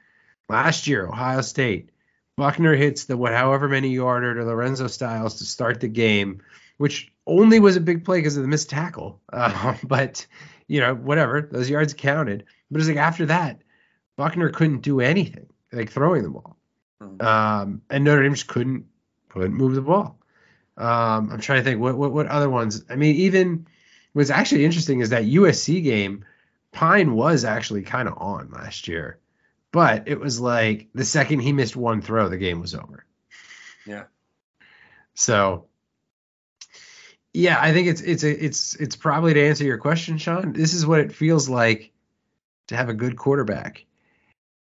Last 0.48 0.86
year, 0.86 1.06
Ohio 1.08 1.40
State, 1.40 1.90
Buchner 2.36 2.76
hits 2.76 3.04
the 3.04 3.16
what 3.16 3.32
however 3.32 3.68
many 3.68 3.88
yarder 3.88 4.34
to 4.34 4.44
Lorenzo 4.44 4.86
Styles 4.86 5.38
to 5.38 5.44
start 5.44 5.80
the 5.80 5.88
game, 5.88 6.42
which 6.76 7.12
only 7.26 7.58
was 7.58 7.76
a 7.76 7.80
big 7.80 8.04
play 8.04 8.18
because 8.18 8.36
of 8.36 8.42
the 8.42 8.48
missed 8.48 8.70
tackle. 8.70 9.20
Uh, 9.32 9.76
but 9.84 10.26
you 10.68 10.80
know, 10.80 10.94
whatever, 10.94 11.48
those 11.50 11.68
yards 11.70 11.94
counted. 11.94 12.44
But 12.70 12.80
it's 12.80 12.88
like 12.88 12.96
after 12.96 13.26
that, 13.26 13.62
Buchner 14.16 14.50
couldn't 14.50 14.82
do 14.82 15.00
anything, 15.00 15.46
like 15.72 15.90
throwing 15.90 16.22
the 16.22 16.30
ball. 16.30 16.56
Mhm. 17.02 17.22
Um, 17.22 17.82
and 17.90 18.04
Notre 18.04 18.22
Dame 18.22 18.34
just 18.34 18.46
couldn't 18.46 18.86
couldn't 19.28 19.54
move 19.54 19.74
the 19.74 19.82
ball. 19.82 20.18
Um, 20.76 21.30
I'm 21.32 21.40
trying 21.40 21.60
to 21.60 21.64
think 21.64 21.80
what, 21.80 21.96
what 21.96 22.12
what 22.12 22.26
other 22.26 22.50
ones. 22.50 22.84
I 22.90 22.96
mean, 22.96 23.16
even 23.16 23.66
what's 24.12 24.30
actually 24.30 24.64
interesting 24.64 25.00
is 25.00 25.10
that 25.10 25.24
USC 25.24 25.82
game, 25.84 26.24
Pyne 26.72 27.14
was 27.14 27.44
actually 27.44 27.82
kind 27.82 28.08
of 28.08 28.18
on 28.18 28.50
last 28.50 28.88
year, 28.88 29.18
but 29.70 30.08
it 30.08 30.18
was 30.18 30.40
like 30.40 30.88
the 30.94 31.04
second 31.04 31.40
he 31.40 31.52
missed 31.52 31.76
one 31.76 32.02
throw, 32.02 32.28
the 32.28 32.38
game 32.38 32.60
was 32.60 32.74
over. 32.74 33.04
Yeah. 33.86 34.04
So, 35.14 35.66
yeah, 37.32 37.58
I 37.60 37.72
think 37.72 37.88
it's 37.88 38.00
it's 38.00 38.24
a, 38.24 38.44
it's 38.44 38.74
it's 38.76 38.96
probably 38.96 39.34
to 39.34 39.46
answer 39.46 39.64
your 39.64 39.78
question, 39.78 40.18
Sean. 40.18 40.52
This 40.52 40.74
is 40.74 40.86
what 40.86 41.00
it 41.00 41.12
feels 41.12 41.48
like 41.48 41.92
to 42.68 42.76
have 42.76 42.88
a 42.88 42.94
good 42.94 43.16
quarterback. 43.16 43.84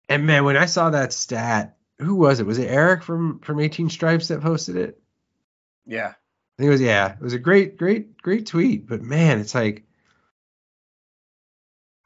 And 0.08 0.26
man, 0.26 0.44
when 0.44 0.56
I 0.56 0.66
saw 0.66 0.90
that 0.90 1.12
stat, 1.12 1.76
who 1.98 2.16
was 2.16 2.40
it? 2.40 2.46
Was 2.46 2.58
it 2.58 2.68
Eric 2.68 3.02
from 3.02 3.38
from 3.40 3.60
18 3.60 3.90
Stripes 3.90 4.28
that 4.28 4.42
posted 4.42 4.76
it? 4.76 5.01
Yeah. 5.86 6.08
I 6.08 6.14
think 6.58 6.68
it 6.68 6.70
was 6.70 6.80
yeah. 6.80 7.12
It 7.12 7.20
was 7.20 7.32
a 7.32 7.38
great, 7.38 7.76
great, 7.76 8.20
great 8.20 8.46
tweet. 8.46 8.86
But 8.86 9.02
man, 9.02 9.40
it's 9.40 9.54
like 9.54 9.84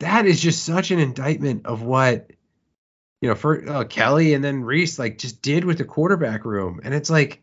that 0.01 0.27
is 0.27 0.41
just 0.41 0.65
such 0.65 0.91
an 0.91 0.99
indictment 0.99 1.67
of 1.67 1.83
what 1.83 2.31
you 3.21 3.29
know 3.29 3.35
for 3.35 3.69
uh, 3.69 3.85
Kelly 3.85 4.35
and 4.35 4.45
then 4.45 4.63
Rees 4.65 4.99
like 4.99 5.19
just 5.19 5.43
did 5.43 5.65
with 5.65 5.79
the 5.79 5.85
quarterback 5.85 6.45
room, 6.45 6.81
and 6.85 6.95
it's 6.95 7.11
like 7.11 7.43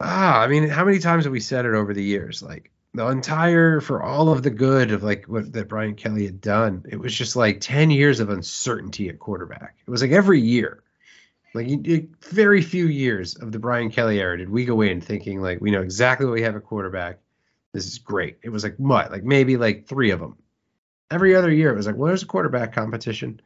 ah, 0.00 0.40
I 0.40 0.46
mean, 0.46 0.68
how 0.68 0.84
many 0.84 0.98
times 0.98 1.24
have 1.24 1.32
we 1.32 1.40
said 1.40 1.64
it 1.64 1.74
over 1.74 1.94
the 1.94 2.02
years? 2.02 2.42
Like 2.42 2.70
the 2.92 3.08
entire 3.08 3.80
for 3.80 4.02
all 4.02 4.30
of 4.30 4.42
the 4.42 4.50
good 4.50 4.92
of 4.92 5.02
like 5.02 5.24
what 5.24 5.52
that 5.52 5.68
Brian 5.68 5.94
Kelly 5.96 6.26
had 6.26 6.40
done, 6.40 6.84
it 6.88 6.96
was 7.00 7.14
just 7.14 7.36
like 7.36 7.60
ten 7.60 7.90
years 7.90 8.20
of 8.20 8.30
uncertainty 8.30 9.08
at 9.08 9.18
quarterback. 9.18 9.76
It 9.86 9.90
was 9.90 10.02
like 10.02 10.12
every 10.12 10.40
year. 10.40 10.83
Like 11.54 11.68
very 12.20 12.62
few 12.62 12.88
years 12.88 13.36
of 13.36 13.52
the 13.52 13.60
Brian 13.60 13.88
Kelly 13.88 14.18
era 14.18 14.36
did 14.36 14.50
we 14.50 14.64
go 14.64 14.80
in 14.80 15.00
thinking 15.00 15.40
like 15.40 15.60
we 15.60 15.70
know 15.70 15.82
exactly 15.82 16.26
what 16.26 16.32
we 16.32 16.42
have 16.42 16.56
at 16.56 16.64
quarterback. 16.64 17.20
This 17.72 17.86
is 17.86 17.98
great. 17.98 18.38
It 18.42 18.50
was 18.50 18.64
like 18.64 18.74
what, 18.76 19.12
like 19.12 19.22
maybe 19.22 19.56
like 19.56 19.86
three 19.86 20.10
of 20.10 20.18
them. 20.18 20.36
Every 21.12 21.36
other 21.36 21.52
year 21.52 21.70
it 21.72 21.76
was 21.76 21.86
like, 21.86 21.94
well, 21.94 22.08
there's 22.08 22.24
a 22.24 22.26
quarterback 22.26 22.72
competition. 22.72 23.40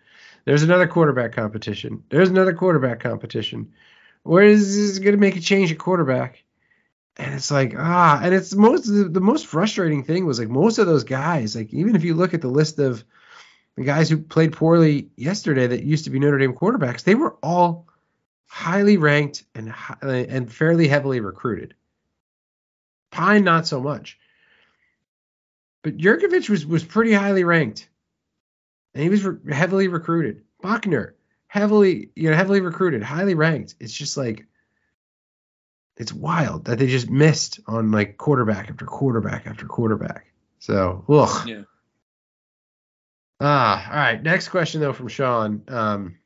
There's 0.46 0.62
another 0.62 0.86
quarterback 0.86 1.32
competition. 1.32 2.02
There's 2.08 2.30
another 2.30 2.54
quarterback 2.54 3.00
competition. 3.00 3.74
Where 4.22 4.44
is 4.44 4.74
this 4.74 4.98
going 5.00 5.12
to 5.12 5.20
make 5.20 5.36
a 5.36 5.40
change 5.40 5.70
at 5.70 5.78
quarterback? 5.78 6.42
And 7.18 7.34
it's 7.34 7.50
like 7.50 7.74
ah, 7.76 8.20
and 8.22 8.32
it's 8.32 8.54
most 8.54 8.86
the, 8.86 9.04
the 9.04 9.20
most 9.20 9.46
frustrating 9.46 10.02
thing 10.02 10.24
was 10.24 10.38
like 10.38 10.48
most 10.48 10.78
of 10.78 10.86
those 10.86 11.04
guys, 11.04 11.54
like 11.54 11.74
even 11.74 11.94
if 11.94 12.04
you 12.04 12.14
look 12.14 12.32
at 12.32 12.40
the 12.40 12.48
list 12.48 12.78
of 12.78 13.04
the 13.76 13.84
guys 13.84 14.08
who 14.08 14.16
played 14.16 14.54
poorly 14.54 15.10
yesterday 15.16 15.66
that 15.66 15.82
used 15.82 16.04
to 16.04 16.10
be 16.10 16.18
Notre 16.18 16.38
Dame 16.38 16.54
quarterbacks, 16.54 17.04
they 17.04 17.14
were 17.14 17.36
all 17.42 17.87
highly 18.48 18.96
ranked 18.96 19.44
and 19.54 19.72
and 20.02 20.52
fairly 20.52 20.88
heavily 20.88 21.20
recruited. 21.20 21.74
Pyne 23.10 23.44
not 23.44 23.66
so 23.66 23.80
much, 23.80 24.18
but 25.82 25.96
Jurkovec 25.96 26.48
was 26.48 26.66
was 26.66 26.84
pretty 26.84 27.12
highly 27.12 27.44
ranked, 27.44 27.88
and 28.94 29.02
he 29.04 29.08
was 29.08 29.24
re- 29.24 29.54
heavily 29.54 29.88
recruited. 29.88 30.42
Buchner 30.60 31.14
heavily 31.46 32.10
you 32.16 32.30
know 32.30 32.36
heavily 32.36 32.60
recruited, 32.60 33.02
highly 33.02 33.34
ranked. 33.34 33.74
It's 33.80 33.92
just 33.92 34.16
like 34.16 34.46
it's 35.96 36.12
wild 36.12 36.66
that 36.66 36.78
they 36.78 36.86
just 36.86 37.10
missed 37.10 37.60
on 37.66 37.90
like 37.90 38.16
quarterback 38.16 38.70
after 38.70 38.84
quarterback 38.86 39.46
after 39.46 39.66
quarterback. 39.66 40.26
So, 40.60 41.04
ugh. 41.08 41.48
Yeah. 41.48 41.62
Ah, 43.40 43.90
all 43.90 43.96
right. 43.96 44.22
Next 44.22 44.48
question 44.48 44.80
though 44.80 44.92
from 44.92 45.08
Sean. 45.08 45.62
Um, 45.68 46.18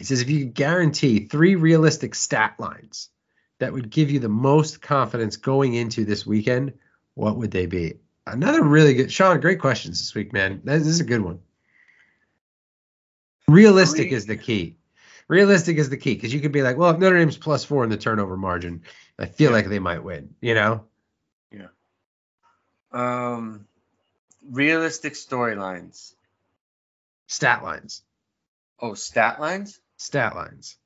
he 0.00 0.04
says, 0.06 0.22
if 0.22 0.30
you 0.30 0.46
could 0.46 0.54
guarantee 0.54 1.26
three 1.26 1.56
realistic 1.56 2.14
stat 2.14 2.54
lines 2.58 3.10
that 3.58 3.74
would 3.74 3.90
give 3.90 4.10
you 4.10 4.18
the 4.18 4.30
most 4.30 4.80
confidence 4.80 5.36
going 5.36 5.74
into 5.74 6.06
this 6.06 6.24
weekend, 6.26 6.72
what 7.12 7.36
would 7.36 7.50
they 7.50 7.66
be? 7.66 7.96
Another 8.26 8.62
really 8.62 8.94
good, 8.94 9.12
Sean. 9.12 9.40
Great 9.40 9.60
questions 9.60 9.98
this 10.00 10.14
week, 10.14 10.32
man. 10.32 10.62
This 10.64 10.86
is 10.86 11.00
a 11.00 11.04
good 11.04 11.20
one. 11.20 11.40
Realistic 13.46 14.08
Three- 14.08 14.16
is 14.16 14.24
the 14.24 14.38
key. 14.38 14.76
Realistic 15.28 15.76
is 15.76 15.90
the 15.90 15.98
key 15.98 16.14
because 16.14 16.32
you 16.32 16.40
could 16.40 16.50
be 16.50 16.62
like, 16.62 16.78
well, 16.78 16.90
if 16.90 16.98
Notre 16.98 17.18
Dame's 17.18 17.36
plus 17.36 17.64
four 17.64 17.84
in 17.84 17.90
the 17.90 17.98
turnover 17.98 18.38
margin, 18.38 18.82
I 19.18 19.26
feel 19.26 19.52
like 19.52 19.68
they 19.68 19.78
might 19.80 20.02
win. 20.02 20.34
You 20.40 20.54
know? 20.54 20.84
Yeah. 21.52 21.68
Um, 22.90 23.66
realistic 24.50 25.12
storylines. 25.12 26.14
Stat 27.26 27.62
lines. 27.62 28.02
Oh, 28.80 28.94
stat 28.94 29.40
lines. 29.40 29.79
Stat 30.00 30.34
lines. 30.34 30.76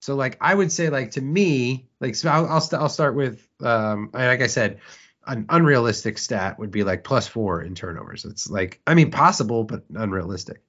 So 0.00 0.14
like 0.14 0.38
I 0.40 0.54
would 0.54 0.72
say 0.72 0.88
like 0.88 1.10
to 1.12 1.20
me 1.20 1.88
like 2.00 2.14
so 2.14 2.30
I'll 2.30 2.46
I'll, 2.46 2.60
st- 2.60 2.80
I'll 2.80 2.88
start 2.88 3.14
with 3.16 3.46
um 3.60 4.10
like 4.14 4.40
I 4.40 4.46
said 4.46 4.80
an 5.26 5.44
unrealistic 5.50 6.16
stat 6.16 6.58
would 6.58 6.70
be 6.70 6.84
like 6.84 7.04
plus 7.04 7.26
4 7.28 7.62
in 7.62 7.74
turnovers. 7.74 8.24
It's 8.24 8.48
like 8.48 8.80
I 8.86 8.94
mean 8.94 9.10
possible 9.10 9.64
but 9.64 9.84
unrealistic. 9.94 10.62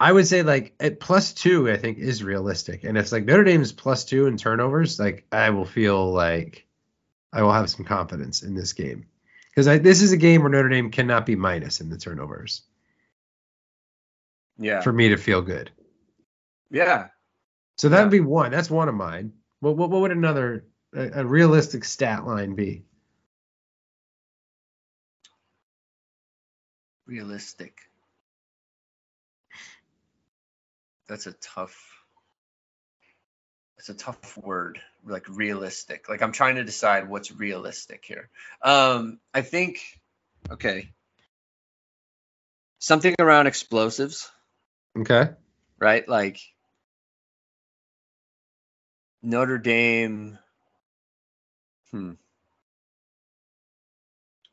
I 0.00 0.10
would 0.10 0.26
say 0.26 0.42
like 0.42 0.74
at 0.80 1.00
plus 1.00 1.32
2 1.34 1.70
I 1.70 1.76
think 1.76 1.98
is 1.98 2.24
realistic 2.24 2.84
and 2.84 2.96
it's 2.96 3.12
like 3.12 3.24
Notre 3.24 3.44
Dame 3.44 3.60
is 3.62 3.72
plus 3.72 4.04
2 4.04 4.26
in 4.26 4.36
turnovers 4.38 4.98
like 4.98 5.26
I 5.32 5.50
will 5.50 5.66
feel 5.66 6.10
like 6.12 6.66
I 7.32 7.42
will 7.42 7.52
have 7.52 7.68
some 7.68 7.84
confidence 7.84 8.42
in 8.42 8.54
this 8.54 8.72
game. 8.72 9.06
Cuz 9.54 9.66
this 9.66 10.00
is 10.00 10.12
a 10.12 10.16
game 10.16 10.42
where 10.42 10.50
Notre 10.50 10.68
Dame 10.70 10.90
cannot 10.90 11.26
be 11.26 11.36
minus 11.36 11.80
in 11.82 11.90
the 11.90 11.98
turnovers 11.98 12.62
Yeah. 14.58 14.80
for 14.80 14.92
me 14.92 15.10
to 15.10 15.16
feel 15.18 15.42
good. 15.42 15.70
Yeah. 16.72 17.08
So 17.78 17.88
that'd 17.88 18.10
be 18.10 18.20
one. 18.20 18.50
That's 18.50 18.70
one 18.70 18.88
of 18.88 18.94
mine. 18.94 19.32
What, 19.60 19.76
what 19.76 19.90
what 19.90 20.00
would 20.02 20.10
another 20.10 20.64
a, 20.94 21.20
a 21.20 21.24
realistic 21.24 21.84
stat 21.84 22.26
line 22.26 22.54
be? 22.54 22.84
Realistic. 27.06 27.78
That's 31.08 31.26
a 31.26 31.32
tough. 31.32 31.90
It's 33.78 33.88
a 33.88 33.94
tough 33.94 34.38
word, 34.38 34.80
like 35.04 35.28
realistic. 35.28 36.08
Like 36.08 36.22
I'm 36.22 36.32
trying 36.32 36.54
to 36.54 36.64
decide 36.64 37.08
what's 37.08 37.32
realistic 37.32 38.04
here. 38.04 38.30
Um, 38.62 39.18
I 39.34 39.42
think, 39.42 39.80
okay, 40.50 40.90
something 42.78 43.14
around 43.18 43.48
explosives, 43.48 44.30
Okay. 44.96 45.30
right? 45.80 46.08
Like 46.08 46.38
Notre 49.22 49.58
Dame. 49.58 50.38
Hmm. 51.90 52.12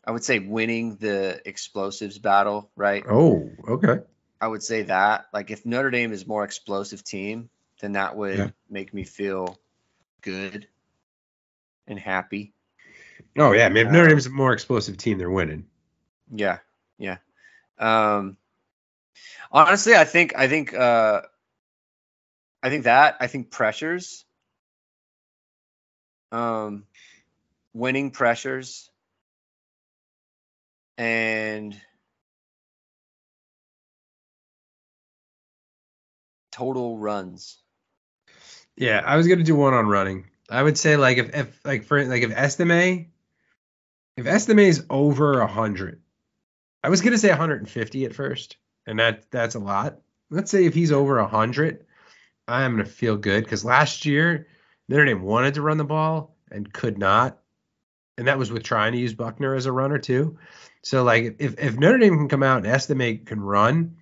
I 0.05 0.11
would 0.11 0.23
say 0.23 0.39
winning 0.39 0.95
the 0.95 1.41
explosives 1.45 2.17
battle, 2.17 2.71
right? 2.75 3.05
Oh, 3.07 3.51
okay. 3.67 3.99
I 4.41 4.47
would 4.47 4.63
say 4.63 4.83
that. 4.83 5.27
Like 5.33 5.51
if 5.51 5.65
Notre 5.65 5.91
Dame 5.91 6.11
is 6.13 6.25
more 6.25 6.43
explosive 6.43 7.03
team, 7.03 7.49
then 7.81 7.93
that 7.93 8.15
would 8.15 8.37
Yeah. 8.37 8.49
make 8.69 8.93
me 8.93 9.03
feel 9.03 9.59
good 10.21 10.67
and 11.87 11.99
happy. 11.99 12.53
Oh 13.37 13.51
yeah, 13.51 13.65
I 13.65 13.69
mean, 13.69 13.87
if 13.87 13.91
Notre 13.91 14.05
Uh, 14.05 14.09
Dame's 14.09 14.25
a 14.25 14.29
more 14.31 14.53
explosive 14.53 14.97
team, 14.97 15.17
they're 15.17 15.29
winning. 15.29 15.65
Yeah, 16.31 16.59
yeah. 16.97 17.17
Um 17.77 18.37
honestly, 19.51 19.95
I 19.95 20.05
think 20.05 20.35
I 20.37 20.47
think 20.47 20.73
uh 20.73 21.21
I 22.63 22.69
think 22.69 22.83
that 22.85 23.17
I 23.19 23.27
think 23.27 23.51
pressures 23.51 24.25
um 26.31 26.85
winning 27.73 28.11
pressures 28.11 28.89
and 30.97 31.80
total 36.51 36.97
runs. 36.97 37.57
Yeah, 38.76 39.01
I 39.06 39.18
was 39.18 39.27
gonna 39.27 39.43
do 39.43 39.56
one 39.56 39.73
on 39.73 39.88
running. 39.88 40.26
I 40.49 40.61
would 40.61 40.77
say 40.77 40.97
like 40.97 41.18
if, 41.18 41.35
if 41.35 41.65
like 41.65 41.84
for 41.84 42.03
like 42.06 42.23
if 42.23 42.31
Estime, 42.31 43.07
if 44.18 44.26
Estime 44.26 44.60
is 44.60 44.85
over 44.89 45.45
hundred, 45.47 46.01
I 46.84 46.89
was 46.89 47.01
gonna 47.01 47.18
say 47.18 47.30
150 47.30 48.06
at 48.06 48.14
first, 48.14 48.57
and 48.85 48.99
that 48.99 49.30
that's 49.31 49.56
a 49.56 49.60
lot. 49.60 49.99
Let's 50.30 50.51
say 50.51 50.65
if 50.65 50.73
he's 50.73 50.91
over 50.91 51.23
hundred, 51.23 51.85
I 52.47 52.64
am 52.64 52.73
gonna 52.73 52.85
feel 52.85 53.18
good 53.18 53.43
because 53.43 53.64
last 53.64 54.06
year 54.06 54.47
Notre 54.90 55.06
Dame 55.06 55.22
wanted 55.22 55.53
to 55.53 55.61
run 55.61 55.78
the 55.78 55.86
ball 55.86 56.36
and 56.52 56.72
could 56.74 56.98
not, 56.98 57.38
and 58.18 58.28
that 58.28 58.38
was 58.40 58.52
with 58.52 58.64
trying 58.64 58.91
to 58.94 58.98
use 58.98 59.14
Buchner 59.14 59.56
as 59.56 59.68
a 59.68 59.72
runner 59.72 59.99
too. 59.99 60.38
So 60.82 61.03
like 61.03 61.36
if 61.40 61.60
if 61.60 61.78
Notre 61.78 61.99
Dame 61.99 62.18
can 62.18 62.28
come 62.28 62.44
out 62.44 62.57
and 62.57 62.68
Estime 62.68 63.20
can 63.26 63.40
run, 63.40 63.98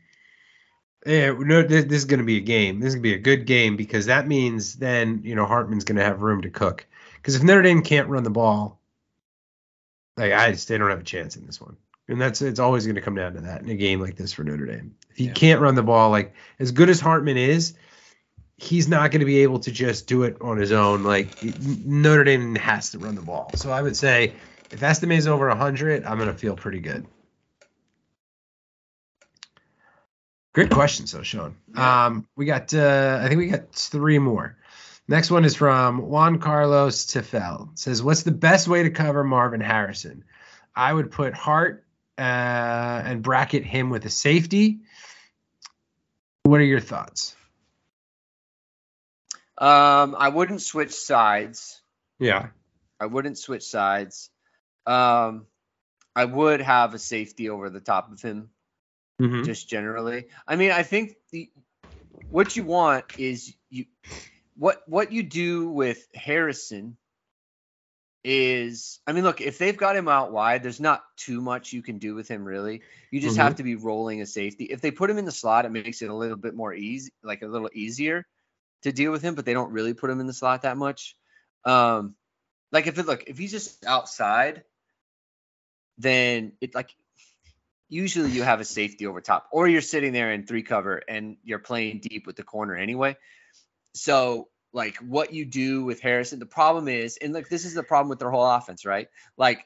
yeah, 1.05 1.33
no, 1.37 1.61
this, 1.61 1.85
this 1.85 1.97
is 1.99 2.05
going 2.05 2.19
to 2.19 2.25
be 2.25 2.37
a 2.37 2.41
game. 2.41 2.79
This 2.79 2.89
is 2.89 2.95
going 2.95 3.03
to 3.03 3.09
be 3.09 3.15
a 3.15 3.19
good 3.19 3.45
game 3.45 3.75
because 3.75 4.05
that 4.07 4.27
means 4.27 4.75
then 4.75 5.21
you 5.23 5.35
know 5.35 5.45
Hartman's 5.45 5.83
going 5.83 5.97
to 5.97 6.03
have 6.03 6.21
room 6.21 6.41
to 6.43 6.49
cook. 6.49 6.87
Because 7.15 7.35
if 7.35 7.43
Notre 7.43 7.61
Dame 7.61 7.81
can't 7.81 8.07
run 8.07 8.23
the 8.23 8.29
ball, 8.29 8.79
like 10.15 10.31
I 10.31 10.51
just 10.51 10.67
they 10.69 10.77
don't 10.77 10.89
have 10.89 11.01
a 11.01 11.03
chance 11.03 11.35
in 11.35 11.45
this 11.45 11.59
one, 11.59 11.75
and 12.07 12.21
that's 12.21 12.41
it's 12.41 12.59
always 12.59 12.85
going 12.85 12.95
to 12.95 13.01
come 13.01 13.15
down 13.15 13.33
to 13.33 13.41
that 13.41 13.61
in 13.61 13.69
a 13.69 13.75
game 13.75 13.99
like 13.99 14.15
this 14.15 14.31
for 14.31 14.43
Notre 14.45 14.65
Dame. 14.65 14.95
If 15.11 15.17
he 15.17 15.25
Yeah. 15.25 15.33
can't 15.33 15.61
run 15.61 15.75
the 15.75 15.83
ball, 15.83 16.11
like 16.11 16.33
as 16.59 16.71
good 16.71 16.89
as 16.89 17.01
Hartman 17.01 17.37
is, 17.37 17.73
he's 18.57 18.87
not 18.87 19.11
going 19.11 19.19
to 19.19 19.25
be 19.25 19.39
able 19.39 19.59
to 19.59 19.71
just 19.71 20.07
do 20.07 20.23
it 20.23 20.37
on 20.41 20.57
his 20.57 20.71
own. 20.71 21.03
Like 21.03 21.41
Notre 21.85 22.23
Dame 22.23 22.55
has 22.55 22.91
to 22.91 22.99
run 22.99 23.15
the 23.15 23.21
ball. 23.21 23.51
So 23.55 23.71
I 23.71 23.81
would 23.81 23.95
say 23.95 24.33
if 24.71 24.81
Estime 24.83 25.11
is 25.13 25.27
over 25.27 25.47
100, 25.47 26.03
I'm 26.03 26.17
going 26.17 26.29
to 26.29 26.37
feel 26.37 26.55
pretty 26.55 26.79
good. 26.79 27.05
Great 30.53 30.71
question, 30.71 31.05
so 31.05 31.21
Sean. 31.21 31.55
Um, 31.75 32.27
we 32.35 32.45
got 32.45 32.73
uh, 32.73 33.19
I 33.21 33.27
think 33.27 33.37
we 33.37 33.47
got 33.47 33.71
three 33.73 34.17
more. 34.17 34.57
Next 35.07 35.29
one 35.29 35.45
is 35.45 35.55
from 35.55 36.09
Juan 36.09 36.39
Carlos 36.39 37.05
Tefel. 37.05 37.71
It 37.73 37.79
says, 37.79 38.01
"What's 38.01 38.23
the 38.23 38.31
best 38.31 38.67
way 38.67 38.81
to 38.81 38.89
cover 38.89 39.23
Marvin 39.23 39.61
Harrison?" 39.61 40.23
I 40.75 40.91
would 40.91 41.11
put 41.11 41.35
Hart 41.35 41.85
uh, 42.17 42.21
and 42.21 43.21
bracket 43.21 43.65
him 43.65 43.91
with 43.91 44.05
a 44.05 44.09
safety. 44.09 44.79
What 46.41 46.59
are 46.59 46.65
your 46.65 46.79
thoughts? 46.79 47.36
Um 49.57 50.15
I 50.17 50.29
wouldn't 50.29 50.61
switch 50.61 50.93
sides. 50.93 51.81
Yeah. 52.19 52.47
I 52.99 53.05
wouldn't 53.05 53.37
switch 53.37 53.63
sides. 53.63 54.29
Um, 54.85 55.45
I 56.15 56.25
would 56.25 56.61
have 56.61 56.93
a 56.93 56.99
safety 56.99 57.49
over 57.49 57.69
the 57.69 57.79
top 57.79 58.11
of 58.11 58.21
him, 58.21 58.49
Mm-hmm. 59.21 59.43
just 59.43 59.67
generally. 59.67 60.27
I 60.47 60.55
mean, 60.57 60.71
I 60.71 60.83
think 60.83 61.15
the 61.31 61.49
what 62.29 62.55
you 62.55 62.63
want 62.63 63.05
is 63.17 63.53
you 63.69 63.85
what 64.55 64.83
what 64.87 65.11
you 65.11 65.23
do 65.23 65.69
with 65.69 66.07
Harrison 66.13 66.97
is 68.23 68.99
I 69.07 69.13
mean, 69.13 69.23
look, 69.23 69.41
if 69.41 69.57
they've 69.57 69.75
got 69.75 69.95
him 69.95 70.07
out 70.07 70.31
wide, 70.31 70.61
there's 70.61 70.79
not 70.79 71.03
too 71.15 71.41
much 71.41 71.73
you 71.73 71.81
can 71.81 71.97
do 71.97 72.13
with 72.13 72.27
him 72.27 72.45
really. 72.45 72.81
You 73.09 73.19
just 73.21 73.37
have 73.37 73.55
to 73.55 73.63
be 73.63 73.75
rolling 73.75 74.21
a 74.21 74.25
safety. 74.27 74.65
If 74.65 74.81
they 74.81 74.91
put 74.91 75.09
him 75.09 75.17
in 75.17 75.25
the 75.25 75.31
slot, 75.31 75.65
it 75.65 75.71
makes 75.71 76.01
it 76.01 76.09
a 76.09 76.15
little 76.15 76.37
bit 76.37 76.53
more 76.53 76.73
easy, 76.73 77.11
like 77.23 77.41
a 77.41 77.47
little 77.47 77.69
easier 77.73 78.25
to 78.83 78.91
deal 78.91 79.11
with 79.11 79.21
him, 79.21 79.35
but 79.35 79.45
they 79.45 79.53
don't 79.53 79.71
really 79.71 79.93
put 79.93 80.09
him 80.09 80.19
in 80.19 80.27
the 80.27 80.33
slot 80.33 80.63
that 80.63 80.77
much. 80.77 81.15
Um, 81.65 82.15
like 82.71 82.87
if 82.87 82.97
it 82.97 83.05
look 83.05 83.23
if 83.27 83.37
he's 83.37 83.51
just 83.51 83.85
outside, 83.85 84.63
then 85.97 86.53
it 86.61 86.75
like 86.75 86.93
usually 87.89 88.31
you 88.31 88.43
have 88.43 88.59
a 88.59 88.65
safety 88.65 89.07
over 89.07 89.21
top, 89.21 89.47
or 89.51 89.67
you're 89.67 89.81
sitting 89.81 90.13
there 90.13 90.31
in 90.31 90.45
three 90.45 90.63
cover 90.63 91.01
and 91.07 91.37
you're 91.43 91.59
playing 91.59 91.99
deep 91.99 92.27
with 92.27 92.35
the 92.35 92.43
corner 92.43 92.75
anyway. 92.75 93.15
So 93.93 94.49
like 94.73 94.97
what 94.97 95.33
you 95.33 95.45
do 95.45 95.83
with 95.83 96.01
Harrison, 96.01 96.39
the 96.39 96.45
problem 96.45 96.87
is, 96.87 97.17
and 97.17 97.33
like 97.33 97.49
this 97.49 97.65
is 97.65 97.73
the 97.73 97.83
problem 97.83 98.09
with 98.09 98.19
their 98.19 98.31
whole 98.31 98.45
offense, 98.45 98.85
right? 98.85 99.07
Like 99.37 99.65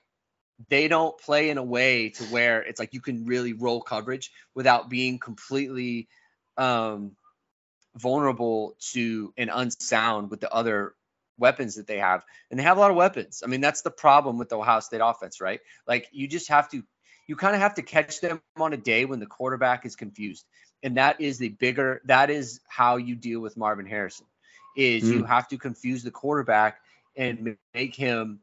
they 0.69 0.87
don't 0.87 1.17
play 1.19 1.49
in 1.49 1.57
a 1.57 1.63
way 1.63 2.09
to 2.09 2.23
where 2.25 2.61
it's 2.61 2.79
like 2.79 2.93
you 2.93 3.01
can 3.01 3.25
really 3.25 3.53
roll 3.53 3.81
coverage 3.81 4.31
without 4.53 4.89
being 4.89 5.19
completely 5.19 6.07
um 6.57 7.15
vulnerable 7.95 8.75
to 8.91 9.33
and 9.37 9.49
unsound 9.53 10.29
with 10.29 10.39
the 10.39 10.51
other 10.51 10.93
weapons 11.37 11.75
that 11.75 11.87
they 11.87 11.97
have. 11.97 12.23
And 12.49 12.59
they 12.59 12.63
have 12.63 12.77
a 12.77 12.79
lot 12.79 12.91
of 12.91 12.97
weapons. 12.97 13.41
I 13.43 13.47
mean, 13.47 13.61
that's 13.61 13.81
the 13.81 13.91
problem 13.91 14.37
with 14.37 14.49
the 14.49 14.57
Ohio 14.57 14.79
State 14.79 15.01
offense, 15.03 15.41
right? 15.41 15.59
Like 15.87 16.07
you 16.11 16.27
just 16.27 16.49
have 16.49 16.69
to 16.71 16.83
you 17.27 17.35
kind 17.35 17.55
of 17.55 17.61
have 17.61 17.75
to 17.75 17.81
catch 17.81 18.19
them 18.19 18.41
on 18.57 18.73
a 18.73 18.77
day 18.77 19.05
when 19.05 19.19
the 19.19 19.25
quarterback 19.25 19.85
is 19.85 19.95
confused. 19.95 20.45
And 20.83 20.97
that 20.97 21.21
is 21.21 21.37
the 21.37 21.49
bigger 21.49 22.01
that 22.05 22.29
is 22.29 22.61
how 22.67 22.97
you 22.97 23.15
deal 23.15 23.39
with 23.39 23.57
Marvin 23.57 23.85
Harrison. 23.85 24.25
Is 24.75 25.09
you 25.09 25.19
hmm. 25.19 25.25
have 25.25 25.49
to 25.49 25.57
confuse 25.57 26.03
the 26.03 26.11
quarterback 26.11 26.79
and 27.17 27.57
make 27.73 27.93
him 27.93 28.39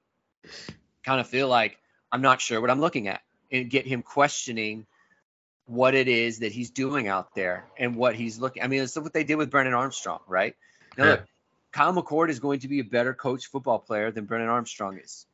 kind 1.03 1.21
of 1.21 1.27
feel 1.27 1.49
like 1.49 1.79
I'm 2.13 2.23
not 2.23 2.41
sure 2.41 2.61
what 2.61 2.71
I'm 2.71 2.81
looking 2.81 3.09
at 3.09 3.23
and 3.51 3.71
get 3.71 3.87
him 3.87 4.03
questioning 4.03 4.87
what 5.69 5.95
it 5.95 6.09
is 6.09 6.39
that 6.41 6.51
he's 6.51 6.71
doing 6.71 7.09
out 7.09 7.35
there 7.35 7.67
and 7.79 7.95
what 7.95 8.15
he's 8.15 8.39
looking. 8.39 8.63
I 8.63 8.69
mean, 8.69 8.83
it's 8.83 8.97
what 8.99 9.13
they 9.13 9.23
did 9.23 9.37
with 9.37 9.51
Brennan 9.51 9.75
Armstrong, 9.75 10.21
right? 10.27 10.55
Now, 10.97 11.05
Yeah. 11.05 11.11
look, 11.13 11.27
Kyle 11.73 11.93
McCord 11.93 12.31
is 12.31 12.41
going 12.41 12.61
to 12.61 12.69
be 12.69 12.81
a 12.81 12.85
better 12.85 13.13
coach 13.13 13.47
football 13.47 13.79
player 13.79 14.11
than 14.11 14.25
Brennan 14.25 14.49
Armstrong 14.49 14.99
is. 14.99 15.27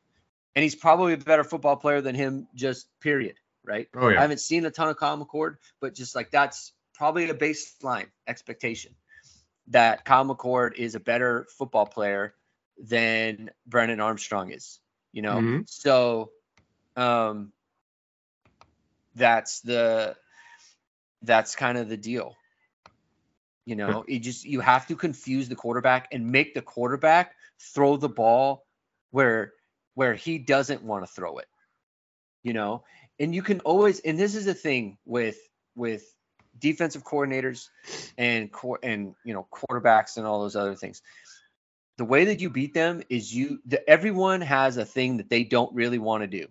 And 0.53 0.63
he's 0.63 0.75
probably 0.75 1.13
a 1.13 1.17
better 1.17 1.45
football 1.45 1.77
player 1.77 2.01
than 2.01 2.15
him, 2.15 2.47
just 2.53 2.87
period, 2.99 3.37
right? 3.63 3.87
Oh 3.95 4.09
yeah. 4.09 4.19
I 4.19 4.21
haven't 4.21 4.41
seen 4.41 4.65
a 4.65 4.71
ton 4.71 4.89
of 4.89 4.97
Kyle 4.97 5.17
McCord, 5.17 5.55
but 5.79 5.93
just 5.95 6.15
like 6.15 6.31
that's 6.31 6.73
probably 6.93 7.29
a 7.29 7.33
baseline 7.33 8.07
expectation 8.27 8.93
that 9.69 10.03
Kyle 10.03 10.25
McCord 10.25 10.75
is 10.75 10.95
a 10.95 10.99
better 10.99 11.47
football 11.57 11.85
player 11.85 12.35
than 12.77 13.51
Brennan 13.65 14.01
Armstrong 14.01 14.51
is, 14.51 14.79
you 15.13 15.21
know? 15.21 15.39
Mhm. 15.39 15.69
So 15.69 16.31
um 16.97 17.53
that's 19.15 19.61
the 19.61 20.17
that's 21.25 21.55
kind 21.55 21.77
of 21.77 21.89
the 21.89 21.97
deal. 21.97 22.35
You 23.65 23.75
know, 23.75 24.05
you 24.07 24.19
just 24.19 24.45
you 24.45 24.59
have 24.59 24.87
to 24.87 24.95
confuse 24.95 25.49
the 25.49 25.55
quarterback 25.55 26.09
and 26.11 26.29
make 26.29 26.53
the 26.53 26.61
quarterback 26.61 27.33
throw 27.59 27.97
the 27.97 28.09
ball 28.09 28.63
where 29.11 29.53
where 29.95 30.13
he 30.13 30.37
doesn't 30.37 30.83
want 30.83 31.03
to 31.03 31.11
throw 31.11 31.37
it. 31.37 31.47
You 32.43 32.53
know, 32.53 32.83
and 33.19 33.33
you 33.33 33.41
can 33.41 33.61
always 33.61 33.99
and 34.01 34.19
this 34.19 34.35
is 34.35 34.45
the 34.45 34.53
thing 34.53 34.97
with 35.05 35.39
with 35.75 36.03
defensive 36.59 37.03
coordinators 37.03 37.69
and 38.17 38.51
core 38.51 38.79
and 38.83 39.15
you 39.23 39.33
know 39.33 39.47
quarterbacks 39.51 40.17
and 40.17 40.25
all 40.25 40.41
those 40.41 40.55
other 40.55 40.75
things. 40.75 41.01
The 41.97 42.05
way 42.05 42.25
that 42.25 42.41
you 42.41 42.49
beat 42.49 42.73
them 42.73 43.01
is 43.09 43.33
you 43.33 43.59
the, 43.65 43.87
everyone 43.89 44.41
has 44.41 44.77
a 44.77 44.85
thing 44.85 45.17
that 45.17 45.29
they 45.29 45.43
don't 45.43 45.73
really 45.73 45.99
want 45.99 46.21
to 46.23 46.27
do. 46.27 46.47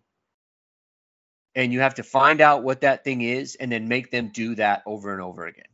And 1.54 1.72
you 1.72 1.80
have 1.80 1.94
to 1.94 2.02
find 2.02 2.40
out 2.40 2.64
what 2.64 2.80
that 2.80 3.04
thing 3.04 3.20
is 3.20 3.54
and 3.54 3.70
then 3.70 3.88
make 3.88 4.10
them 4.10 4.30
do 4.32 4.56
that 4.56 4.82
over 4.86 5.12
and 5.12 5.22
over 5.22 5.46
again. 5.46 5.66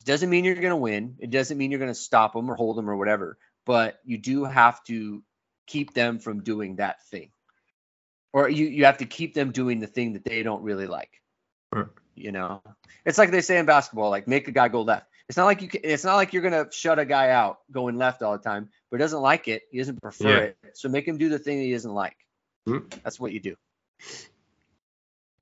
It 0.00 0.06
doesn't 0.06 0.30
mean 0.30 0.44
you're 0.44 0.54
going 0.54 0.70
to 0.70 0.76
win. 0.76 1.16
It 1.18 1.30
doesn't 1.30 1.56
mean 1.56 1.70
you're 1.70 1.80
going 1.80 1.90
to 1.90 1.94
stop 1.94 2.34
them 2.34 2.50
or 2.50 2.54
hold 2.54 2.76
them 2.76 2.88
or 2.88 2.96
whatever, 2.96 3.38
but 3.66 3.98
you 4.04 4.18
do 4.18 4.44
have 4.44 4.82
to 4.84 5.22
keep 5.66 5.94
them 5.94 6.18
from 6.18 6.42
doing 6.42 6.76
that 6.76 7.04
thing. 7.08 7.30
Or 8.32 8.48
you, 8.48 8.66
you 8.66 8.84
have 8.86 8.98
to 8.98 9.06
keep 9.06 9.34
them 9.34 9.52
doing 9.52 9.80
the 9.80 9.86
thing 9.86 10.14
that 10.14 10.24
they 10.24 10.42
don't 10.42 10.62
really 10.62 10.86
like. 10.86 11.20
Right. 11.72 11.86
You 12.14 12.32
know, 12.32 12.62
it's 13.04 13.18
like 13.18 13.30
they 13.30 13.40
say 13.40 13.58
in 13.58 13.66
basketball, 13.66 14.10
like 14.10 14.28
make 14.28 14.48
a 14.48 14.52
guy 14.52 14.68
go 14.68 14.82
left. 14.82 15.06
It's 15.28 15.36
not 15.38 15.46
like 15.46 15.62
you. 15.62 15.68
Can, 15.68 15.80
it's 15.84 16.04
not 16.04 16.16
like 16.16 16.32
you're 16.32 16.42
gonna 16.42 16.66
shut 16.70 16.98
a 16.98 17.06
guy 17.06 17.30
out 17.30 17.60
going 17.70 17.96
left 17.96 18.22
all 18.22 18.32
the 18.32 18.42
time, 18.42 18.68
but 18.90 18.98
he 18.98 19.02
doesn't 19.02 19.20
like 19.20 19.48
it. 19.48 19.62
He 19.70 19.78
doesn't 19.78 20.02
prefer 20.02 20.28
Yeah. 20.28 20.36
it. 20.40 20.56
So 20.74 20.88
make 20.88 21.08
him 21.08 21.16
do 21.16 21.30
the 21.30 21.38
thing 21.38 21.60
he 21.60 21.72
doesn't 21.72 21.94
like. 21.94 22.16
Hmm. 22.66 22.78
That's 23.02 23.18
what 23.18 23.32
you 23.32 23.40
do. 23.40 23.56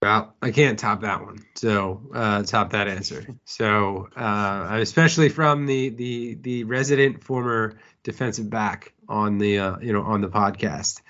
Well, 0.03 0.35
I 0.41 0.51
can't 0.51 0.79
top 0.79 1.03
that 1.03 1.23
one. 1.23 1.45
So 1.57 2.01
uh, 2.15 2.43
top 2.43 2.71
that 2.71 2.89
answer. 2.89 3.27
So 3.45 4.09
uh, 4.17 4.79
especially 4.81 5.29
from 5.29 5.67
the 5.67 5.91
the 5.91 6.35
the 6.41 6.65
resident 6.65 7.23
former 7.23 7.79
defensive 8.03 8.49
back 8.49 8.95
on 9.09 9.37
the 9.37 9.59
uh, 9.59 9.79
you 9.81 9.93
know 9.93 10.03
on 10.03 10.23
the 10.23 10.29
podcast. 10.29 11.03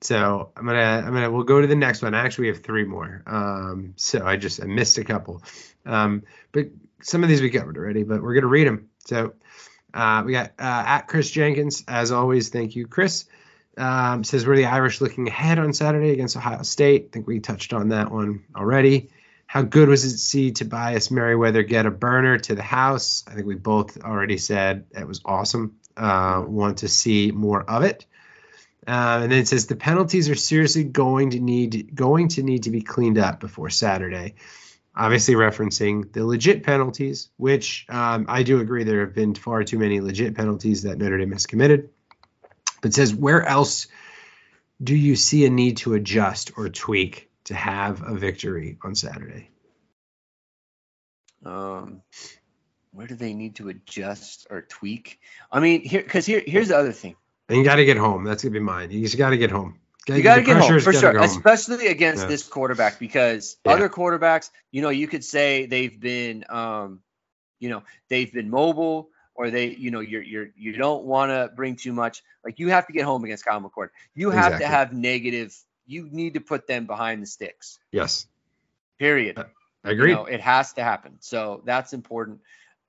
So 0.00 0.52
I'm 0.56 0.64
gonna 0.64 0.78
I'm 0.78 1.12
gonna 1.12 1.30
we'll 1.30 1.42
go 1.42 1.60
to 1.60 1.66
the 1.66 1.74
next 1.74 2.02
one. 2.02 2.14
I 2.14 2.20
Actually, 2.20 2.48
have 2.48 2.62
three 2.62 2.84
more. 2.84 3.22
Um, 3.26 3.94
so 3.96 4.24
I 4.24 4.36
just 4.36 4.62
I 4.62 4.66
missed 4.66 4.98
a 4.98 5.04
couple. 5.04 5.42
Um, 5.84 6.22
but 6.52 6.66
some 7.02 7.24
of 7.24 7.28
these 7.28 7.42
we 7.42 7.50
covered 7.50 7.76
already. 7.76 8.04
But 8.04 8.22
we're 8.22 8.34
gonna 8.34 8.46
read 8.46 8.68
them. 8.68 8.90
So 9.06 9.32
uh, 9.92 10.22
we 10.24 10.32
got 10.32 10.50
uh, 10.58 10.84
at 10.86 11.08
Chris 11.08 11.30
Jenkins 11.30 11.82
as 11.88 12.12
always. 12.12 12.50
Thank 12.50 12.76
you, 12.76 12.86
Chris. 12.86 13.24
Um, 13.78 14.24
says 14.24 14.46
we're 14.46 14.56
the 14.56 14.66
Irish 14.66 15.00
looking 15.00 15.28
ahead 15.28 15.58
on 15.58 15.72
Saturday 15.74 16.10
against 16.10 16.36
Ohio 16.36 16.62
State. 16.62 17.08
I 17.08 17.12
think 17.12 17.26
we 17.26 17.40
touched 17.40 17.72
on 17.74 17.90
that 17.90 18.10
one 18.10 18.44
already. 18.56 19.10
How 19.46 19.62
good 19.62 19.88
was 19.88 20.04
it 20.04 20.10
to 20.10 20.18
see 20.18 20.50
Tobias 20.50 21.10
Merriweather 21.10 21.62
get 21.62 21.86
a 21.86 21.90
burner 21.90 22.38
to 22.38 22.54
the 22.54 22.62
house? 22.62 23.22
I 23.28 23.34
think 23.34 23.46
we 23.46 23.54
both 23.54 24.02
already 24.02 24.38
said 24.38 24.86
it 24.90 25.06
was 25.06 25.20
awesome. 25.24 25.76
Uh, 25.96 26.42
want 26.46 26.78
to 26.78 26.88
see 26.88 27.30
more 27.32 27.62
of 27.62 27.82
it. 27.82 28.06
Uh, 28.86 29.20
and 29.22 29.32
then 29.32 29.40
it 29.40 29.48
says 29.48 29.66
the 29.66 29.76
penalties 29.76 30.28
are 30.30 30.34
seriously 30.34 30.84
going 30.84 31.30
to 31.30 31.40
need 31.40 31.94
going 31.94 32.28
to 32.28 32.42
need 32.42 32.64
to 32.64 32.70
be 32.70 32.82
cleaned 32.82 33.18
up 33.18 33.40
before 33.40 33.68
Saturday. 33.68 34.34
Obviously 34.94 35.34
referencing 35.34 36.12
the 36.12 36.24
legit 36.24 36.62
penalties, 36.62 37.28
which 37.36 37.84
um, 37.88 38.26
I 38.28 38.42
do 38.42 38.60
agree 38.60 38.84
there 38.84 39.00
have 39.00 39.14
been 39.14 39.34
far 39.34 39.62
too 39.64 39.78
many 39.78 40.00
legit 40.00 40.34
penalties 40.34 40.84
that 40.84 40.98
Notre 40.98 41.18
Dame 41.18 41.32
has 41.32 41.46
committed. 41.46 41.90
But 42.86 42.90
it 42.90 42.94
says 42.94 43.12
where 43.12 43.42
else 43.42 43.88
do 44.80 44.94
you 44.94 45.16
see 45.16 45.44
a 45.44 45.50
need 45.50 45.78
to 45.78 45.94
adjust 45.94 46.52
or 46.56 46.68
tweak 46.68 47.28
to 47.46 47.52
have 47.52 48.00
a 48.00 48.14
victory 48.14 48.78
on 48.80 48.94
Saturday? 48.94 49.50
Um, 51.44 52.02
where 52.92 53.08
do 53.08 53.16
they 53.16 53.34
need 53.34 53.56
to 53.56 53.70
adjust 53.70 54.46
or 54.50 54.62
tweak? 54.62 55.18
I 55.50 55.58
mean, 55.58 55.80
here 55.80 56.00
because 56.00 56.26
here 56.26 56.40
here's 56.46 56.68
the 56.68 56.76
other 56.76 56.92
thing. 56.92 57.16
And 57.48 57.58
you 57.58 57.64
got 57.64 57.76
to 57.76 57.84
get 57.84 57.96
home. 57.96 58.22
That's 58.22 58.44
gonna 58.44 58.52
be 58.52 58.60
mine. 58.60 58.92
You 58.92 59.02
just 59.02 59.18
got 59.18 59.30
to 59.30 59.36
get 59.36 59.50
home. 59.50 59.80
You 60.06 60.22
got 60.22 60.36
to 60.36 60.42
get 60.42 60.56
home 60.56 60.78
for 60.78 60.92
sure, 60.92 61.18
home. 61.18 61.24
especially 61.24 61.88
against 61.88 62.22
Yeah. 62.22 62.28
this 62.28 62.44
quarterback 62.44 63.00
because 63.00 63.56
Yeah. 63.66 63.72
other 63.72 63.88
quarterbacks, 63.88 64.50
you 64.70 64.80
know, 64.80 64.90
you 64.90 65.08
could 65.08 65.24
say 65.24 65.66
they've 65.66 65.98
been, 65.98 66.44
um, 66.48 67.00
you 67.58 67.68
know, 67.68 67.82
they've 68.08 68.32
been 68.32 68.48
mobile 68.48 69.10
or 69.36 69.50
they, 69.50 69.68
you 69.68 69.90
know, 69.90 70.00
you're 70.00 70.22
you're 70.22 70.48
you 70.56 70.72
don't 70.72 71.04
want 71.04 71.30
to 71.30 71.50
bring 71.54 71.76
too 71.76 71.92
much. 71.92 72.22
Like 72.44 72.58
you 72.58 72.68
have 72.70 72.86
to 72.86 72.92
get 72.92 73.04
home 73.04 73.24
against 73.24 73.44
Kyle 73.44 73.60
McCord. 73.60 73.88
You 74.14 74.30
have 74.30 74.54
Exactly. 74.54 74.64
to 74.64 74.68
have 74.68 74.92
negative. 74.92 75.54
You 75.86 76.08
need 76.10 76.34
to 76.34 76.40
put 76.40 76.66
them 76.66 76.86
behind 76.86 77.22
the 77.22 77.26
sticks. 77.26 77.78
Yes, 77.92 78.26
Period. 78.98 79.38
I 79.84 79.90
agree. 79.90 80.10
You 80.10 80.16
know, 80.16 80.24
it 80.26 80.40
has 80.40 80.72
to 80.74 80.82
happen. 80.82 81.18
So 81.20 81.62
that's 81.64 81.92
important. 81.92 82.40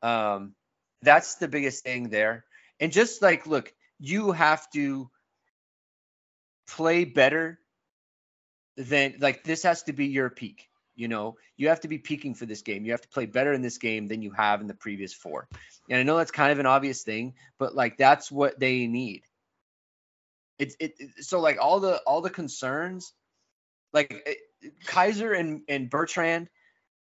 Um, 0.01 0.55
that's 1.01 1.35
the 1.35 1.47
biggest 1.47 1.83
thing 1.83 2.09
there. 2.09 2.45
And 2.79 2.91
just 2.91 3.21
like, 3.21 3.47
look, 3.47 3.73
you 3.99 4.31
have 4.31 4.69
to 4.71 5.09
play 6.67 7.05
better 7.05 7.59
than 8.77 9.15
like 9.19 9.43
this 9.43 9.63
has 9.63 9.83
to 9.83 9.93
be 9.93 10.07
your 10.07 10.29
peak. 10.29 10.69
You 10.97 11.07
know, 11.07 11.37
you 11.55 11.69
have 11.69 11.81
to 11.81 11.87
be 11.87 11.99
peaking 11.99 12.33
for 12.33 12.45
this 12.45 12.63
game. 12.63 12.83
You 12.83 12.91
have 12.91 13.01
to 13.01 13.07
play 13.07 13.27
better 13.27 13.53
in 13.53 13.61
this 13.61 13.77
game 13.77 14.07
than 14.07 14.21
you 14.23 14.31
have 14.31 14.61
in 14.61 14.67
the 14.67 14.73
previous 14.73 15.13
four. 15.13 15.47
And 15.89 15.99
I 15.99 16.03
know 16.03 16.17
that's 16.17 16.31
kind 16.31 16.51
of 16.51 16.59
an 16.59 16.65
obvious 16.65 17.03
thing, 17.03 17.35
but 17.59 17.75
like 17.75 17.97
that's 17.97 18.31
what 18.31 18.59
they 18.59 18.87
need. 18.87 19.21
It's 20.57 20.75
it, 20.79 20.95
it- 20.99 21.23
so 21.25 21.39
like 21.39 21.57
all 21.61 21.79
the 21.79 21.97
all 22.07 22.21
the 22.21 22.31
concerns, 22.31 23.13
like 23.93 24.23
it, 24.25 24.37
Kiser 24.87 25.33
and 25.33 25.61
and 25.69 25.89
Bertrand 25.89 26.49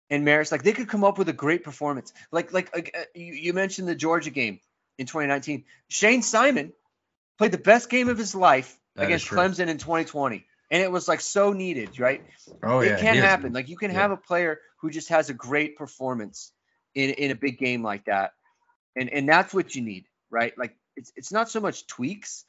and 0.09 0.25
Marist, 0.25 0.51
like 0.51 0.63
they 0.63 0.73
could 0.73 0.87
come 0.87 1.03
up 1.03 1.17
with 1.17 1.27
a 1.29 1.33
great 1.33 1.63
performance. 1.63 2.13
Like 2.31 2.53
like, 2.53 2.73
like 2.73 2.95
uh, 2.97 3.03
you, 3.13 3.33
you 3.33 3.53
mentioned 3.53 3.87
the 3.87 3.95
Georgia 3.95 4.29
game 4.29 4.59
in 4.97 5.07
2019. 5.07 5.65
Shayne 5.89 6.21
Simon 6.21 6.71
played 7.37 7.51
the 7.51 7.57
best 7.57 7.89
game 7.89 8.07
of 8.09 8.17
his 8.17 8.33
life 8.33 8.79
That 8.95 9.05
against. 9.05 9.27
Clemson 9.27 9.67
in 9.67 9.77
2020, 9.77 10.45
and 10.73 10.81
it 10.81 10.91
was 10.91 11.07
like 11.07 11.21
so 11.21 11.53
needed, 11.53 11.99
right? 11.99 12.23
oh 12.63 12.81
yeah, 12.81 12.95
it 12.95 12.99
can 12.99 13.15
is- 13.15 13.23
happen. 13.23 13.53
Like 13.53 13.69
you 13.69 13.77
can 13.77 13.91
yeah. 13.91 14.01
have 14.01 14.11
a 14.11 14.17
player 14.17 14.59
who 14.81 14.89
just 14.89 15.09
has 15.09 15.29
a 15.29 15.33
great 15.33 15.77
performance 15.77 16.51
in 16.95 17.11
in 17.11 17.29
a 17.29 17.35
big 17.35 17.59
game 17.59 17.83
like 17.83 18.05
that, 18.05 18.31
and 18.97 19.07
and 19.09 19.29
that's 19.29 19.53
what 19.53 19.75
you 19.75 19.83
need, 19.83 20.05
right? 20.31 20.57
Like 20.57 20.75
it's 20.97 21.13
it's 21.15 21.31
not 21.31 21.47
so 21.47 21.59
much 21.59 21.85
tweaks 21.85 22.43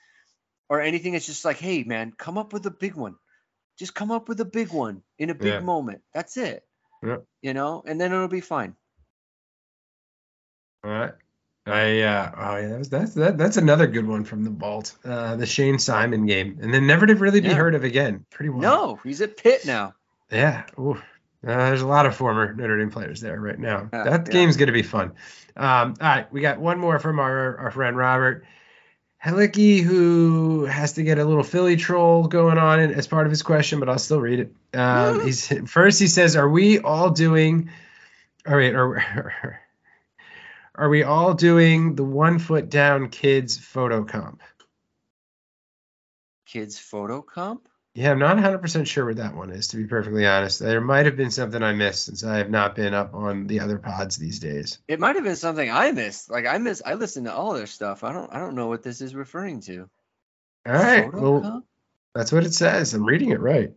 or 0.71 0.81
anything. 0.81 1.13
It's 1.13 1.27
just 1.27 1.45
like, 1.45 1.59
hey 1.59 1.85
man, 1.85 2.13
come 2.17 2.39
up 2.39 2.55
with 2.55 2.65
a 2.65 2.71
big 2.71 2.95
one. 2.95 3.17
Just 3.79 3.95
come 3.95 4.11
up 4.11 4.29
with 4.29 4.41
a 4.41 4.45
big 4.47 4.73
one 4.73 5.03
in 5.19 5.29
a 5.29 5.35
big 5.35 5.53
Yeah. 5.53 5.61
moment. 5.61 6.01
That's 6.15 6.39
it. 6.39 6.65
Yeah. 7.03 7.19
You 7.43 7.53
know, 7.53 7.83
and 7.87 8.01
then 8.01 8.11
it'll 8.11 8.29
be 8.29 8.41
fine. 8.41 8.75
All 10.83 10.91
right. 10.91 11.13
I 11.67 12.01
uh, 12.03 12.31
oh 12.37 12.57
yeah, 12.57 12.69
that's 12.69 12.89
that's 12.89 13.15
that, 13.15 13.39
that's 13.39 13.57
another 13.57 13.87
good 13.87 14.07
one 14.07 14.25
from 14.25 14.45
the 14.45 14.51
vault. 14.51 14.95
Uh, 15.05 15.37
the 15.37 15.47
Shayne 15.47 15.79
Simon 15.79 16.27
game, 16.27 16.59
and 16.61 16.73
then 16.75 16.87
never 16.87 17.07
to 17.07 17.15
really 17.15 17.41
be 17.41 17.49
Yeah. 17.49 17.55
heard 17.55 17.75
of 17.75 17.85
again. 17.85 18.27
Pretty 18.31 18.51
well. 18.51 18.61
No, 18.61 19.01
he's 19.03 19.23
at 19.23 19.37
Pitt 19.37 19.65
now. 19.65 19.95
Yeah. 20.31 20.65
Ooh. 20.79 21.01
Uh, 21.47 21.57
there's 21.57 21.83
a 21.83 21.87
lot 21.87 22.07
of 22.07 22.17
former 22.17 22.55
Notre 22.55 22.79
Dame 22.79 22.91
players 22.91 23.21
there 23.21 23.39
right 23.39 23.59
now. 23.59 23.89
Yeah, 23.93 24.05
that 24.05 24.27
yeah. 24.27 24.33
game's 24.33 24.57
going 24.57 24.69
to 24.69 24.73
be 24.73 24.83
fun. 24.83 25.13
Um, 25.57 25.95
all 26.01 26.09
right. 26.09 26.33
We 26.33 26.41
got 26.41 26.59
one 26.59 26.79
more 26.79 26.99
from 26.99 27.19
our, 27.19 27.59
our 27.59 27.71
friend 27.71 27.97
Robert 27.99 28.47
Helicki, 29.23 29.83
who 29.83 30.65
has 30.65 30.95
to 30.95 31.03
get 31.03 31.19
a 31.19 31.25
little 31.25 31.43
Philly 31.43 31.77
troll 31.77 32.29
going 32.29 32.57
on 32.59 32.81
as 32.81 33.07
part 33.07 33.27
of 33.27 33.31
his 33.31 33.43
question, 33.43 33.79
but 33.79 33.89
I'll 33.89 33.99
still 33.99 34.21
read 34.21 34.41
it. 34.41 34.55
Um, 34.79 35.21
he's 35.25 35.53
First, 35.71 36.01
he 36.01 36.07
says, 36.07 36.35
Are 36.37 36.49
we 36.49 36.79
all 36.79 37.11
doing, 37.11 37.71
all 38.47 38.57
right, 38.57 38.75
are, 38.75 39.61
are 40.75 40.89
we 40.89 41.03
all 41.03 41.35
doing 41.35 41.95
the 41.95 42.05
one 42.05 42.39
foot 42.39 42.69
down 42.69 43.09
kids 43.09 43.59
photo 43.59 44.05
comp? 44.05 44.43
Kids 46.47 46.79
photo 46.79 47.23
comp. 47.23 47.69
Yeah, 47.95 48.11
I'm 48.11 48.19
not 48.19 48.37
100% 48.37 48.89
sure 48.89 49.07
what 49.07 49.19
that 49.19 49.37
one 49.37 49.53
is, 49.53 49.69
to 49.69 49.77
be 49.77 49.87
perfectly 49.87 50.27
honest. 50.27 50.59
There 50.59 50.81
might 50.81 51.07
have 51.07 51.17
been 51.17 51.31
something 51.31 51.63
I 51.63 51.75
missed 51.75 52.07
since 52.07 52.25
I 52.25 52.39
have 52.39 52.51
not 52.51 52.75
been 52.75 52.93
up 52.93 53.15
on 53.15 53.47
the 53.47 53.61
other 53.61 53.79
pods 53.79 54.17
these 54.17 54.41
days. 54.41 54.79
It 54.89 54.99
might 54.99 55.15
have 55.15 55.25
been 55.25 55.37
something 55.37 55.71
I 55.71 55.93
missed. 55.93 56.29
Like 56.29 56.45
I 56.45 56.59
miss. 56.59 56.83
I 56.85 56.95
listen 56.95 57.25
to 57.25 57.33
all 57.33 57.53
their 57.53 57.69
stuff. 57.69 58.03
I 58.03 58.13
don't. 58.13 58.33
I 58.33 58.41
don't 58.41 58.57
know 58.57 58.67
what 58.67 58.83
this 58.83 59.01
is 59.01 59.15
referring 59.15 59.61
to. 59.63 59.89
All 60.67 60.73
right. 60.73 61.13
Well, 61.15 61.65
that's 62.17 62.33
what 62.33 62.45
it 62.45 62.53
says. 62.53 62.95
I'm 62.95 63.05
reading 63.05 63.31
it 63.31 63.41
right. 63.41 63.73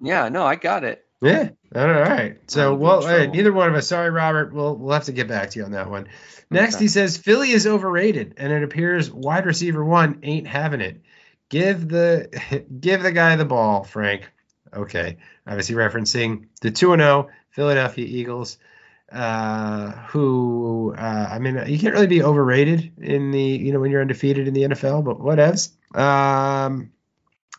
Yeah. 0.00 0.28
No, 0.28 0.44
I 0.44 0.56
got 0.56 0.82
it. 0.82 1.05
Yeah. 1.22 1.50
All 1.74 1.86
right. 1.88 2.38
So, 2.50 2.62
I'll 2.62 2.70
be 2.70 2.74
in 2.74 2.80
well, 2.80 3.06
hey, 3.06 3.26
neither 3.26 3.52
one 3.52 3.68
of 3.68 3.74
us. 3.74 3.88
Sorry, 3.88 4.10
Robert. 4.10 4.52
We'll 4.52 4.76
we'll 4.76 4.92
have 4.94 5.04
to 5.04 5.12
get 5.12 5.28
back 5.28 5.50
to 5.50 5.58
you 5.58 5.64
on 5.64 5.72
that 5.72 5.90
one. 5.90 6.08
Next, 6.50 6.76
Okay. 6.76 6.84
he 6.84 6.88
says 6.88 7.16
Philly 7.16 7.50
is 7.50 7.66
overrated, 7.66 8.34
and 8.36 8.52
it 8.52 8.62
appears 8.62 9.10
wide 9.10 9.46
receiver 9.46 9.84
one 9.84 10.20
ain't 10.22 10.46
having 10.46 10.80
it. 10.80 11.02
Give 11.48 11.88
the 11.88 12.64
give 12.80 13.02
the 13.02 13.12
guy 13.12 13.36
the 13.36 13.44
ball, 13.44 13.84
Frank. 13.84 14.30
Okay. 14.74 15.16
Obviously 15.46 15.74
referencing 15.74 16.46
the 16.60 16.70
two 16.70 16.92
and 16.92 17.00
zero 17.00 17.28
Philadelphia 17.50 18.04
Eagles, 18.04 18.58
uh, 19.10 19.92
who 20.08 20.94
uh, 20.96 21.28
I 21.30 21.38
mean 21.38 21.62
you 21.66 21.78
can't 21.78 21.94
really 21.94 22.06
be 22.06 22.22
overrated 22.22 22.92
in 22.98 23.30
the 23.30 23.40
you 23.42 23.72
know 23.72 23.80
when 23.80 23.90
you're 23.90 24.02
undefeated 24.02 24.46
in 24.48 24.54
the 24.54 24.62
NFL, 24.62 25.04
but 25.04 25.18
whatevs. 25.18 25.70
Um, 25.98 26.90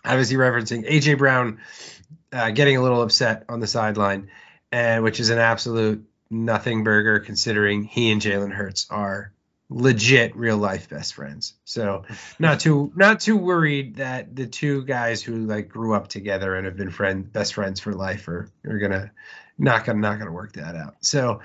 obviously 0.05 0.37
referencing 0.37 0.87
AJ 0.89 1.17
Brown 1.17 1.59
uh, 2.37 2.51
getting 2.51 2.77
a 2.77 2.81
little 2.81 3.01
upset 3.01 3.45
on 3.49 3.59
the 3.59 3.67
sideline, 3.67 4.29
and 4.71 5.03
which 5.03 5.19
is 5.19 5.29
an 5.29 5.39
absolute 5.39 6.05
nothing 6.29 6.83
burger 6.83 7.19
considering 7.19 7.83
he 7.83 8.11
and 8.11 8.21
Jalen 8.21 8.51
Hurts 8.51 8.87
are 8.89 9.31
legit 9.69 10.35
real 10.35 10.57
life 10.57 10.89
best 10.89 11.15
friends. 11.15 11.53
So 11.65 12.03
not 12.39 12.59
too 12.59 12.91
not 12.95 13.19
too 13.19 13.37
worried 13.37 13.95
that 13.95 14.35
the 14.35 14.45
two 14.45 14.83
guys 14.85 15.21
who 15.21 15.47
like 15.47 15.69
grew 15.69 15.95
up 15.95 16.09
together 16.09 16.55
and 16.55 16.65
have 16.65 16.77
been 16.77 16.91
friend 16.91 17.31
best 17.31 17.55
friends 17.55 17.79
for 17.79 17.93
life 17.93 18.27
are 18.27 18.49
are 18.65 18.77
gonna 18.77 19.11
not 19.57 19.85
gonna 19.85 19.99
not 19.99 20.19
gonna 20.19 20.31
work 20.31 20.53
that 20.53 20.75
out. 20.75 20.97
So 21.01 21.41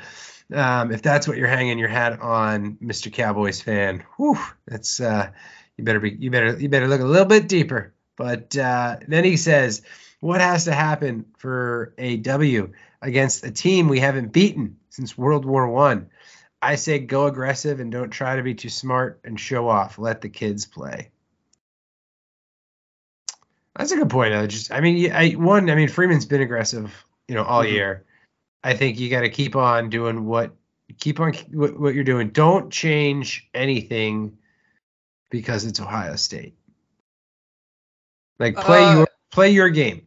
um, 0.52 0.92
if 0.92 1.00
that's 1.00 1.26
what 1.26 1.38
you're 1.38 1.48
hanging 1.48 1.78
your 1.78 1.88
hat 1.88 2.20
on, 2.20 2.76
Mr. 2.82 3.10
Cowboys 3.10 3.62
fan, 3.62 4.04
whew, 4.16 4.38
that's 4.66 5.00
uh, 5.00 5.30
you 5.78 5.84
better 5.84 6.00
be 6.00 6.10
you 6.10 6.30
better 6.30 6.58
you 6.58 6.68
better 6.68 6.88
look 6.88 7.00
a 7.00 7.04
little 7.04 7.26
bit 7.26 7.48
deeper. 7.48 7.94
But 8.16 8.56
uh, 8.56 8.98
then 9.08 9.24
he 9.24 9.36
says, 9.36 9.82
what 10.22 10.40
has 10.40 10.66
to 10.66 10.72
happen 10.72 11.26
for 11.38 11.94
a 11.98 12.16
W 12.16 12.72
against 13.02 13.44
a 13.44 13.50
team 13.50 13.88
we 13.88 13.98
haven't 13.98 14.32
beaten 14.32 14.76
since 14.88 15.18
World 15.18 15.44
War 15.44 15.66
One? 15.66 16.10
I 16.62 16.76
say 16.76 17.00
go 17.00 17.26
aggressive 17.26 17.80
and 17.80 17.90
don't 17.90 18.10
try 18.10 18.36
to 18.36 18.42
be 18.44 18.54
too 18.54 18.68
smart 18.68 19.18
and 19.24 19.38
show 19.38 19.68
off. 19.68 19.98
Let 19.98 20.20
the 20.20 20.28
kids 20.28 20.64
play. 20.64 21.10
That's 23.74 23.90
a 23.90 23.96
good 23.96 24.10
point. 24.10 24.32
I 24.32 24.46
just, 24.46 24.70
I 24.70 24.80
mean, 24.80 25.10
I, 25.10 25.32
one, 25.32 25.68
I 25.68 25.74
mean, 25.74 25.88
Freeman's 25.88 26.26
been 26.26 26.40
aggressive, 26.40 27.04
you 27.26 27.34
know, 27.34 27.42
all 27.42 27.64
Mhm. 27.64 27.72
year. 27.72 28.04
I 28.62 28.74
think 28.74 29.00
you 29.00 29.10
got 29.10 29.22
to 29.22 29.28
keep 29.28 29.56
on 29.56 29.90
doing 29.90 30.24
what, 30.24 30.54
keep 31.00 31.18
on 31.18 31.32
what, 31.50 31.80
what 31.80 31.94
you're 31.96 32.04
doing. 32.04 32.28
Don't 32.28 32.70
change 32.70 33.50
anything 33.52 34.38
because 35.30 35.64
it's 35.64 35.80
Ohio 35.80 36.14
State. 36.14 36.54
Like 38.38 38.54
play 38.54 38.84
Uh, 38.84 38.92
your 38.92 39.08
play 39.32 39.50
your 39.50 39.70
game. 39.70 40.06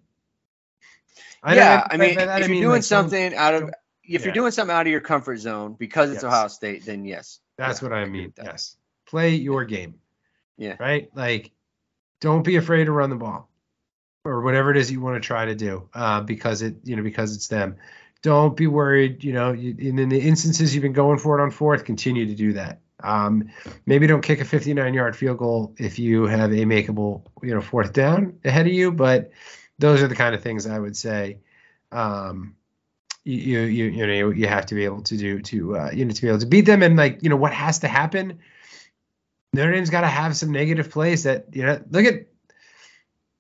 I 1.46 1.56
yeah, 1.56 1.88
I 1.92 1.98
mean, 1.98 2.16
by 2.16 2.26
that 2.26 2.42
if 2.42 2.50
I 2.50 2.52
you're 2.52 2.62
doing 2.62 2.70
like, 2.72 2.84
something 2.84 3.36
out 3.36 3.54
of, 3.54 3.70
if 4.04 4.22
yeah. 4.22 4.26
you're 4.26 4.34
doing 4.34 4.52
something 4.52 4.76
out 4.76 4.88
of 4.88 4.92
your 4.92 5.00
comfort 5.00 5.38
zone 5.38 5.76
because 5.78 6.10
it's 6.10 6.24
Yes. 6.24 6.34
Ohio 6.34 6.48
State, 6.48 6.86
then 6.86 7.06
yes. 7.06 7.40
That's 7.58 7.82
Yeah, 7.82 7.90
what 7.90 7.98
I 7.98 8.06
mean. 8.06 8.34
Yes. 8.36 8.76
Play 9.08 9.36
your 9.36 9.64
game. 9.64 9.96
Yeah. 10.58 10.76
Right? 10.80 11.10
Like, 11.14 11.52
don't 12.20 12.42
be 12.42 12.56
afraid 12.56 12.86
to 12.86 12.92
run 12.92 13.12
the 13.12 13.16
ball 13.16 13.48
or 14.24 14.42
whatever 14.42 14.72
it 14.72 14.78
is 14.78 14.92
you 14.92 15.00
want 15.00 15.22
to 15.22 15.26
try 15.26 15.46
to 15.46 15.54
do 15.54 15.88
uh, 15.94 16.22
because 16.22 16.64
it, 16.64 16.78
you 16.84 16.96
know, 16.96 17.04
because 17.04 17.36
it's 17.36 17.48
them. 17.48 17.76
Don't 18.24 18.58
be 18.58 18.66
worried. 18.66 19.24
You 19.24 19.34
know, 19.34 19.52
you, 19.52 19.76
and 19.78 20.00
in 20.00 20.10
the 20.10 20.20
instances 20.20 20.74
you've 20.74 20.82
been 20.82 20.94
going 20.94 21.20
for 21.20 21.40
it 21.40 21.44
on 21.44 21.52
fourth, 21.52 21.86
continue 21.86 22.26
to 22.26 22.34
do 22.34 22.54
that. 22.54 22.82
Um, 23.04 23.50
maybe 23.86 24.08
don't 24.08 24.22
kick 24.22 24.42
a 24.42 24.46
59 24.46 24.96
yard 24.96 25.16
field 25.16 25.38
goal 25.38 25.76
if 25.78 26.00
you 26.00 26.26
have 26.26 26.52
a 26.52 26.66
makeable, 26.66 27.22
you 27.44 27.54
know, 27.54 27.62
fourth 27.62 27.94
down 27.94 28.40
ahead 28.44 28.66
of 28.66 28.74
you, 28.74 28.92
but 28.92 29.32
those 29.80 30.02
are 30.02 30.08
the 30.08 30.16
kind 30.16 30.36
of 30.36 30.42
things 30.42 30.68
I 30.68 30.80
would 30.80 30.98
say. 30.98 31.40
Um, 31.92 32.56
you, 33.24 33.62
you 33.62 33.86
you 33.86 34.08
know 34.08 34.30
you 34.30 34.48
have 34.48 34.68
to 34.68 34.76
be 34.76 34.86
able 34.86 35.02
to 35.04 35.18
do 35.18 35.42
to 35.42 35.78
uh, 35.78 35.92
you 35.92 36.06
know 36.06 36.14
to 36.14 36.22
be 36.22 36.28
able 36.28 36.40
to 36.40 36.46
beat 36.46 36.66
them. 36.66 36.84
And 36.84 36.96
like 36.96 37.24
you 37.24 37.30
know 37.30 37.36
what 37.36 37.54
has 37.54 37.80
to 37.80 37.88
happen 37.88 38.40
Notre 39.56 39.72
Dame's 39.72 39.90
got 39.90 40.02
to 40.02 40.08
have 40.08 40.36
some 40.36 40.52
negative 40.52 40.92
plays 40.92 41.24
that 41.24 41.48
you 41.54 41.66
know 41.66 41.82
look 41.90 42.06
at 42.06 42.26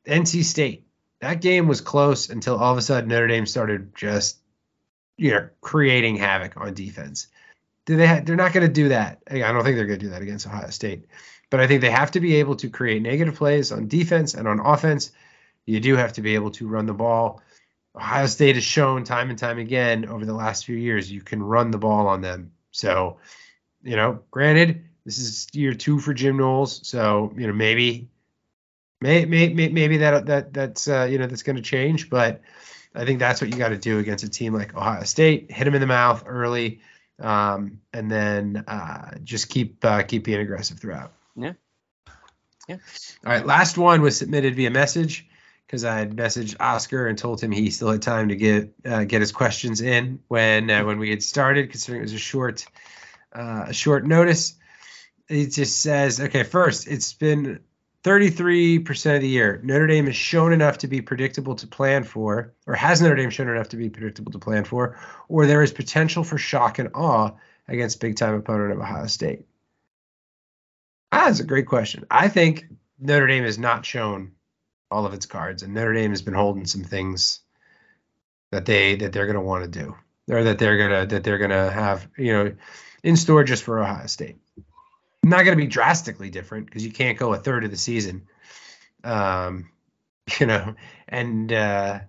NC 0.05 0.43
State. 0.43 0.87
That 1.19 1.41
game 1.41 1.67
was 1.67 1.81
close 1.81 2.29
until 2.29 2.57
all 2.57 2.71
of 2.71 2.77
a 2.77 2.81
sudden 2.81 3.09
Notre 3.09 3.27
Dame 3.27 3.45
started 3.45 3.93
just 3.95 4.37
you 5.17 5.31
know 5.31 5.49
creating 5.61 6.15
havoc 6.15 6.55
on 6.57 6.73
defense. 6.73 7.27
Do 7.85 7.97
they 7.97 8.07
ha- 8.07 8.21
they're 8.23 8.35
not 8.35 8.53
going 8.53 8.65
to 8.65 8.71
do 8.71 8.89
that. 8.89 9.21
I 9.29 9.39
don't 9.39 9.63
think 9.63 9.75
they're 9.75 9.85
going 9.85 9.99
to 9.99 10.05
do 10.05 10.11
that 10.11 10.21
against 10.21 10.47
Ohio 10.47 10.69
State. 10.69 11.05
But 11.51 11.59
I 11.59 11.67
think 11.67 11.81
they 11.81 11.91
have 11.91 12.11
to 12.11 12.19
be 12.19 12.37
able 12.37 12.55
to 12.57 12.69
create 12.69 13.01
negative 13.01 13.35
plays 13.35 13.71
on 13.71 13.87
defense 13.87 14.33
and 14.33 14.47
on 14.47 14.59
offense 14.59 15.11
you 15.65 15.79
do 15.79 15.95
have 15.95 16.13
to 16.13 16.21
be 16.21 16.35
able 16.35 16.51
to 16.51 16.67
run 16.67 16.85
the 16.85 16.93
ball 16.93 17.41
Ohio 17.95 18.25
State 18.27 18.55
has 18.55 18.63
shown 18.63 19.03
time 19.03 19.29
and 19.29 19.39
time 19.39 19.57
again 19.57 20.05
over 20.05 20.25
the 20.25 20.33
last 20.33 20.65
few 20.65 20.75
years 20.75 21.11
you 21.11 21.21
can 21.21 21.41
run 21.41 21.71
the 21.71 21.77
ball 21.77 22.07
on 22.07 22.21
them. 22.21 22.51
So, 22.71 23.17
you 23.83 23.95
know, 23.95 24.19
granted, 24.31 24.83
this 25.05 25.17
is 25.17 25.47
year 25.53 25.73
two 25.73 25.99
for 25.99 26.13
Jim 26.13 26.37
Knowles, 26.37 26.85
so 26.87 27.33
you 27.37 27.47
know 27.47 27.53
maybe, 27.53 28.09
may, 28.99 29.23
may, 29.25 29.53
may, 29.53 29.69
maybe 29.69 29.97
that 29.97 30.25
that 30.25 30.53
that's 30.53 30.87
uh, 30.87 31.07
you 31.09 31.19
know 31.19 31.27
that's 31.27 31.43
going 31.43 31.55
to 31.55 31.61
change, 31.61 32.09
but 32.09 32.41
I 32.93 33.05
think 33.05 33.19
that's 33.19 33.39
what 33.39 33.51
you 33.51 33.57
got 33.57 33.69
to 33.69 33.77
do 33.77 33.99
against 33.99 34.23
a 34.23 34.29
team 34.29 34.53
like 34.53 34.75
Ohio 34.75 35.03
State. 35.03 35.51
Hit 35.51 35.65
them 35.65 35.75
in 35.75 35.81
the 35.81 35.87
mouth 35.87 36.23
early, 36.25 36.81
um, 37.19 37.79
and 37.93 38.11
then 38.11 38.65
uh, 38.67 39.11
just 39.23 39.47
keep 39.47 39.85
uh, 39.85 40.01
keep 40.03 40.25
being 40.25 40.39
aggressive 40.39 40.79
throughout. 40.79 41.13
Yeah. 41.35 41.53
Yeah. 42.67 42.77
All 43.23 43.31
right, 43.31 43.45
last 43.45 43.77
one 43.77 44.01
was 44.01 44.17
submitted 44.17 44.55
via 44.55 44.71
message 44.71 45.27
because 45.65 45.83
I 45.83 45.97
had 45.97 46.15
messaged 46.15 46.55
Oscar 46.59 47.07
and 47.07 47.17
told 47.17 47.41
him 47.41 47.51
he 47.51 47.69
still 47.69 47.91
had 47.91 48.01
time 48.01 48.29
to 48.29 48.35
get 48.35 48.73
uh, 48.85 49.03
get 49.03 49.21
his 49.21 49.31
questions 49.31 49.81
in 49.81 50.19
when 50.27 50.69
uh, 50.69 50.83
when 50.83 50.99
we 50.99 51.09
had 51.09 51.23
started, 51.23 51.71
considering 51.71 52.01
it 52.01 52.05
was 52.05 52.13
a 52.13 52.19
short 52.19 52.65
uh, 53.33 53.65
a 53.67 53.73
short 53.73 54.05
notice. 54.05 54.55
It 55.27 55.47
just 55.47 55.81
says, 55.81 56.21
okay, 56.21 56.43
first, 56.43 56.87
it's 56.87 57.13
been 57.13 57.61
33% 58.03 59.15
of 59.15 59.21
the 59.21 59.27
year. 59.27 59.59
Notre 59.63 59.87
Dame 59.87 60.05
has 60.05 60.15
shown 60.15 60.53
enough 60.53 60.77
to 60.79 60.87
be 60.87 61.01
predictable 61.01 61.55
to 61.55 61.65
plan 61.65 62.03
for, 62.03 62.53
or 62.67 62.75
has 62.75 63.01
Notre 63.01 63.15
Dame 63.15 63.31
shown 63.31 63.49
enough 63.49 63.69
to 63.69 63.77
be 63.77 63.89
predictable 63.89 64.31
to 64.33 64.37
plan 64.37 64.63
for, 64.63 64.99
or 65.27 65.47
there 65.47 65.63
is 65.63 65.71
potential 65.71 66.23
for 66.23 66.37
shock 66.37 66.77
and 66.77 66.89
awe 66.93 67.31
against 67.67 67.99
big 67.99 68.15
time 68.15 68.35
opponent 68.35 68.73
of 68.73 68.79
Ohio 68.79 69.07
State? 69.07 69.47
Ah, 71.11 71.25
that's 71.25 71.39
a 71.39 71.45
great 71.45 71.65
question. 71.65 72.05
I 72.11 72.27
think 72.27 72.67
Notre 72.99 73.25
Dame 73.25 73.45
has 73.45 73.57
not 73.57 73.83
shown 73.83 74.33
all 74.95 75.05
of 75.05 75.13
its 75.13 75.25
cards, 75.25 75.61
and 75.61 75.73
Notre 75.73 75.93
Dame 75.93 76.11
has 76.11 76.21
been 76.21 76.33
holding 76.33 76.65
some 76.65 76.83
things 76.83 77.41
that 78.51 78.65
they 78.65 78.95
that 78.95 79.11
they're 79.11 79.25
going 79.25 79.35
to 79.35 79.41
want 79.41 79.65
to 79.65 79.79
do, 79.79 79.95
or 80.29 80.43
that 80.45 80.57
they're 80.57 80.77
gonna 80.77 81.05
that 81.05 81.23
they're 81.23 81.37
gonna 81.37 81.69
have 81.69 82.07
you 82.17 82.31
know 82.31 82.55
in 83.03 83.17
store 83.17 83.43
just 83.43 83.63
for 83.63 83.79
Ohio 83.79 84.07
State. 84.07 84.37
Not 85.21 85.43
going 85.43 85.57
to 85.57 85.61
be 85.63 85.67
drastically 85.67 86.29
different 86.29 86.67
because 86.67 86.85
you 86.85 86.91
can't 86.91 87.17
go 87.17 87.33
a 87.33 87.37
third 87.37 87.65
of 87.65 87.71
the 87.71 87.77
season, 87.77 88.27
um, 89.03 89.69
you 90.39 90.45
know, 90.45 90.75
and 91.09 91.51
uh, 91.51 91.99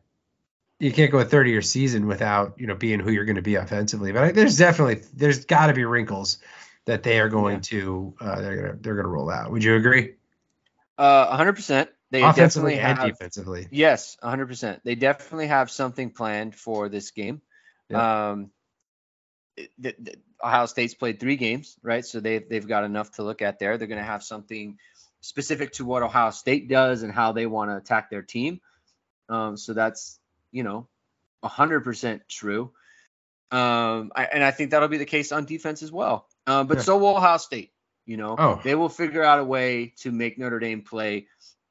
you 0.79 0.93
can't 0.93 1.11
go 1.11 1.19
a 1.19 1.25
third 1.25 1.47
of 1.47 1.53
your 1.53 1.63
season 1.63 2.07
without 2.07 2.55
you 2.61 2.67
know 2.69 2.77
being 2.77 3.01
who 3.01 3.11
you're 3.11 3.25
going 3.25 3.37
to 3.37 3.43
be 3.43 3.57
offensively. 3.57 4.13
But 4.13 4.23
I, 4.23 4.33
there's 4.33 4.59
definitely 4.59 5.03
there's 5.15 5.45
got 5.45 5.67
to 5.69 5.75
be 5.75 5.85
wrinkles 5.85 6.39
that 6.85 7.03
they 7.03 7.19
are 7.19 7.29
going 7.29 7.57
Yeah. 7.57 7.61
to 7.63 8.15
uh, 8.21 8.41
they're 8.41 8.57
gonna 8.57 8.77
they're 8.81 8.95
gonna 8.97 9.09
roll 9.09 9.31
out. 9.31 9.51
Would 9.51 9.65
you 9.65 9.75
agree? 9.75 10.13
Uh, 10.99 11.37
100%. 11.37 11.89
They 12.11 12.23
Offensively 12.23 12.75
definitely 12.75 12.79
and 12.91 12.99
have, 12.99 13.09
defensively. 13.09 13.69
Yes, 13.71 14.17
100%. 14.23 14.81
They 14.85 14.95
definitely 14.95 15.49
have 15.49 15.71
something 15.71 16.11
planned 16.11 16.55
for 16.55 16.89
this 16.89 17.11
game. 17.11 17.43
Um, 17.93 18.51
it- 19.57 19.71
th- 19.83 19.97
th- 20.05 20.19
Ohio 20.43 20.67
State's 20.67 20.95
played 20.95 21.19
three 21.19 21.37
games, 21.37 21.77
right? 21.83 22.05
So 22.05 22.21
they've 22.21 22.47
they've 22.49 22.67
got 22.69 22.85
enough 22.85 23.13
to 23.13 23.23
look 23.23 23.41
at 23.43 23.59
there. 23.59 23.79
They're 23.79 23.89
going 23.89 23.99
to 24.01 24.05
have 24.05 24.23
something 24.23 24.79
specific 25.23 25.73
to 25.75 25.85
what 25.85 26.03
Ohio 26.03 26.31
State 26.31 26.69
does 26.69 27.03
and 27.03 27.13
how 27.13 27.33
they 27.33 27.47
want 27.47 27.71
to 27.71 27.77
attack 27.77 28.11
their 28.11 28.23
team. 28.23 28.61
Um, 29.29 29.57
so 29.57 29.73
that's 29.73 30.21
you 30.53 30.63
know, 30.63 30.87
100% 31.45 32.21
true. 32.29 32.73
Um, 33.51 34.13
I, 34.15 34.25
and 34.33 34.43
I 34.45 34.51
think 34.53 34.71
that'll 34.71 34.89
be 34.89 34.99
the 34.99 35.05
case 35.05 35.33
on 35.33 35.45
defense 35.45 35.83
as 35.83 35.91
well. 35.93 36.27
Um, 36.47 36.67
but 36.67 36.79
Yeah. 36.79 36.83
so 36.85 36.99
will 36.99 37.17
Ohio 37.17 37.37
State. 37.39 37.73
You 38.05 38.17
know, 38.17 38.37
Oh. 38.39 38.61
they 38.63 38.75
will 38.75 38.89
figure 38.89 39.23
out 39.25 39.39
a 39.41 39.45
way 39.45 39.93
to 39.99 40.13
make 40.13 40.39
Notre 40.39 40.59
Dame 40.61 40.83
play 40.83 41.27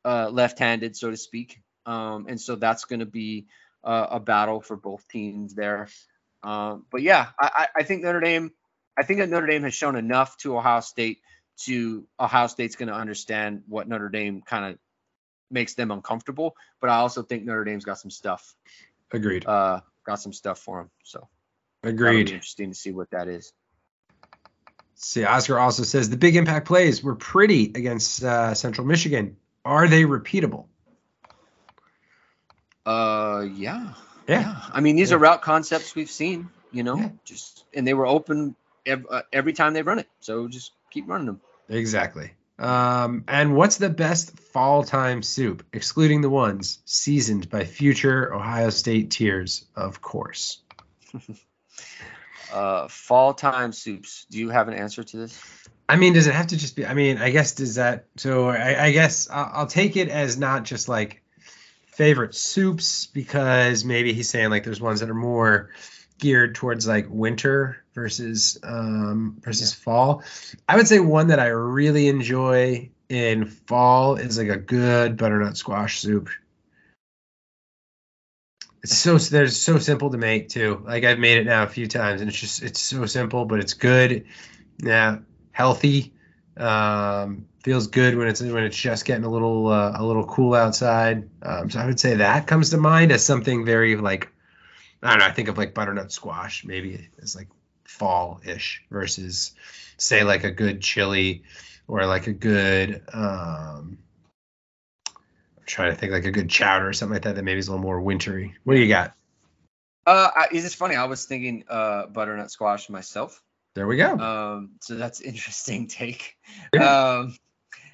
uh, 0.06 0.30
left-handed, 0.30 0.96
so 0.96 1.12
to 1.12 1.18
speak. 1.18 1.62
Um, 1.86 2.28
and 2.30 2.40
so 2.40 2.56
that's 2.56 2.86
going 2.86 3.02
to 3.02 3.06
be 3.06 3.48
uh, 3.84 4.08
a 4.12 4.20
battle 4.20 4.62
for 4.62 4.78
both 4.78 5.08
teams 5.08 5.54
there. 5.54 5.88
Um, 6.44 6.86
but 6.92 7.02
yeah, 7.02 7.28
I, 7.40 7.68
I 7.76 7.84
think 7.84 8.04
Notre 8.04 8.20
Dame, 8.20 8.52
I 8.98 9.04
think 9.04 9.20
that 9.20 9.30
Notre 9.30 9.48
Dame 9.48 9.64
has 9.64 9.74
shown 9.74 9.96
enough 9.96 10.38
to 10.38 10.58
Ohio 10.58 10.80
State 10.80 11.20
to 11.58 12.06
Ohio 12.20 12.48
State's 12.48 12.76
going 12.76 12.90
to 12.90 12.96
understand 12.96 13.64
what 13.68 13.88
Notre 13.88 14.10
Dame 14.10 14.42
kind 14.42 14.74
of 14.74 14.80
makes 15.50 15.74
them 15.76 15.92
uncomfortable. 15.92 16.56
But 16.82 16.90
I 16.90 16.98
also 16.98 17.24
think 17.24 17.46
Notre 17.46 17.64
Dame's 17.64 17.86
got 17.86 17.98
some 17.98 18.12
stuff, 18.12 18.56
Agreed. 19.12 19.46
uh, 19.46 19.82
got 20.06 20.20
some 20.20 20.34
stuff 20.34 20.60
for 20.60 20.80
them. 20.80 20.92
So 21.04 21.28
Agreed. 21.84 22.30
interesting 22.30 22.72
to 22.72 22.78
see 22.78 22.92
what 22.92 23.12
that 23.12 23.28
is. 23.28 23.54
See, 24.96 25.24
Oscar 25.24 25.60
also 25.60 25.84
says 25.84 26.10
the 26.10 26.18
big 26.18 26.36
impact 26.36 26.68
plays 26.68 27.04
were 27.04 27.16
pretty 27.16 27.66
against 27.66 28.24
uh, 28.24 28.54
Central 28.54 28.88
Michigan. 28.88 29.38
Are 29.66 29.88
they 29.88 30.04
repeatable? 30.04 30.68
Uh, 32.86 33.46
yeah, 33.52 33.94
Yeah. 34.28 34.62
I 34.72 34.80
mean, 34.82 34.96
these 34.96 35.10
Yeah. 35.10 35.18
are 35.18 35.20
route 35.20 35.42
concepts 35.42 35.96
we've 35.96 36.10
seen, 36.10 36.50
you 36.72 36.84
know, 36.84 36.98
Yeah. 36.98 37.10
just 37.24 37.66
and 37.74 37.86
they 37.88 37.94
were 37.94 38.06
open 38.08 38.56
ev- 38.86 39.06
uh, 39.10 39.24
every 39.34 39.54
time 39.54 39.74
they 39.74 39.82
run 39.82 40.00
it. 40.00 40.08
So 40.20 40.48
just 40.48 40.72
keep 40.92 41.08
running 41.08 41.26
them. 41.28 41.42
Exactly. 41.70 42.32
Um, 42.60 43.24
and 43.28 43.56
what's 43.56 43.78
the 43.78 43.90
best 43.90 44.40
fall 44.40 44.84
time 44.84 45.22
soup, 45.24 45.66
excluding 45.74 46.22
the 46.22 46.30
ones 46.30 46.80
seasoned 46.86 47.50
by 47.50 47.66
future 47.66 48.34
Ohio 48.34 48.70
State 48.70 49.12
tiers, 49.12 49.66
of 49.76 50.02
course? 50.02 50.62
Uh, 52.54 52.88
fall 52.88 53.34
time 53.34 53.74
soups. 53.74 54.28
Do 54.30 54.38
you 54.38 54.50
have 54.50 54.68
an 54.68 54.76
answer 54.76 55.04
to 55.04 55.18
this? 55.18 55.68
I 55.88 55.98
mean, 55.98 56.14
does 56.14 56.28
it 56.28 56.34
have 56.34 56.48
to 56.48 56.58
just 56.58 56.76
be? 56.76 56.86
I 56.86 56.94
mean, 56.94 57.18
I 57.18 57.30
guess 57.30 57.54
does 57.54 57.76
that? 57.76 58.06
So 58.18 58.50
I, 58.50 58.86
I 58.86 58.92
guess 58.92 59.30
I'll, 59.30 59.52
I'll 59.54 59.68
take 59.68 59.98
it 59.98 60.10
as 60.10 60.38
not 60.38 60.64
just 60.64 60.90
like 60.90 61.22
favorite 61.88 62.36
soups 62.36 63.08
because 63.08 63.86
maybe 63.86 64.14
he's 64.14 64.30
saying 64.30 64.50
like 64.50 64.64
there's 64.64 64.82
ones 64.82 65.00
that 65.00 65.10
are 65.10 65.14
more 65.14 65.70
geared 66.18 66.56
towards 66.56 66.88
like 66.88 67.08
winter 67.10 67.84
versus 67.94 68.58
um 68.64 69.38
versus 69.42 69.74
fall. 69.74 70.24
I 70.68 70.76
would 70.76 70.88
say 70.88 71.00
one 71.00 71.28
that 71.28 71.40
I 71.40 71.48
really 71.48 72.08
enjoy 72.08 72.90
in 73.08 73.46
fall 73.46 74.16
is 74.16 74.38
like 74.38 74.50
a 74.50 74.58
good 74.58 75.18
butternut 75.18 75.58
squash 75.58 76.00
soup. 76.00 76.30
It's 78.82 78.98
so 78.98 79.18
they're 79.18 79.48
so 79.48 79.78
simple 79.78 80.10
to 80.10 80.18
make 80.18 80.50
too. 80.50 80.84
Like 80.86 81.04
I've 81.04 81.20
made 81.20 81.38
it 81.38 81.46
now 81.46 81.64
a 81.64 81.68
few 81.68 81.88
times 81.88 82.22
and 82.22 82.30
it's 82.30 82.40
just 82.40 82.64
it's 82.64 82.82
so 82.82 83.06
simple, 83.06 83.46
but 83.46 83.60
it's 83.60 83.74
good. 83.74 84.26
Yeah, 84.84 85.20
healthy. 85.56 86.14
Um, 86.58 87.48
feels 87.64 87.88
good 87.88 88.16
when 88.16 88.28
it's 88.28 88.42
when 88.42 88.64
it's 88.64 88.78
just 88.78 89.06
getting 89.06 89.24
a 89.24 89.30
little 89.30 89.68
uh, 89.68 89.94
a 89.96 90.06
little 90.06 90.26
cool 90.26 90.54
outside. 90.54 91.30
Um, 91.42 91.70
so 91.70 91.80
I 91.80 91.86
would 91.86 92.00
say 92.00 92.16
that 92.16 92.46
comes 92.46 92.70
to 92.72 92.78
mind 92.78 93.12
as 93.12 93.26
something 93.26 93.66
very 93.66 93.96
like 93.96 94.30
I 95.02 95.12
don't 95.12 95.20
know. 95.20 95.26
I 95.26 95.32
think 95.32 95.48
of 95.48 95.58
like 95.58 95.74
butternut 95.74 96.12
squash 96.12 96.66
maybe 96.66 97.10
as 97.22 97.36
like 97.36 97.48
fall 97.86 98.42
ish 98.46 98.84
versus 98.92 99.54
say 99.98 100.24
like 100.24 100.44
a 100.44 100.52
good 100.52 100.82
chili 100.82 101.44
or 101.88 102.06
like 102.06 102.28
a 102.28 102.34
good 102.34 103.02
um, 103.14 103.98
I'm 105.08 105.14
trying 105.66 105.92
to 105.92 105.98
think 105.98 106.12
like 106.12 106.26
a 106.26 106.32
good 106.32 106.50
chowder 106.50 106.90
or 106.90 106.94
something 106.94 107.14
like 107.14 107.24
that 107.24 107.36
that 107.36 107.44
maybe 107.44 107.60
is 107.60 107.70
a 107.70 107.72
little 107.72 107.84
more 107.84 108.02
wintry. 108.02 108.56
What 108.66 108.76
do 108.76 108.82
you 108.82 108.90
got? 108.90 109.14
Uh, 110.06 110.30
I, 110.36 110.48
it's 110.52 110.76
funny. 110.76 110.96
I 110.96 111.06
was 111.06 111.26
thinking 111.26 111.64
uh 111.70 112.08
butternut 112.08 112.52
squash 112.52 112.90
myself. 112.90 113.42
There 113.76 113.88
we 113.88 113.98
go. 113.98 114.18
Um, 114.18 114.72
so 114.82 114.96
that's 114.96 115.22
interesting 115.22 115.88
take. 115.90 116.36
Yeah. 116.74 117.18
Um, 117.20 117.38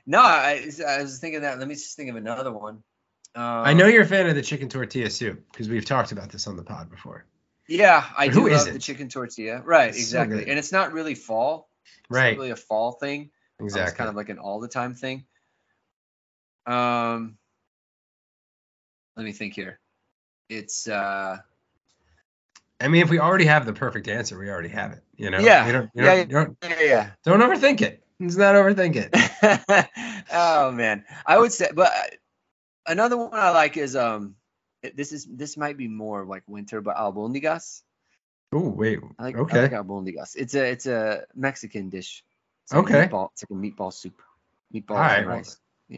no, 0.05 0.19
I, 0.19 0.69
I 0.87 1.01
was 1.01 1.19
thinking 1.19 1.41
that. 1.41 1.59
Let 1.59 1.67
me 1.67 1.75
just 1.75 1.95
think 1.97 2.09
of 2.09 2.15
another 2.15 2.51
one. 2.51 2.83
Um, 3.33 3.43
I 3.43 3.73
know 3.73 3.87
you're 3.87 4.03
a 4.03 4.07
fan 4.07 4.27
of 4.27 4.35
the 4.35 4.41
chicken 4.41 4.67
tortilla 4.69 5.09
soup 5.09 5.43
because 5.51 5.69
we've 5.69 5.85
talked 5.85 6.11
about 6.11 6.29
this 6.31 6.47
on 6.47 6.55
the 6.55 6.63
pod 6.63 6.89
before. 6.89 7.25
Yeah, 7.67 8.05
I 8.17 8.27
But 8.27 8.33
do 8.33 8.41
love 8.41 8.51
isn't? 8.61 8.73
the 8.73 8.79
chicken 8.79 9.07
tortilla. 9.09 9.61
Right, 9.63 9.89
It's 9.89 9.99
exactly. 9.99 10.39
good. 10.39 10.49
and 10.49 10.59
it's 10.59 10.71
not 10.71 10.91
really 10.91 11.15
fall. 11.15 11.69
It's 11.85 12.09
not 12.09 12.17
Right. 12.17 12.37
really 12.37 12.49
a 12.51 12.55
fall 12.55 12.93
thing. 12.93 13.31
Um, 13.59 13.65
Exactly. 13.65 13.89
It's 13.89 13.97
kind 13.97 14.09
of 14.09 14.15
like 14.15 14.29
an 14.29 14.39
all 14.39 14.59
the 14.59 14.67
time 14.67 14.93
thing. 14.95 15.25
Um, 16.65 17.37
let 19.15 19.23
me 19.23 19.31
think 19.31 19.53
here. 19.53 19.79
It's 20.49 20.87
uh, 20.87 21.37
I 22.81 22.87
mean, 22.87 23.03
if 23.03 23.09
we 23.09 23.19
already 23.19 23.45
have 23.45 23.65
the 23.65 23.73
perfect 23.73 24.07
answer, 24.07 24.37
we 24.37 24.49
already 24.49 24.69
have 24.69 24.91
it. 24.91 25.03
You 25.22 25.30
know. 25.30 25.39
Yeah. 25.39 25.68
You 25.68 25.73
don't, 25.73 25.91
you 25.95 26.03
Yeah, 26.03 26.15
don't, 26.15 26.30
you 26.30 26.34
don't, 26.35 26.57
yeah, 26.64 26.81
yeah. 26.81 27.10
don't 27.23 27.39
overthink 27.41 27.81
it. 27.81 28.03
Let's 28.19 28.35
not 28.38 28.56
overthink 28.56 28.95
it. 28.95 29.10
oh 30.34 30.72
man, 30.72 31.06
I 31.26 31.38
would 31.38 31.52
say, 31.52 31.69
but 31.73 31.88
uh, 31.91 32.10
another 32.88 33.18
one 33.18 33.30
I 33.34 33.52
like 33.52 33.77
is 33.77 33.95
um, 33.95 34.35
this 34.95 35.11
is 35.11 35.26
this 35.26 35.57
might 35.57 35.77
be 35.77 35.88
more 35.88 36.26
like 36.26 36.43
winter, 36.48 36.81
but 36.81 36.98
albondigas. 36.98 37.81
Oh 38.53 38.69
wait. 38.69 38.99
I 39.19 39.23
like 39.23 39.38
okay. 39.38 39.57
I 39.60 39.61
like 39.61 39.72
albondigas. 39.72 40.35
It's 40.35 40.56
a 40.56 40.69
it's 40.69 40.85
a 40.88 41.26
Mexican 41.35 41.89
dish. 41.89 42.23
It's 42.64 42.73
like 42.73 42.81
a 42.81 42.85
Okay. 42.85 43.07
meatball, 43.10 43.30
it's 43.34 43.43
like 43.43 43.52
a 43.57 43.61
meatball 43.61 43.93
soup, 43.93 44.22
meatballs 44.73 44.89
All 44.89 44.98
right, 44.98 45.19
and 45.19 45.27
well, 45.27 45.43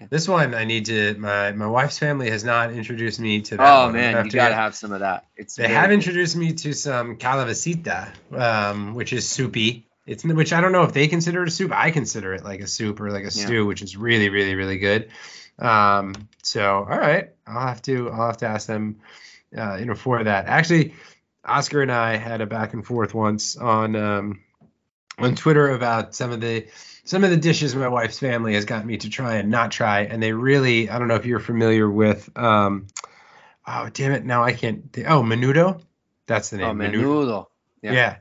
rice. 0.02 0.07
This 0.10 0.28
one 0.28 0.53
I 0.53 0.64
need 0.65 0.86
to. 0.86 1.15
My 1.18 1.52
my 1.52 1.68
wife's 1.68 1.98
family 1.99 2.30
has 2.30 2.44
not 2.44 2.72
introduced 2.72 3.20
me 3.20 3.41
to 3.41 3.57
that. 3.57 3.70
Oh 3.74 3.86
one. 3.86 3.94
Man, 3.94 4.14
have 4.15 4.26
you 4.26 4.32
to 4.32 4.38
gotta 4.38 4.52
get- 4.52 4.57
have 4.57 4.76
some 4.76 4.91
of 4.91 4.99
that. 5.02 5.26
It's 5.36 5.56
They 5.56 5.68
have 5.68 5.91
introduced 5.91 6.36
me 6.36 6.53
to 6.53 6.74
some 6.74 7.18
calabacita, 7.18 8.10
um, 8.36 8.94
which 8.95 9.14
is 9.14 9.28
soupy. 9.28 9.86
It's 10.06 10.24
which 10.26 10.52
I 10.52 10.60
don't 10.61 10.72
know 10.74 10.84
if 10.84 10.94
they 10.94 11.07
consider 11.07 11.44
it 11.44 11.48
a 11.48 11.52
soup. 11.52 11.72
I 11.74 11.91
consider 11.91 12.34
it 12.34 12.44
like 12.44 12.60
a 12.60 12.68
soup 12.68 12.99
or 12.99 13.10
like 13.11 13.22
a 13.24 13.26
Yeah. 13.26 13.45
stew, 13.45 13.65
which 13.65 13.82
is 13.82 13.95
really, 13.95 14.30
really, 14.30 14.56
really 14.56 14.78
good. 14.78 15.10
Um, 15.60 16.14
so 16.41 16.64
all 16.90 16.98
right, 16.99 17.30
I'll 17.48 17.68
have 17.68 17.82
to 17.84 18.10
I'll 18.10 18.28
have 18.28 18.38
to 18.38 18.48
ask 18.48 18.68
them, 18.68 18.98
uh, 19.57 19.76
you 19.80 19.86
know, 19.86 19.95
for 19.95 20.24
that. 20.24 20.48
Actually, 20.48 20.94
Oscar 21.45 21.82
and 21.82 21.91
I 21.91 22.18
had 22.18 22.41
a 22.41 22.45
back 22.45 22.74
and 22.74 22.86
forth 22.86 23.14
once 23.14 23.56
on 23.56 23.95
um, 23.95 24.43
on 25.18 25.35
Twitter 25.35 25.69
about 25.69 26.15
some 26.15 26.31
of 26.31 26.41
the 26.41 26.68
some 27.06 27.23
of 27.23 27.30
the 27.30 27.38
dishes 27.38 27.76
my 27.76 27.88
wife's 27.88 28.19
family 28.19 28.53
has 28.53 28.65
gotten 28.65 28.88
me 28.88 28.98
to 28.98 29.10
try 29.10 29.35
and 29.35 29.49
not 29.49 29.72
try, 29.72 30.02
and 30.02 30.22
they 30.22 30.34
really 30.34 30.90
I 30.90 30.99
don't 30.99 31.07
know 31.07 31.15
if 31.15 31.26
you're 31.26 31.40
familiar 31.40 31.90
with. 31.90 32.30
Um, 32.38 32.88
oh 33.68 33.90
damn 33.94 34.11
it! 34.11 34.26
Now 34.26 34.44
I 34.44 34.53
can't. 34.53 34.85
Oh, 34.99 35.22
menudo. 35.22 35.81
That's 36.27 36.49
the 36.49 36.57
name. 36.57 36.68
Oh 36.68 36.73
menudo. 36.73 37.48
Yeah. 37.81 37.91
Yeah. 37.94 38.15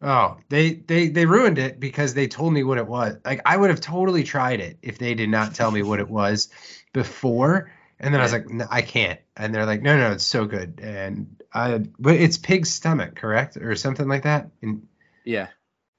Oh, 0.00 0.36
they 0.48 0.74
they 0.74 1.08
they 1.08 1.26
ruined 1.26 1.58
it 1.58 1.80
because 1.80 2.14
they 2.14 2.28
told 2.28 2.52
me 2.52 2.62
what 2.62 2.78
it 2.78 2.86
was. 2.86 3.16
Like 3.24 3.42
I 3.44 3.56
would 3.56 3.70
have 3.70 3.80
totally 3.80 4.22
tried 4.22 4.60
it 4.60 4.78
if 4.80 4.98
they 4.98 5.14
did 5.14 5.28
not 5.28 5.54
tell 5.54 5.70
me 5.70 5.82
what 5.82 5.98
it 5.98 6.08
was 6.08 6.50
before. 6.92 7.72
And 8.00 8.14
then 8.14 8.20
I 8.20 8.24
was 8.24 8.32
like, 8.32 8.48
no, 8.48 8.64
I 8.70 8.82
can't. 8.82 9.18
And 9.36 9.52
they're 9.52 9.66
like, 9.66 9.82
no, 9.82 9.96
no, 9.96 10.12
it's 10.12 10.22
so 10.22 10.44
good. 10.44 10.78
And 10.80 11.42
I, 11.52 11.78
but 11.98 12.14
it's 12.14 12.38
pig's 12.38 12.70
stomach, 12.70 13.16
correct, 13.16 13.56
or 13.56 13.74
something 13.74 14.06
like 14.06 14.22
that. 14.22 14.50
And 14.62 14.86
Yeah. 15.24 15.48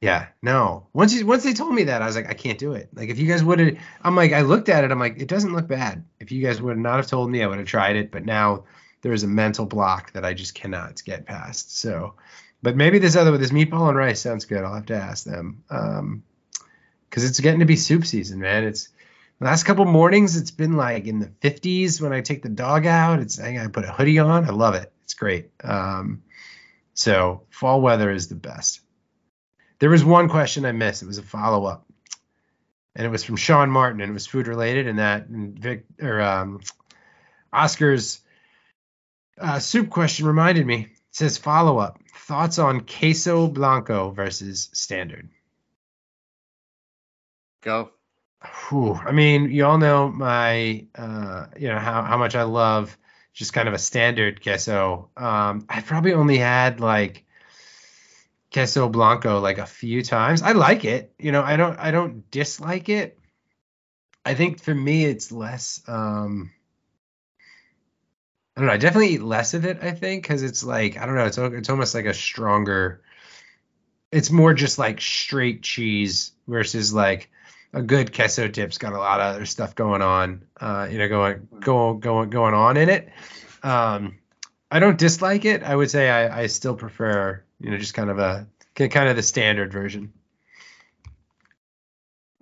Yeah, 0.02 0.28
no. 0.42 0.88
Once 0.94 1.14
you 1.14 1.26
once 1.26 1.44
they 1.44 1.54
told 1.54 1.74
me 1.74 1.84
that, 1.84 2.02
I 2.02 2.06
was 2.06 2.16
like, 2.16 2.30
I 2.30 2.34
can't 2.34 2.58
do 2.58 2.74
it. 2.74 2.90
Like 2.94 3.10
if 3.10 3.20
you 3.20 3.28
guys 3.28 3.44
would 3.44 3.60
have, 3.60 3.78
I'm 4.02 4.16
like, 4.16 4.32
I 4.32 4.42
looked 4.42 4.70
at 4.70 4.84
it, 4.84 4.92
I'm 4.92 5.00
like, 5.00 5.20
it 5.20 5.28
doesn't 5.28 5.54
look 5.54 5.68
bad. 5.68 6.06
If 6.20 6.32
you 6.32 6.42
guys 6.42 6.62
would 6.62 6.78
not 6.78 6.98
have 6.98 7.08
told 7.08 7.30
me, 7.30 7.44
I 7.44 7.48
would 7.48 7.58
have 7.58 7.68
tried 7.68 7.98
it. 7.98 8.12
But 8.12 8.26
now 8.26 8.64
there's 9.02 9.24
a 9.24 9.28
mental 9.28 9.66
block 9.66 10.14
that 10.14 10.24
I 10.24 10.34
just 10.34 10.56
cannot 10.56 11.04
get 11.04 11.26
past. 11.26 11.78
So, 11.78 12.14
but 12.62 12.78
maybe 12.78 13.00
this 13.00 13.16
other 13.18 13.32
with 13.32 13.42
this 13.42 13.52
meatball 13.52 13.90
and 13.90 13.98
rice 13.98 14.22
sounds 14.22 14.46
good. 14.46 14.64
I'll 14.64 14.76
have 14.76 14.86
to 14.88 14.96
ask 14.96 15.26
them. 15.26 15.64
Um, 15.70 16.24
because 17.10 17.26
it's 17.26 17.40
getting 17.40 17.62
to 17.62 17.66
be 17.66 17.76
soup 17.76 18.06
season, 18.06 18.40
man. 18.40 18.64
It's 18.64 18.90
the 19.40 19.46
last 19.46 19.64
couple 19.64 19.86
mornings. 19.86 20.38
It's 20.38 20.52
been 20.52 20.74
like 20.74 21.08
in 21.08 21.20
the 21.20 21.32
50s 21.42 22.00
when 22.00 22.14
I 22.14 22.22
take 22.22 22.44
the 22.44 22.50
dog 22.50 22.86
out. 22.86 23.20
It's 23.20 23.40
I 23.40 23.68
put 23.68 23.86
a 23.86 23.92
hoodie 23.92 24.20
on. 24.20 24.46
I 24.46 24.52
love 24.52 24.76
it. 24.76 24.92
It's 25.04 25.16
great. 25.16 25.50
Um, 25.64 26.24
so 26.94 27.44
fall 27.50 27.82
weather 27.82 28.12
is 28.12 28.28
the 28.28 28.36
best. 28.36 28.82
There 29.80 29.90
was 29.90 30.04
one 30.04 30.30
question 30.30 30.66
I 30.66 30.72
missed. 30.72 31.04
It 31.04 31.08
was 31.08 31.18
a 31.18 31.24
follow 31.24 31.66
up, 31.66 31.86
and 32.96 33.06
it 33.06 33.10
was 33.10 33.24
from 33.24 33.38
Sean 33.38 33.70
Martin, 33.70 34.02
and 34.02 34.10
it 34.10 34.14
was 34.14 34.28
food 34.28 34.48
related. 34.48 34.88
And 34.88 35.00
that 35.00 35.28
and 35.28 35.58
Vic 35.58 35.86
or 36.02 36.22
um, 36.22 36.62
Oscar's 37.52 38.20
uh, 39.40 39.60
soup 39.60 39.90
question 39.90 40.26
reminded 40.26 40.66
me. 40.66 40.82
It 40.82 41.16
says 41.16 41.38
follow 41.38 41.78
up 41.78 42.00
thoughts 42.30 42.60
on 42.60 42.82
queso 42.82 43.48
blanco 43.48 44.12
versus 44.12 44.70
standard. 44.74 45.30
Go. 47.62 47.90
Whew. 48.70 48.94
I 48.94 49.12
mean, 49.12 49.50
you 49.50 49.66
all 49.66 49.80
know 49.80 50.10
my, 50.10 50.86
uh, 50.96 51.48
you 51.58 51.68
know 51.70 51.80
how 51.80 52.04
how 52.04 52.18
much 52.18 52.36
I 52.36 52.44
love 52.44 52.96
just 53.34 53.52
kind 53.54 53.68
of 53.68 53.74
a 53.74 53.80
standard 53.80 54.44
queso. 54.44 55.10
Um, 55.18 55.66
I've 55.68 55.86
probably 55.86 56.14
only 56.14 56.38
had 56.38 56.80
like 56.80 57.26
queso 58.52 58.90
blanco 58.90 59.40
like 59.40 59.58
a 59.58 59.66
few 59.66 60.02
times. 60.02 60.42
I 60.42 60.54
like 60.54 60.86
it. 60.86 61.14
You 61.20 61.32
know, 61.32 61.44
I 61.44 61.56
don't 61.56 61.78
I 61.78 61.92
don't 61.92 62.30
dislike 62.32 62.90
it. 62.90 63.20
I 64.26 64.34
think 64.34 64.62
for 64.62 64.74
me 64.74 65.06
it's 65.06 65.32
less. 65.32 65.82
Um, 65.88 66.52
I 68.56 68.62
don't 68.62 68.68
know. 68.68 68.74
I 68.74 68.78
definitely 68.78 69.10
eat 69.10 69.22
less 69.22 69.54
of 69.54 69.66
it. 69.66 69.80
I 69.82 69.92
think 69.92 70.24
because 70.24 70.44
it's 70.44 70.64
like 70.64 70.98
I 70.98 71.06
don't 71.06 71.16
know. 71.16 71.26
It's 71.26 71.38
it's 71.38 71.70
almost 71.70 71.96
like 71.96 72.06
a 72.06 72.14
stronger. 72.14 73.02
It's 74.12 74.32
more 74.32 74.54
just 74.54 74.80
like 74.80 75.00
straight 75.02 75.62
cheese 75.62 76.32
versus 76.48 76.94
like 76.94 77.30
a 77.74 77.82
good 77.84 78.14
queso 78.14 78.48
dip's 78.48 78.80
got 78.80 78.94
a 78.94 78.98
lot 78.98 79.20
of 79.20 79.36
other 79.36 79.46
stuff 79.46 79.76
going 79.76 80.02
on. 80.02 80.44
Uh, 80.60 80.88
you 80.92 80.98
know, 80.98 81.08
going 81.08 81.48
going 81.60 82.00
going 82.00 82.30
going 82.30 82.54
on 82.54 82.78
in 82.78 82.90
it. 82.90 83.10
Um, 83.62 84.18
I 84.72 84.80
don't 84.80 84.98
dislike 84.98 85.46
it. 85.46 85.64
I 85.64 85.76
would 85.76 85.90
say 85.90 86.10
I, 86.10 86.42
I 86.42 86.48
still 86.48 86.76
prefer 86.76 87.44
you 87.60 87.72
know 87.72 87.78
just 87.78 87.94
kind 87.94 88.10
of 88.10 88.20
a 88.20 88.48
kind 88.76 89.10
of 89.10 89.16
the 89.16 89.24
standard 89.24 89.72
version. 89.72 90.14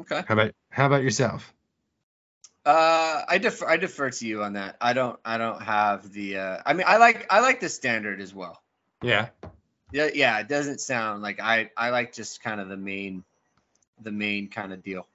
Okay. 0.01 0.23
How 0.27 0.33
about 0.33 0.51
how 0.69 0.85
about 0.85 1.03
yourself? 1.03 1.53
Uh, 2.65 3.23
I 3.27 3.37
defer. 3.37 3.67
I 3.67 3.77
defer 3.77 4.09
to 4.09 4.27
you 4.27 4.43
on 4.43 4.53
that. 4.53 4.75
I 4.81 4.93
don't. 4.93 5.17
I 5.23 5.37
don't 5.37 5.61
have 5.61 6.11
the. 6.11 6.37
Uh, 6.37 6.57
I 6.65 6.73
mean, 6.73 6.85
I 6.85 6.97
like. 6.97 7.25
I 7.29 7.39
like 7.39 7.61
the 7.61 7.69
standard 7.69 8.19
as 8.19 8.33
well. 8.35 8.61
Yeah. 9.01 9.29
Yeah. 9.91 10.09
Yeah. 10.13 10.37
It 10.39 10.49
doesn't 10.49 10.81
sound 10.81 11.21
like 11.21 11.39
I. 11.39 11.71
I 11.77 11.91
like 11.91 12.13
just 12.13 12.43
kind 12.43 12.59
of 12.59 12.67
the 12.67 12.77
main, 12.77 13.23
the 14.01 14.11
main 14.11 14.49
kind 14.49 14.73
of 14.73 14.83
deal. 14.83 15.07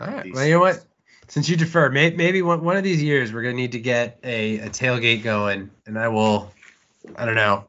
All 0.00 0.08
right. 0.08 0.34
Well, 0.34 0.44
you 0.44 0.54
know 0.54 0.60
what? 0.60 0.84
Since 1.28 1.48
you 1.48 1.56
defer, 1.56 1.88
may, 1.90 2.10
maybe 2.10 2.42
one, 2.42 2.62
one 2.62 2.76
of 2.76 2.82
these 2.82 3.02
years 3.02 3.32
we're 3.32 3.42
gonna 3.42 3.54
need 3.54 3.72
to 3.72 3.80
get 3.80 4.18
a, 4.24 4.58
a 4.58 4.68
tailgate 4.68 5.22
going, 5.22 5.70
and 5.86 5.98
I 5.98 6.08
will, 6.08 6.52
I 7.16 7.24
don't 7.24 7.36
know, 7.36 7.64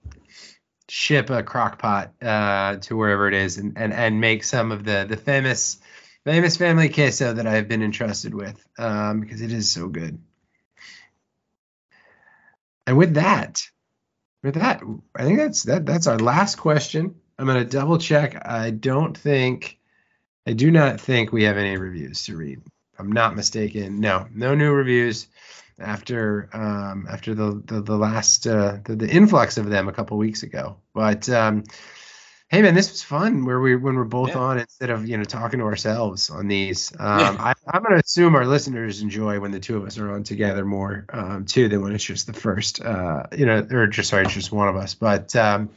ship 0.90 1.30
a 1.30 1.44
crock 1.44 1.80
pot 1.80 2.14
uh, 2.22 2.78
to 2.78 2.96
wherever 2.96 3.28
it 3.28 3.34
is, 3.34 3.58
and, 3.58 3.78
and 3.78 3.94
and 3.94 4.22
make 4.22 4.44
some 4.44 4.72
of 4.72 4.84
the 4.84 5.06
the 5.08 5.18
famous 5.18 5.80
famous 6.24 6.58
family 6.58 6.90
queso 6.90 7.34
that 7.34 7.48
I've 7.48 7.68
been 7.68 7.84
entrusted 7.84 8.34
with, 8.34 8.64
um, 8.78 9.22
because 9.22 9.42
it 9.42 9.52
is 9.52 9.72
so 9.72 9.88
good. 9.88 10.20
And 12.88 12.98
with 12.98 13.16
that, 13.16 13.62
with 14.44 14.56
that, 14.56 14.82
I 15.16 15.24
think 15.24 15.40
that's 15.40 15.64
that 15.64 15.86
that's 15.86 16.08
our 16.08 16.20
last 16.20 16.56
question. 16.56 17.16
I'm 17.38 17.48
gonna 17.48 17.66
double 17.66 17.98
check. 17.98 18.48
I 18.48 18.72
don't 18.72 19.18
think. 19.18 19.80
I 20.48 20.54
do 20.54 20.70
not 20.70 21.02
think 21.02 21.32
we 21.32 21.44
have 21.46 21.58
any 21.58 21.76
reviews 21.76 22.26
to 22.26 22.38
read. 22.38 22.62
I'm 23.00 23.12
not 23.12 23.36
mistaken. 23.36 24.00
No, 24.00 24.28
no 24.32 24.54
new 24.54 24.72
reviews 24.72 25.28
after 25.80 26.50
um, 26.54 27.08
after 27.10 27.34
the 27.36 27.62
the, 27.66 27.82
the 27.82 27.98
last 27.98 28.48
uh, 28.48 28.78
the, 28.84 28.96
the 28.96 29.10
influx 29.10 29.58
of 29.58 29.70
them 29.70 29.88
a 29.88 29.94
couple 29.94 30.18
weeks 30.18 30.44
ago. 30.44 30.78
But 30.94 31.28
um, 31.30 31.64
hey, 32.48 32.62
man, 32.62 32.76
this 32.76 32.92
was 32.92 33.04
fun. 33.04 33.46
Where 33.46 33.60
we 33.60 33.76
when 33.76 33.96
we're 33.96 34.04
both 34.06 34.30
Yeah. 34.30 34.38
on 34.40 34.60
instead 34.60 34.90
of 34.90 35.08
you 35.08 35.18
know 35.18 35.24
talking 35.24 35.60
to 35.60 35.66
ourselves 35.66 36.30
on 36.30 36.48
these. 36.48 36.94
Um, 37.00 37.38
I, 37.40 37.54
I'm 37.68 37.82
going 37.84 37.96
to 37.96 38.04
assume 38.04 38.36
our 38.36 38.46
listeners 38.46 39.02
enjoy 39.02 39.40
when 39.40 39.52
the 39.52 39.60
two 39.60 39.78
of 39.78 39.86
us 39.86 39.98
are 39.98 40.12
on 40.12 40.24
together 40.24 40.64
more 40.66 41.06
um, 41.12 41.46
too 41.46 41.68
than 41.68 41.82
when 41.82 41.94
it's 41.94 42.04
just 42.04 42.28
the 42.28 42.34
first. 42.34 42.82
Uh, 42.82 43.24
you 43.36 43.46
know, 43.46 43.66
or 43.70 43.88
just 43.88 44.10
sorry, 44.10 44.24
it's 44.26 44.34
just 44.34 44.52
one 44.52 44.68
of 44.70 44.76
us. 44.76 44.94
But 44.96 45.36
um, 45.36 45.70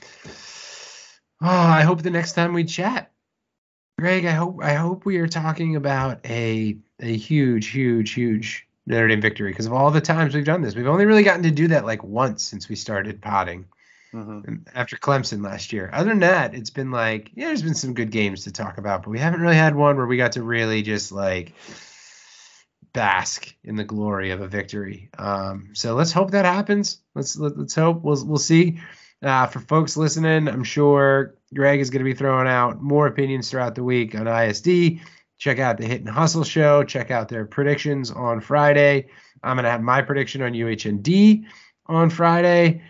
oh, 1.41 1.47
I 1.49 1.83
hope 1.83 2.03
the 2.03 2.11
next 2.11 2.35
time 2.35 2.53
we 2.53 2.65
chat. 2.65 3.11
Greg, 3.99 4.27
I 4.27 4.31
hope 4.31 4.63
I 4.63 4.75
hope 4.75 5.05
we 5.05 5.17
are 5.19 5.27
talking 5.27 5.75
about 5.75 6.25
a 6.25 6.79
a 7.01 7.17
huge, 7.17 7.67
huge, 7.69 8.13
huge 8.13 8.68
Notre 8.89 9.09
Dame 9.09 9.21
victory 9.21 9.51
because 9.51 9.67
of 9.67 9.73
all 9.73 9.91
the 9.91 10.01
times 10.01 10.35
we've 10.35 10.45
done 10.45 10.63
this. 10.63 10.75
We've 10.75 10.87
only 10.87 11.05
really 11.05 11.23
gotten 11.23 11.43
to 11.43 11.51
do 11.51 11.69
that 11.69 11.85
like 11.85 12.03
once 12.03 12.43
since 12.43 12.69
we 12.69 12.75
started 12.75 13.21
potting 13.21 13.67
and 14.47 14.69
after 14.75 14.97
Clemson 14.97 15.45
last 15.45 15.73
year. 15.73 15.91
Other 15.93 16.09
than 16.09 16.21
that, 16.21 16.55
it's 16.55 16.71
been 16.71 16.91
like 16.91 17.31
yeah, 17.35 17.49
there's 17.49 17.63
been 17.63 17.75
some 17.75 17.95
good 17.95 18.11
games 18.11 18.45
to 18.45 18.53
talk 18.53 18.79
about, 18.79 19.03
but 19.03 19.11
we 19.11 19.19
haven't 19.19 19.41
really 19.43 19.57
had 19.57 19.77
one 19.77 19.97
where 19.97 20.07
we 20.07 20.17
got 20.17 20.33
to 20.33 20.43
really 20.43 20.83
just 20.83 21.13
like 21.13 21.53
bask 22.95 23.55
in 23.63 23.77
the 23.77 23.85
glory 23.85 24.31
of 24.31 24.41
a 24.41 24.49
victory. 24.49 25.11
Um, 25.19 25.71
so 25.75 25.95
let's 25.95 26.13
hope 26.13 26.31
that 26.31 26.47
happens. 26.47 26.99
Let's 27.15 27.37
let, 27.37 27.59
let's 27.59 27.75
hope 27.75 28.03
we'll 28.03 28.25
we'll 28.25 28.39
see. 28.39 28.81
Uh, 29.21 29.47
for 29.47 29.59
folks 29.59 29.97
listening, 29.97 30.49
I'm 30.49 30.65
sure 30.65 31.35
Greg 31.53 31.81
is 31.81 31.91
going 31.91 32.01
to 32.01 32.05
be 32.05 32.15
throwing 32.15 32.47
out 32.47 32.81
more 32.81 33.07
opinions 33.07 33.51
throughout 33.51 33.75
the 33.75 33.83
week 33.83 34.15
on 34.15 34.29
ISD. 34.29 35.01
Check 35.39 35.59
out 35.59 35.79
the 35.79 35.87
Hit 35.87 36.01
and 36.01 36.09
Hustle 36.09 36.45
show. 36.45 36.85
Check 36.85 37.11
out 37.11 37.29
their 37.29 37.47
predictions 37.47 38.11
on 38.11 38.41
Friday. 38.41 39.09
I'm 39.43 39.57
going 39.57 39.65
to 39.65 39.71
have 39.71 39.83
my 39.83 40.03
prediction 40.03 40.43
on 40.43 40.53
UHND 40.53 41.45
on 41.87 42.11
Friday. 42.11 42.83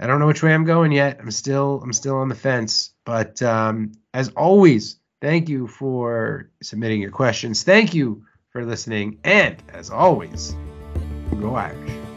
I 0.00 0.06
don't 0.06 0.20
know 0.20 0.28
which 0.28 0.42
way 0.42 0.54
I'm 0.54 0.64
going 0.64 0.92
yet. 0.92 1.18
I'm 1.20 1.30
still 1.30 1.80
I'm 1.82 1.92
still 1.92 2.16
on 2.16 2.28
the 2.28 2.34
fence. 2.34 2.92
But 3.04 3.42
um, 3.42 3.92
as 4.14 4.28
always, 4.30 4.96
thank 5.20 5.48
you 5.48 5.66
for 5.66 6.50
submitting 6.62 7.00
your 7.00 7.10
questions. 7.10 7.64
Thank 7.64 7.94
you 7.94 8.24
for 8.50 8.64
listening. 8.64 9.18
And 9.24 9.60
as 9.72 9.90
always, 9.90 10.54
go 11.40 11.56
Irish. 11.56 12.07